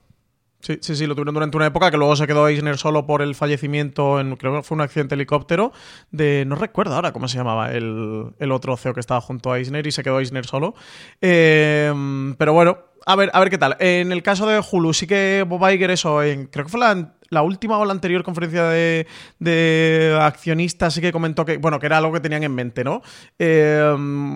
Sí, 0.61 0.77
sí, 0.81 0.95
sí, 0.95 1.07
lo 1.07 1.15
tuvieron 1.15 1.33
durante 1.33 1.55
una 1.55 1.67
época 1.67 1.89
que 1.89 1.95
luego 1.95 2.15
se 2.17 2.27
quedó 2.27 2.45
Eisner 2.47 2.77
solo 2.77 3.05
por 3.05 3.21
el 3.21 3.33
fallecimiento 3.33 4.19
en, 4.19 4.35
creo 4.35 4.57
que 4.57 4.61
fue 4.63 4.75
un 4.75 4.81
accidente 4.81 5.15
de 5.15 5.21
helicóptero 5.21 5.71
de, 6.11 6.43
no 6.45 6.55
recuerdo 6.55 6.95
ahora 6.95 7.13
cómo 7.13 7.29
se 7.29 7.37
llamaba 7.37 7.71
el, 7.71 8.25
el 8.39 8.51
otro 8.51 8.75
CEO 8.75 8.93
que 8.93 8.99
estaba 8.99 9.21
junto 9.21 9.53
a 9.53 9.57
Eisner 9.57 9.87
y 9.87 9.91
se 9.93 10.03
quedó 10.03 10.19
Eisner 10.19 10.45
solo. 10.45 10.75
Eh, 11.21 11.93
pero 12.37 12.53
bueno, 12.53 12.77
a 13.05 13.15
ver, 13.15 13.29
a 13.33 13.39
ver 13.39 13.49
qué 13.49 13.57
tal. 13.57 13.77
En 13.79 14.11
el 14.11 14.21
caso 14.23 14.47
de 14.47 14.59
Hulu 14.69 14.93
sí 14.93 15.07
que 15.07 15.45
Bob 15.47 15.65
Iger 15.69 15.91
eso, 15.91 16.21
en- 16.23 16.47
creo 16.47 16.65
que 16.65 16.71
fue 16.71 16.79
la, 16.81 17.13
la 17.29 17.41
última 17.41 17.77
o 17.77 17.85
la 17.85 17.91
anterior 17.93 18.23
conferencia 18.23 18.63
de, 18.65 19.07
de 19.39 20.17
accionistas 20.19 20.93
sí 20.93 21.01
que 21.01 21.11
comentó 21.11 21.45
que, 21.45 21.57
bueno, 21.57 21.79
que 21.79 21.85
era 21.85 21.97
algo 21.97 22.11
que 22.11 22.19
tenían 22.19 22.43
en 22.43 22.53
mente, 22.55 22.83
¿no? 22.83 23.01
Eh, 23.37 23.95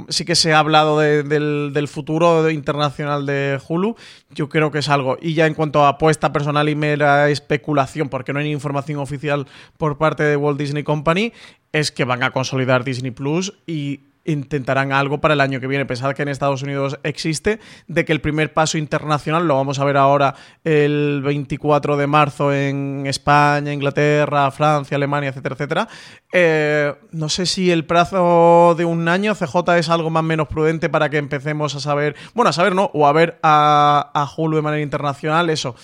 sí 0.10 0.26
que 0.26 0.36
se 0.36 0.54
ha 0.54 0.60
hablado 0.60 1.00
de- 1.00 1.24
del, 1.24 1.72
del 1.74 1.88
futuro 1.88 2.50
internacional 2.50 3.26
de 3.26 3.60
Hulu. 3.68 3.96
Yo 4.32 4.50
creo 4.50 4.72
que 4.72 4.80
es 4.80 4.90
algo. 4.90 5.18
Y 5.22 5.34
ya 5.34 5.46
en 5.48 5.54
cuanto 5.54 5.84
a 5.86 5.90
apuesta 5.90 6.32
personal 6.32 6.70
y 6.70 6.76
mera 6.76 7.30
especulación, 7.30 8.10
porque 8.10 8.34
no 8.34 8.40
hay 8.40 8.52
información 8.52 9.00
oficial 9.00 9.48
por 9.78 9.98
parte 9.98 10.24
de 10.24 10.36
Walt 10.36 10.60
Disney 10.60 10.84
Company, 10.84 11.34
es 11.72 11.92
que 11.92 12.06
van 12.06 12.24
a 12.24 12.32
consolidar 12.32 12.84
Disney 12.84 13.12
Plus 13.12 13.54
y 13.66 14.02
intentarán 14.26 14.92
algo 14.92 15.20
para 15.20 15.34
el 15.34 15.42
año 15.42 15.60
que 15.60 15.68
viene. 15.68 15.86
Pensad 15.86 16.14
que 16.14 16.22
en 16.22 16.30
Estados 16.30 16.64
Unidos 16.64 17.00
existe, 17.04 17.60
de 17.88 18.06
que 18.06 18.14
el 18.14 18.22
primer 18.22 18.54
paso 18.54 18.78
internacional 18.78 19.48
lo 19.48 19.56
vamos 19.56 19.80
a 19.80 19.86
ver 19.86 19.98
ahora 19.98 20.36
el 20.64 21.22
24 21.24 21.98
de 21.98 22.08
marzo 22.08 22.54
en 22.54 23.06
España, 23.06 23.74
Inglaterra, 23.74 24.50
Francia, 24.52 24.96
Alemania, 24.96 25.30
etcétera, 25.30 25.56
etcétera. 25.56 25.88
Eh, 26.32 26.94
no 27.12 27.30
sé 27.30 27.46
si 27.46 27.72
el 27.72 27.86
plazo 27.86 28.76
de 28.78 28.86
un 28.86 29.08
año 29.08 29.36
CJ 29.36 29.78
es 29.78 29.90
algo 29.90 30.10
más 30.10 30.24
menos 30.24 30.48
prudente 30.48 30.90
para 30.90 31.10
que 31.10 31.18
empecemos 31.18 31.76
a 31.76 31.80
saber, 31.80 32.16
bueno, 32.34 32.50
a 32.50 32.54
saber 32.54 32.76
no, 32.76 32.90
o 32.94 33.08
a 33.08 33.12
ver 33.12 33.40
a, 33.44 34.12
a 34.14 34.30
Hulu 34.36 34.56
de 34.58 34.62
manera 34.62 34.84
internacional, 34.84 35.50
eso. 35.50 35.76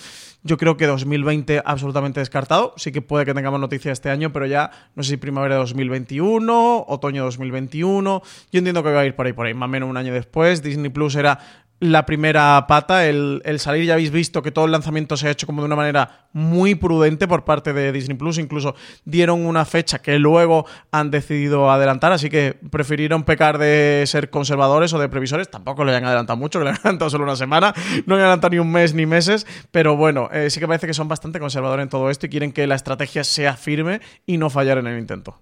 Yo 0.42 0.56
creo 0.56 0.76
que 0.76 0.86
2020 0.86 1.62
absolutamente 1.64 2.20
descartado. 2.20 2.72
Sí 2.76 2.92
que 2.92 3.02
puede 3.02 3.26
que 3.26 3.34
tengamos 3.34 3.60
noticia 3.60 3.92
este 3.92 4.08
año, 4.08 4.32
pero 4.32 4.46
ya 4.46 4.70
no 4.94 5.02
sé 5.02 5.10
si 5.10 5.16
primavera 5.18 5.56
de 5.56 5.60
2021, 5.60 6.84
otoño 6.88 7.24
2021. 7.24 8.22
Yo 8.50 8.58
entiendo 8.58 8.82
que 8.82 8.90
va 8.90 9.00
a 9.00 9.06
ir 9.06 9.14
por 9.14 9.26
ahí, 9.26 9.32
por 9.34 9.46
ahí, 9.46 9.54
más 9.54 9.66
o 9.66 9.70
menos 9.70 9.90
un 9.90 9.98
año 9.98 10.14
después. 10.14 10.62
Disney 10.62 10.90
Plus 10.90 11.14
era 11.14 11.38
la 11.80 12.04
primera 12.04 12.66
pata, 12.68 13.06
el, 13.06 13.40
el 13.44 13.58
salir, 13.58 13.86
ya 13.86 13.94
habéis 13.94 14.10
visto 14.10 14.42
que 14.42 14.50
todo 14.52 14.66
el 14.66 14.72
lanzamiento 14.72 15.16
se 15.16 15.28
ha 15.28 15.30
hecho 15.30 15.46
como 15.46 15.62
de 15.62 15.66
una 15.66 15.76
manera 15.76 16.28
muy 16.32 16.74
prudente 16.74 17.26
por 17.26 17.44
parte 17.44 17.72
de 17.72 17.90
Disney 17.90 18.16
Plus, 18.16 18.38
incluso 18.38 18.74
dieron 19.04 19.44
una 19.46 19.64
fecha 19.64 20.00
que 20.00 20.18
luego 20.18 20.66
han 20.92 21.10
decidido 21.10 21.70
adelantar, 21.70 22.12
así 22.12 22.28
que 22.28 22.56
prefirieron 22.70 23.24
pecar 23.24 23.58
de 23.58 24.04
ser 24.06 24.28
conservadores 24.30 24.92
o 24.92 24.98
de 24.98 25.08
previsores, 25.08 25.50
tampoco 25.50 25.84
le 25.84 25.96
han 25.96 26.04
adelantado 26.04 26.36
mucho, 26.36 26.60
le 26.60 26.70
han 26.70 26.76
adelantado 26.76 27.10
solo 27.10 27.24
una 27.24 27.36
semana, 27.36 27.74
no 28.06 28.14
han 28.14 28.20
adelantado 28.20 28.50
ni 28.50 28.58
un 28.58 28.70
mes 28.70 28.94
ni 28.94 29.06
meses, 29.06 29.46
pero 29.70 29.96
bueno, 29.96 30.28
eh, 30.32 30.50
sí 30.50 30.60
que 30.60 30.66
parece 30.66 30.86
que 30.86 30.94
son 30.94 31.08
bastante 31.08 31.40
conservadores 31.40 31.84
en 31.84 31.88
todo 31.88 32.10
esto 32.10 32.26
y 32.26 32.28
quieren 32.28 32.52
que 32.52 32.66
la 32.66 32.74
estrategia 32.74 33.24
sea 33.24 33.56
firme 33.56 34.00
y 34.26 34.36
no 34.36 34.50
fallar 34.50 34.78
en 34.78 34.86
el 34.86 34.98
intento. 34.98 35.40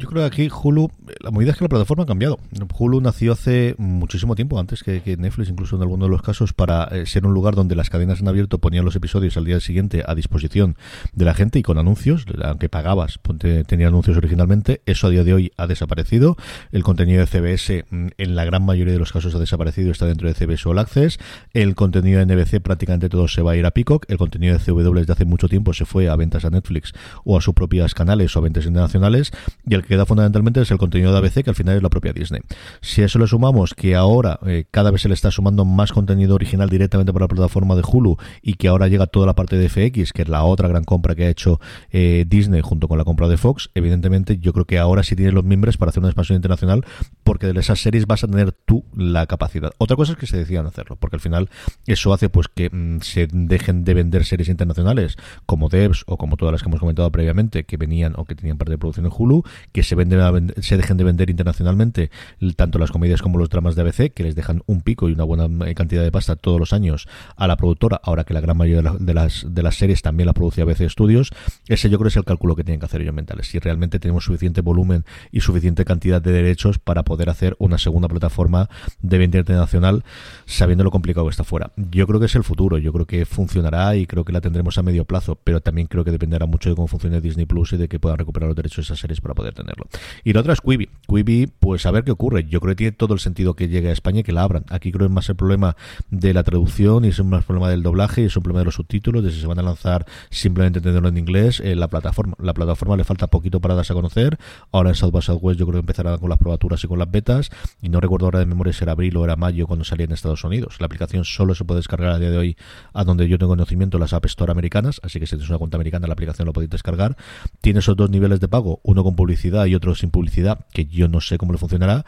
Yo 0.00 0.06
creo 0.08 0.22
que 0.22 0.26
aquí 0.44 0.48
Hulu, 0.48 0.92
la 1.24 1.32
movida 1.32 1.50
es 1.50 1.56
que 1.58 1.64
la 1.64 1.68
plataforma 1.68 2.04
ha 2.04 2.06
cambiado. 2.06 2.38
Hulu 2.78 3.00
nació 3.00 3.32
hace 3.32 3.74
muchísimo 3.78 4.36
tiempo, 4.36 4.60
antes 4.60 4.84
que, 4.84 5.02
Netflix, 5.18 5.48
incluso 5.50 5.74
en 5.74 5.82
algunos 5.82 6.06
de 6.08 6.12
los 6.12 6.22
casos, 6.22 6.52
para 6.52 6.84
eh, 6.84 7.04
ser 7.04 7.26
un 7.26 7.34
lugar 7.34 7.56
donde 7.56 7.74
las 7.74 7.90
cadenas 7.90 8.20
en 8.20 8.28
abierto 8.28 8.60
ponían 8.60 8.84
los 8.84 8.94
episodios 8.94 9.36
al 9.36 9.44
día 9.44 9.58
siguiente 9.58 10.04
a 10.06 10.14
disposición 10.14 10.76
de 11.14 11.24
la 11.24 11.34
gente 11.34 11.58
y 11.58 11.62
con 11.62 11.78
anuncios, 11.78 12.26
aunque 12.44 12.68
pagabas, 12.68 13.18
ponte- 13.18 13.64
tenía 13.64 13.88
anuncios 13.88 14.16
originalmente. 14.16 14.82
Eso 14.86 15.08
a 15.08 15.10
día 15.10 15.24
de 15.24 15.34
hoy 15.34 15.52
ha 15.56 15.66
desaparecido. 15.66 16.36
El 16.70 16.84
contenido 16.84 17.18
de 17.20 17.26
CBS 17.26 17.84
mm, 17.90 18.06
en 18.18 18.36
la 18.36 18.44
gran 18.44 18.64
mayoría 18.64 18.92
de 18.92 19.00
los 19.00 19.10
casos 19.10 19.34
ha 19.34 19.40
desaparecido, 19.40 19.90
está 19.90 20.06
dentro 20.06 20.28
de 20.28 20.34
CBS 20.34 20.68
All 20.68 20.78
Access. 20.78 21.18
El 21.54 21.74
contenido 21.74 22.24
de 22.24 22.26
NBC 22.36 22.60
prácticamente 22.62 23.08
todo 23.08 23.26
se 23.26 23.42
va 23.42 23.50
a 23.50 23.56
ir 23.56 23.66
a 23.66 23.72
Peacock. 23.72 24.04
El 24.08 24.18
contenido 24.18 24.56
de 24.56 24.64
CW 24.64 24.92
desde 24.92 25.12
hace 25.14 25.24
mucho 25.24 25.48
tiempo 25.48 25.74
se 25.74 25.86
fue 25.86 26.08
a 26.08 26.14
ventas 26.14 26.44
a 26.44 26.50
Netflix 26.50 26.92
o 27.24 27.36
a 27.36 27.40
sus 27.40 27.52
propias 27.54 27.94
canales 27.94 28.36
o 28.36 28.38
a 28.38 28.42
ventas 28.42 28.64
internacionales. 28.64 29.32
Y 29.68 29.74
el 29.74 29.87
queda 29.88 30.06
fundamentalmente 30.06 30.60
es 30.60 30.70
el 30.70 30.78
contenido 30.78 31.12
de 31.12 31.18
ABC, 31.18 31.42
que 31.42 31.50
al 31.50 31.56
final 31.56 31.76
es 31.76 31.82
la 31.82 31.88
propia 31.88 32.12
Disney. 32.12 32.42
Si 32.80 33.02
a 33.02 33.06
eso 33.06 33.18
le 33.18 33.26
sumamos 33.26 33.74
que 33.74 33.96
ahora 33.96 34.38
eh, 34.46 34.66
cada 34.70 34.90
vez 34.90 35.02
se 35.02 35.08
le 35.08 35.14
está 35.14 35.30
sumando 35.30 35.64
más 35.64 35.92
contenido 35.92 36.34
original 36.34 36.68
directamente 36.68 37.12
para 37.12 37.24
la 37.24 37.28
plataforma 37.28 37.74
de 37.74 37.82
Hulu 37.86 38.16
y 38.42 38.54
que 38.54 38.68
ahora 38.68 38.88
llega 38.88 39.06
toda 39.06 39.26
la 39.26 39.34
parte 39.34 39.56
de 39.56 39.68
FX, 39.68 40.12
que 40.12 40.22
es 40.22 40.28
la 40.28 40.44
otra 40.44 40.68
gran 40.68 40.84
compra 40.84 41.14
que 41.14 41.24
ha 41.24 41.28
hecho 41.28 41.60
eh, 41.90 42.24
Disney 42.28 42.60
junto 42.60 42.88
con 42.88 42.98
la 42.98 43.04
compra 43.04 43.28
de 43.28 43.36
Fox, 43.36 43.70
evidentemente 43.74 44.38
yo 44.38 44.52
creo 44.52 44.66
que 44.66 44.78
ahora 44.78 45.02
sí 45.02 45.16
tienes 45.16 45.34
los 45.34 45.44
miembros 45.44 45.76
para 45.76 45.90
hacer 45.90 46.00
una 46.00 46.10
expansión 46.10 46.36
internacional 46.36 46.84
porque 47.28 47.52
de 47.52 47.60
esas 47.60 47.78
series 47.82 48.06
vas 48.06 48.24
a 48.24 48.26
tener 48.26 48.52
tú 48.52 48.86
la 48.96 49.26
capacidad. 49.26 49.70
Otra 49.76 49.96
cosa 49.96 50.12
es 50.12 50.18
que 50.18 50.26
se 50.26 50.38
decidan 50.38 50.64
hacerlo, 50.64 50.96
porque 50.96 51.16
al 51.16 51.20
final 51.20 51.50
eso 51.86 52.14
hace 52.14 52.30
pues 52.30 52.46
que 52.48 52.70
mm, 52.70 53.00
se 53.02 53.28
dejen 53.30 53.84
de 53.84 53.92
vender 53.92 54.24
series 54.24 54.48
internacionales 54.48 55.16
como 55.44 55.68
Devs 55.68 56.04
o 56.06 56.16
como 56.16 56.38
todas 56.38 56.52
las 56.52 56.62
que 56.62 56.70
hemos 56.70 56.80
comentado 56.80 57.12
previamente 57.12 57.64
que 57.64 57.76
venían 57.76 58.14
o 58.16 58.24
que 58.24 58.34
tenían 58.34 58.56
parte 58.56 58.70
de 58.70 58.78
producción 58.78 59.04
en 59.04 59.12
Hulu, 59.14 59.42
que 59.72 59.82
se 59.82 59.94
venden 59.94 60.54
se 60.62 60.78
dejen 60.78 60.96
de 60.96 61.04
vender 61.04 61.28
internacionalmente 61.28 62.10
tanto 62.56 62.78
las 62.78 62.90
comedias 62.90 63.20
como 63.20 63.38
los 63.38 63.50
dramas 63.50 63.74
de 63.74 63.82
ABC, 63.82 64.10
que 64.14 64.22
les 64.22 64.34
dejan 64.34 64.62
un 64.64 64.80
pico 64.80 65.10
y 65.10 65.12
una 65.12 65.24
buena 65.24 65.66
eh, 65.66 65.74
cantidad 65.74 66.02
de 66.02 66.10
pasta 66.10 66.34
todos 66.34 66.58
los 66.58 66.72
años 66.72 67.08
a 67.36 67.46
la 67.46 67.58
productora, 67.58 68.00
ahora 68.02 68.24
que 68.24 68.32
la 68.32 68.40
gran 68.40 68.56
mayoría 68.56 68.78
de, 68.78 68.82
la- 68.84 68.96
de 68.98 69.12
las, 69.12 69.44
de 69.46 69.62
las 69.62 69.74
series 69.76 70.00
también 70.00 70.28
la 70.28 70.32
produce 70.32 70.62
ABC 70.62 70.88
Studios. 70.88 71.30
Ese 71.68 71.90
yo 71.90 71.98
creo 71.98 72.08
es 72.08 72.16
el 72.16 72.24
cálculo 72.24 72.56
que 72.56 72.64
tienen 72.64 72.80
que 72.80 72.86
hacer 72.86 73.02
ellos 73.02 73.14
mentales. 73.14 73.48
Si 73.48 73.58
realmente 73.58 73.98
tenemos 73.98 74.24
suficiente 74.24 74.62
volumen 74.62 75.04
y 75.30 75.40
suficiente 75.42 75.84
cantidad 75.84 76.22
de 76.22 76.32
derechos 76.32 76.78
para 76.78 77.02
poder 77.02 77.17
hacer 77.28 77.56
una 77.58 77.78
segunda 77.78 78.08
plataforma 78.08 78.68
de 79.02 79.18
venta 79.18 79.38
internacional, 79.38 80.04
sabiendo 80.46 80.84
lo 80.84 80.90
complicado 80.90 81.26
que 81.26 81.30
está 81.30 81.44
fuera. 81.44 81.72
Yo 81.76 82.06
creo 82.06 82.20
que 82.20 82.26
es 82.26 82.34
el 82.34 82.44
futuro, 82.44 82.78
yo 82.78 82.92
creo 82.92 83.06
que 83.06 83.26
funcionará 83.26 83.96
y 83.96 84.06
creo 84.06 84.24
que 84.24 84.32
la 84.32 84.40
tendremos 84.40 84.78
a 84.78 84.82
medio 84.82 85.04
plazo, 85.04 85.38
pero 85.42 85.60
también 85.60 85.86
creo 85.88 86.04
que 86.04 86.10
dependerá 86.10 86.46
mucho 86.46 86.70
de 86.70 86.76
cómo 86.76 86.86
funcione 86.86 87.20
Disney 87.20 87.46
Plus 87.46 87.72
y 87.72 87.76
de 87.76 87.88
que 87.88 87.98
puedan 87.98 88.18
recuperar 88.18 88.48
los 88.48 88.56
derechos 88.56 88.76
de 88.76 88.82
esas 88.82 89.00
series 89.00 89.20
para 89.20 89.34
poder 89.34 89.54
tenerlo. 89.54 89.86
Y 90.22 90.32
la 90.32 90.40
otra 90.40 90.52
es 90.52 90.60
Quibi. 90.60 90.88
Quibi, 91.06 91.46
pues 91.58 91.86
a 91.86 91.90
ver 91.90 92.04
qué 92.04 92.10
ocurre. 92.10 92.44
Yo 92.44 92.60
creo 92.60 92.72
que 92.72 92.76
tiene 92.76 92.92
todo 92.92 93.14
el 93.14 93.20
sentido 93.20 93.54
que 93.54 93.68
llegue 93.68 93.88
a 93.88 93.92
España 93.92 94.20
y 94.20 94.22
que 94.22 94.32
la 94.32 94.42
abran. 94.42 94.64
Aquí 94.68 94.92
creo 94.92 95.06
que 95.06 95.10
es 95.10 95.14
más 95.14 95.28
el 95.28 95.36
problema 95.36 95.76
de 96.10 96.34
la 96.34 96.42
traducción 96.42 97.04
y 97.04 97.08
es 97.08 97.24
más 97.24 97.44
problema 97.44 97.68
del 97.68 97.82
doblaje 97.82 98.22
y 98.22 98.24
es 98.26 98.36
un 98.36 98.42
problema 98.42 98.60
de 98.60 98.66
los 98.66 98.74
subtítulos, 98.74 99.24
de 99.24 99.30
si 99.30 99.40
se 99.40 99.46
van 99.46 99.58
a 99.58 99.62
lanzar 99.62 100.06
simplemente 100.30 100.78
entenderlo 100.78 101.08
en 101.08 101.16
inglés. 101.16 101.60
eh, 101.60 101.74
la 101.74 101.88
plataforma 101.88 102.36
la 102.38 102.54
plataforma 102.54 102.96
le 102.96 103.04
falta 103.04 103.26
poquito 103.26 103.60
para 103.60 103.74
darse 103.74 103.92
a 103.92 103.96
conocer. 103.96 104.38
Ahora 104.72 104.90
en 104.90 104.94
South 104.94 105.12
by 105.12 105.22
Southwest 105.22 105.58
yo 105.58 105.66
creo 105.66 105.74
que 105.74 105.80
empezará 105.80 106.18
con 106.18 106.28
las 106.28 106.38
probaturas 106.38 106.82
y 106.84 106.88
con 106.88 106.98
las 107.08 107.10
betas. 107.10 107.50
Y 107.80 107.88
no 107.88 108.00
recuerdo 108.00 108.26
ahora 108.26 108.38
de 108.38 108.46
memoria 108.46 108.72
si 108.72 108.84
era 108.84 108.92
abril 108.92 109.16
o 109.16 109.24
era 109.24 109.36
mayo 109.36 109.66
cuando 109.66 109.84
salía 109.84 110.04
en 110.04 110.12
Estados 110.12 110.44
Unidos. 110.44 110.76
La 110.80 110.86
aplicación 110.86 111.24
solo 111.24 111.54
se 111.54 111.64
puede 111.64 111.78
descargar 111.78 112.10
a 112.10 112.18
día 112.18 112.30
de 112.30 112.38
hoy 112.38 112.56
a 112.92 113.04
donde 113.04 113.28
yo 113.28 113.38
tengo 113.38 113.50
conocimiento 113.50 113.98
las 113.98 114.12
App 114.12 114.26
Store 114.26 114.52
americanas, 114.52 115.00
así 115.02 115.18
que 115.18 115.26
si 115.26 115.30
tienes 115.30 115.48
una 115.48 115.58
cuenta 115.58 115.76
americana 115.76 116.06
la 116.06 116.12
aplicación 116.12 116.46
lo 116.46 116.52
podéis 116.52 116.70
descargar. 116.70 117.16
Tiene 117.60 117.80
esos 117.80 117.96
dos 117.96 118.10
niveles 118.10 118.40
de 118.40 118.48
pago, 118.48 118.80
uno 118.82 119.02
con 119.04 119.16
publicidad 119.16 119.66
y 119.66 119.74
otro 119.74 119.94
sin 119.94 120.10
publicidad, 120.10 120.66
que 120.72 120.86
yo 120.86 121.08
no 121.08 121.20
sé 121.20 121.38
cómo 121.38 121.52
le 121.52 121.58
funcionará. 121.58 122.04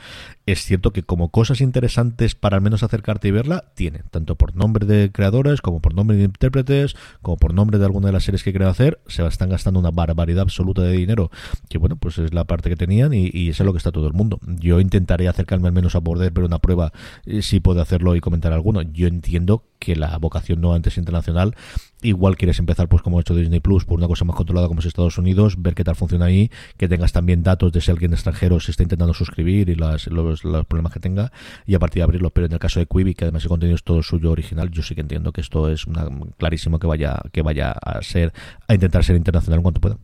Es 0.47 0.65
cierto 0.65 0.93
que 0.93 1.03
como 1.03 1.31
cosas 1.31 1.61
interesantes 1.61 2.35
para 2.35 2.57
al 2.57 2.63
menos 2.63 2.83
acercarte 2.83 3.29
y 3.29 3.31
verla, 3.31 3.65
tiene, 3.75 4.03
tanto 4.11 4.37
por 4.37 4.55
nombre 4.57 4.87
de 4.87 5.11
creadores, 5.13 5.61
como 5.61 5.81
por 5.81 5.95
nombre 5.95 6.17
de 6.17 6.25
intérpretes, 6.25 6.97
como 7.23 7.37
por 7.37 7.55
nombre 7.55 7.79
de 7.79 7.85
alguna 7.85 8.09
de 8.09 8.13
las 8.13 8.25
series 8.25 8.43
que 8.43 8.53
quieren 8.53 8.69
hacer, 8.69 9.01
se 9.07 9.27
están 9.27 9.51
gastando 9.51 9.81
una 9.81 9.91
barbaridad 9.91 10.43
absoluta 10.43 10.83
de 10.83 10.93
dinero, 10.93 11.31
que 11.69 11.79
bueno, 11.79 11.97
pues 11.97 12.19
es 12.19 12.35
la 12.35 12.45
parte 12.45 12.69
que 12.69 12.77
tenían 12.77 13.13
y, 13.15 13.31
y 13.33 13.51
eso 13.51 13.63
es 13.63 13.67
lo 13.67 13.73
que 13.73 13.79
está 13.79 13.93
todo 13.93 14.07
el 14.07 14.13
mundo. 14.13 14.41
Yo 14.47 14.81
intentaré 14.91 15.29
acercarme 15.29 15.69
al 15.69 15.75
menos 15.75 15.95
a 15.95 16.01
poder 16.01 16.33
ver 16.33 16.45
una 16.45 16.59
prueba, 16.59 16.93
eh, 17.25 17.43
si 17.43 17.61
puedo 17.61 17.81
hacerlo 17.81 18.17
y 18.17 18.21
comentar 18.21 18.53
alguno. 18.53 18.83
Yo 18.83 19.07
entiendo 19.07 19.65
que 19.79 19.97
la 19.97 20.19
vocación 20.19 20.61
no 20.61 20.75
antes 20.75 20.99
internacional 20.99 21.57
igual 22.03 22.37
quieres 22.37 22.59
empezar 22.59 22.89
pues 22.89 23.03
como 23.03 23.19
ha 23.19 23.21
hecho 23.23 23.35
Disney 23.35 23.61
Plus 23.61 23.85
por 23.85 23.99
una 23.99 24.07
cosa 24.07 24.25
más 24.25 24.37
controlada 24.37 24.69
como 24.69 24.81
es 24.81 24.87
Estados 24.87 25.19
Unidos 25.19 25.61
ver 25.61 25.75
qué 25.75 25.85
tal 25.85 25.97
funciona 25.97 26.27
ahí 26.27 26.51
que 26.77 26.87
tengas 26.87 27.13
también 27.13 27.43
datos 27.43 27.73
de 27.73 27.81
si 27.81 27.91
alguien 27.91 28.13
extranjero 28.13 28.61
se 28.61 28.71
está 28.71 28.83
intentando 28.83 29.15
suscribir 29.15 29.69
y 29.69 29.75
los, 29.75 30.07
los 30.07 30.67
problemas 30.67 30.93
que 30.93 31.01
tenga 31.01 31.33
y 31.67 31.75
a 31.75 31.79
partir 31.79 32.01
de 32.01 32.05
abrirlos 32.05 32.33
pero 32.33 32.47
en 32.47 32.53
el 32.53 32.59
caso 32.59 32.79
de 32.79 32.87
Quibi 32.87 33.15
que 33.15 33.25
además 33.25 33.43
el 33.43 33.49
contenido 33.49 33.75
es 33.75 33.83
todo 33.83 34.03
suyo 34.03 34.31
original 34.31 34.71
yo 34.71 34.83
sí 34.83 34.95
que 34.95 35.01
entiendo 35.01 35.33
que 35.33 35.41
esto 35.41 35.71
es 35.71 35.87
una, 35.87 36.09
clarísimo 36.37 36.79
que 36.79 36.87
vaya 36.87 37.21
que 37.33 37.43
vaya 37.43 37.73
a 37.73 38.03
ser 38.03 38.33
a 38.69 38.75
intentar 38.75 39.03
ser 39.03 39.17
internacional 39.17 39.59
en 39.59 39.63
cuanto 39.63 39.81
pueda 39.81 39.97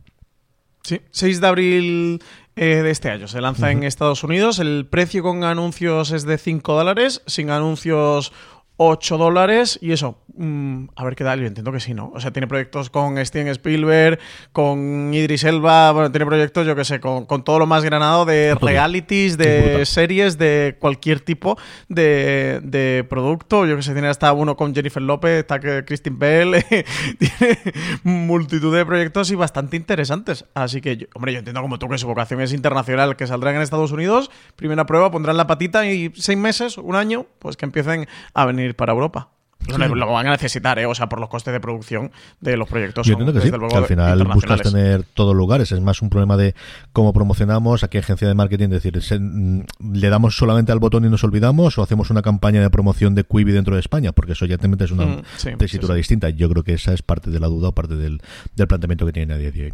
Sí, 0.83 1.01
6 1.11 1.41
de 1.41 1.47
abril 1.47 2.19
eh, 2.57 2.81
de 2.81 2.89
este 2.89 3.09
año 3.09 3.27
se 3.27 3.39
lanza 3.39 3.71
en 3.71 3.83
Estados 3.83 4.23
Unidos. 4.23 4.59
El 4.59 4.87
precio 4.89 5.23
con 5.23 5.43
anuncios 5.43 6.11
es 6.11 6.25
de 6.25 6.37
5 6.37 6.73
dólares, 6.73 7.21
sin 7.27 7.51
anuncios 7.51 8.33
8 8.77 9.17
dólares 9.17 9.79
y 9.81 9.91
eso, 9.91 10.19
mm, 10.35 10.85
a 10.95 11.03
ver 11.03 11.15
qué 11.15 11.23
tal, 11.23 11.39
yo 11.39 11.47
entiendo 11.47 11.71
que 11.71 11.79
sí, 11.79 11.93
¿no? 11.95 12.11
O 12.13 12.19
sea, 12.19 12.31
tiene 12.31 12.47
proyectos 12.47 12.89
con 12.91 13.17
Steven 13.25 13.47
Spielberg, 13.47 14.19
con 14.51 15.11
Idris 15.13 15.43
Elba, 15.45 15.91
bueno, 15.91 16.11
tiene 16.11 16.25
proyectos, 16.27 16.65
yo 16.67 16.75
que 16.75 16.85
sé, 16.85 16.99
con, 16.99 17.25
con 17.25 17.43
todo 17.43 17.57
lo 17.57 17.65
más 17.65 17.83
granado 17.83 18.25
de 18.25 18.53
realities, 18.61 19.35
Qué 19.35 19.43
de 19.43 19.85
series, 19.85 20.37
de 20.37 20.77
cualquier 20.79 21.21
tipo 21.21 21.57
de, 21.89 22.59
de 22.63 23.03
producto. 23.09 23.65
Yo 23.65 23.75
que 23.75 23.81
sé, 23.81 23.93
tiene 23.93 24.09
hasta 24.09 24.31
uno 24.33 24.55
con 24.55 24.75
Jennifer 24.75 25.01
López, 25.01 25.39
está 25.39 25.59
que 25.59 25.83
Christine 25.83 26.15
Bell, 26.19 26.63
tiene 27.17 27.59
multitud 28.03 28.75
de 28.75 28.85
proyectos 28.85 29.31
y 29.31 29.35
bastante 29.35 29.75
interesantes. 29.75 30.45
Así 30.53 30.81
que, 30.81 30.97
yo- 30.97 31.07
hombre, 31.15 31.33
yo 31.33 31.39
entiendo 31.39 31.61
como 31.61 31.79
tú 31.79 31.89
que 31.89 31.97
su 31.97 32.07
vocación 32.07 32.41
es 32.41 32.53
internacional, 32.53 33.15
que 33.15 33.25
saldrán 33.27 33.55
en 33.55 33.61
Estados 33.61 33.91
Unidos, 33.91 34.29
primera 34.55 34.85
prueba, 34.85 35.09
pondrán 35.09 35.37
la 35.37 35.47
patita 35.47 35.85
y 35.89 36.11
seis 36.15 36.37
meses, 36.37 36.77
un 36.77 36.95
año, 36.95 37.25
pues 37.39 37.57
que 37.57 37.65
empiecen 37.65 38.07
a 38.35 38.45
venir 38.45 38.66
para 38.75 38.93
Europa. 38.93 39.29
Lo, 39.67 39.95
lo 39.95 40.11
van 40.13 40.27
a 40.27 40.31
necesitar, 40.31 40.77
¿eh? 40.79 40.85
O 40.85 40.93
sea, 40.95 41.09
por 41.09 41.19
los 41.19 41.27
costes 41.29 41.51
de 41.51 41.59
producción 41.59 42.11
de 42.39 42.55
los 42.55 42.69
proyectos. 42.69 43.05
Yo 43.05 43.13
entiendo 43.13 43.33
que 43.33 43.41
sí, 43.41 43.51
que 43.51 43.75
al 43.75 43.85
final 43.85 44.23
buscas 44.25 44.61
tener 44.61 45.03
todos 45.03 45.35
lugares. 45.35 45.71
Es 45.71 45.81
más 45.81 46.01
un 46.01 46.09
problema 46.09 46.37
de 46.37 46.53
cómo 46.93 47.11
promocionamos, 47.11 47.83
a 47.83 47.89
qué 47.89 47.97
agencia 47.97 48.27
de 48.27 48.35
marketing, 48.35 48.65
es 48.65 48.83
decir, 48.83 49.01
se- 49.01 49.19
mm, 49.19 49.65
le 49.93 50.09
damos 50.09 50.37
solamente 50.37 50.71
al 50.71 50.79
botón 50.79 51.03
y 51.05 51.09
nos 51.09 51.23
olvidamos 51.25 51.77
o 51.79 51.83
hacemos 51.83 52.09
una 52.11 52.21
campaña 52.21 52.61
de 52.61 52.69
promoción 52.69 53.13
de 53.15 53.23
Quibi 53.25 53.51
dentro 53.51 53.73
de 53.73 53.81
España, 53.81 54.11
porque 54.13 54.33
eso 54.33 54.45
ya 54.45 54.57
te 54.57 54.67
metes 54.69 54.91
una 54.91 55.05
Mm, 55.05 55.21
sí, 55.35 55.49
tesitura 55.57 55.95
sí, 55.95 55.97
distinta. 55.97 56.29
Yo 56.29 56.49
creo 56.49 56.63
que 56.63 56.73
esa 56.73 56.93
es 56.93 57.01
parte 57.01 57.29
de 57.31 57.39
la 57.39 57.47
duda 57.47 57.69
o 57.69 57.71
parte 57.73 57.95
del, 57.97 58.21
del 58.55 58.67
planteamiento 58.67 59.05
que 59.07 59.11
tiene 59.11 59.33
hoy. 59.33 59.73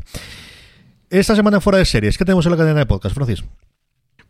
Esta 1.10 1.36
semana 1.36 1.62
fuera 1.62 1.78
de 1.78 1.86
series, 1.86 2.18
¿qué 2.18 2.26
tenemos 2.26 2.46
en 2.48 2.52
la 2.54 2.58
cadena 2.58 2.80
de 2.80 2.86
podcast, 2.88 3.14
Francis? 3.14 3.44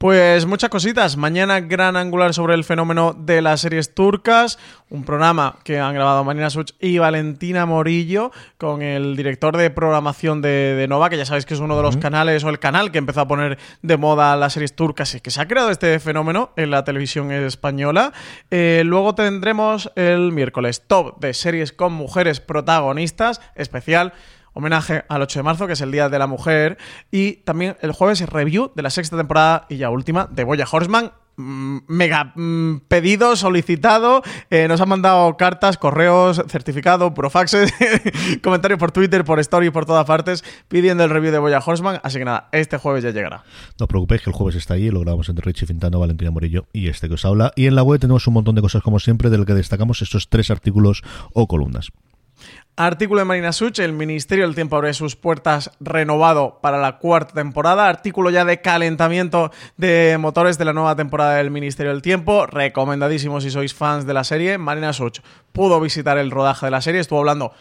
Pues 0.04 0.46
muchas 0.46 0.70
cositas. 0.70 1.16
Mañana 1.16 1.62
gran 1.62 1.96
angular 1.96 2.34
sobre 2.34 2.56
el 2.56 2.66
fenómeno 2.66 3.16
de 3.18 3.42
las 3.42 3.62
series 3.62 3.96
turcas. 3.96 4.60
Un 4.90 5.06
programa 5.06 5.60
que 5.64 5.80
han 5.80 5.94
grabado 5.94 6.26
Marina 6.26 6.50
Such 6.50 6.72
y 6.82 6.98
Valentina 6.98 7.66
Morillo 7.66 8.34
con 8.58 8.82
el 8.82 9.16
director 9.16 9.56
de 9.56 9.70
programación 9.70 10.42
de, 10.42 10.76
de 10.76 10.90
Nova, 10.90 11.10
que 11.10 11.16
ya 11.16 11.26
sabéis 11.26 11.46
que 11.46 11.54
es 11.54 11.62
uno 11.62 11.78
de 11.78 11.84
los 11.84 11.96
canales 11.96 12.44
o 12.44 12.50
el 12.50 12.60
canal 12.60 12.92
que 12.92 12.98
empezó 12.98 13.22
a 13.22 13.30
poner 13.30 13.58
de 13.82 13.96
moda 13.96 14.36
las 14.36 14.52
series 14.52 14.76
turcas 14.76 15.16
y 15.16 15.22
que 15.22 15.32
se 15.32 15.40
ha 15.40 15.48
creado 15.48 15.70
este 15.70 15.98
fenómeno 16.02 16.52
en 16.58 16.70
la 16.70 16.84
televisión 16.84 17.32
española. 17.32 18.12
Eh, 18.52 18.82
luego 18.86 19.16
tendremos 19.16 19.90
el 19.96 20.34
miércoles 20.34 20.84
top 20.86 21.18
de 21.22 21.34
series 21.34 21.72
con 21.72 21.94
mujeres 21.94 22.42
protagonistas, 22.42 23.40
especial 23.56 24.12
homenaje 24.54 25.04
al 25.10 25.22
8 25.22 25.40
de 25.40 25.44
marzo, 25.44 25.68
que 25.68 25.74
es 25.74 25.82
el 25.82 25.92
Día 25.92 26.10
de 26.10 26.20
la 26.20 26.28
Mujer, 26.28 26.78
y 27.12 27.34
también 27.38 27.78
el 27.82 27.92
jueves 27.92 28.22
review 28.28 28.72
de 28.76 28.84
la 28.84 28.90
sexta 28.90 29.18
temporada 29.18 29.66
y 29.70 29.78
ya 29.78 29.90
última 29.90 30.28
de 30.32 30.44
Boya 30.44 30.66
Horseman. 30.72 31.12
Mm, 31.36 31.78
Mega 31.88 32.32
mm, 32.36 32.82
pedido, 32.88 33.36
solicitado, 33.36 34.22
eh, 34.52 34.68
nos 34.68 34.80
han 34.82 34.90
mandado 34.90 35.36
cartas, 35.36 35.78
correos, 35.78 36.44
certificado, 36.48 37.16
profaxes, 37.16 37.74
comentarios 38.44 38.80
por 38.80 38.92
Twitter, 38.92 39.26
por 39.26 39.40
Story, 39.40 39.72
por 39.72 39.88
todas 39.88 40.06
partes, 40.06 40.44
pidiendo 40.68 41.04
el 41.04 41.10
review 41.10 41.32
de 41.32 41.40
Boya 41.40 41.60
Horseman, 41.66 42.00
así 42.04 42.20
que 42.20 42.26
nada, 42.26 42.50
este 42.52 42.78
jueves 42.78 43.04
ya 43.04 43.10
llegará. 43.10 43.44
No 43.80 43.86
os 43.86 43.88
preocupéis 43.88 44.22
que 44.22 44.30
el 44.30 44.36
jueves 44.36 44.56
está 44.56 44.76
ahí, 44.76 44.92
lo 44.92 45.00
grabamos 45.00 45.28
entre 45.28 45.44
Richie 45.44 45.66
Fintano, 45.66 46.00
Valentina 46.00 46.30
Morillo 46.30 46.68
y 46.72 46.88
este 46.88 47.08
que 47.08 47.16
os 47.16 47.26
habla. 47.26 47.52
Y 47.56 47.66
en 47.66 47.74
la 47.74 47.82
web 47.82 48.00
tenemos 48.00 48.28
un 48.28 48.36
montón 48.36 48.54
de 48.54 48.62
cosas 48.62 48.84
como 48.84 49.00
siempre, 49.00 49.32
del 49.32 49.48
que 49.48 49.56
destacamos 49.56 50.04
estos 50.04 50.30
tres 50.30 50.52
artículos 50.52 51.02
o 51.34 51.48
columnas. 51.48 51.92
Artículo 52.76 53.20
de 53.20 53.26
Marina 53.26 53.54
Such, 53.54 53.78
el 53.78 53.94
Ministerio 53.94 54.46
del 54.46 54.56
Tiempo 54.56 54.76
abre 54.76 54.96
sus 54.96 55.16
puertas 55.16 55.70
renovado 55.80 56.58
para 56.60 56.82
la 56.82 56.98
cuarta 56.98 57.36
temporada. 57.36 57.88
Artículo 57.88 58.32
ya 58.32 58.46
de 58.46 58.62
calentamiento 58.62 59.52
de 59.78 60.18
motores 60.20 60.58
de 60.58 60.66
la 60.66 60.74
nueva 60.74 60.96
temporada 60.96 61.36
del 61.36 61.52
Ministerio 61.52 61.92
del 61.92 62.02
Tiempo. 62.02 62.48
Recomendadísimo 62.48 63.42
si 63.42 63.52
sois 63.52 63.76
fans 63.76 64.08
de 64.08 64.16
la 64.16 64.24
serie. 64.24 64.58
Marina 64.58 64.92
Such 64.92 65.20
pudo 65.52 65.80
visitar 65.80 66.18
el 66.18 66.32
rodaje 66.32 66.66
de 66.66 66.72
la 66.72 66.82
serie, 66.82 67.00
estuvo 67.00 67.20
hablando 67.20 67.54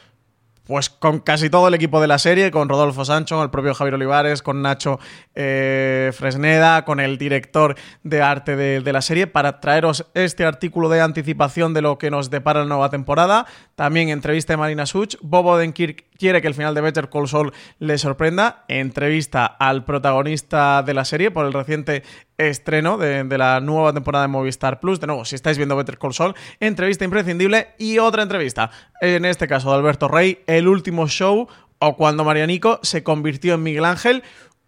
pues 0.65 0.91
con 0.91 1.21
casi 1.21 1.51
todo 1.51 1.69
el 1.69 1.75
equipo 1.75 2.01
de 2.01 2.07
la 2.07 2.19
serie, 2.19 2.51
con 2.51 2.69
Rodolfo 2.69 3.05
Sancho, 3.05 3.37
con 3.37 3.45
el 3.45 3.51
propio 3.51 3.75
Javier 3.75 3.95
Olivares, 3.95 4.43
con 4.43 4.63
Nacho 4.63 4.99
eh, 5.35 6.11
Fresneda, 6.15 6.85
con 6.85 7.01
el 7.01 7.19
director 7.19 7.77
de 8.03 8.23
arte 8.23 8.57
de, 8.57 8.81
de 8.81 8.93
la 8.93 9.03
serie, 9.03 9.27
para 9.27 9.61
traeros 9.61 10.07
este 10.15 10.45
artículo 10.45 10.89
de 10.89 11.01
anticipación 11.01 11.75
de 11.75 11.83
lo 11.83 11.99
que 11.99 12.11
nos 12.11 12.31
depara 12.31 12.61
la 12.61 12.67
nueva 12.67 12.91
temporada. 12.91 13.47
También 13.75 14.09
entrevista 14.09 14.53
de 14.53 14.59
Marina 14.59 14.87
Such. 14.87 15.17
Bob 15.23 15.47
Odenkirk 15.47 16.05
quiere 16.23 16.41
que 16.41 16.47
el 16.47 16.55
final 16.55 16.73
de 16.73 16.81
Better 16.81 17.11
Call 17.11 17.27
Saul 17.27 17.53
le 17.81 17.99
sorprenda. 17.99 18.65
Entrevista 18.69 19.45
al 19.45 19.85
protagonista 19.85 20.85
de 20.85 20.95
la 20.95 21.05
serie 21.05 21.33
por 21.33 21.47
el 21.47 21.53
reciente 21.53 22.05
estreno 22.39 22.97
de, 22.97 23.25
la 23.37 23.59
nueva 23.59 23.93
temporada 23.93 24.27
de 24.27 24.29
Movistar 24.29 24.79
Plus. 24.79 25.01
De 25.01 25.09
nuevo, 25.09 25.25
si 25.25 25.35
estáis 25.35 25.57
viendo 25.57 25.75
Better 25.75 25.99
Call 25.99 26.15
Saul, 26.15 26.37
entrevista 26.61 27.05
imprescindible 27.05 27.71
y 27.77 27.99
otra 27.99 28.23
entrevista. 28.23 28.71
En 29.01 29.25
este 29.25 29.49
caso 29.49 29.71
de 29.71 29.79
Alberto 29.79 30.07
Rey, 30.07 30.45
el 30.47 30.69
último 30.69 31.09
show 31.09 31.49
o 31.81 31.97
cuando 31.97 32.23
Marianico 32.23 32.79
se 32.85 33.03
convirtió 33.03 33.55
en 33.55 33.65
Miguel 33.65 33.85
Ángel. 33.85 34.23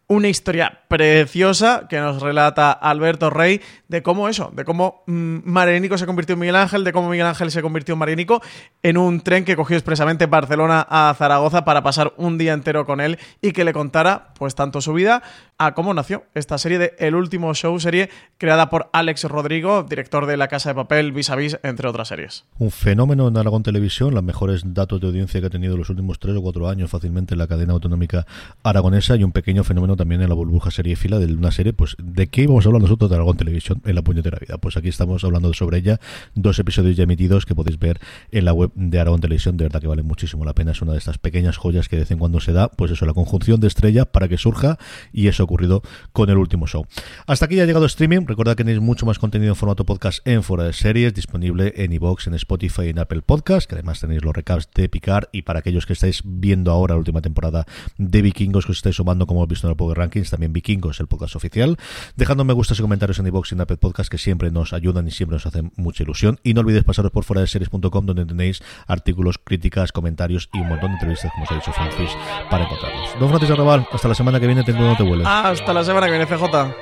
Una 0.07 0.29
historia 0.29 0.81
preciosa 0.89 1.87
que 1.89 1.99
nos 1.99 2.21
relata 2.21 2.73
Alberto 2.73 3.31
Rey 3.31 3.63
de 3.89 4.03
cómo 4.03 4.29
eso, 4.29 4.51
de 4.55 4.65
cómo 4.65 5.03
mm, 5.07 5.39
Marianico 5.45 5.97
se 5.97 6.05
convirtió 6.05 6.35
en 6.35 6.41
Miguel 6.41 6.57
Ángel, 6.57 6.85
de 6.85 6.93
cómo 6.93 7.09
Miguel 7.09 7.27
Ángel 7.27 7.51
se 7.51 7.63
convirtió 7.63 7.95
en 7.95 8.01
Marianico 8.01 8.43
en 8.83 8.99
un 8.99 9.23
tren 9.23 9.47
que 9.47 9.57
cogió 9.57 9.77
expresamente 9.77 10.27
Barcelona 10.27 10.87
a 10.89 11.15
Zaragoza 11.17 11.65
para 11.65 11.83
pasar 11.83 12.13
un 12.19 12.37
día 12.37 12.53
entero 12.53 12.85
con 12.85 13.01
él 13.01 13.19
y 13.41 13.53
que 13.53 13.65
le 13.65 13.73
contara 13.73 14.35
pues 14.39 14.55
tanto 14.55 14.83
su 14.83 14.93
vida 14.93 15.23
a 15.59 15.75
cómo 15.75 15.95
nació 15.95 16.25
esta 16.35 16.59
serie 16.59 16.79
de 16.79 16.95
El 16.99 17.15
Último 17.15 17.55
Show, 17.55 17.79
serie 17.79 18.11
creada 18.39 18.71
por 18.71 18.91
Alex 18.93 19.25
Rodrigo, 19.25 19.85
director 19.85 20.27
de 20.27 20.37
La 20.37 20.49
Casa 20.49 20.71
de 20.71 20.75
Papel, 20.75 21.13
Vis 21.13 21.31
a 21.31 21.37
Vis, 21.37 21.59
entre 21.63 21.89
otras 21.89 22.09
series. 22.09 22.45
Un 22.59 22.71
fenómeno 22.71 23.29
en 23.29 23.37
Aragón 23.37 23.63
Televisión, 23.63 24.15
los 24.15 24.23
mejores 24.23 24.63
datos 24.75 25.01
de 25.01 25.07
audiencia 25.07 25.41
que 25.41 25.47
ha 25.47 25.51
tenido 25.51 25.77
los 25.77 25.91
últimos 25.91 26.19
tres 26.19 26.37
o 26.37 26.43
cuatro 26.43 26.69
años 26.69 26.91
fácilmente 26.91 27.35
en 27.35 27.39
la 27.39 27.47
cadena 27.47 27.73
autonómica 27.73 28.27
aragonesa 28.63 29.17
y 29.17 29.23
un 29.23 29.33
pequeño 29.33 29.63
fenómeno 29.63 29.97
también 29.97 30.23
en 30.23 30.29
la 30.29 30.35
burbuja 30.35 30.71
serie 30.71 30.97
fila 30.97 31.19
de 31.19 31.33
una 31.33 31.53
serie, 31.53 31.73
pues 31.73 31.97
¿de 32.03 32.27
qué 32.27 32.43
íbamos 32.43 32.67
a 32.67 32.69
hablar 32.69 32.83
nosotros 32.83 33.11
de 33.11 33.17
Aragón 33.17 33.37
Televisión 33.37 33.81
en 33.85 33.95
la 33.95 34.03
puñetera 34.03 34.39
vida? 34.41 34.59
Pues 34.59 34.77
aquí 34.77 34.89
estamos 34.89 35.23
hablando 35.23 35.53
sobre 35.55 35.79
ella, 35.79 36.01
dos 36.35 36.59
episodios 36.59 36.97
ya 36.97 37.05
emitidos 37.05 37.47
que 37.47 37.55
podéis 37.55 37.79
ver 37.79 38.01
en 38.33 38.45
la 38.45 38.53
web 38.53 38.73
de 38.75 38.99
Aragón 38.99 39.21
Televisión, 39.21 39.57
de 39.57 39.65
verdad 39.65 39.81
que 39.81 39.87
vale 39.87 40.03
muchísimo 40.03 40.45
la 40.45 40.53
pena, 40.53 40.73
es 40.73 40.83
una 40.83 40.93
de 40.93 40.99
estas 40.99 41.19
pequeñas 41.19 41.57
joyas 41.57 41.89
que 41.89 41.97
de 41.97 42.03
vez 42.03 42.11
en 42.11 42.19
cuando 42.19 42.41
se 42.41 42.53
da, 42.53 42.69
pues 42.69 42.91
eso, 42.91 43.07
la 43.07 43.15
conjunción 43.15 43.61
de 43.61 43.69
estrellas 43.69 44.07
para 44.07 44.27
que 44.27 44.37
surja 44.37 44.79
y 45.13 45.29
eso 45.29 45.44
ocurrido 45.45 45.83
con 46.13 46.31
el 46.31 46.37
último 46.37 46.67
show. 46.67 46.87
Hasta 47.27 47.47
aquí 47.47 47.57
ya 47.57 47.63
ha 47.63 47.67
llegado 47.67 47.87
streaming, 47.87 48.27
recordad 48.27 48.57
que 48.57 48.65
tenéis 48.65 48.81
mucho 48.81 49.07
más 49.07 49.19
contenido 49.19 49.53
en 49.53 49.57
formato 49.57 49.85
podcast 49.85 50.27
en 50.27 50.43
Fuera 50.43 50.65
de 50.65 50.73
Series, 50.73 51.15
disponible 51.15 51.73
en 51.77 51.93
iVoox, 51.93 52.27
en 52.27 52.35
Spotify 52.35 52.83
y 52.87 52.89
en 52.91 52.99
Apple 52.99 53.23
Podcast, 53.23 53.69
que 53.69 53.75
además 53.75 54.01
tenéis 54.01 54.25
los 54.25 54.35
recaps 54.35 54.69
de 54.75 54.89
Picar 54.89 55.29
y 55.33 55.43
para 55.43 55.61
aquellos 55.61 55.87
que 55.87 55.93
estáis 55.93 56.23
viendo 56.25 56.71
ahora 56.71 56.95
la 56.95 56.99
última 56.99 57.21
temporada 57.21 57.67
de 57.99 58.23
Vikingos 58.23 58.67
que 58.67 58.73
os 58.73 58.79
estáis 58.79 58.97
sumando 58.97 59.27
como 59.27 59.41
hemos 59.41 59.49
visto 59.49 59.67
en 59.67 59.73
el 59.73 59.77
Power 59.77 59.99
Rankings, 59.99 60.31
también 60.31 60.53
Vikingos, 60.53 61.01
el 61.01 61.07
podcast 61.07 61.37
oficial, 61.37 61.77
dejando 62.17 62.45
me 62.45 62.53
gustas 62.53 62.79
y 62.79 62.83
comentarios 62.83 63.19
en 63.19 63.27
iVoox 63.27 63.53
y 63.53 63.55
en 63.55 63.61
Apple 63.61 63.77
Podcast 63.77 64.11
que 64.11 64.19
siempre 64.19 64.51
nos 64.51 64.73
ayudan 64.73 65.07
y 65.09 65.11
siempre 65.11 65.37
nos 65.37 65.47
hacen 65.47 65.73
mucha 65.77 66.03
ilusión 66.03 66.41
y 66.43 66.55
no 66.55 66.61
olvidéis 66.61 66.85
pasaros 66.85 67.11
por 67.11 67.25
fuera 67.25 67.41
de 67.41 67.47
series.com 67.47 68.07
donde 68.07 68.25
tenéis 68.25 68.63
artículos, 68.87 69.39
críticas, 69.39 69.93
comentarios 69.93 70.49
y 70.53 70.59
un 70.61 70.69
montón 70.69 70.91
de 70.91 70.95
entrevistas 70.95 71.31
como 71.33 71.45
os 71.45 71.51
ha 71.51 71.55
dicho 71.55 71.73
Francis 71.73 72.11
para 72.51 72.65
encontrarlos. 72.65 73.11
Don 73.19 73.29
Francis 73.29 73.51
Arrabal, 73.51 73.87
hasta 73.93 74.09
la 74.09 74.15
semana 74.15 74.41
que 74.41 74.47
viene, 74.47 74.65
tengo 74.65 74.81
no 74.81 74.97
te 74.97 75.03
hueles. 75.03 75.27
Hasta 75.43 75.73
la 75.73 75.83
semana 75.83 76.07
que 76.07 76.13
viene, 76.13 76.27
CJ. 76.27 76.75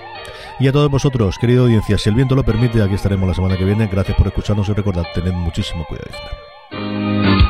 Y 0.61 0.69
a 0.69 0.73
todos 0.73 0.91
vosotros, 0.91 1.39
querida 1.39 1.63
audiencia, 1.63 1.97
si 1.97 2.11
el 2.11 2.15
viento 2.15 2.35
lo 2.35 2.45
permite, 2.45 2.83
aquí 2.83 2.95
estaremos 2.95 3.27
la 3.27 3.35
semana 3.35 3.57
que 3.57 3.65
viene. 3.65 3.89
Gracias 3.91 4.17
por 4.17 4.27
escucharnos 4.27 4.69
y 4.69 4.75
recordad, 4.75 5.05
tened 5.15 5.33
muchísimo 5.33 5.87
cuidado. 5.87 7.41